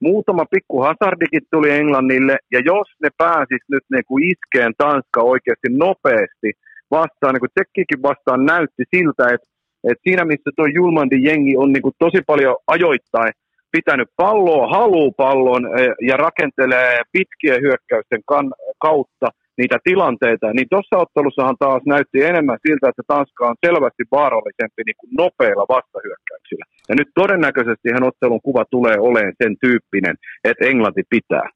muutama 0.00 0.44
pikku 0.50 0.80
hazardikin 0.80 1.42
tuli 1.52 1.70
Englannille, 1.70 2.36
ja 2.52 2.60
jos 2.64 2.88
ne 3.02 3.08
pääsis 3.18 3.62
nyt 3.68 3.84
niin 3.92 4.04
kuin 4.08 4.24
iskeen 4.32 4.72
Tanska 4.78 5.20
oikeasti 5.22 5.68
nopeasti 5.70 6.50
vastaan, 6.90 7.32
niin 7.34 7.44
kuin 7.44 7.54
Tsekkikin 7.54 8.02
vastaan 8.02 8.46
näytti 8.46 8.84
siltä, 8.94 9.24
että, 9.34 9.48
että 9.88 10.04
siinä 10.06 10.24
missä 10.24 10.50
tuo 10.56 10.66
Julmandin 10.66 11.24
jengi 11.24 11.56
on 11.56 11.72
niin 11.72 11.82
kuin 11.82 11.94
tosi 11.98 12.20
paljon 12.26 12.56
ajoittain 12.66 13.32
pitänyt 13.76 14.10
palloa, 14.16 14.74
haluu 14.78 15.12
pallon 15.12 15.64
eh, 15.78 15.92
ja 16.10 16.16
rakentelee 16.16 17.02
pitkien 17.12 17.60
hyökkäysten 17.64 18.22
kan, 18.30 18.46
kautta 18.86 19.28
niitä 19.60 19.78
tilanteita, 19.88 20.46
niin 20.52 20.68
tuossa 20.70 20.96
ottelussahan 21.04 21.58
taas 21.58 21.82
näytti 21.86 22.18
enemmän 22.30 22.58
siltä, 22.66 22.88
että 22.88 23.02
Tanska 23.06 23.48
on 23.50 23.56
selvästi 23.66 24.04
vaarallisempi 24.18 24.80
niin 24.86 24.98
kuin 25.00 25.12
nopeilla 25.22 25.64
vastahyökkäyksillä. 25.76 26.64
Ja 26.88 26.94
nyt 26.98 27.10
todennäköisesti 27.14 27.88
hän 27.94 28.08
ottelun 28.10 28.46
kuva 28.48 28.64
tulee 28.70 28.96
olemaan 29.08 29.40
sen 29.42 29.54
tyyppinen, 29.64 30.16
että 30.48 30.64
Englanti 30.70 31.02
pitää. 31.10 31.48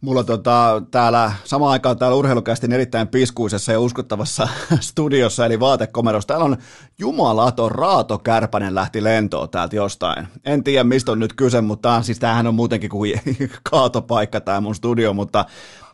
Mulla 0.00 0.24
tota, 0.24 0.82
täällä 0.90 1.32
samaan 1.44 1.72
aikaan 1.72 1.98
täällä 1.98 2.16
urheilukästin 2.16 2.72
erittäin 2.72 3.08
piskuisessa 3.08 3.72
ja 3.72 3.80
uskottavassa 3.80 4.48
studiossa, 4.80 5.46
eli 5.46 5.60
vaatekomerossa. 5.60 6.28
Täällä 6.28 6.44
on 6.44 6.56
jumalaton 6.98 7.70
Raato 7.70 8.18
Kärpänen 8.18 8.74
lähti 8.74 9.04
lentoon 9.04 9.50
täältä 9.50 9.76
jostain. 9.76 10.28
En 10.44 10.64
tiedä, 10.64 10.84
mistä 10.84 11.12
on 11.12 11.18
nyt 11.18 11.32
kyse, 11.32 11.60
mutta 11.60 12.02
siis 12.02 12.18
tämähän 12.18 12.46
on 12.46 12.54
muutenkin 12.54 12.90
kuin 12.90 13.20
kaatopaikka 13.70 14.40
tämä 14.40 14.60
mun 14.60 14.74
studio, 14.74 15.12
mutta 15.14 15.44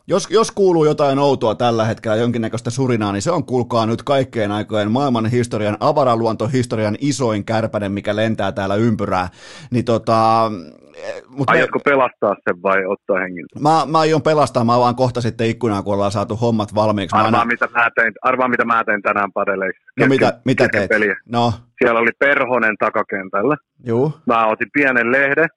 jos, 0.07 0.27
jos 0.31 0.51
kuuluu 0.51 0.85
jotain 0.85 1.19
outoa 1.19 1.55
tällä 1.55 1.85
hetkellä, 1.85 2.17
jonkinnäköistä 2.17 2.71
surinaa, 2.71 3.13
niin 3.13 3.23
se 3.23 3.31
on 3.31 3.45
kuulkaa 3.45 3.87
nyt 3.87 4.03
kaikkeen 4.03 4.53
aikojen 4.53 4.91
maailman 4.91 5.27
historian, 5.27 5.77
avaraluontohistorian 5.81 6.97
isoin 7.01 7.45
kärpänen, 7.45 7.93
mikä 7.93 8.17
lentää 8.17 8.53
täällä 8.53 8.75
ympyrää. 8.75 9.29
Niin 9.71 9.85
tota, 9.85 10.51
mutta 11.29 11.53
Aiotko 11.53 11.79
me... 11.79 11.83
pelastaa 11.91 12.35
sen 12.45 12.63
vai 12.63 12.87
ottaa 12.87 13.19
hengiltä? 13.19 13.61
Mä, 13.61 13.87
mä 13.87 13.99
aion 13.99 14.23
pelastaa, 14.23 14.65
mä 14.65 14.79
vaan 14.79 14.95
kohta 14.97 15.21
sitten 15.21 15.47
ikkunaa, 15.47 15.83
kun 15.83 15.95
ollaan 15.95 16.11
saatu 16.11 16.37
hommat 16.37 16.75
valmiiksi. 16.75 17.17
Arvaa, 17.17 17.41
aina... 17.41 17.45
mitä, 17.45 17.69
mä 17.75 17.91
tein, 17.95 18.13
arvaa 18.23 18.49
mitä 18.49 18.65
mä 18.65 18.85
tein 18.85 19.03
tänään 19.03 19.33
padeleissa. 19.33 19.83
No 20.01 20.07
mitä, 20.07 20.41
mitä 20.45 20.69
teit? 20.73 20.89
Peliä. 20.89 21.17
No. 21.29 21.53
Siellä 21.79 22.01
oli 22.01 22.11
Perhonen 22.19 22.77
takakentällä. 22.79 23.57
Juu. 23.87 24.13
Mä 24.27 24.47
otin 24.47 24.69
pienen 24.73 25.13
lehden, 25.13 25.49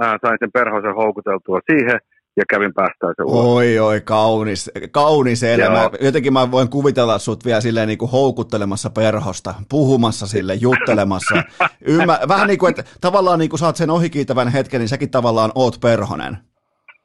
sain 0.00 0.36
sen 0.38 0.52
Perhosen 0.52 0.94
houkuteltua 0.94 1.60
siihen– 1.70 2.00
ja 2.36 2.44
kävin 2.50 2.74
päästäessä 2.74 3.24
ulos. 3.24 3.44
Oi, 3.44 3.78
oi, 3.78 4.00
kaunis, 4.00 4.70
kaunis 4.90 5.42
elämä. 5.42 5.78
Joo. 5.78 5.90
Jotenkin 6.00 6.32
mä 6.32 6.50
voin 6.50 6.68
kuvitella 6.68 7.18
sut 7.18 7.44
vielä 7.44 7.60
silleen 7.60 7.88
niin 7.88 7.98
kuin 7.98 8.10
houkuttelemassa 8.10 8.90
perhosta, 8.90 9.54
puhumassa 9.70 10.26
sille, 10.26 10.54
juttelemassa. 10.54 11.34
Ymmär, 11.86 12.18
vähän 12.28 12.48
niin 12.48 12.58
kuin, 12.58 12.70
että 12.70 12.84
tavallaan 13.00 13.38
niin 13.38 13.50
kuin 13.50 13.60
saat 13.60 13.76
sen 13.76 13.90
ohikiitävän 13.90 14.48
hetken, 14.48 14.80
niin 14.80 14.88
säkin 14.88 15.10
tavallaan 15.10 15.52
oot 15.54 15.80
perhonen. 15.80 16.36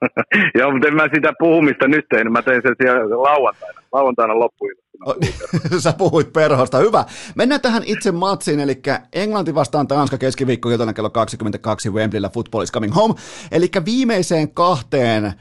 Joo, 0.59 0.71
mutta 0.71 0.87
en 0.87 0.95
mä 0.95 1.03
sitä 1.15 1.33
puhumista 1.39 1.87
nyt 1.87 2.05
tein, 2.09 2.31
mä 2.31 2.41
tein 2.41 2.61
sen 2.61 2.75
siellä 2.81 3.09
lauantaina, 3.09 3.81
lauantaina 3.91 4.39
loppuun. 4.39 4.71
Sä 5.79 5.93
puhuit 5.93 6.33
perhosta. 6.33 6.77
Hyvä. 6.77 7.05
Mennään 7.35 7.61
tähän 7.61 7.83
itse 7.85 8.11
matsiin, 8.11 8.59
eli 8.59 8.81
Englanti 9.13 9.55
vastaan 9.55 9.87
Tanska 9.87 10.17
keskiviikko 10.17 10.69
iltana 10.69 10.93
kello 10.93 11.09
22 11.09 11.89
Wembleyllä 11.89 12.29
Football 12.29 12.63
is 12.63 12.71
coming 12.71 12.95
home. 12.95 13.13
Eli 13.51 13.69
viimeiseen 13.85 14.53
kahteen 14.53 15.33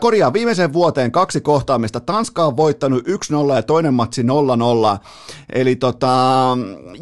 korjaa, 0.00 0.32
viimeiseen 0.32 0.72
vuoteen 0.72 1.12
kaksi 1.12 1.40
kohtaamista. 1.40 2.00
Tanska 2.00 2.44
on 2.44 2.56
voittanut 2.56 3.04
1-0 3.08 3.54
ja 3.56 3.62
toinen 3.62 3.94
matsi 3.94 4.22
0-0. 4.22 4.26
Eli 5.52 5.76
tota, 5.76 6.08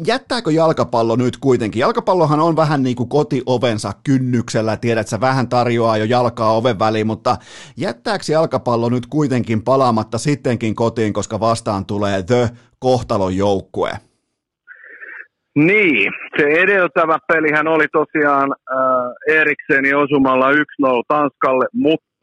jättääkö 0.07 0.51
jalkapallo 0.51 1.15
nyt 1.15 1.37
kuitenkin? 1.37 1.79
Jalkapallohan 1.79 2.39
on 2.39 2.55
vähän 2.55 2.83
niin 2.83 2.95
kuin 2.95 3.09
kotiovensa 3.09 3.91
kynnyksellä. 4.03 4.77
Tiedät, 4.77 5.07
sä 5.07 5.21
vähän 5.21 5.49
tarjoaa 5.49 5.97
jo 5.97 6.05
jalkaa 6.05 6.57
oven 6.57 6.79
väliin, 6.79 7.07
mutta 7.07 7.37
jättääkö 7.77 8.23
jalkapallo 8.31 8.89
nyt 8.89 9.05
kuitenkin 9.05 9.63
palaamatta 9.63 10.17
sittenkin 10.17 10.75
kotiin, 10.75 11.13
koska 11.13 11.39
vastaan 11.39 11.85
tulee 11.85 12.23
The 12.23 12.49
kohtalon 12.79 13.37
joukkue? 13.37 13.91
Niin, 15.55 16.11
se 16.37 16.43
edeltävä 16.43 17.17
pelihän 17.27 17.67
oli 17.67 17.85
tosiaan 17.87 18.51
äh, 18.51 19.37
Eriksenin 19.37 19.97
osumalla 19.97 20.51
1-0 20.51 20.55
Tanskalle, 21.07 21.65
mutta 21.73 22.14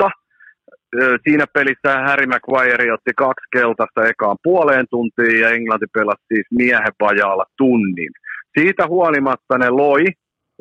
siinä 1.25 1.45
pelissä 1.55 2.01
Harry 2.07 2.27
Maguire 2.27 2.93
otti 2.93 3.13
kaksi 3.17 3.47
keltaista 3.53 4.07
ekaan 4.09 4.37
puoleen 4.43 4.87
tuntiin 4.91 5.41
ja 5.41 5.51
Englanti 5.51 5.87
pelasi 5.95 6.23
siis 6.29 6.47
miehen 6.51 6.93
vajaalla 7.01 7.45
tunnin. 7.57 8.13
Siitä 8.59 8.87
huolimatta 8.87 9.59
ne 9.59 9.71
loi 9.71 10.05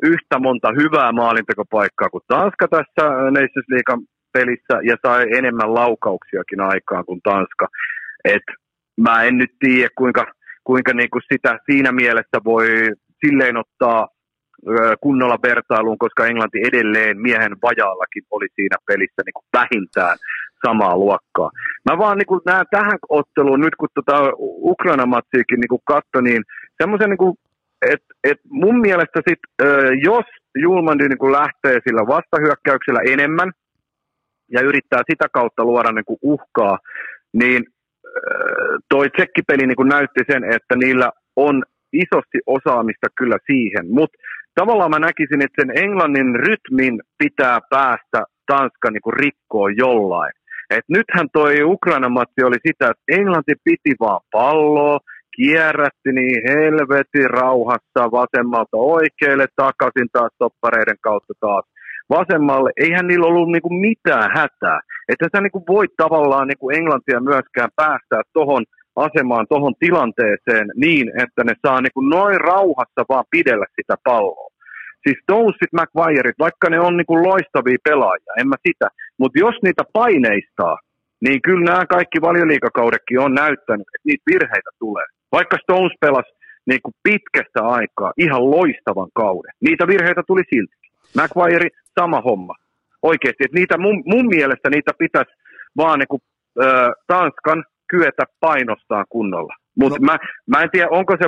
yhtä 0.02 0.38
monta 0.38 0.68
hyvää 0.80 1.12
maalintekopaikkaa 1.12 2.08
kuin 2.08 2.22
Tanska 2.28 2.68
tässä 2.68 3.04
Nations 3.08 3.68
League 3.68 4.06
pelissä 4.32 4.76
ja 4.82 4.96
sai 5.06 5.26
enemmän 5.38 5.74
laukauksiakin 5.74 6.60
aikaan 6.60 7.04
kuin 7.04 7.20
Tanska. 7.22 7.66
Et 8.24 8.46
mä 9.00 9.22
en 9.22 9.38
nyt 9.38 9.52
tiedä, 9.58 9.88
kuinka, 9.98 10.26
kuinka 10.64 10.92
niinku 10.94 11.18
sitä 11.32 11.58
siinä 11.70 11.92
mielessä 11.92 12.38
voi 12.44 12.66
silleen 13.26 13.56
ottaa 13.56 14.08
kunnolla 15.00 15.38
vertailuun, 15.42 15.98
koska 15.98 16.26
Englanti 16.26 16.58
edelleen 16.68 17.20
miehen 17.20 17.56
vajaallakin 17.62 18.24
oli 18.30 18.46
siinä 18.54 18.76
pelissä 18.86 19.22
niin 19.26 19.38
kuin 19.38 19.48
vähintään 19.52 20.16
samaa 20.66 20.96
luokkaa. 20.96 21.50
Mä 21.90 21.98
vaan 21.98 22.18
niin 22.18 22.26
kuin 22.26 22.40
näen 22.46 22.66
tähän 22.70 22.98
otteluun, 23.08 23.60
nyt 23.60 23.76
kun 23.76 23.88
tota 23.94 24.32
Ukraina-matsiikin 24.72 25.60
niin 25.60 25.80
katso, 25.84 26.20
niin 26.20 26.42
semmoisen, 26.82 27.10
niin 27.10 27.34
että 27.90 28.14
et 28.24 28.40
mun 28.50 28.80
mielestä 28.80 29.20
sit, 29.28 29.38
jos 30.04 30.24
Julmandi 30.58 31.08
niin 31.08 31.32
lähtee 31.32 31.80
sillä 31.88 32.06
vastahyökkäyksellä 32.06 33.00
enemmän 33.06 33.52
ja 34.52 34.60
yrittää 34.60 35.02
sitä 35.10 35.26
kautta 35.32 35.64
luoda 35.64 35.92
niin 35.92 36.04
kuin 36.04 36.18
uhkaa, 36.22 36.78
niin 37.32 37.64
toi 38.88 39.10
tsekkipeli 39.10 39.66
niin 39.66 39.88
näytti 39.88 40.20
sen, 40.32 40.44
että 40.44 40.76
niillä 40.76 41.10
on 41.36 41.62
isosti 41.92 42.38
osaamista 42.46 43.06
kyllä 43.18 43.38
siihen, 43.46 43.86
mutta 43.90 44.18
tavallaan 44.54 44.90
mä 44.90 44.98
näkisin, 44.98 45.42
että 45.44 45.62
sen 45.62 45.84
Englannin 45.84 46.34
rytmin 46.34 47.00
pitää 47.18 47.58
päästä 47.70 48.24
Tanska 48.46 48.90
niin 48.90 49.02
kuin 49.02 49.14
rikkoon 49.14 49.76
jollain. 49.76 50.32
Et 50.70 50.84
nythän 50.88 51.28
toi 51.32 51.62
Ukrainan 51.62 52.12
matsi 52.12 52.40
oli 52.44 52.56
sitä, 52.66 52.90
että 52.90 53.20
Englanti 53.20 53.54
piti 53.64 53.94
vaan 54.00 54.20
palloa, 54.32 54.98
kierrätti 55.36 56.12
niin 56.12 56.42
helvetin 56.48 57.30
rauhassa 57.30 58.02
vasemmalta 58.20 58.76
oikealle, 58.96 59.46
takaisin 59.56 60.08
taas 60.12 60.32
toppareiden 60.38 60.96
kautta 61.00 61.34
taas 61.40 61.64
vasemmalle. 62.10 62.70
Eihän 62.76 63.06
niillä 63.06 63.26
ollut 63.26 63.52
niinku 63.52 63.72
mitään 63.88 64.30
hätää. 64.38 64.80
Että 65.08 65.26
sä 65.32 65.40
niinku 65.40 65.62
voit 65.68 65.90
tavallaan 65.96 66.48
niinku 66.48 66.70
Englantia 66.70 67.20
myöskään 67.20 67.70
päästää 67.76 68.22
tuohon 68.32 68.64
asemaan, 68.96 69.46
tuohon 69.48 69.74
tilanteeseen 69.78 70.68
niin, 70.74 71.08
että 71.22 71.44
ne 71.44 71.54
saa 71.66 71.80
niin 71.80 71.94
kuin 71.94 72.10
noin 72.10 72.40
rauhassa 72.40 73.02
vaan 73.08 73.24
pidellä 73.30 73.66
sitä 73.76 73.94
palloa. 74.04 74.52
Siis 75.02 75.18
Stonesit, 75.22 75.72
McGuireit, 75.72 76.38
vaikka 76.38 76.70
ne 76.70 76.80
on 76.80 76.96
niin 76.96 77.06
kuin 77.06 77.22
loistavia 77.28 77.78
pelaajia, 77.84 78.32
en 78.38 78.48
mä 78.48 78.56
sitä, 78.68 78.88
mutta 79.18 79.38
jos 79.38 79.54
niitä 79.62 79.82
paineistaa, 79.92 80.78
niin 81.20 81.42
kyllä 81.42 81.64
nämä 81.64 81.86
kaikki 81.86 82.20
valioliikakaudekin 82.20 83.20
on 83.20 83.34
näyttänyt, 83.34 83.86
että 83.94 84.06
niitä 84.08 84.22
virheitä 84.32 84.70
tulee. 84.78 85.04
Vaikka 85.32 85.56
Stones 85.62 85.92
pelasi 86.00 86.32
niin 86.66 86.82
kuin 86.82 86.94
pitkästä 87.02 87.60
aikaa 87.62 88.12
ihan 88.18 88.50
loistavan 88.50 89.08
kauden, 89.14 89.52
niitä 89.60 89.86
virheitä 89.86 90.22
tuli 90.26 90.42
silti. 90.54 90.74
McGuire, 91.16 91.68
sama 92.00 92.20
homma. 92.20 92.54
Oikeasti, 93.02 93.44
että 93.44 93.58
niitä 93.58 93.78
mun, 93.78 94.02
mun 94.06 94.26
mielestä 94.26 94.70
niitä 94.70 94.92
pitäisi 94.98 95.32
vaan 95.76 95.98
niin 95.98 96.08
kuin, 96.08 96.22
äh, 96.64 96.92
Tanskan 97.06 97.64
kyetä 97.92 98.24
painostaa 98.40 99.04
kunnolla. 99.14 99.54
Mutta 99.80 99.98
no. 99.98 100.06
mä, 100.08 100.14
mä 100.50 100.62
en 100.62 100.70
tiedä, 100.72 100.88
onko 100.90 101.12
se, 101.20 101.26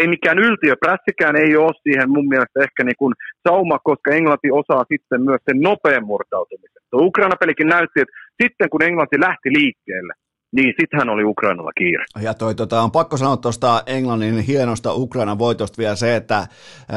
ei 0.00 0.08
mikään 0.08 0.38
yltiö, 0.38 0.74
prässikään 0.84 1.36
ei 1.36 1.56
ole 1.56 1.80
siihen 1.82 2.10
mun 2.10 2.28
mielestä 2.28 2.58
ehkä 2.66 2.84
niin 2.84 2.98
kuin 2.98 3.14
sauma, 3.48 3.78
koska 3.78 4.10
Englanti 4.10 4.48
osaa 4.60 4.84
sitten 4.92 5.20
myös 5.22 5.40
sen 5.48 5.60
nopean 5.60 6.06
murtautumisen. 6.06 6.82
Ukraina-pelikin 6.94 7.68
näytti, 7.68 8.00
että 8.00 8.14
sitten 8.42 8.70
kun 8.70 8.82
Englanti 8.82 9.20
lähti 9.20 9.48
liikkeelle, 9.58 10.14
niin 10.56 10.74
sittenhän 10.80 11.08
oli 11.08 11.24
Ukrainalla 11.24 11.72
kiire. 11.78 12.04
Ja 12.22 12.34
toi, 12.34 12.54
tota, 12.54 12.80
on 12.80 12.90
pakko 12.90 13.16
sanoa 13.16 13.36
tuosta 13.36 13.82
Englannin 13.86 14.38
hienosta 14.38 14.94
Ukrainan 14.94 15.38
voitosta 15.38 15.78
vielä 15.78 15.96
se, 15.96 16.16
että 16.16 16.46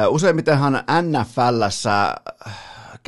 useimmitenhan 0.08 0.72
NFLssä 1.02 2.14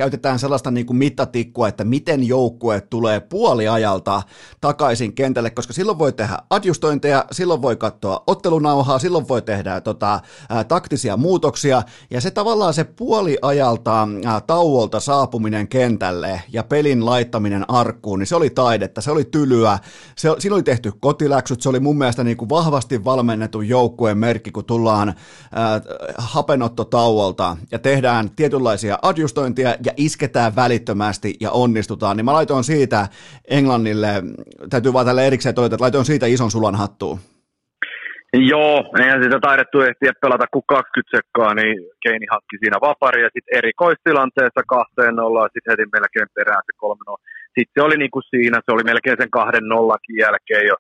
käytetään 0.01 0.39
sellaista 0.39 0.71
niin 0.71 0.87
kuin 0.87 0.97
mittatikkua, 0.97 1.69
että 1.69 1.85
miten 1.85 2.29
joukkue 2.29 2.81
tulee 2.81 3.21
puoliajalta 3.21 4.23
takaisin 4.61 5.13
kentälle, 5.13 5.51
koska 5.51 5.73
silloin 5.73 5.99
voi 5.99 6.13
tehdä 6.13 6.39
adjustointeja, 6.51 7.25
silloin 7.33 7.63
voi 7.63 7.77
katsoa 7.77 8.23
ottelunauhaa, 8.27 8.99
silloin 8.99 9.29
voi 9.29 9.43
tehdä 9.43 9.81
tota, 9.81 10.21
ää, 10.49 10.65
taktisia 10.65 11.17
muutoksia, 11.17 11.83
ja 12.11 12.21
se 12.21 12.31
tavallaan 12.31 12.75
se 12.75 12.85
puoliajalta 12.85 14.09
ää, 14.25 14.41
tauolta 14.41 15.01
saapuminen 15.01 15.69
kentälle 15.69 16.43
ja 16.53 16.65
pelin 16.65 17.07
laittaminen 17.07 17.65
arkkuun, 17.69 18.19
niin 18.19 18.27
se 18.27 18.37
oli 18.37 18.51
taidetta, 18.51 19.01
se 19.01 19.11
oli 19.11 19.25
tylyä, 19.25 19.79
se, 20.17 20.29
siinä 20.39 20.55
oli 20.55 20.63
tehty 20.63 20.93
kotiläksyt, 21.01 21.61
se 21.61 21.69
oli 21.69 21.81
mun 21.81 21.99
mielestä 21.99 22.25
niin 22.25 22.37
kuin 22.37 22.49
vahvasti 22.49 23.05
valmennetun 23.05 23.69
joukkueen 23.69 24.19
merkki, 24.19 24.51
kun 24.51 24.65
tullaan 24.65 25.15
ää, 25.53 25.81
tauolta 26.91 27.57
ja 27.71 27.79
tehdään 27.79 28.31
tietynlaisia 28.31 28.99
adjustointia 29.03 29.75
ja 29.85 29.90
isketään 29.97 30.57
välittömästi 30.57 31.35
ja 31.41 31.51
onnistutaan, 31.51 32.17
niin 32.17 32.25
mä 32.25 32.33
laitoin 32.33 32.65
siitä 32.65 33.09
Englannille, 33.51 34.09
täytyy 34.71 34.93
vaan 34.93 35.07
tälle 35.07 35.27
erikseen 35.27 35.55
todeta, 35.55 35.75
että 35.75 35.85
laitoin 35.85 36.05
siitä 36.05 36.27
ison 36.27 36.51
sulan 36.51 36.75
hattuun. 36.75 37.19
Joo, 38.33 38.93
eihän 39.01 39.23
sitä 39.23 39.39
taidettu 39.41 39.81
ehtiä 39.81 40.13
pelata 40.21 40.47
kuin 40.53 40.65
20 40.67 41.17
sekkaa, 41.17 41.55
niin 41.55 41.77
Keini 42.03 42.27
hakki 42.31 42.57
siinä 42.59 42.79
vapari 42.81 43.23
ja 43.23 43.31
sitten 43.33 43.59
erikoistilanteessa 43.59 44.63
kahteen 44.75 45.21
ollaan 45.21 45.51
sitten 45.53 45.73
heti 45.73 45.91
melkein 45.93 46.35
perään 46.35 46.63
se 46.67 46.73
kolme 46.77 47.05
sitten 47.59 47.75
se 47.75 47.87
oli 47.87 47.97
niin 47.97 48.11
kuin 48.11 48.23
siinä, 48.31 48.61
se 48.65 48.73
oli 48.75 48.85
melkein 48.85 49.17
sen 49.21 49.31
kahden 49.31 49.67
nollakin 49.69 50.17
jälkeen 50.17 50.67
jo 50.67 50.77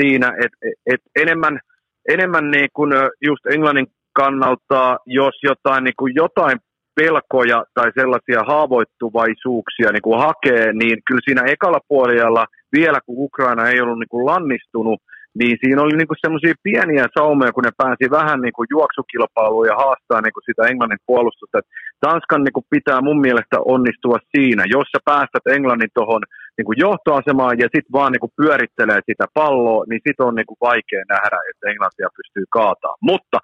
siinä, 0.00 0.28
että 0.44 0.58
et, 0.62 0.94
et 0.94 1.00
enemmän, 1.22 1.60
enemmän 2.08 2.50
niin 2.50 2.68
kuin 2.72 2.92
just 3.28 3.46
Englannin 3.46 3.86
kannalta, 4.12 4.98
jos 5.06 5.36
jotain, 5.42 5.84
niin 5.84 5.98
kuin 5.98 6.14
jotain 6.14 6.58
pelkoja 6.98 7.58
tai 7.74 7.88
sellaisia 7.98 8.40
haavoittuvaisuuksia 8.50 9.88
niin 9.92 10.06
kuin 10.06 10.18
hakee, 10.26 10.64
niin 10.80 10.96
kyllä 11.06 11.24
siinä 11.24 11.42
ekalla 11.54 11.80
puolella 11.88 12.44
vielä 12.76 12.98
kun 13.06 13.14
Ukraina 13.26 13.68
ei 13.68 13.80
ollut 13.80 13.98
niin 13.98 14.12
kuin 14.14 14.26
lannistunut, 14.26 15.00
niin 15.38 15.54
siinä 15.60 15.82
oli 15.82 15.96
niinku 15.96 16.14
semmoisia 16.20 16.54
pieniä 16.62 17.06
saumeja, 17.18 17.52
kun 17.52 17.64
ne 17.66 17.80
pääsi 17.82 18.04
vähän 18.18 18.40
niinku 18.40 18.62
juoksukilpailuun 18.74 19.66
ja 19.70 19.76
haastaa 19.82 20.20
niinku 20.20 20.40
sitä 20.46 20.62
Englannin 20.70 21.06
puolustusta. 21.06 21.58
Tanskan 22.06 22.42
niinku 22.44 22.62
pitää 22.74 23.00
mun 23.00 23.20
mielestä 23.26 23.56
onnistua 23.74 24.18
siinä, 24.32 24.62
jos 24.76 24.88
sä 24.92 25.00
päästät 25.10 25.46
Englannin 25.56 25.94
tuohon 25.94 26.22
niinku 26.56 26.74
johtoasemaan 26.84 27.58
ja 27.62 27.68
sitten 27.74 27.96
vaan 27.98 28.12
niinku 28.12 28.30
pyörittelee 28.40 29.00
sitä 29.10 29.26
palloa, 29.34 29.84
niin 29.88 30.00
sit 30.06 30.20
on 30.20 30.34
niinku 30.34 30.56
vaikea 30.60 31.02
nähdä, 31.14 31.38
että 31.50 31.64
Englantia 31.70 32.08
pystyy 32.18 32.44
kaataa. 32.58 32.94
Mutta 33.10 33.38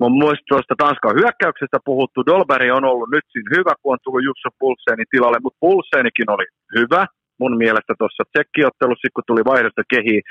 mun 0.00 0.18
mielestä 0.18 0.48
tuosta 0.48 0.74
Tanskan 0.78 1.18
hyökkäyksestä 1.20 1.78
puhuttu, 1.84 2.26
Dolberg 2.26 2.70
on 2.78 2.84
ollut 2.92 3.10
nyt 3.12 3.26
siinä 3.32 3.50
hyvä, 3.56 3.72
kun 3.80 3.92
on 3.92 4.02
tullut 4.02 4.26
Jusso 4.28 4.50
Pulseenin 4.58 5.10
tilalle, 5.10 5.38
mutta 5.42 5.62
Pulseenikin 5.64 6.30
oli 6.34 6.46
hyvä 6.78 7.02
mun 7.40 7.54
mielestä 7.62 7.92
tuossa 7.98 8.22
tsekkiottelussa, 8.32 9.14
kun 9.14 9.24
tuli 9.26 9.42
vaihdosta 9.52 9.82
kehiin. 9.94 10.22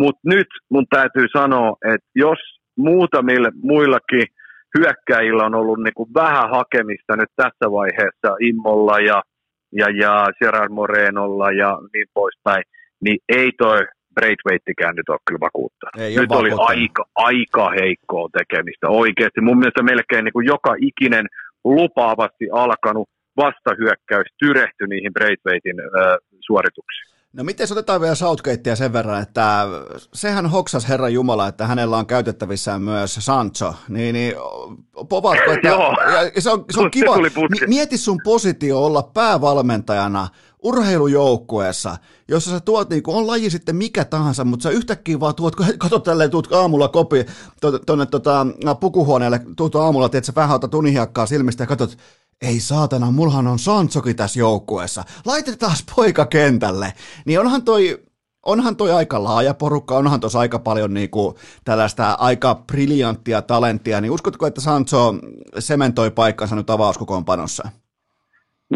Mutta 0.00 0.20
nyt 0.34 0.50
mun 0.70 0.86
täytyy 0.96 1.26
sanoa, 1.38 1.76
että 1.94 2.08
jos 2.14 2.40
muutamille 2.76 3.50
muillakin 3.62 4.26
hyökkäjillä 4.78 5.42
on 5.44 5.54
ollut 5.54 5.78
niinku 5.84 6.08
vähän 6.14 6.50
hakemista 6.50 7.16
nyt 7.16 7.32
tässä 7.36 7.66
vaiheessa 7.78 8.30
Immolla 8.40 8.98
ja, 9.10 9.22
ja, 9.80 9.86
ja 10.02 10.26
Gerard 10.38 10.72
Morenolla 10.72 11.50
ja 11.62 11.78
niin 11.92 12.08
poispäin, 12.14 12.62
niin 13.04 13.18
ei 13.28 13.52
toi 13.58 13.78
Braithwaittikään 14.18 14.94
nyt 14.96 15.08
ole 15.08 15.26
kyllä 15.26 15.40
vakuuttanut. 15.48 15.96
Ei 16.04 16.16
nyt 16.16 16.32
oli 16.32 16.50
aika, 16.72 17.04
aika 17.14 17.66
heikkoa 17.80 18.28
tekemistä 18.38 18.86
oikeasti. 18.88 19.40
Mun 19.40 19.58
mielestä 19.58 19.82
melkein 19.82 20.24
niin 20.24 20.36
kuin 20.36 20.46
joka 20.46 20.72
ikinen 20.88 21.26
lupaavasti 21.64 22.44
alkanut 22.52 23.08
vastahyökkäys 23.36 24.28
tyrehtyi 24.38 24.86
niihin 24.88 25.12
Braithwaitin 25.12 25.80
äh, 25.80 26.16
suorituksiin. 26.46 27.08
No 27.32 27.44
miten 27.44 27.66
otetaan 27.70 28.00
vielä 28.00 28.14
Southgatea 28.14 28.76
sen 28.76 28.92
verran, 28.92 29.22
että 29.22 29.66
sehän 30.14 30.46
hoksas 30.46 30.88
Herran 30.88 31.12
Jumala, 31.12 31.48
että 31.48 31.66
hänellä 31.66 31.96
on 31.96 32.06
käytettävissään 32.06 32.82
myös 32.82 33.14
Sancho, 33.14 33.74
niin, 33.88 34.12
niin 34.12 34.34
povatko, 35.08 35.52
että 35.52 35.68
se 36.38 36.50
on, 36.50 36.64
se 36.70 36.80
on 36.80 36.90
kiva, 36.90 37.14
mieti 37.66 37.98
sun 37.98 38.20
positio 38.24 38.84
olla 38.84 39.02
päävalmentajana 39.02 40.28
urheilujoukkueessa, 40.62 41.96
jossa 42.28 42.50
sä 42.50 42.60
tuot, 42.60 42.90
niin 42.90 43.02
on 43.06 43.26
laji 43.26 43.50
sitten 43.50 43.76
mikä 43.76 44.04
tahansa, 44.04 44.44
mutta 44.44 44.62
sä 44.62 44.70
yhtäkkiä 44.70 45.20
vaan 45.20 45.34
tuot, 45.34 45.56
kato 45.78 45.98
tälleen, 45.98 46.30
tuut 46.30 46.52
aamulla 46.52 46.88
kopi 46.88 47.26
tuonne 47.86 48.06
tota, 48.06 48.46
pukuhuoneelle, 48.80 49.40
tuut 49.56 49.76
aamulla, 49.76 50.06
että 50.06 50.22
sä 50.22 50.32
vähän 50.36 50.56
otat 50.56 50.74
unihiakkaa 50.74 51.26
silmistä 51.26 51.62
ja 51.62 51.66
katsot, 51.66 51.98
ei 52.42 52.60
saatana, 52.60 53.10
mulhan 53.10 53.46
on 53.46 53.58
Sansoki 53.58 54.14
tässä 54.14 54.38
joukkueessa, 54.38 55.04
laitetaan 55.24 55.76
poika 55.96 56.26
kentälle. 56.26 56.92
Niin 57.26 57.40
onhan 57.40 57.62
toi, 57.62 58.04
onhan 58.46 58.76
toi 58.76 58.92
aika 58.92 59.24
laaja 59.24 59.54
porukka, 59.54 59.96
onhan 59.96 60.20
tuossa 60.20 60.38
aika 60.38 60.58
paljon 60.58 60.94
niinku 60.94 61.38
tällaista 61.64 62.12
aika 62.12 62.54
briljanttia 62.54 63.42
talenttia, 63.42 64.00
niin 64.00 64.10
uskotko, 64.10 64.46
että 64.46 64.60
Sancho 64.60 65.14
sementoi 65.58 66.10
paikkansa 66.10 66.56
nyt 66.56 66.70
avauskokoonpanossa? 66.70 67.68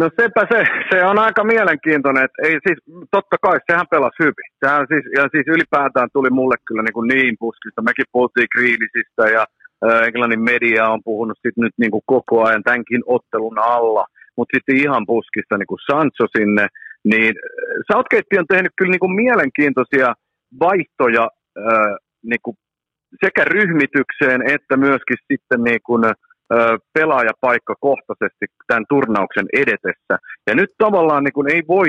No 0.01 0.10
sepä 0.20 0.47
se, 0.52 0.64
se 0.90 1.05
on 1.05 1.19
aika 1.19 1.44
mielenkiintoinen, 1.44 2.24
että 2.24 2.43
ei 2.48 2.56
siis, 2.66 2.78
totta 3.10 3.36
kai 3.43 3.59
sehän 3.70 3.86
pelasi 3.90 4.19
hyvin. 4.19 4.51
Sehän 4.64 4.86
siis, 4.90 5.05
ja 5.16 5.23
siis 5.32 5.47
ylipäätään 5.47 6.09
tuli 6.12 6.31
mulle 6.31 6.56
kyllä 6.66 6.82
niin, 6.82 6.93
kuin 6.93 7.09
niin 7.09 7.36
puskista, 7.39 7.82
mekin 7.82 8.12
puhuttiin 8.12 8.48
kriilisistä 8.55 9.24
ja 9.36 9.44
Englannin 10.06 10.40
media 10.40 10.89
on 10.89 11.01
puhunut 11.05 11.39
sit 11.43 11.56
nyt 11.56 11.74
niin 11.77 11.90
kuin 11.90 12.02
koko 12.06 12.44
ajan 12.44 12.62
tämänkin 12.62 13.02
ottelun 13.06 13.59
alla, 13.59 14.05
mutta 14.36 14.56
sitten 14.56 14.77
ihan 14.77 15.06
puskista 15.06 15.59
niin 15.59 15.66
kuin 15.66 15.85
Sancho 15.90 16.27
sinne, 16.36 16.66
niin 17.05 17.35
Southgate 17.93 18.39
on 18.39 18.47
tehnyt 18.47 18.73
kyllä 18.77 18.90
niin 18.90 19.05
kuin 19.06 19.20
mielenkiintoisia 19.24 20.14
vaihtoja 20.60 21.28
niin 22.23 22.43
kuin 22.43 22.56
sekä 23.24 23.44
ryhmitykseen 23.44 24.43
että 24.55 24.77
myöskin 24.77 25.16
sitten 25.32 25.64
niin 25.64 25.81
kuin, 25.86 26.02
pelaajapaikkakohtaisesti 26.94 28.46
tämän 28.66 28.84
turnauksen 28.88 29.46
edetessä. 29.52 30.14
Ja 30.46 30.54
nyt 30.54 30.70
tavallaan 30.78 31.24
niin 31.24 31.32
kuin 31.32 31.54
ei 31.54 31.62
voi 31.68 31.88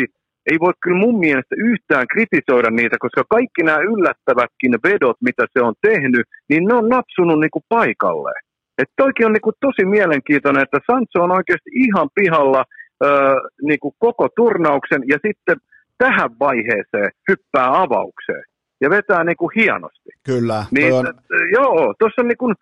ei 0.51 0.57
voi 0.59 0.73
kyllä 0.83 0.99
mun 1.05 1.19
mielestä 1.19 1.55
yhtään 1.57 2.07
kritisoida 2.13 2.69
niitä, 2.71 2.95
koska 2.99 3.23
kaikki 3.29 3.63
nämä 3.63 3.77
yllättävätkin 3.77 4.73
vedot, 4.83 5.17
mitä 5.21 5.45
se 5.53 5.59
on 5.61 5.73
tehnyt, 5.81 6.25
niin 6.49 6.65
ne 6.65 6.73
on 6.73 6.89
napsunut 6.89 7.39
niin 7.39 7.51
kuin 7.51 7.63
paikalleen. 7.69 8.41
Että 8.77 8.93
toikin 8.97 9.25
on 9.25 9.33
niin 9.33 9.47
kuin 9.47 9.55
tosi 9.59 9.85
mielenkiintoinen, 9.85 10.63
että 10.63 10.79
Sancho 10.91 11.23
on 11.23 11.31
oikeasti 11.31 11.69
ihan 11.73 12.09
pihalla 12.15 12.63
öö, 13.03 13.35
niin 13.61 13.79
kuin 13.79 13.93
koko 13.99 14.27
turnauksen 14.35 15.01
ja 15.07 15.17
sitten 15.27 15.57
tähän 15.97 16.29
vaiheeseen 16.39 17.09
hyppää 17.29 17.81
avaukseen 17.81 18.43
ja 18.81 18.89
vetää 18.89 19.23
niin 19.23 19.37
kuin 19.37 19.51
hienosti. 19.55 20.09
Kyllä. 20.25 20.65
Niin, 20.71 20.93
on... 20.93 21.05
Joo, 21.51 21.93
tuossa 21.99 22.21
on 22.21 22.27
niin 22.27 22.37
kuin, 22.37 22.55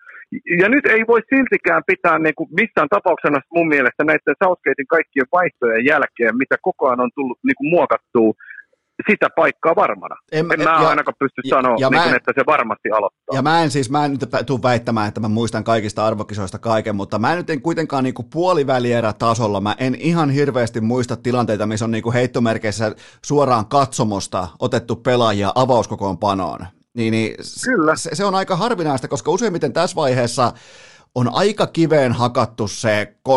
ja 0.62 0.70
nyt 0.70 0.86
ei 0.86 1.04
voi 1.08 1.22
siltikään 1.34 1.84
pitää 1.88 2.20
niin 2.20 2.36
kuin 2.36 2.50
missään 2.60 2.90
tapauksena 2.90 3.40
mun 3.56 3.68
mielestä 3.68 4.04
näiden 4.04 4.36
Southgatein 4.44 4.94
kaikkien 4.96 5.34
vaihtojen 5.38 5.86
jälkeen, 5.86 6.38
mitä 6.38 6.56
koko 6.62 6.88
ajan 6.88 7.06
on 7.06 7.12
tullut 7.16 7.40
niin 7.44 7.58
kuin 7.60 7.70
muokattua, 7.76 8.34
sitä 9.10 9.28
paikkaa 9.36 9.76
varmana. 9.76 10.16
En, 10.32 10.40
en 10.40 10.64
mä 10.64 10.64
ja, 10.64 10.90
ainakaan 10.90 11.16
pysty 11.20 11.42
ja, 11.44 11.56
sanoa, 11.56 11.76
ja 11.80 11.90
niin 11.90 12.04
kuin, 12.04 12.16
että 12.16 12.32
se 12.36 12.44
varmasti 12.48 12.90
aloittaa. 12.92 13.36
Ja 13.36 13.42
mä 13.42 13.64
en 13.64 13.72
siis, 13.72 13.90
mä 13.90 14.06
en 14.06 14.12
nyt 14.12 14.46
tule 14.46 14.60
väittämään, 14.64 15.08
että 15.08 15.20
mä 15.20 15.28
muistan 15.28 15.64
kaikista 15.64 16.06
arvokisoista 16.06 16.60
kaiken, 16.60 16.96
mutta 16.96 17.20
mä 17.20 17.36
nyt 17.36 17.50
en 17.50 17.62
kuitenkaan 17.62 18.04
niin 18.04 18.14
puolivälierä 18.34 19.14
tasolla, 19.14 19.62
mä 19.62 19.76
en 19.80 19.96
ihan 19.96 20.30
hirveästi 20.30 20.82
muista 20.82 21.16
tilanteita, 21.16 21.66
missä 21.66 21.86
on 21.86 21.92
niin 21.92 22.04
kuin 22.04 22.14
heittomerkeissä 22.14 22.96
suoraan 23.26 23.66
katsomosta 23.66 24.48
otettu 24.60 24.96
pelaajia 24.96 25.52
avauskokoonpanoon. 25.56 26.60
Niin, 26.94 27.12
niin 27.12 27.36
Kyllä. 27.64 27.96
Se, 27.96 28.10
se 28.14 28.26
on 28.26 28.36
aika 28.36 28.56
harvinaista, 28.56 29.08
koska 29.08 29.32
useimmiten 29.32 29.74
tässä 29.74 29.96
vaiheessa 29.96 30.54
on 31.16 31.34
aika 31.34 31.68
kiveen 31.68 32.12
hakattu 32.12 32.68
se 32.68 33.16
13-14 33.30 33.34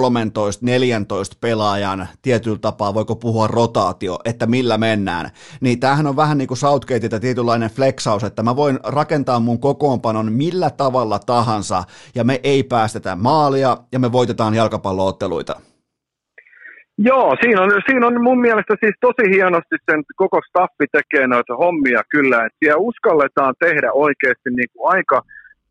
pelaajan 1.41 2.09
tietyllä 2.23 2.59
tapaa, 2.59 2.95
voiko 2.95 3.17
puhua 3.17 3.47
rotaatio, 3.47 4.19
että 4.25 4.47
millä 4.47 4.79
mennään. 4.79 5.31
Niin 5.61 5.81
tämähän 5.81 6.07
on 6.07 6.17
vähän 6.17 6.39
niin 6.39 6.49
kuin 6.49 6.59
Southgateilta 6.59 7.21
tietynlainen 7.21 7.71
flexaus, 7.71 8.25
että 8.25 8.43
mä 8.43 8.57
voin 8.57 8.79
rakentaa 8.83 9.41
mun 9.41 9.61
kokoonpanon 9.61 10.33
millä 10.33 10.71
tavalla 10.71 11.19
tahansa, 11.19 11.85
ja 12.15 12.25
me 12.25 12.41
ei 12.43 12.63
päästetä 12.63 13.17
maalia, 13.17 13.77
ja 13.93 13.99
me 13.99 14.13
voitetaan 14.13 14.55
jalkapallootteluita. 14.55 15.61
Joo, 16.99 17.37
siinä 17.41 17.63
on, 17.63 17.71
siinä 17.89 18.07
on 18.07 18.23
mun 18.23 18.41
mielestä 18.41 18.75
siis 18.81 18.95
tosi 19.01 19.31
hienosti 19.31 19.77
sen 19.91 20.03
koko 20.17 20.41
staffi 20.49 20.87
tekee 20.93 21.27
noita 21.27 21.57
hommia 21.57 22.03
kyllä, 22.09 22.37
että 22.37 22.59
siellä 22.59 22.77
uskalletaan 22.77 23.55
tehdä 23.59 23.93
oikeasti 23.93 24.51
niin 24.51 24.69
kuin 24.73 24.97
aika 24.97 25.23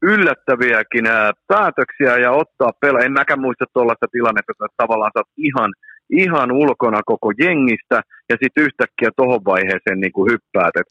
yllättäviäkin 0.02 1.06
päätöksiä 1.48 2.18
ja 2.18 2.32
ottaa 2.32 2.72
pela. 2.82 3.00
En 3.00 3.12
mäkään 3.12 3.42
muista 3.42 3.66
tuollaista 3.74 4.08
tilannetta, 4.12 4.52
että 4.52 4.84
tavallaan 4.84 5.12
sä 5.18 5.22
ihan, 5.38 5.74
ihan 6.10 6.52
ulkona 6.52 7.02
koko 7.06 7.32
jengistä 7.40 8.02
ja 8.30 8.36
sitten 8.42 8.64
yhtäkkiä 8.64 9.10
tuohon 9.16 9.46
vaiheeseen 9.46 10.00
niin 10.00 10.12
kuin 10.12 10.32
hyppäät. 10.32 10.76
Et, 10.80 10.90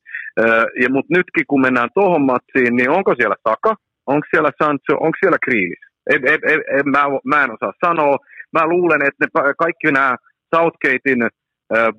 ja, 0.83 0.89
mutta 0.91 1.15
nytkin 1.17 1.47
kun 1.49 1.61
mennään 1.61 1.89
tuohon 1.95 2.23
matsiin, 2.23 2.77
niin 2.77 2.91
onko 2.91 3.15
siellä 3.15 3.37
Saka, 3.49 3.75
onko 4.07 4.27
siellä 4.31 4.51
Sancho, 4.63 4.95
onko 5.05 5.17
siellä 5.21 5.39
Kriilis? 5.45 5.83
En, 6.11 6.21
en, 6.33 6.41
en, 6.53 6.61
en, 6.79 6.89
mä, 6.95 7.03
mä 7.25 7.45
en 7.45 7.51
osaa 7.51 7.73
sanoa 7.87 8.17
mä 8.53 8.67
luulen, 8.67 9.03
että 9.07 9.25
ne, 9.25 9.55
kaikki 9.59 9.93
nämä 9.93 10.17
Southgatein 10.55 11.23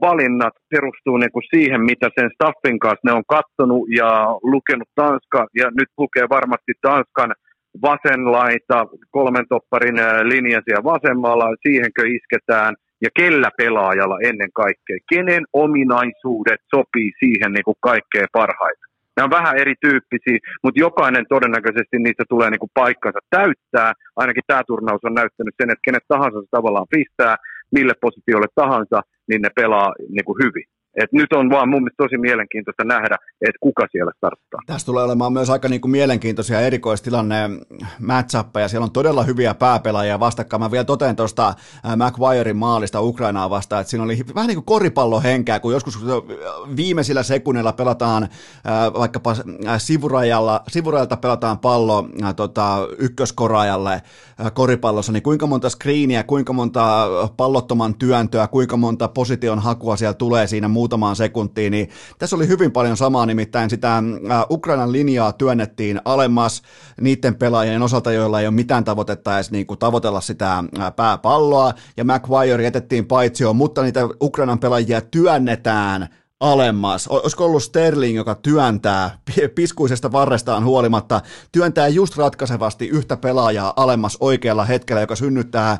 valinnat 0.01 0.53
perustuu 0.69 1.17
niin 1.17 1.31
kuin 1.31 1.43
siihen, 1.55 1.81
mitä 1.81 2.09
sen 2.19 2.29
staffin 2.33 2.79
kanssa 2.79 3.05
ne 3.05 3.11
on 3.11 3.23
kattonut 3.27 3.83
ja 3.89 4.09
lukenut 4.43 4.89
Tanska, 4.95 5.47
ja 5.59 5.65
nyt 5.79 5.89
lukee 5.97 6.25
varmasti 6.29 6.73
Tanskan 6.81 7.33
vasenlaita, 7.81 8.87
kolmen 9.11 9.45
topparin 9.49 9.95
linja 10.23 10.61
siellä 10.65 10.83
vasemmalla, 10.83 11.55
siihenkö 11.67 12.01
isketään, 12.07 12.75
ja 13.01 13.09
kellä 13.19 13.49
pelaajalla 13.57 14.17
ennen 14.29 14.51
kaikkea, 14.53 14.97
kenen 15.13 15.43
ominaisuudet 15.53 16.61
sopii 16.75 17.11
siihen 17.19 17.51
niin 17.53 17.63
kuin 17.63 17.77
kaikkein 17.81 18.27
parhaiten. 18.31 18.92
Ne 19.17 19.23
on 19.23 19.29
vähän 19.29 19.57
erityyppisiä, 19.57 20.37
mutta 20.63 20.79
jokainen 20.79 21.25
todennäköisesti 21.29 21.99
niistä 21.99 22.23
tulee 22.29 22.49
niin 22.49 22.59
kuin 22.59 22.71
paikkansa 22.73 23.19
täyttää. 23.29 23.93
Ainakin 24.15 24.43
tämä 24.47 24.61
turnaus 24.67 25.01
on 25.03 25.13
näyttänyt 25.13 25.55
sen, 25.57 25.71
että 25.71 25.85
kenet 25.87 26.03
tahansa 26.07 26.41
se 26.41 26.47
tavallaan 26.51 26.93
pistää, 26.95 27.35
mille 27.71 27.93
positiolle 28.01 28.47
tahansa, 28.55 29.01
niin 29.29 29.41
ne 29.41 29.49
pelaa 29.55 29.93
niin 30.09 30.25
kuin 30.25 30.39
hyvin. 30.43 30.72
Et 30.95 31.11
nyt 31.11 31.33
on 31.33 31.49
vaan 31.49 31.69
mun 31.69 31.81
mielestä 31.81 32.03
tosi 32.03 32.17
mielenkiintoista 32.17 32.83
nähdä, 32.83 33.15
että 33.41 33.57
kuka 33.61 33.87
siellä 33.91 34.11
starttaa. 34.17 34.61
Tässä 34.65 34.85
tulee 34.85 35.03
olemaan 35.03 35.33
myös 35.33 35.49
aika 35.49 35.69
niin 35.69 35.81
kuin 35.81 35.91
mielenkiintoisia 35.91 36.59
erikoistilanne 36.61 37.35
matchappeja. 37.99 38.67
Siellä 38.67 38.85
on 38.85 38.91
todella 38.91 39.23
hyviä 39.23 39.53
pääpelaajia 39.53 40.19
vastakkain. 40.19 40.61
Mä 40.61 40.71
vielä 40.71 40.83
toteen 40.83 41.15
tuosta 41.15 41.53
McGuirein 41.95 42.57
maalista 42.57 43.01
Ukrainaa 43.01 43.49
vastaan, 43.49 43.81
että 43.81 43.91
siinä 43.91 44.03
oli 44.03 44.17
vähän 44.35 44.47
niin 44.47 44.55
kuin 44.55 44.65
koripallohenkeä, 44.65 45.59
kun 45.59 45.73
joskus 45.73 46.05
viimeisillä 46.75 47.23
sekunneilla 47.23 47.73
pelataan 47.73 48.27
vaikkapa 48.99 49.35
sivurajalla, 49.77 50.63
sivurajalta 50.67 51.17
pelataan 51.17 51.59
pallo 51.59 52.07
tota, 52.35 52.87
ykköskorajalle 52.97 54.01
koripallossa, 54.53 55.11
niin 55.11 55.23
kuinka 55.23 55.47
monta 55.47 55.69
screeniä, 55.69 56.23
kuinka 56.23 56.53
monta 56.53 57.07
pallottoman 57.37 57.95
työntöä, 57.95 58.47
kuinka 58.47 58.77
monta 58.77 59.07
position 59.07 59.59
hakua 59.59 59.95
siellä 59.95 60.13
tulee 60.13 60.47
siinä 60.47 60.67
muutamaan 60.83 61.15
sekuntiin, 61.15 61.71
niin 61.71 61.89
tässä 62.19 62.35
oli 62.35 62.47
hyvin 62.47 62.71
paljon 62.71 62.97
samaa, 62.97 63.25
nimittäin 63.25 63.69
sitä 63.69 64.03
Ukrainan 64.49 64.91
linjaa 64.91 65.31
työnnettiin 65.31 66.01
alemmas 66.05 66.61
niiden 67.01 67.35
pelaajien 67.35 67.81
osalta, 67.81 68.11
joilla 68.11 68.39
ei 68.39 68.47
ole 68.47 68.55
mitään 68.55 68.83
tavoitetta 68.83 69.35
edes 69.35 69.51
niin 69.51 69.67
kuin 69.67 69.79
tavoitella 69.79 70.21
sitä 70.21 70.63
pääpalloa, 70.95 71.73
ja 71.97 72.03
McGuire 72.03 72.63
jätettiin 72.63 73.05
paitsioon, 73.05 73.55
mutta 73.55 73.81
niitä 73.81 74.01
Ukrainan 74.21 74.59
pelaajia 74.59 75.01
työnnetään 75.01 76.09
alemmas. 76.43 77.07
Olisiko 77.07 77.45
ollut 77.45 77.63
Sterling, 77.63 78.17
joka 78.17 78.35
työntää 78.35 79.17
piskuisesta 79.55 80.11
varrestaan 80.11 80.65
huolimatta, 80.65 81.21
työntää 81.51 81.87
just 81.87 82.17
ratkaisevasti 82.17 82.87
yhtä 82.87 83.17
pelaajaa 83.17 83.73
alemmas 83.75 84.17
oikealla 84.19 84.65
hetkellä, 84.65 85.01
joka 85.01 85.15
synnyttää 85.15 85.79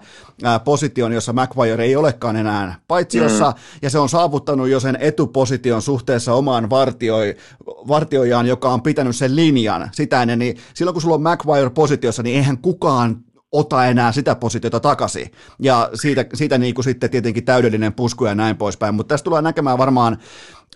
position, 0.64 1.14
jossa 1.14 1.34
McGuire 1.34 1.84
ei 1.84 1.95
olekaan 1.95 2.35
enää 2.35 2.76
paitsiossa, 2.88 3.49
mm. 3.49 3.56
ja 3.81 3.90
se 3.90 3.99
on 3.99 4.10
saavuttanut 4.10 4.69
jo 4.69 4.80
sen 4.80 4.98
etuposition 4.99 5.81
suhteessa 5.81 6.34
omaan 6.34 6.69
vartioi, 6.69 7.35
vartioijaan, 7.65 8.48
joka 8.48 8.69
on 8.69 8.81
pitänyt 8.81 9.15
sen 9.15 9.35
linjan 9.35 9.90
sitä 9.91 10.22
ennen, 10.22 10.40
niin 10.40 10.57
silloin 10.73 10.94
kun 10.94 11.02
sulla 11.02 11.15
on 11.15 11.23
McGuire 11.23 11.69
positiossa, 11.69 12.23
niin 12.23 12.35
eihän 12.35 12.57
kukaan 12.57 13.18
ota 13.53 13.85
enää 13.85 14.11
sitä 14.11 14.35
positiota 14.35 14.80
takaisin. 14.80 15.27
Ja 15.59 15.89
siitä, 15.93 16.25
siitä 16.34 16.57
niin 16.57 16.73
kuin 16.73 16.85
sitten 16.85 17.09
tietenkin 17.09 17.45
täydellinen 17.45 17.93
pusku 17.93 18.25
ja 18.25 18.35
näin 18.35 18.57
poispäin. 18.57 18.95
Mutta 18.95 19.13
tässä 19.13 19.23
tullaan 19.23 19.43
näkemään 19.43 19.77
varmaan 19.77 20.17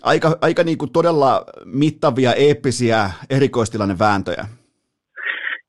aika, 0.02 0.38
aika 0.40 0.62
niin 0.64 0.78
kuin 0.78 0.92
todella 0.92 1.44
mittavia, 1.64 2.32
eeppisiä 2.34 3.10
erikoistilannevääntöjä. 3.30 4.44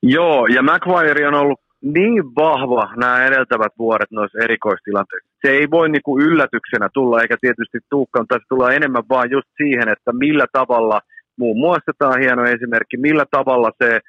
Joo, 0.03 0.47
ja 0.47 0.63
McGuire 0.63 1.27
on 1.27 1.33
ollut 1.33 1.59
niin 1.81 2.23
vahva 2.35 2.93
nämä 2.95 3.25
edeltävät 3.25 3.73
vuodet 3.79 4.11
noissa 4.11 4.39
erikoistilanteissa. 4.43 5.29
Se 5.45 5.51
ei 5.51 5.67
voi 5.71 5.89
niin 5.89 6.01
kuin 6.05 6.23
yllätyksenä 6.23 6.89
tulla, 6.93 7.21
eikä 7.21 7.37
tietysti 7.41 7.79
tuukkaan, 7.89 8.27
tässä 8.27 8.45
tulla 8.49 8.71
enemmän 8.71 9.03
vaan 9.09 9.31
just 9.31 9.47
siihen, 9.57 9.89
että 9.89 10.11
millä 10.13 10.45
tavalla, 10.53 10.99
muun 11.37 11.59
muassa 11.59 11.91
tämä 11.97 12.11
on 12.11 12.19
hieno 12.19 12.43
esimerkki, 12.43 12.97
millä 12.97 13.25
tavalla 13.31 13.71
se 13.83 13.99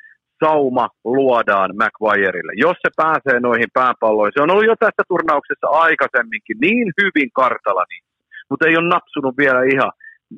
sauma 0.44 0.88
luodaan 1.04 1.70
McGuireille. 1.80 2.52
Jos 2.56 2.76
se 2.84 2.90
pääsee 2.96 3.40
noihin 3.40 3.70
pääpalloihin, 3.74 4.32
se 4.34 4.42
on 4.42 4.50
ollut 4.50 4.70
jo 4.70 4.76
tässä 4.80 5.02
turnauksessa 5.08 5.68
aikaisemminkin 5.86 6.56
niin 6.60 6.86
hyvin 7.02 7.30
kartalla, 7.40 7.84
niin, 7.90 8.02
mutta 8.50 8.66
ei 8.66 8.76
ole 8.76 8.88
napsunut 8.88 9.34
vielä 9.36 9.62
ihan. 9.74 9.92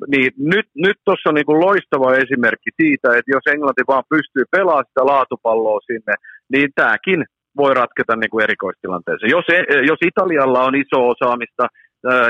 Niin 0.07 0.31
nyt, 0.37 0.67
nyt 0.85 0.97
tuossa 1.05 1.29
on 1.29 1.35
niin 1.35 1.65
loistava 1.67 2.15
esimerkki 2.23 2.71
siitä, 2.81 3.07
että 3.17 3.31
jos 3.35 3.45
Englanti 3.53 3.83
vaan 3.87 4.03
pystyy 4.09 4.43
pelaamaan 4.51 4.85
sitä 4.87 5.05
laatupalloa 5.05 5.79
sinne, 5.89 6.13
niin 6.53 6.69
tämäkin 6.75 7.25
voi 7.57 7.73
ratketa 7.73 8.15
niin 8.15 8.29
kuin 8.29 8.43
erikoistilanteeseen. 8.43 9.29
Jos, 9.29 9.45
jos 9.89 9.99
Italialla 10.11 10.63
on 10.63 10.75
iso 10.75 10.99
osaamista 11.13 11.67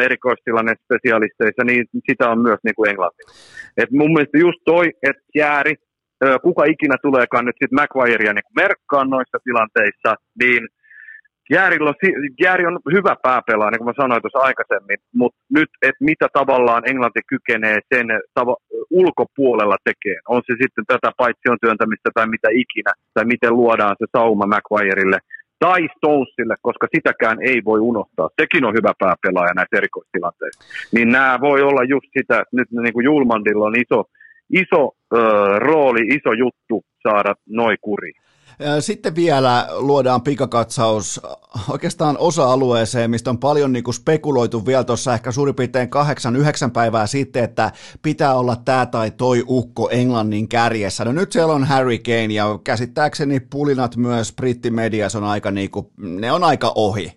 erikoistilanne 0.02 0.74
spesialisteissa, 0.84 1.64
niin 1.64 1.86
sitä 2.10 2.30
on 2.30 2.40
myös 2.40 2.60
niin 2.64 2.76
kuin 2.76 2.90
Englanti. 2.90 3.24
Et 3.78 3.92
mun 3.92 4.14
mielestä 4.14 4.38
just 4.38 4.60
toi, 4.66 4.86
että 5.10 5.24
Jääri 5.36 5.76
kuka 6.44 6.64
ikinä 6.66 6.96
tuleekaan 7.02 7.46
nyt 7.46 7.56
sitten 7.60 7.80
McGuirea 7.80 8.34
niin 8.34 8.54
merkkaan 8.56 9.10
noissa 9.10 9.38
tilanteissa, 9.44 10.16
niin 10.42 10.68
Jääri 11.50 11.78
on, 11.82 11.94
Jääri 12.44 12.66
on 12.66 12.80
hyvä 12.94 13.16
pääpelaaja, 13.24 13.72
niin 13.72 13.80
kuin 13.80 13.92
mä 13.92 14.02
sanoin 14.04 14.22
tuossa 14.22 14.48
aikaisemmin, 14.50 14.98
mutta 15.16 15.40
nyt, 15.58 15.70
että 15.82 16.04
mitä 16.10 16.28
tavallaan 16.34 16.84
Englanti 16.90 17.22
kykenee 17.28 17.78
sen 17.94 18.08
tava, 18.34 18.56
ulkopuolella 18.90 19.78
tekemään, 19.84 20.22
on 20.28 20.42
se 20.48 20.54
sitten 20.62 20.86
tätä 20.88 21.12
paitsion 21.18 21.58
työntämistä 21.62 22.10
tai 22.14 22.28
mitä 22.28 22.50
ikinä, 22.64 22.92
tai 23.14 23.26
miten 23.26 23.54
luodaan 23.54 23.96
se 24.00 24.06
sauma 24.18 24.46
McGuireille 24.48 25.20
tai 25.60 25.82
Stonesille, 25.98 26.56
koska 26.62 26.88
sitäkään 26.96 27.38
ei 27.42 27.60
voi 27.66 27.80
unohtaa. 27.80 28.30
Sekin 28.42 28.66
on 28.66 28.74
hyvä 28.78 28.94
pääpelaaja 29.00 29.54
näissä 29.56 29.78
erikoistilanteissa. 29.78 30.64
Niin 30.96 31.10
nämä 31.10 31.40
voi 31.42 31.62
olla 31.62 31.84
just 31.84 32.10
sitä, 32.18 32.36
että 32.42 32.58
nyt 32.60 32.70
niin 32.72 32.94
kuin 32.94 33.04
Julmandilla 33.04 33.66
on 33.66 33.82
iso, 33.86 34.00
iso 34.62 34.92
ö, 35.14 35.20
rooli, 35.60 36.08
iso 36.08 36.34
juttu 36.34 36.84
saada 37.04 37.36
noin 37.50 37.78
kuriin. 37.82 38.24
Sitten 38.80 39.16
vielä 39.16 39.68
luodaan 39.80 40.22
pikakatsaus 40.22 41.22
oikeastaan 41.72 42.16
osa-alueeseen, 42.20 43.10
mistä 43.10 43.30
on 43.30 43.38
paljon 43.38 43.74
niin 43.74 43.84
kuin 43.84 43.94
spekuloitu 43.94 44.66
vielä 44.66 44.84
tuossa 44.84 45.14
ehkä 45.14 45.32
suurin 45.32 45.56
piirtein 45.56 45.90
kahdeksan, 45.90 46.36
yhdeksän 46.36 46.72
päivää 46.72 47.08
sitten, 47.08 47.44
että 47.44 47.72
pitää 48.02 48.36
olla 48.36 48.56
tämä 48.66 48.86
tai 48.86 49.12
toi 49.12 49.44
ukko 49.48 49.90
Englannin 49.90 50.50
kärjessä. 50.50 51.06
No 51.06 51.12
nyt 51.12 51.32
siellä 51.32 51.54
on 51.54 51.64
Harry 51.64 51.98
Kane 51.98 52.34
ja 52.34 52.60
käsittääkseni 52.64 53.40
pulinat 53.40 53.98
myös 53.98 54.34
brittimediassa 54.36 55.18
on 55.18 55.24
aika, 55.24 55.52
niin 55.52 55.72
kuin, 55.72 55.86
ne 55.98 56.32
on 56.32 56.44
aika 56.44 56.72
ohi. 56.76 57.12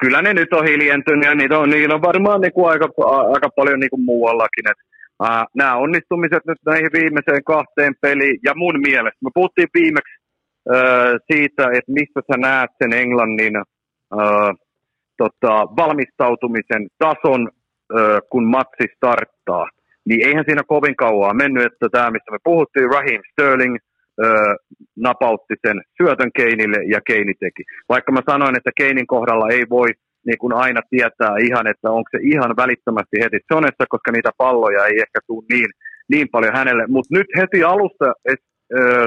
Kyllä 0.00 0.22
ne 0.22 0.34
nyt 0.34 0.52
on 0.52 0.64
hiljentynyt 0.64 1.24
ja 1.24 1.34
niitä 1.34 1.58
on, 1.58 1.70
niillä 1.70 1.94
on 1.94 2.02
varmaan 2.02 2.40
niin 2.40 2.52
kuin 2.52 2.70
aika, 2.70 2.88
aika 3.34 3.48
paljon 3.56 3.80
niin 3.80 3.90
kuin 3.90 4.04
muuallakin. 4.04 4.70
Että 4.70 4.93
Uh, 5.22 5.28
nämä 5.54 5.76
onnistumiset 5.76 6.44
nyt 6.46 6.58
näihin 6.66 6.90
viimeiseen 6.92 7.44
kahteen 7.44 7.94
peliin, 8.00 8.38
ja 8.44 8.52
mun 8.54 8.80
mielestä, 8.80 9.24
me 9.24 9.30
puhuttiin 9.34 9.68
viimeksi 9.74 10.14
uh, 10.68 11.20
siitä, 11.32 11.62
että 11.62 11.92
mistä 11.92 12.20
sä 12.32 12.36
näet 12.38 12.70
sen 12.82 12.92
Englannin 12.92 13.56
uh, 13.56 14.52
tota, 15.16 15.52
valmistautumisen 15.76 16.86
tason, 16.98 17.42
uh, 17.48 18.18
kun 18.30 18.44
matsi 18.44 18.86
starttaa. 18.96 19.68
Niin 20.08 20.28
eihän 20.28 20.44
siinä 20.46 20.62
kovin 20.66 20.96
kauaa 20.96 21.34
mennyt, 21.34 21.66
että 21.66 21.88
tämä, 21.92 22.10
mistä 22.10 22.30
me 22.32 22.38
puhuttiin, 22.44 22.90
Raheem 22.90 23.20
Sterling 23.32 23.76
uh, 23.76 24.54
napautti 24.96 25.54
sen 25.66 25.82
syötön 25.96 26.30
Keinille 26.36 26.84
ja 26.94 27.00
Keini 27.06 27.34
teki. 27.40 27.62
Vaikka 27.88 28.12
mä 28.12 28.20
sanoin, 28.30 28.56
että 28.56 28.70
Keinin 28.76 29.06
kohdalla 29.06 29.48
ei 29.48 29.64
voi 29.70 29.88
niin 30.26 30.38
kuin 30.38 30.52
aina 30.52 30.80
tietää 30.90 31.34
ihan, 31.48 31.66
että 31.66 31.90
onko 31.90 32.08
se 32.10 32.18
ihan 32.22 32.56
välittömästi 32.56 33.16
heti 33.24 33.38
sonessa, 33.52 33.84
koska 33.88 34.12
niitä 34.12 34.30
palloja 34.36 34.86
ei 34.86 34.96
ehkä 35.04 35.18
tule 35.26 35.44
niin, 35.52 35.70
niin 36.12 36.28
paljon 36.32 36.56
hänelle. 36.56 36.84
Mutta 36.86 37.14
nyt 37.18 37.26
heti 37.36 37.64
alusta 37.64 38.12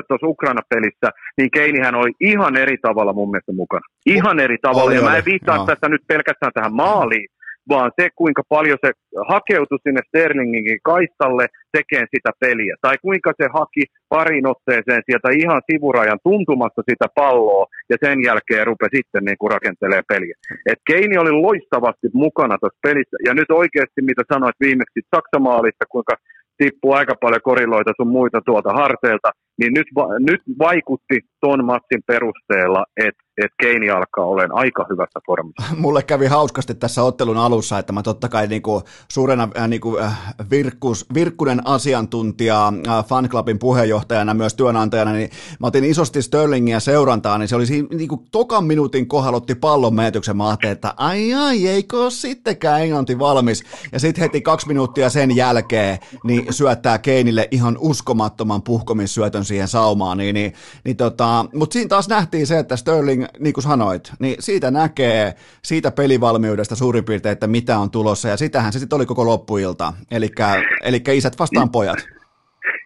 tuossa 0.07 0.27
Ukraina-pelissä, 0.27 1.09
niin 1.37 1.51
Keinihän 1.51 1.95
oli 1.95 2.11
ihan 2.19 2.57
eri 2.57 2.77
tavalla 2.81 3.13
mun 3.13 3.31
mielestä 3.31 3.53
mukana. 3.53 3.85
Ihan 4.05 4.39
eri 4.39 4.57
tavalla, 4.61 4.83
oli, 4.83 4.95
ja 4.95 5.01
mä 5.01 5.17
en 5.17 5.25
viittaa 5.25 5.65
tässä 5.65 5.89
nyt 5.89 6.01
pelkästään 6.07 6.51
tähän 6.53 6.75
maaliin, 6.75 7.27
vaan 7.69 7.91
se, 8.01 8.09
kuinka 8.15 8.41
paljon 8.49 8.77
se 8.85 8.91
hakeutui 9.27 9.79
sinne 9.83 10.01
Sterlingin 10.07 10.79
kaistalle 10.83 11.45
tekemään 11.71 12.07
sitä 12.15 12.31
peliä. 12.39 12.75
Tai 12.81 12.95
kuinka 13.01 13.31
se 13.41 13.47
haki 13.53 13.83
parin 14.09 14.47
otteeseen 14.47 15.03
sieltä 15.05 15.29
ihan 15.41 15.61
sivurajan 15.71 16.19
tuntumasta 16.23 16.81
sitä 16.89 17.07
palloa, 17.15 17.65
ja 17.89 17.97
sen 18.03 18.17
jälkeen 18.23 18.67
rupesi 18.67 18.97
sitten 18.97 19.25
niin 19.25 19.37
kuin 19.39 19.51
rakentelee 19.51 20.01
peliä. 20.11 20.35
Et 20.71 20.79
Keini 20.87 21.17
oli 21.17 21.31
loistavasti 21.31 22.07
mukana 22.13 22.57
tuossa 22.57 22.79
pelissä, 22.87 23.17
ja 23.25 23.33
nyt 23.33 23.51
oikeasti, 23.51 24.01
mitä 24.01 24.23
sanoit 24.33 24.57
viimeksi 24.59 24.99
Saksamaalista, 25.15 25.85
kuinka 25.93 26.13
tippuu 26.57 26.93
aika 26.93 27.15
paljon 27.21 27.47
koriloita 27.49 27.91
sun 27.97 28.15
muita 28.17 28.39
tuolta 28.45 28.71
harteilta, 28.73 29.29
niin 29.57 29.73
nyt, 29.73 29.87
va- 29.95 30.19
nyt 30.19 30.41
vaikutti 30.59 31.19
ton 31.41 31.65
matsin 31.65 32.03
perusteella, 32.07 32.85
että 32.97 33.27
et 33.37 33.51
Keini 33.61 33.89
alkaa 33.89 34.25
olemaan 34.25 34.59
aika 34.59 34.85
hyvässä 34.89 35.19
formissa. 35.25 35.75
Mulle 35.83 36.03
kävi 36.03 36.25
hauskasti 36.25 36.75
tässä 36.75 37.03
ottelun 37.03 37.37
alussa, 37.37 37.79
että 37.79 37.93
mä 37.93 38.03
totta 38.03 38.29
kai 38.29 38.47
niinku 38.47 38.83
suurena 39.11 39.47
äh, 39.57 39.67
niinku, 39.67 39.97
äh, 39.97 40.35
virkkus, 40.49 41.05
virkkunen 41.13 41.67
asiantuntija 41.67 42.73
äh, 42.87 43.05
fanclubin 43.05 43.59
puheenjohtajana, 43.59 44.33
myös 44.33 44.55
työnantajana, 44.55 45.11
niin 45.11 45.29
mä 45.59 45.67
otin 45.67 45.83
isosti 45.83 46.21
Sterlingia 46.21 46.79
seurantaa, 46.79 47.37
niin 47.37 47.47
se 47.47 47.55
oli 47.55 47.65
siinä 47.65 47.87
niinku 47.91 48.25
tokan 48.31 48.63
minuutin 48.63 49.07
kohdalla 49.07 49.37
otti 49.37 49.55
pallon 49.55 49.95
menetyksen. 49.95 50.37
Mä 50.37 50.57
että 50.71 50.93
ai 50.97 51.33
ai, 51.33 51.67
eikö 51.67 52.01
ole 52.01 52.11
sittenkään 52.11 52.81
Englanti 52.81 53.19
valmis. 53.19 53.63
Ja 53.91 53.99
sitten 53.99 54.21
heti 54.21 54.41
kaksi 54.41 54.67
minuuttia 54.67 55.09
sen 55.09 55.35
jälkeen 55.35 55.97
niin 56.23 56.53
syöttää 56.53 56.97
Keinille 56.97 57.47
ihan 57.51 57.77
uskomattoman 57.79 58.63
puhkomissyötön 58.63 59.45
siihen 59.47 59.67
saumaan. 59.67 60.17
Niin, 60.17 60.33
niin, 60.33 60.53
niin 60.85 60.97
tota, 60.97 61.45
Mutta 61.53 61.73
siinä 61.73 61.89
taas 61.89 62.09
nähtiin 62.09 62.47
se, 62.47 62.59
että 62.59 62.75
Sterling 62.75 63.25
niin 63.39 63.53
kuin 63.53 63.63
sanoit, 63.63 64.11
niin 64.19 64.35
siitä 64.39 64.71
näkee 64.71 65.33
siitä 65.63 65.91
pelivalmiudesta 65.91 66.75
suurin 66.75 67.05
piirtein, 67.05 67.33
että 67.33 67.47
mitä 67.47 67.77
on 67.77 67.91
tulossa, 67.91 68.29
ja 68.29 68.37
sitähän 68.37 68.73
se 68.73 68.79
sitten 68.79 68.97
oli 68.97 69.05
koko 69.05 69.25
loppuilta, 69.25 69.93
eli 70.11 70.99
isät 71.13 71.39
vastaan 71.39 71.69
pojat. 71.69 72.07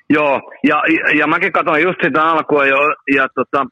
Joo, 0.09 0.41
ja, 0.63 0.83
ja 1.17 1.27
mäkin 1.27 1.51
katsoin 1.51 1.83
just 1.83 1.99
sitä 2.03 2.23
alkua 2.23 2.65
jo, 2.65 2.77
ja 3.15 3.27
tota, 3.35 3.65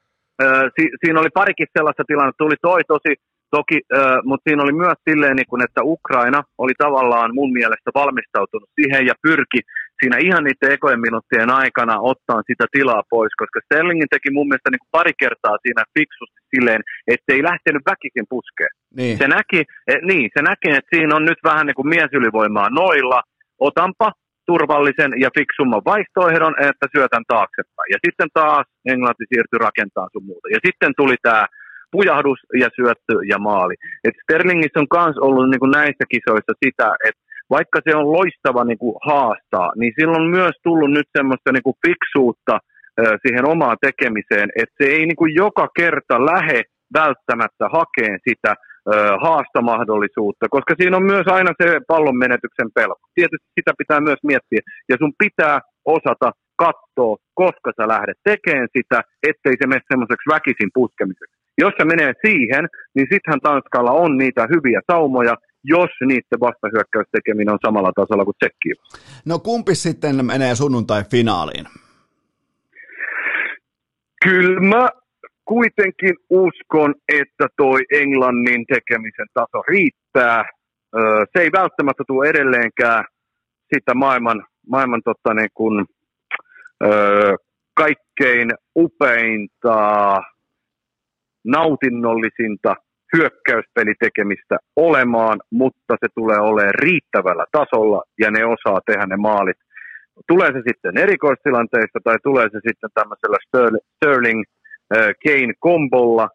si, 0.79 0.89
siinä 1.05 1.19
oli 1.19 1.29
parikin 1.33 1.67
sellaista 1.77 2.03
tilannetta, 2.07 2.43
tuli 2.43 2.55
toi 2.61 2.81
tosi 2.87 3.13
Toki, 3.51 3.79
äh, 3.93 4.19
mutta 4.23 4.49
siinä 4.49 4.63
oli 4.63 4.73
myös 4.73 4.97
silleen, 5.09 5.35
niin 5.35 5.49
kun, 5.49 5.63
että 5.63 5.81
Ukraina 5.83 6.43
oli 6.57 6.73
tavallaan 6.77 7.35
mun 7.35 7.51
mielestä 7.53 7.91
valmistautunut 7.95 8.69
siihen 8.75 9.05
ja 9.05 9.13
pyrki 9.21 9.59
siinä 9.99 10.17
ihan 10.27 10.43
niiden 10.43 10.71
ekojen 10.75 11.05
minuuttien 11.07 11.49
aikana 11.61 11.95
ottaa 12.11 12.41
sitä 12.49 12.65
tilaa 12.71 13.03
pois, 13.09 13.33
koska 13.41 13.59
Sterlingin 13.65 14.13
teki 14.15 14.29
mun 14.31 14.47
mielestä 14.47 14.69
niin 14.71 14.91
pari 14.97 15.13
kertaa 15.23 15.55
siinä 15.63 15.83
fiksusti 15.97 16.39
silleen, 16.53 16.81
että 17.13 17.33
ei 17.33 17.43
lähtenyt 17.49 17.83
väkisin 17.91 18.27
puskeen. 18.33 18.73
Niin. 18.99 19.17
Se 19.17 19.27
näki, 19.27 19.59
eh, 19.89 20.01
niin, 20.09 20.25
se 20.35 20.41
näki, 20.49 20.67
että 20.77 20.93
siinä 20.95 21.15
on 21.15 21.25
nyt 21.25 21.41
vähän 21.43 21.65
niin 21.65 21.79
kuin 21.79 21.91
miesylivoimaa 21.95 22.69
noilla, 22.69 23.19
otanpa 23.69 24.11
turvallisen 24.49 25.11
ja 25.23 25.29
fiksumman 25.37 25.87
vaihtoehdon, 25.91 26.55
että 26.69 26.85
syötän 26.93 27.25
taaksepäin. 27.33 27.89
Ja 27.93 27.99
sitten 28.05 28.29
taas 28.33 28.65
Englanti 28.91 29.25
siirtyi 29.29 29.63
rakentamaan 29.67 30.13
sun 30.13 30.25
muuta. 30.29 30.47
Ja 30.55 30.59
sitten 30.65 30.91
tuli 30.99 31.17
tämä 31.21 31.43
pujahdus 31.95 32.39
ja 32.63 32.69
syöttö 32.77 33.15
ja 33.31 33.37
maali. 33.47 33.75
Et 34.05 34.15
Sterlingissä 34.23 34.79
on 34.79 34.87
myös 34.95 35.17
ollut 35.25 35.49
niin 35.49 35.63
kuin 35.63 35.75
näissä 35.79 36.05
kisoissa 36.13 36.53
sitä, 36.63 36.87
että 37.07 37.21
vaikka 37.49 37.79
se 37.83 37.95
on 37.95 38.11
loistava 38.11 38.63
niin 38.63 38.77
kuin 38.77 38.95
haastaa, 39.05 39.71
niin 39.75 39.93
silloin 39.99 40.21
on 40.21 40.29
myös 40.29 40.55
tullut 40.63 40.91
nyt 40.91 41.09
semmoista 41.17 41.51
niin 41.51 41.63
kuin 41.63 41.81
fiksuutta 41.87 42.55
siihen 43.23 43.45
omaan 43.47 43.77
tekemiseen, 43.81 44.49
että 44.61 44.75
se 44.79 44.85
ei 44.89 45.05
niin 45.05 45.15
kuin 45.21 45.35
joka 45.35 45.67
kerta 45.79 46.25
lähe 46.25 46.61
välttämättä 46.93 47.65
hakeen 47.77 48.19
sitä 48.29 48.55
haastamahdollisuutta, 49.25 50.45
koska 50.49 50.73
siinä 50.77 50.97
on 50.97 51.05
myös 51.13 51.27
aina 51.27 51.51
se 51.61 51.79
pallon 51.87 52.17
menetyksen 52.17 52.69
pelko. 52.75 53.03
Tietysti 53.15 53.47
sitä 53.59 53.71
pitää 53.77 53.99
myös 53.99 54.21
miettiä, 54.23 54.61
ja 54.89 54.95
sun 54.99 55.13
pitää 55.23 55.59
osata 55.85 56.31
katsoa, 56.65 57.15
koska 57.33 57.69
sä 57.77 57.87
lähdet 57.87 58.19
tekemään 58.29 58.67
sitä, 58.77 59.01
ettei 59.29 59.55
se 59.59 59.67
mene 59.67 59.81
semmoiseksi 59.91 60.29
väkisin 60.35 60.71
puskemiseksi. 60.73 61.35
Jos 61.63 61.73
se 61.77 61.85
menee 61.85 62.13
siihen, 62.25 62.63
niin 62.95 63.07
sittenhän 63.11 63.45
Tanskalla 63.47 63.91
on 63.91 64.17
niitä 64.17 64.47
hyviä 64.53 64.79
saumoja, 64.91 65.35
jos 65.63 65.89
niiden 66.05 66.39
vastahyökkäystekeminen 66.39 67.53
on 67.53 67.59
samalla 67.65 67.91
tasolla 67.95 68.25
kuin 68.25 68.35
Tsekkiin. 68.39 68.75
No 69.25 69.39
kumpi 69.39 69.75
sitten 69.75 70.25
menee 70.25 70.55
sunnuntai-finaaliin? 70.55 71.65
Kyllä 74.25 74.59
mä 74.59 74.89
kuitenkin 75.45 76.15
uskon, 76.29 76.95
että 77.07 77.47
toi 77.57 77.79
Englannin 77.91 78.65
tekemisen 78.65 79.27
taso 79.33 79.61
riittää. 79.67 80.45
Se 81.33 81.43
ei 81.43 81.49
välttämättä 81.51 82.03
tule 82.07 82.29
edelleenkään 82.29 83.05
sitä 83.73 83.93
maailman, 83.93 84.45
maailman 84.67 85.01
totta 85.05 85.33
niin 85.33 85.49
kuin, 85.53 85.85
kaikkein 87.73 88.49
upeinta, 88.75 89.77
nautinnollisinta 91.47 92.75
hyökkäyspelitekemistä 93.17 94.57
olemaan, 94.75 95.39
mutta 95.51 95.93
se 95.99 96.07
tulee 96.15 96.39
olemaan 96.39 96.73
riittävällä 96.73 97.45
tasolla 97.51 98.03
ja 98.19 98.31
ne 98.31 98.45
osaa 98.45 98.79
tehdä 98.85 99.05
ne 99.05 99.17
maalit. 99.17 99.57
Tulee 100.27 100.51
se 100.51 100.61
sitten 100.67 100.97
erikoistilanteista 100.97 101.99
tai 102.03 102.15
tulee 102.23 102.47
se 102.51 102.59
sitten 102.67 102.89
tämmöisellä 102.93 103.37
Sterling 103.95 104.43
Kane 105.23 105.53
kombolla, 105.59 106.29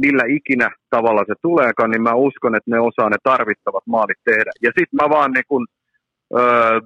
millä 0.00 0.24
ikinä 0.28 0.70
tavalla 0.90 1.24
se 1.26 1.34
tuleekaan, 1.42 1.90
niin 1.90 2.02
mä 2.02 2.14
uskon, 2.14 2.54
että 2.56 2.70
ne 2.70 2.80
osaa 2.80 3.10
ne 3.10 3.16
tarvittavat 3.22 3.86
maalit 3.86 4.18
tehdä. 4.24 4.50
Ja 4.62 4.70
sitten 4.78 4.98
mä 5.02 5.08
vaan 5.10 5.32
niin 5.32 5.44
kun, 5.48 5.66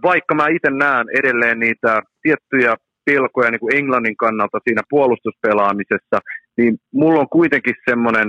vaikka 0.02 0.34
mä 0.34 0.46
itse 0.48 0.70
näen 0.70 1.06
edelleen 1.18 1.60
niitä 1.60 2.02
tiettyjä 2.22 2.74
pelkoja 3.04 3.50
niin 3.50 3.60
kuin 3.60 3.76
Englannin 3.76 4.16
kannalta 4.16 4.58
siinä 4.64 4.82
puolustuspelaamisessa, 4.90 6.18
niin 6.56 6.76
mulla 6.94 7.20
on 7.20 7.28
kuitenkin 7.28 7.74
semmoinen 7.90 8.28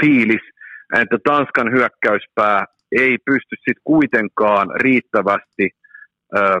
fiilis, 0.00 0.42
että 0.94 1.18
Tanskan 1.24 1.72
hyökkäyspää 1.72 2.64
ei 2.92 3.18
pysty 3.24 3.56
sitten 3.56 3.84
kuitenkaan 3.84 4.68
riittävästi 4.80 5.70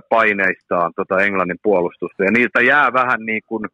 paineistaan 0.08 0.92
tota 0.96 1.22
Englannin 1.22 1.58
puolustusta. 1.62 2.24
Ja 2.24 2.30
niiltä 2.30 2.60
jää 2.62 2.92
vähän 2.92 3.20
niin 3.26 3.42
kuin 3.46 3.64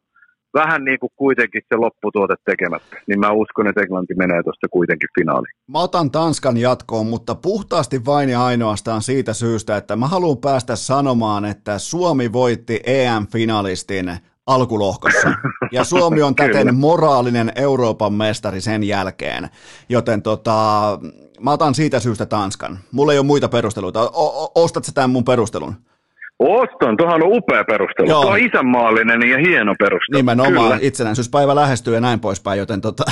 vähän 0.53 0.85
niin 0.85 0.99
kuin 0.99 1.09
kuitenkin 1.15 1.61
se 1.69 1.75
lopputuote 1.75 2.35
tekemättä, 2.45 2.97
niin 3.07 3.19
mä 3.19 3.31
uskon, 3.31 3.67
että 3.67 3.81
Englanti 3.81 4.13
menee 4.15 4.43
tuosta 4.43 4.67
kuitenkin 4.71 5.09
finaaliin. 5.19 5.53
Mä 5.67 5.79
otan 5.79 6.11
Tanskan 6.11 6.57
jatkoon, 6.57 7.05
mutta 7.05 7.35
puhtaasti 7.35 8.05
vain 8.05 8.29
ja 8.29 8.45
ainoastaan 8.45 9.01
siitä 9.01 9.33
syystä, 9.33 9.77
että 9.77 9.95
mä 9.95 10.07
haluan 10.07 10.37
päästä 10.37 10.75
sanomaan, 10.75 11.45
että 11.45 11.79
Suomi 11.79 12.33
voitti 12.33 12.79
EM-finalistin 12.85 14.17
alkulohkossa. 14.47 15.33
Ja 15.71 15.83
Suomi 15.83 16.21
on 16.21 16.35
täten 16.35 16.75
moraalinen 16.75 17.51
Euroopan 17.55 18.13
mestari 18.13 18.61
sen 18.61 18.83
jälkeen. 18.83 19.49
Joten 19.89 20.21
tota, 20.21 20.99
mä 21.39 21.51
otan 21.51 21.75
siitä 21.75 21.99
syystä 21.99 22.25
Tanskan. 22.25 22.79
Mulla 22.91 23.13
ei 23.13 23.19
ole 23.19 23.25
muita 23.25 23.49
perusteluita. 23.49 24.01
O- 24.01 24.43
o- 24.43 24.51
ostat 24.55 24.85
sä 24.85 24.91
tämän 24.91 25.09
mun 25.09 25.25
perustelun? 25.25 25.75
Oston, 26.41 26.97
tuohan 26.97 27.23
on 27.23 27.37
upea 27.37 27.63
perustelu. 27.63 28.09
Joo. 28.09 28.21
Tuo 28.21 28.31
on 28.31 28.39
isänmaallinen 28.39 29.29
ja 29.29 29.37
hieno 29.37 29.75
perustelu. 29.79 30.17
Nimenomaan, 30.17 30.53
kyllä. 30.53 30.79
itsenäisyyspäivä 30.81 31.55
lähestyy 31.55 31.93
ja 31.93 32.01
näin 32.01 32.19
poispäin, 32.19 32.59
joten 32.59 32.81
tota... 32.81 33.03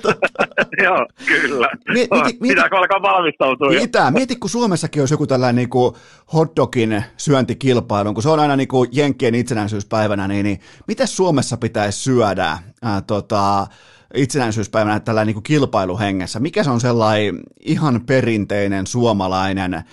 Joo, 0.84 1.06
kyllä. 1.26 1.68
Mieti, 1.92 2.08
mieti, 2.14 2.38
Pitääkö 2.48 2.78
alkaa 2.78 3.02
valmistautua? 3.02 3.68
Mitä? 3.68 4.10
Mieti, 4.10 4.36
kun 4.36 4.50
Suomessakin 4.50 5.02
olisi 5.02 5.14
joku 5.14 5.26
tällainen 5.26 5.56
niin 5.56 5.68
kuin 5.68 5.94
hotdogin 6.32 7.04
syöntikilpailu, 7.16 8.14
kun 8.14 8.22
se 8.22 8.28
on 8.28 8.40
aina 8.40 8.56
niin 8.56 8.68
kuin 8.68 8.88
Jenkkien 8.92 9.34
itsenäisyyspäivänä, 9.34 10.28
niin, 10.28 10.44
niin 10.44 10.60
mitä 10.86 11.06
Suomessa 11.06 11.56
pitäisi 11.56 11.98
syödä 11.98 12.50
äh, 12.50 12.60
tota, 13.06 13.66
itsenäisyyspäivänä 14.14 15.00
tällä 15.00 15.24
niin 15.24 15.34
kuin 15.34 15.44
kilpailuhengessä? 15.44 16.40
Mikä 16.40 16.64
se 16.64 16.70
on 16.70 16.80
sellainen 16.80 17.40
ihan 17.60 18.00
perinteinen 18.06 18.86
suomalainen 18.86 19.84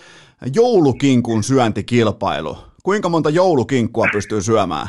joulukinkun 0.56 1.44
syöntikilpailu. 1.44 2.58
Kuinka 2.84 3.10
monta 3.10 3.30
joulukinkkua 3.30 4.06
pystyy 4.14 4.42
syömään? 4.42 4.88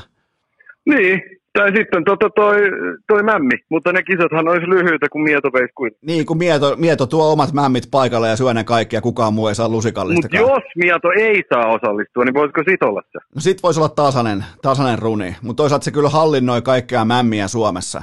Niin, 0.87 1.23
tai 1.53 1.73
sitten 1.77 2.05
tota 2.05 2.31
toi, 2.31 2.57
toi 3.09 3.23
mämmi, 3.23 3.55
mutta 3.69 3.93
ne 3.93 4.03
kisathan 4.03 4.49
olisi 4.49 4.66
lyhyitä, 4.66 5.07
kun 5.12 5.23
Mieto 5.23 5.49
veisi 5.53 5.73
kuin. 5.75 5.91
Niin, 6.03 6.27
kun 6.27 6.39
Mieto, 6.39 6.77
Mieto 6.77 7.07
tuo 7.07 7.33
omat 7.33 7.53
mämmit 7.53 7.85
paikalle 7.91 8.29
ja 8.29 8.37
syö 8.37 8.55
ne 8.55 8.65
kaikki 8.65 8.97
ja 8.97 9.01
kukaan 9.01 9.35
muu 9.35 9.49
ei 9.49 9.55
saa 9.55 9.69
lusikallista. 9.69 10.23
Mutta 10.23 10.37
jos 10.37 10.62
Mieto 10.77 11.09
ei 11.16 11.43
saa 11.55 11.66
osallistua, 11.66 12.25
niin 12.25 12.35
voisiko 12.35 12.62
sit 12.70 12.83
olla 12.83 13.03
se? 13.12 13.19
No 13.35 13.41
sit 13.41 13.62
voisi 13.62 13.81
olla 13.81 13.89
tasainen, 13.89 14.45
tasainen 14.62 14.99
runi, 14.99 15.37
mutta 15.43 15.62
toisaalta 15.62 15.85
se 15.85 15.91
kyllä 15.91 16.09
hallinnoi 16.09 16.62
kaikkea 16.62 17.05
mämmiä 17.05 17.49
Suomessa. 17.49 18.03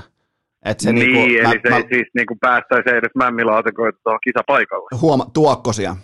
Et 0.66 0.80
se 0.80 0.94
niin, 0.94 1.14
niinku, 1.14 1.34
eli 1.34 1.42
mä, 1.42 1.52
se 1.52 1.70
mä, 1.70 1.78
ei 1.78 1.88
siis 1.90 2.08
niinku 2.14 2.38
päästäisi 2.42 2.90
edes 2.90 3.16
mämmilaatikoita 3.16 4.00
tuohon 4.04 4.20
kisapaikalle. 4.24 4.90
Huoma, 5.02 5.26
tuokkosia. 5.34 5.96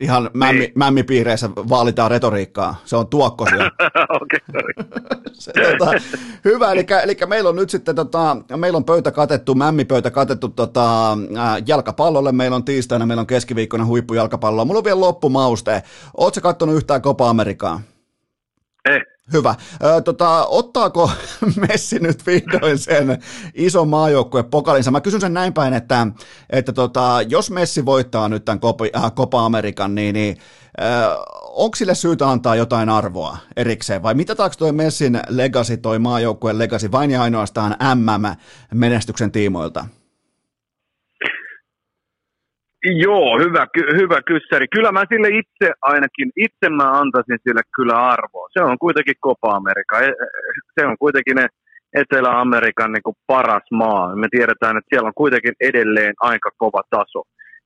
Ihan 0.00 0.30
mämmi, 0.34 0.60
niin. 0.60 0.72
mämmipiireissä 0.74 1.50
vaalitaan 1.50 2.10
retoriikkaa. 2.10 2.76
Se 2.84 2.96
on 2.96 3.06
tuokkosia. 3.06 3.58
Okei, 4.20 4.40
tota, 5.78 5.92
Hyvä, 6.44 6.72
eli, 6.72 6.86
eli, 7.02 7.16
meillä 7.26 7.50
on 7.50 7.56
nyt 7.56 7.70
sitten 7.70 7.94
tota, 7.94 8.36
meillä 8.56 8.76
on 8.76 8.84
pöytä 8.84 9.10
katettu, 9.10 9.54
mämmipöytä 9.54 10.10
katettu 10.10 10.48
tota, 10.48 11.18
jalkapallolle. 11.66 12.32
Meillä 12.32 12.56
on 12.56 12.64
tiistaina, 12.64 13.06
meillä 13.06 13.20
on 13.20 13.26
keskiviikkona 13.26 13.86
huippujalkapalloa. 13.86 14.64
Mulla 14.64 14.78
on 14.78 14.84
vielä 14.84 15.00
loppumauste. 15.00 15.82
Oletko 16.16 16.40
katsonut 16.40 16.76
yhtään 16.76 17.02
Copa 17.02 17.30
Amerikaa? 17.30 17.80
Eh. 18.88 19.00
Hyvä. 19.32 19.54
Ö, 19.84 20.00
tota, 20.00 20.46
ottaako 20.46 21.10
Messi 21.68 21.98
nyt 21.98 22.26
vihdoin 22.26 22.78
sen 22.78 23.22
ison 23.54 23.88
maajoukkueen 23.88 24.44
pokalinsa? 24.44 24.90
Mä 24.90 25.00
kysyn 25.00 25.20
sen 25.20 25.34
näin 25.34 25.52
päin, 25.52 25.74
että, 25.74 26.06
että 26.50 26.72
tota, 26.72 27.18
jos 27.28 27.50
Messi 27.50 27.84
voittaa 27.84 28.28
nyt 28.28 28.44
tämän 28.44 28.60
Copa, 28.60 28.84
äh, 28.96 29.44
Amerikan, 29.44 29.94
niin, 29.94 30.12
niin 30.12 30.36
äh, 30.82 31.16
onko 31.42 31.76
sille 31.76 31.94
syytä 31.94 32.30
antaa 32.30 32.56
jotain 32.56 32.88
arvoa 32.88 33.38
erikseen? 33.56 34.02
Vai 34.02 34.14
mitä 34.14 34.34
taaks 34.34 34.56
toi 34.56 34.72
Messin 34.72 35.20
legacy, 35.28 35.76
toi 35.76 35.98
maajoukkueen 35.98 36.58
legacy, 36.58 36.92
vain 36.92 37.10
ja 37.10 37.22
ainoastaan 37.22 37.76
MM-menestyksen 37.94 39.32
tiimoilta? 39.32 39.86
Joo, 42.84 43.38
hyvä, 43.38 43.66
hyvä 44.00 44.22
kyssäri. 44.22 44.66
Kyllä 44.74 44.92
mä 44.92 45.04
sille 45.08 45.28
itse 45.28 45.72
ainakin, 45.82 46.30
itse 46.36 46.68
mä 46.68 46.98
antaisin 47.00 47.38
sille 47.42 47.60
kyllä 47.76 47.96
arvoa. 47.98 48.48
Se 48.52 48.60
on 48.62 48.78
kuitenkin 48.78 49.14
Copa 49.24 49.54
Amerika. 49.54 50.00
E, 50.00 50.12
se 50.80 50.86
on 50.86 50.96
kuitenkin 50.98 51.36
ne 51.36 51.46
Etelä-Amerikan 51.92 52.92
niin 52.92 53.16
paras 53.26 53.66
maa. 53.70 54.16
Me 54.16 54.26
tiedetään, 54.30 54.76
että 54.76 54.88
siellä 54.90 55.06
on 55.06 55.22
kuitenkin 55.22 55.54
edelleen 55.60 56.14
aika 56.20 56.50
kova 56.56 56.82
taso. 56.90 57.22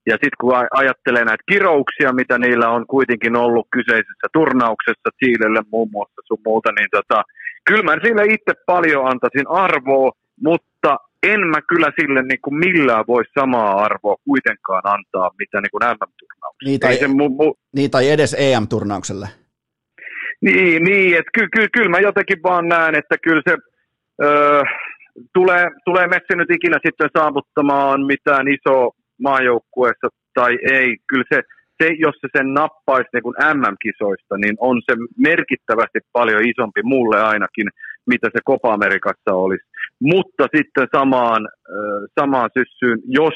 Ja 0.07 0.13
sitten 0.13 0.41
kun 0.41 0.55
ajattelee 0.71 1.25
näitä 1.25 1.45
kirouksia, 1.53 2.13
mitä 2.13 2.39
niillä 2.39 2.69
on 2.71 2.87
kuitenkin 2.87 3.37
ollut 3.37 3.67
kyseisessä 3.71 4.27
turnauksessa, 4.33 5.17
Chiilelle 5.19 5.63
muun 5.73 5.89
muassa 5.93 6.21
sun 6.25 6.39
muuta, 6.47 6.73
niin 6.73 6.89
tota, 6.91 7.23
kyllä 7.65 7.83
mä 7.83 7.97
sille 8.05 8.25
itse 8.25 8.53
paljon 8.67 9.07
antaisin 9.07 9.49
arvoa, 9.49 10.11
mutta 10.41 10.74
en 11.33 11.41
mä 11.47 11.61
kyllä 11.63 11.91
sille 12.01 12.23
niin 12.23 12.41
kuin 12.45 12.55
millään 12.55 13.05
voi 13.09 13.23
samaa 13.39 13.85
arvoa 13.85 14.17
kuitenkaan 14.25 14.83
antaa, 14.85 15.31
mitä 15.39 15.61
niin 15.61 15.71
kuin 15.71 15.83
MM-turnaukselle. 15.83 16.71
Niin 16.71 16.81
tai, 16.81 17.09
mu, 17.09 17.29
mu... 17.29 17.55
niin 17.77 17.91
tai 17.91 18.11
edes 18.11 18.37
EM-turnaukselle. 18.39 19.29
Niin, 20.41 20.83
niin 20.83 21.19
että 21.19 21.31
ky, 21.35 21.49
ky, 21.57 21.69
kyllä 21.73 21.89
mä 21.89 21.99
jotenkin 21.99 22.43
vaan 22.43 22.69
näen, 22.69 22.95
että 22.95 23.17
kyllä 23.23 23.43
se, 23.49 23.57
öö, 24.23 24.63
tulee, 25.35 25.67
tulee 25.85 26.07
Messi 26.07 26.35
nyt 26.37 26.51
ikinä 26.51 26.79
sitten 26.87 27.11
saavuttamaan 27.19 28.07
mitään 28.07 28.47
iso 28.49 28.91
maajoukkueessa 29.23 30.09
tai 30.35 30.59
ei, 30.73 30.97
kyllä 31.09 31.25
se, 31.33 31.43
se, 31.83 31.91
jos 31.99 32.15
se 32.21 32.29
sen 32.37 32.55
nappaisi 32.55 33.09
niin 33.13 33.23
kuin 33.23 33.37
MM-kisoista, 33.55 34.37
niin 34.37 34.57
on 34.59 34.83
se 34.87 34.95
merkittävästi 35.19 35.99
paljon 36.13 36.43
isompi 36.49 36.83
mulle 36.83 37.23
ainakin, 37.23 37.69
mitä 38.07 38.29
se 38.33 38.41
Copa 38.49 38.73
Amerikassa 38.73 39.31
olisi. 39.35 39.65
Mutta 40.01 40.45
sitten 40.57 40.87
samaan, 40.97 41.49
samaan 42.21 42.51
syssyyn, 42.59 42.99
jos 43.07 43.35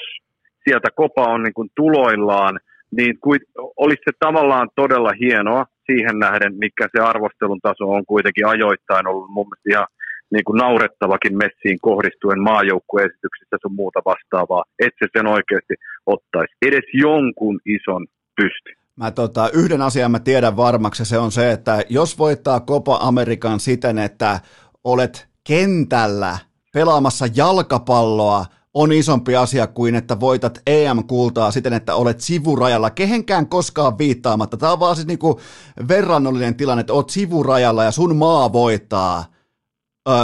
sieltä 0.69 0.89
Copa 0.91 1.25
on 1.25 1.43
niin 1.43 1.55
kuin 1.55 1.69
tuloillaan, 1.77 2.61
niin 2.97 3.19
kuin, 3.21 3.41
olisi 3.77 4.03
se 4.05 4.13
tavallaan 4.19 4.69
todella 4.77 5.13
hienoa 5.21 5.67
siihen 5.87 6.19
nähden, 6.19 6.55
mikä 6.55 6.89
se 6.97 7.03
arvostelun 7.03 7.61
taso 7.63 7.85
on 7.91 8.07
kuitenkin 8.07 8.47
ajoittain 8.47 9.07
ollut 9.07 9.31
mun 9.31 9.47
mielestä 9.47 9.71
ihan 9.71 9.87
niin 10.31 10.45
kuin 10.45 10.57
naurettavakin 10.57 11.37
messiin 11.37 11.79
kohdistuen 11.81 12.41
maajoukkueesityksissä 12.41 13.57
sun 13.63 13.75
muuta 13.75 14.01
vastaavaa, 14.05 14.65
että 14.79 14.99
se 14.99 15.19
sen 15.19 15.27
oikeasti 15.27 15.75
ottaisi 16.07 16.55
edes 16.67 16.85
jonkun 16.93 17.61
ison 17.67 18.07
pysty. 18.37 18.73
Mä 18.97 19.11
tota, 19.11 19.51
yhden 19.55 19.83
asian 19.83 20.11
mä 20.11 20.19
tiedän 20.21 20.57
varmaksi, 20.57 21.05
se 21.05 21.19
on 21.19 21.33
se, 21.33 21.53
että 21.53 21.83
jos 21.89 22.19
voittaa 22.19 22.61
Copa 22.61 22.99
Amerikan 23.01 23.61
siten, 23.61 23.99
että 23.99 24.41
olet 24.85 25.29
kentällä 25.47 26.48
pelaamassa 26.73 27.27
jalkapalloa, 27.35 28.47
on 28.75 28.93
isompi 28.93 29.37
asia 29.37 29.67
kuin 29.67 29.95
että 29.95 30.21
voitat 30.21 30.59
EM-kultaa 30.67 31.51
siten, 31.51 31.73
että 31.73 31.95
olet 31.95 32.21
sivurajalla, 32.21 32.91
kehenkään 32.91 33.49
koskaan 33.49 33.99
viittaamatta. 33.99 34.57
Tämä 34.57 34.73
on 34.73 34.81
vaan 34.81 34.97
siis 34.97 35.07
niinku 35.07 35.41
verrannollinen 35.89 36.55
tilanne, 36.55 36.81
että 36.81 36.93
olet 36.93 37.11
sivurajalla 37.11 37.85
ja 37.85 37.91
sun 37.91 38.17
maa 38.17 38.53
voittaa 38.53 39.25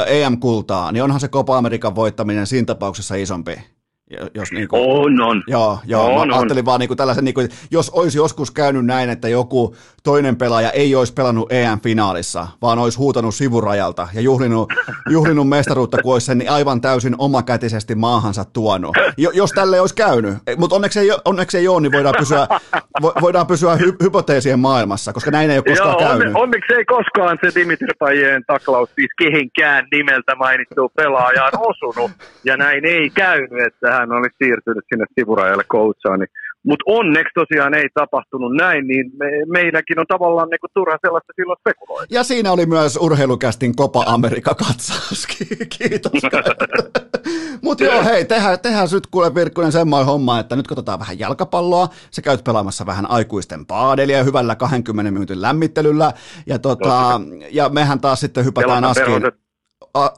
EM-kultaa, 0.07 0.93
niin 0.93 1.03
onhan 1.03 1.21
se 1.21 1.29
Copa 1.29 1.59
Amerikan 1.59 1.95
voittaminen 1.95 2.47
siinä 2.47 2.67
tapauksessa 2.67 3.15
isompi. 3.15 3.74
Jos 4.35 4.53
niin 4.53 4.69
kuin, 4.69 4.83
on, 4.83 5.21
on. 5.21 5.43
Joo, 5.47 5.79
joo 5.85 6.21
on, 6.21 6.29
mä 6.29 6.35
ajattelin 6.35 6.61
on. 6.61 6.65
vaan 6.65 6.81
niin 6.81 6.89
kuin 6.89 6.99
tällaisen, 6.99 7.25
niin 7.25 7.35
kuin, 7.35 7.49
jos 7.71 7.91
olisi 7.91 8.19
joskus 8.19 8.51
käynyt 8.51 8.87
näin, 8.87 9.11
että 9.11 9.29
joku 9.29 9.77
toinen 10.03 10.37
pelaaja 10.37 10.71
ei 10.71 10.95
olisi 10.95 11.13
pelannut 11.13 11.53
EM-finaalissa, 11.53 12.47
vaan 12.63 12.79
olisi 12.79 12.99
huutanut 12.99 13.35
sivurajalta 13.35 14.09
ja 14.15 14.21
juhlinut, 14.21 14.73
juhlinut 15.11 15.49
mestaruutta, 15.49 16.03
kun 16.03 16.13
olisi 16.13 16.27
sen 16.27 16.43
aivan 16.49 16.81
täysin 16.81 17.15
omakätisesti 17.19 17.95
maahansa 17.95 18.45
tuonut. 18.45 18.97
Jo, 19.17 19.31
jos 19.31 19.51
tälle 19.51 19.81
olisi 19.81 19.95
käynyt, 19.95 20.35
e, 20.47 20.57
mutta 20.57 20.77
onneksi 20.77 21.01
ei, 21.01 21.09
onneksi 21.25 21.59
ei 21.59 21.69
ole, 21.69 21.81
niin 21.81 21.93
voidaan 21.93 22.15
pysyä, 22.19 22.47
voidaan 23.21 23.47
pysyä 23.47 23.77
hy, 23.77 23.93
hypoteesien 24.03 24.59
maailmassa, 24.59 25.13
koska 25.13 25.31
näin 25.31 25.51
ei 25.51 25.59
ole 25.59 25.65
koskaan 25.69 25.91
Joo, 25.91 26.09
käynyt. 26.09 26.27
Onne, 26.27 26.41
onneksi 26.41 26.75
ei 26.75 26.85
koskaan 26.85 27.39
se 27.45 27.61
Dimitri 27.61 27.89
Pajeen 27.99 28.45
taklaus 28.47 28.91
siis 28.95 29.11
kehenkään 29.19 29.87
nimeltä 29.93 30.35
mainittu 30.35 30.93
pelaajaan 30.97 31.53
osunut, 31.59 32.11
ja 32.45 32.57
näin 32.57 32.85
ei 32.85 33.11
käynyt, 33.11 33.67
että 33.67 33.91
hän 33.93 34.04
olisi 34.13 34.37
siirtynyt 34.43 34.85
sinne 34.89 35.07
sivurajalle 35.19 35.65
coachaan, 35.65 36.21
niin 36.21 36.31
mutta 36.67 36.85
onneksi 36.87 37.33
tosiaan 37.35 37.75
ei 37.75 37.89
tapahtunut 37.95 38.55
näin, 38.57 38.87
niin 38.87 39.11
me, 39.19 39.27
meilläkin 39.47 40.01
on 40.01 40.07
tavallaan 40.09 40.49
niinku 40.49 40.67
turha 40.75 40.99
sellaista 41.07 41.33
silloin 41.37 41.59
spekuloida. 41.61 42.07
Ja 42.11 42.25
siinä 42.25 42.53
oli 42.53 42.67
myös 42.67 42.97
urheilukästin 42.97 43.77
Copa 43.77 44.05
America-katsaus. 44.07 45.27
Kiitos. 45.79 46.13
Mutta 47.65 47.85
joo, 47.85 48.05
hei, 48.05 48.25
tehdään, 48.25 48.61
tehdään 48.61 48.89
nyt 48.93 49.07
kuule 49.07 49.35
Virkkunen 49.35 49.73
semmoinen 49.73 50.07
homma, 50.07 50.41
että 50.41 50.57
nyt 50.57 50.67
katsotaan 50.67 50.99
vähän 50.99 51.19
jalkapalloa. 51.19 51.89
Sä 52.11 52.23
käyt 52.23 52.45
pelaamassa 52.45 52.87
vähän 52.87 53.11
aikuisten 53.11 53.67
paadelia 53.67 54.25
hyvällä 54.25 54.57
20 54.57 55.11
minuutin 55.11 55.43
lämmittelyllä. 55.43 56.13
Ja, 56.47 56.59
tota, 56.59 57.21
ja 57.51 57.69
mehän 57.69 58.01
taas 58.01 58.21
sitten 58.21 58.45
hypätään 58.45 58.85
askiin, 58.85 59.23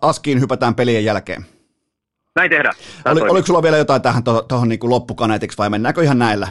askiin 0.02 0.40
hypätään 0.40 0.74
pelien 0.74 1.04
jälkeen. 1.04 1.46
Näin 2.36 2.50
tehdään. 2.50 2.74
Oli, 3.04 3.20
oliko 3.20 3.46
sulla 3.46 3.62
vielä 3.62 3.76
jotain 3.76 4.02
tähän 4.02 4.24
tuohon 4.24 4.44
to, 4.48 4.64
niin 4.64 4.80
loppukaneetiksi 4.82 5.58
vai 5.58 5.70
mennäänkö 5.70 6.02
ihan 6.02 6.18
näillä? 6.18 6.48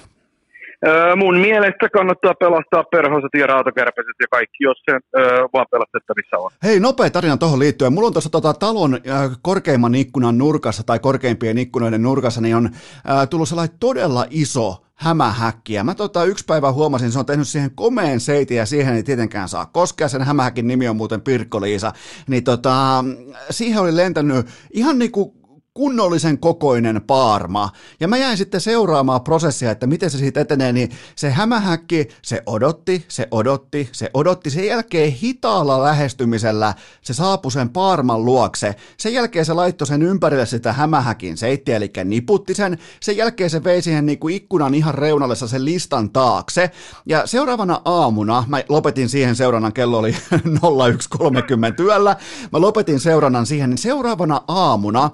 Öö, 0.88 1.16
mun 1.16 1.38
mielestä 1.38 1.90
kannattaa 1.94 2.34
pelastaa 2.34 2.84
perhoset 2.84 3.30
ja 3.40 3.48
rautakärpäset 3.48 4.16
ja 4.20 4.28
kaikki, 4.32 4.64
jos 4.64 4.78
se 4.90 4.99
öö, 5.18 5.44
vaan 5.53 5.66
pelastettavissa 5.72 6.38
on. 6.38 6.52
Hei, 6.64 6.80
nopea 6.80 7.10
tarina 7.10 7.38
tuohon 7.38 7.60
liittyen. 7.60 7.94
Mulla 7.94 8.07
on 8.07 8.14
tuossa 8.14 8.30
tota, 8.30 8.53
talon 8.53 8.94
äh, 8.94 9.32
korkeimman 9.41 9.95
ikkunan 9.95 10.38
nurkassa 10.38 10.84
tai 10.84 10.99
korkeimpien 10.99 11.57
ikkunoiden 11.57 12.03
nurkassa, 12.03 12.41
niin 12.41 12.56
on 12.56 12.66
äh, 12.66 13.30
tullut 13.30 13.49
sellainen 13.49 13.78
todella 13.80 14.26
iso 14.30 14.86
hämähäkkiä. 14.95 15.84
Mä 15.84 15.95
tota, 15.95 16.24
yksi 16.24 16.45
päivä 16.45 16.72
huomasin, 16.72 17.12
se 17.12 17.20
on 17.20 17.26
tehnyt 17.26 17.48
siihen 17.48 17.72
komeen 17.76 18.20
seitin 18.20 18.57
ja 18.57 18.66
siihen 18.66 18.95
ei 18.95 19.03
tietenkään 19.03 19.49
saa 19.49 19.66
koskea. 19.66 20.07
Sen 20.07 20.22
hämähäkin 20.22 20.68
nimi 20.68 20.88
on 20.88 20.95
muuten 20.95 21.22
Pirkko-Liisa. 21.22 21.91
Niin 22.28 22.44
tota, 22.44 23.03
siihen 23.49 23.82
oli 23.82 23.95
lentänyt 23.95 24.45
ihan 24.72 24.99
niinku 24.99 25.45
kunnollisen 25.78 26.40
kokoinen 26.40 27.02
paarma. 27.02 27.70
Ja 28.00 28.08
mä 28.08 28.18
jäin 28.18 28.38
sitten 28.38 28.62
seuraamaan 28.62 29.22
prosessia, 29.22 29.72
että 29.72 29.88
miten 29.88 30.10
se 30.10 30.18
siitä 30.18 30.42
etenee, 30.42 30.74
niin 30.74 30.92
se 31.16 31.32
hämähäkki, 31.32 32.08
se 32.22 32.44
odotti, 32.46 33.06
se 33.08 33.28
odotti, 33.32 33.90
se 33.92 34.10
odotti. 34.14 34.50
Sen 34.50 34.66
jälkeen 34.66 35.12
hitaalla 35.12 35.84
lähestymisellä 35.84 36.74
se 37.02 37.14
saapui 37.14 37.52
sen 37.52 37.70
paarman 37.70 38.26
luokse. 38.26 38.76
Sen 38.98 39.14
jälkeen 39.14 39.46
se 39.46 39.54
laittoi 39.54 39.88
sen 39.88 40.02
ympärille 40.02 40.46
sitä 40.46 40.74
hämähäkin 40.74 41.38
seittiä, 41.38 41.76
eli 41.76 41.92
niputti 42.06 42.54
sen. 42.54 42.78
Sen 43.00 43.18
jälkeen 43.18 43.50
se 43.50 43.64
vei 43.64 43.82
siihen 43.82 44.06
niin 44.06 44.20
kuin 44.20 44.36
ikkunan 44.36 44.76
ihan 44.76 44.96
reunalle 44.96 45.36
sen 45.36 45.66
listan 45.66 46.10
taakse. 46.10 46.72
Ja 47.06 47.28
seuraavana 47.28 47.82
aamuna, 47.86 48.44
mä 48.48 48.64
lopetin 48.70 49.10
siihen 49.10 49.36
seurannan, 49.36 49.74
kello 49.74 49.98
oli 49.98 50.12
01.30 50.32 51.76
työllä, 51.76 52.16
mä 52.52 52.62
lopetin 52.62 53.00
seurannan 53.00 53.46
siihen, 53.46 53.70
niin 53.70 53.78
seuraavana 53.78 54.42
aamuna 54.48 55.10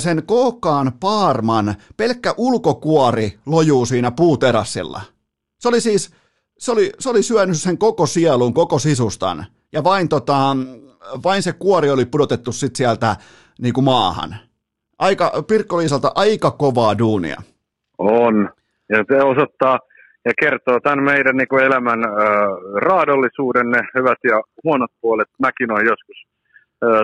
sen 0.00 0.22
kookkaan 0.26 0.92
paarman 1.00 1.74
pelkkä 1.96 2.34
ulkokuori 2.36 3.38
lojuu 3.46 3.86
siinä 3.86 4.10
puuterassilla. 4.10 5.00
Se 5.58 5.68
oli 5.68 5.80
siis, 5.80 6.14
se 6.58 6.72
oli, 6.72 6.92
se 6.98 7.10
oli 7.10 7.22
syönyt 7.22 7.56
sen 7.56 7.78
koko 7.78 8.06
sielun, 8.06 8.54
koko 8.54 8.78
sisustan. 8.78 9.44
Ja 9.72 9.84
vain, 9.84 10.08
tota, 10.08 10.56
vain 11.24 11.42
se 11.42 11.52
kuori 11.52 11.90
oli 11.90 12.04
pudotettu 12.04 12.52
sit 12.52 12.76
sieltä 12.76 13.16
niin 13.60 13.74
kuin 13.74 13.84
maahan. 13.84 14.36
Aika, 14.98 15.32
Pirkko 15.48 15.76
aika 16.14 16.50
kovaa 16.50 16.98
duunia. 16.98 17.42
On. 17.98 18.50
Ja 18.88 19.04
se 19.08 19.22
osoittaa 19.22 19.78
ja 20.24 20.32
kertoo 20.40 20.80
tämän 20.80 21.04
meidän 21.04 21.36
niin 21.36 21.48
kuin 21.48 21.64
elämän 21.64 22.04
äh, 22.04 22.12
raadollisuuden, 22.74 23.70
ne 23.70 23.80
hyvät 23.94 24.18
ja 24.24 24.42
huonot 24.64 24.90
puolet. 25.00 25.28
Mäkin 25.38 25.72
olen 25.72 25.86
joskus 25.86 26.33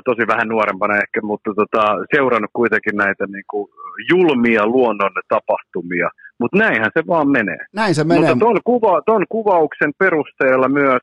tosi 0.05 0.27
vähän 0.27 0.49
nuorempana 0.49 0.95
ehkä, 0.95 1.21
mutta 1.23 1.51
tota, 1.55 1.83
seurannut 2.15 2.51
kuitenkin 2.53 2.97
näitä 2.97 3.25
niin 3.27 3.45
kuin, 3.51 3.69
julmia 4.11 4.67
luonnon 4.67 5.13
tapahtumia. 5.29 6.09
Mutta 6.41 6.59
näinhän 6.59 6.91
se 6.97 7.03
vaan 7.07 7.29
menee. 7.29 7.63
Näin 7.75 7.95
se 7.95 8.05
menee. 8.05 8.21
Mutta 8.21 8.45
ton, 8.47 8.59
kuva, 8.65 9.03
ton 9.07 9.25
kuvauksen 9.29 9.93
perusteella 9.99 10.69
myös 10.69 11.03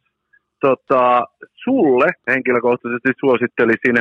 tota, 0.61 1.25
sulle 1.63 2.07
henkilökohtaisesti 2.27 3.09
suosittelisin 3.19 3.97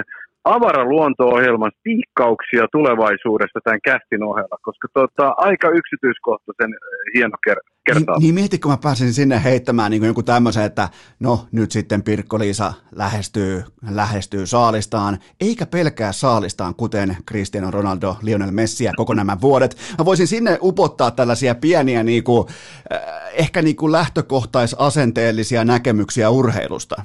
avaraluonto-ohjelman 0.55 1.73
piikkauksia 1.82 2.64
tulevaisuudesta 2.73 3.60
tämän 3.64 3.81
kästin 3.85 4.23
ohella, 4.23 4.56
koska 4.62 4.89
tota, 4.94 5.35
aika 5.36 5.68
yksityiskohtaisen 5.68 6.73
eh, 6.74 7.14
hieno 7.14 7.36
ker- 7.48 7.70
kertaa. 7.86 8.14
Niin, 8.18 8.23
niin 8.23 8.35
mieti, 8.35 8.59
kun 8.59 8.70
mä 8.70 8.78
pääsin 8.82 9.12
sinne 9.12 9.44
heittämään 9.44 9.90
niin 9.90 10.05
joku 10.05 10.23
tämmöisen, 10.23 10.64
että 10.64 10.89
no 11.20 11.47
nyt 11.52 11.70
sitten 11.70 12.02
Pirkko-Liisa 12.02 12.73
lähestyy, 12.94 13.64
lähestyy 13.90 14.47
saalistaan, 14.47 15.18
eikä 15.40 15.66
pelkää 15.66 16.12
saalistaan, 16.12 16.74
kuten 16.74 17.16
Cristiano 17.28 17.70
Ronaldo, 17.70 18.16
Lionel 18.23 18.51
Messi 18.51 18.85
ja 18.85 18.93
koko 18.97 19.14
nämä 19.14 19.36
vuodet. 19.40 19.77
Mä 19.98 20.05
voisin 20.05 20.27
sinne 20.27 20.59
upottaa 20.62 21.10
tällaisia 21.10 21.55
pieniä 21.55 22.02
niin 22.02 22.24
kuin, 22.24 22.48
äh, 22.93 23.01
ehkä 23.32 23.62
niin 23.62 23.77
kuin 23.77 23.93
lähtökohtaisasenteellisia 23.93 25.64
näkemyksiä 25.64 26.31
urheilusta. 26.31 27.02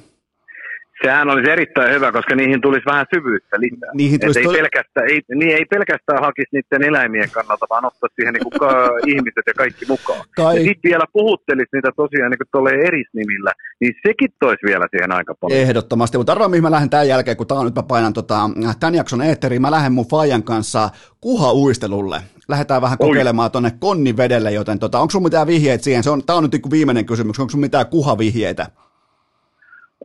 Sehän 1.04 1.30
olisi 1.30 1.52
erittäin 1.52 1.94
hyvä, 1.96 2.12
koska 2.12 2.36
niihin 2.36 2.62
tulisi 2.62 2.86
vähän 2.86 3.06
syvyyttä 3.16 3.60
lisää. 3.60 3.90
Niihin 3.94 4.20
tulisi 4.20 4.40
ei, 4.40 4.46
to... 4.46 4.52
pelkästään, 4.52 5.10
ei, 5.10 5.22
niin 5.36 5.56
ei 5.58 5.66
pelkästään 5.66 6.24
hakisi 6.24 6.50
niiden 6.52 6.84
eläimien 6.90 7.30
kannalta, 7.32 7.66
vaan 7.70 7.86
ottaa 7.86 8.10
siihen 8.16 8.34
niin 8.34 8.44
kuin 8.44 8.54
ihmiset 9.14 9.46
ja 9.48 9.54
kaikki 9.54 9.86
mukaan. 9.88 10.24
Kai... 10.36 10.56
Ja 10.58 10.64
sitten 10.64 10.90
vielä 10.90 11.06
puhuttelisi 11.14 11.70
niitä 11.74 11.92
tosiaan 11.96 12.32
niin 12.32 12.86
eri 12.88 13.04
nimillä, 13.14 13.52
niin 13.80 13.94
sekin 14.08 14.34
toisi 14.40 14.66
vielä 14.66 14.88
siihen 14.92 15.12
aika 15.12 15.36
paljon. 15.36 15.60
Ehdottomasti, 15.60 16.18
mutta 16.18 16.32
arvaa 16.32 16.50
mihin 16.50 16.64
mä 16.64 16.72
lähden 16.72 16.90
tämän 16.90 17.08
jälkeen, 17.08 17.38
kun 17.38 17.48
tää 17.48 17.58
on 17.58 17.66
nyt 17.66 17.76
mä 17.76 17.84
painan 17.84 18.14
tota, 18.14 18.50
tämän 18.80 18.96
jakson 18.96 19.22
eetteriin, 19.22 19.62
mä 19.62 19.72
lähden 19.72 19.92
mun 19.92 20.10
Fajan 20.10 20.44
kanssa 20.44 20.90
kuha-uistelulle. 21.22 22.22
Lähdetään 22.48 22.82
vähän 22.82 22.98
kokeilemaan 22.98 23.52
tuonne 23.52 23.72
konnivedelle, 23.80 24.52
joten 24.52 24.80
tota, 24.80 25.00
onko 25.00 25.12
sun 25.12 25.24
mitään 25.24 25.48
vihjeitä 25.48 25.84
siihen? 25.84 26.04
Se 26.04 26.10
on, 26.10 26.24
tää 26.24 26.36
on 26.36 26.44
nyt 26.44 26.52
niin 26.52 26.72
viimeinen 26.72 27.06
kysymys, 27.06 27.40
onko 27.40 27.50
sun 27.50 27.60
mitään 27.60 27.88
kuhavihjeitä? 27.88 28.68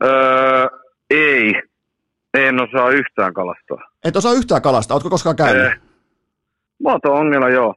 Öö, 0.03 0.67
ei, 1.09 1.53
en 2.33 2.61
osaa 2.61 2.89
yhtään 2.89 3.33
kalastaa. 3.33 3.91
Et 4.03 4.15
osaa 4.15 4.33
yhtään 4.33 4.61
kalastaa, 4.61 4.95
ootko 4.95 5.09
koskaan 5.09 5.35
käynyt? 5.35 5.65
Eh. 5.65 5.79
Mä 6.83 6.89
oon 6.91 7.19
ongella, 7.19 7.49
joo. 7.49 7.75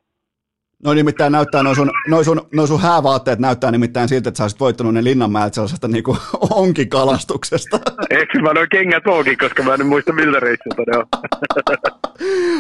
No 0.85 0.95
nimittäin 0.95 1.33
näyttää, 1.33 1.63
noin 1.63 1.77
sun, 1.77 1.91
noi 2.09 2.25
sun, 2.25 2.49
noi 2.53 2.69
sun 2.69 2.81
häävaatteet 2.81 3.39
näyttää 3.39 3.71
nimittäin 3.71 4.09
siltä, 4.09 4.29
että 4.29 4.39
sä 4.39 4.45
olisit 4.45 4.61
voittanut 4.61 4.95
ne 4.95 5.05
Linnanmäeltä 5.05 5.55
sellaisesta 5.55 5.89
niinku 5.89 6.17
onkikalastuksesta. 6.51 7.81
Eikö 8.11 8.39
mä 8.43 8.53
noin 8.53 8.69
kengät 8.69 9.07
onkin, 9.07 9.39
koska 9.39 9.63
mä 9.63 9.75
en 9.75 9.87
muista 9.87 10.13
millä 10.13 10.41
reissulta 10.41 10.83
ne 10.87 10.99
on. 10.99 11.07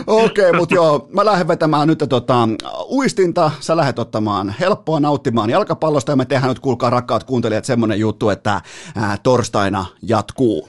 Okei, 0.07 0.49
okay, 0.49 0.59
mutta 0.59 0.75
joo, 0.75 1.09
mä 1.15 1.25
lähden 1.25 1.49
vetämään 1.49 1.89
nyt 1.89 2.05
tota, 2.09 2.49
uistinta, 2.91 3.51
sä 3.61 3.77
lähdet 3.77 3.99
ottamaan 3.99 4.55
helppoa 4.61 5.01
nauttimaan 5.01 5.51
jalkapallosta 5.51 6.13
ja 6.13 6.17
me 6.17 6.25
tehdään 6.25 6.49
nyt, 6.49 6.59
kuulkaa 6.59 6.91
rakkaat 6.91 7.25
kuuntelijat, 7.25 7.65
semmonen 7.65 8.01
juttu, 8.01 8.31
että 8.31 8.61
ää, 8.97 9.17
torstaina 9.23 9.87
jatkuu. 10.03 10.69